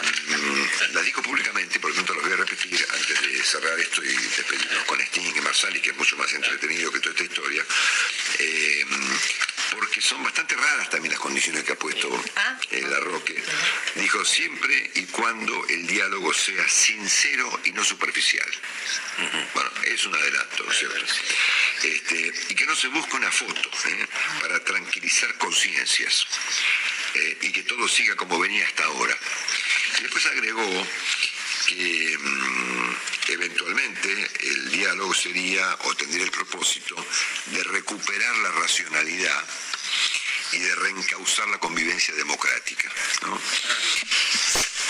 las 0.93 1.05
digo 1.05 1.23
públicamente, 1.23 1.81
por 1.81 1.91
lo 1.91 1.97
tanto 1.97 2.15
las 2.15 2.24
voy 2.24 2.33
a 2.35 2.37
repetir 2.37 2.87
antes 2.93 3.23
de 3.23 3.43
cerrar 3.43 3.81
esto 3.81 4.05
y 4.05 4.09
despedirnos 4.09 4.85
con 4.85 5.01
Sting 5.01 5.33
y 5.35 5.41
Marsali, 5.41 5.81
que 5.81 5.91
es 5.91 5.97
mucho 5.97 6.16
más 6.19 6.33
entretenido 6.35 6.93
que 6.93 7.01
toda 7.01 7.12
esta 7.12 7.24
historia. 7.24 7.65
Eh, 8.39 8.85
porque 9.72 10.01
son 10.01 10.22
bastante 10.22 10.55
raras 10.55 10.90
también 10.90 11.12
las 11.12 11.20
condiciones 11.20 11.64
que 11.64 11.72
ha 11.72 11.78
puesto 11.78 12.09
el 12.70 12.94
Arroque. 12.94 13.43
Dijo 13.94 14.24
siempre 14.24 14.90
y 14.94 15.05
cuando 15.06 15.66
el 15.68 15.86
diálogo 15.86 16.32
sea 16.32 16.68
sincero 16.68 17.60
y 17.64 17.72
no 17.72 17.84
superficial. 17.84 18.48
Bueno, 19.55 19.70
es 19.84 20.06
un 20.06 20.14
adelanto, 20.14 20.70
¿cierto? 20.72 21.05
Este, 21.82 22.32
y 22.48 22.55
que 22.55 22.66
no 22.66 22.76
se 22.76 22.88
busque 22.88 23.16
una 23.16 23.30
foto 23.30 23.70
¿eh? 23.88 24.06
para 24.40 24.62
tranquilizar 24.64 25.36
conciencias 25.38 26.26
eh, 27.14 27.38
y 27.43 27.52
que 27.52 27.62
todo 27.62 27.88
siga 27.88 28.14
como 28.16 28.38
venía 28.38 28.66
hasta 28.66 28.84
ahora. 28.84 29.16
Y 29.98 30.02
después 30.02 30.26
agregó 30.26 30.86
que 31.66 32.19
mm, 32.19 32.97
eventualmente 33.28 34.31
el 34.41 34.70
diálogo 34.70 35.15
sería 35.15 35.77
o 35.85 35.95
tendría 35.95 36.24
el 36.24 36.31
propósito 36.31 36.95
de 37.47 37.62
recuperar 37.65 38.37
la 38.39 38.51
racionalidad 38.53 39.45
y 40.53 40.59
de 40.59 40.74
reencauzar 40.77 41.49
la 41.49 41.59
convivencia 41.59 42.15
democrática. 42.15 42.91
¿no? 43.23 43.41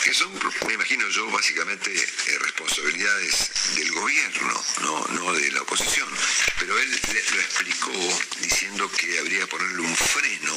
que 0.06 0.14
son, 0.14 0.30
me 0.68 0.74
imagino 0.74 1.08
yo, 1.08 1.28
básicamente 1.32 1.92
eh, 1.92 2.38
responsabilidades 2.38 3.50
del 3.74 3.90
gobierno, 3.90 4.64
no, 4.82 5.04
no 5.08 5.32
de 5.32 5.50
la 5.50 5.62
oposición. 5.62 6.08
Pero 6.60 6.78
él 6.78 6.90
lo 6.90 7.40
explicó 7.40 7.90
diciendo 8.40 8.88
que 8.92 9.18
habría 9.18 9.40
que 9.40 9.46
ponerle 9.48 9.80
un 9.80 9.96
freno 9.96 10.54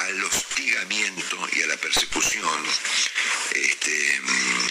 al 0.00 0.24
hostigamiento 0.24 1.48
y 1.52 1.62
a 1.62 1.68
la 1.68 1.76
persecución, 1.76 2.66
este, 3.52 4.20
mm, 4.20 4.68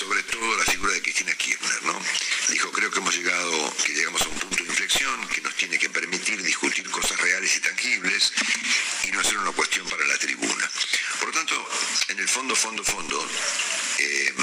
sobre 0.00 0.22
todo 0.22 0.56
la 0.56 0.64
figura 0.64 0.94
de 0.94 1.02
Cristina 1.02 1.34
Kirchner, 1.34 1.82
¿no? 1.82 2.00
Dijo, 2.48 2.72
creo 2.72 2.90
que 2.90 3.00
hemos 3.00 3.14
llegado, 3.14 3.74
que 3.84 3.92
llegamos 3.92 4.22
a 4.22 4.28
un 4.28 4.38
punto 4.38 4.64
de 4.64 4.70
inflexión 4.70 5.28
que 5.28 5.42
nos 5.42 5.54
tiene 5.56 5.78
que 5.78 5.90
permitir 5.90 6.42
discutir 6.42 6.88
cosas 6.90 7.20
reales 7.20 7.54
y 7.54 7.60
tangibles 7.60 8.32
y 9.04 9.10
no 9.10 9.20
hacer 9.20 9.36
una 9.36 9.52
cuestión 9.52 9.86
para 9.90 10.06
la 10.06 10.16
tribuna. 10.16 10.70
Por 11.18 11.28
lo 11.28 11.34
tanto, 11.34 11.68
en 12.08 12.18
el 12.18 12.28
fondo, 12.28 12.56
fondo, 12.56 12.82
fondo, 12.82 13.28
eh, 13.98 14.34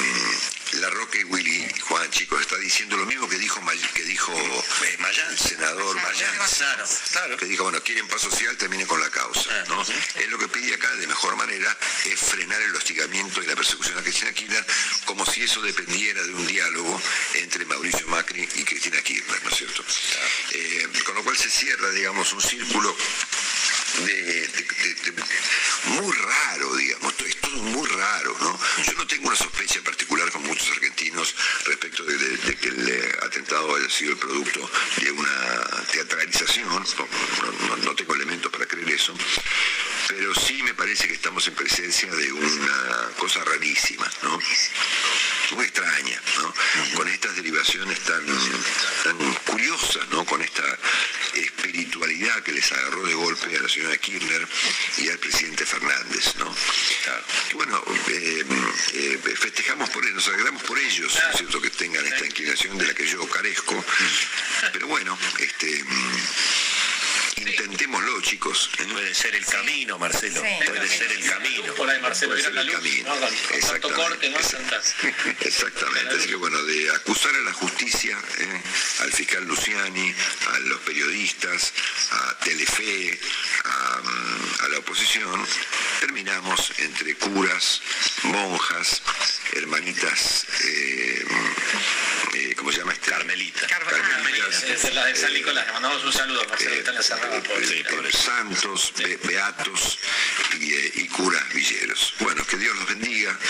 La 0.73 0.89
y 1.13 1.23
Willy, 1.23 1.65
Juan, 1.87 2.11
chicos, 2.11 2.41
está 2.41 2.57
diciendo 2.57 2.97
lo 2.97 3.05
mismo 3.05 3.27
que 3.29 3.37
dijo, 3.37 3.61
May- 3.61 3.79
que 3.93 4.03
dijo 4.03 4.33
eh, 4.33 4.97
Mayán, 4.99 5.37
senador 5.37 5.95
Mayán, 5.95 6.35
Claro, 6.57 6.85
claro. 7.11 7.37
que 7.37 7.45
dijo, 7.45 7.63
bueno, 7.63 7.81
quieren 7.81 8.07
paz 8.07 8.21
social, 8.21 8.55
termine 8.57 8.85
con 8.85 8.99
la 8.99 9.09
causa. 9.09 9.49
¿no? 9.69 9.83
Él 10.15 10.29
lo 10.29 10.37
que 10.37 10.47
pide 10.49 10.75
acá, 10.75 10.93
de 10.95 11.07
mejor 11.07 11.35
manera, 11.37 11.75
es 12.05 12.19
frenar 12.19 12.61
el 12.61 12.75
hostigamiento 12.75 13.41
y 13.41 13.45
la 13.47 13.55
persecución 13.55 13.97
a 13.97 14.01
Cristina 14.03 14.33
Kirchner, 14.33 14.65
como 15.05 15.25
si 15.25 15.41
eso 15.43 15.61
dependiera 15.61 16.21
de 16.23 16.33
un 16.33 16.45
diálogo 16.45 17.01
entre 17.35 17.65
Mauricio 17.65 18.05
Macri 18.07 18.47
y 18.55 18.63
Cristina 18.63 19.01
Kirchner, 19.01 19.43
¿no 19.43 19.49
es 19.49 19.55
cierto? 19.57 19.85
Eh, 20.51 20.87
con 21.05 21.15
lo 21.15 21.23
cual 21.23 21.37
se 21.37 21.49
cierra, 21.49 21.89
digamos, 21.91 22.33
un 22.33 22.41
círculo 22.41 22.95
muy 26.01 26.11
raro, 26.13 26.75
digamos, 26.75 27.13
es 27.25 27.35
todo 27.37 27.57
muy 27.63 27.87
raro, 27.87 28.35
¿no? 28.41 28.59
Yo 28.83 28.93
no 28.93 29.07
tengo 29.07 29.27
una 29.27 29.35
sospecha 29.35 29.81
particular 29.81 30.29
con 30.31 30.43
muchos 30.43 30.69
argentinos 30.71 31.35
respecto 31.65 32.03
de, 32.03 32.17
que 32.57 32.67
el 32.69 32.89
eh, 32.89 33.17
atentado 33.23 33.75
haya 33.75 33.89
sido 33.89 34.11
el 34.13 34.17
producto 34.17 34.69
de 35.01 35.11
una 35.11 35.83
teatralización, 35.91 36.67
no- 36.69 37.77
no 37.77 37.95
tengo 37.95 38.15
elementos 38.15 38.51
para 38.51 38.65
creer 38.65 38.89
eso, 38.89 39.15
pero 40.07 40.33
sí 40.35 40.61
me 40.63 40.73
parece 40.73 41.07
que 41.07 41.13
estamos 41.13 41.47
en 41.47 41.55
presencia 41.55 42.11
de 42.13 42.31
una 42.31 43.09
cosa 43.17 43.43
rarísima, 43.43 44.09
¿no? 44.23 44.39
Muy 45.55 45.65
extraña, 45.65 46.21
¿no? 46.37 46.53
Con 46.95 47.07
estas 47.07 47.35
derivaciones 47.35 47.99
tan, 48.01 48.25
tan 49.03 49.33
curiosas, 49.45 50.07
¿no? 50.09 50.25
Con 50.25 50.41
esta 50.41 50.63
espiritualidad 51.33 52.43
que 52.43 52.51
les 52.51 52.71
agarró 52.71 53.05
de 53.05 53.13
golpe 53.13 53.55
a 53.55 53.61
la 53.61 53.69
señora 53.69 53.97
Kirchner 53.97 54.47
y 54.97 55.09
al 55.09 55.17
presidente 55.19 55.65
Fernández, 55.65 56.35
¿no? 56.37 56.53
Y 57.51 57.53
bueno, 57.55 57.81
eh, 58.09 58.45
eh, 58.93 59.19
festejamos 59.37 59.89
por 59.89 60.03
ellos, 60.03 60.15
nos 60.15 60.27
alegramos 60.27 60.63
por 60.63 60.77
ellos, 60.77 61.13
¿no 61.13 61.29
es 61.31 61.37
cierto? 61.37 61.61
Que 61.61 61.69
tengan 61.69 62.05
esta 62.05 62.25
inclinación 62.25 62.77
de 62.77 62.87
la 62.87 62.93
que 62.93 63.05
yo 63.05 63.27
carezco, 63.29 63.83
pero 64.73 64.87
bueno, 64.87 65.17
este... 65.39 65.83
Intentémoslo, 67.37 68.21
chicos. 68.21 68.69
Puede 68.91 69.13
ser 69.13 69.35
el 69.35 69.45
camino, 69.45 69.97
Marcelo. 69.97 70.41
Sí. 70.41 70.65
Puede 70.65 70.87
ser 70.87 71.11
el 71.11 71.29
camino. 71.29 71.73
Por 71.75 71.89
ahí, 71.89 72.01
Marcelo, 72.01 72.33
Puede 72.33 72.43
ser 72.43 72.57
el 72.57 72.65
luz, 72.65 72.75
camino. 72.75 73.13
Exactamente. 73.53 74.27
Exactamente. 75.41 76.15
Así 76.15 76.27
que 76.27 76.35
bueno, 76.35 76.61
de 76.63 76.91
acusar 76.91 77.33
a 77.35 77.41
la 77.41 77.53
justicia, 77.53 78.17
¿eh? 78.39 78.61
al 79.01 79.11
fiscal 79.13 79.45
Luciani, 79.45 80.13
a 80.53 80.59
los 80.59 80.79
periodistas, 80.81 81.73
a 82.11 82.37
Telefe, 82.39 83.19
a, 83.63 84.01
mm, 84.03 84.65
a 84.65 84.67
la 84.69 84.79
oposición, 84.79 85.45
terminamos 85.99 86.73
entre 86.79 87.15
curas, 87.15 87.81
monjas, 88.23 89.01
hermanitas, 89.53 90.45
eh, 90.65 91.25
eh, 92.33 92.55
¿cómo 92.57 92.71
se 92.71 92.79
llama 92.79 92.93
este? 92.93 93.11
Carmelita. 93.11 93.67
Carmelitas. 93.67 94.63
Es 94.63 94.81
de 94.83 94.91
la 94.91 95.05
de 95.05 95.15
San 95.15 95.33
Nicolás. 95.33 95.65
Le 95.67 95.73
mandamos 95.73 96.03
un 96.03 96.13
saludo 96.13 96.41
a 96.41 96.47
Marcelo, 96.47 96.71
que 96.71 96.77
está 96.79 96.91
en 96.91 96.95
la 96.97 97.03
cerrada. 97.03 97.37
Eh, 97.37 97.85
eh, 97.89 98.11
santos, 98.11 98.93
be- 98.97 99.17
beatos 99.23 99.99
y, 100.59 100.73
eh, 100.73 100.91
y 100.95 101.07
curas 101.07 101.43
villeros. 101.53 102.13
Bueno, 102.19 102.45
que 102.45 102.57
Dios 102.57 102.75
los 102.77 102.87
bendiga. 102.89 103.37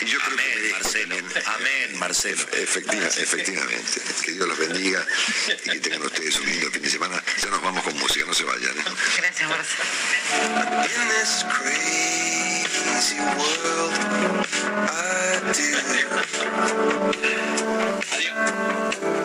y 0.00 0.04
yo 0.06 0.18
creo 0.20 0.36
que 0.36 0.42
Amén, 0.42 0.70
Marcelo. 0.72 1.16
Amén, 1.46 1.98
Marcelo. 1.98 2.42
Efectiva- 2.52 3.06
efectivamente. 3.08 4.00
Que 4.24 4.32
Dios 4.32 4.48
los 4.48 4.58
bendiga 4.58 5.06
y 5.64 5.70
que 5.70 5.80
tengan 5.80 6.02
ustedes 6.02 6.36
un 6.36 6.46
lindo 6.46 6.70
fin 6.70 6.82
de 6.82 6.90
semana. 6.90 7.22
Ya 7.42 7.50
nos 7.50 7.62
vamos 7.62 7.82
con 7.84 7.96
música, 7.98 8.24
no 8.26 8.34
se 8.34 8.44
vayan. 8.44 8.76
¿eh? 8.78 8.84
Gracias, 9.18 9.48
Marcelo. 9.48 9.84
world 13.58 13.92
I 14.76 15.52
do. 15.54 15.66
Adios. 18.12 19.19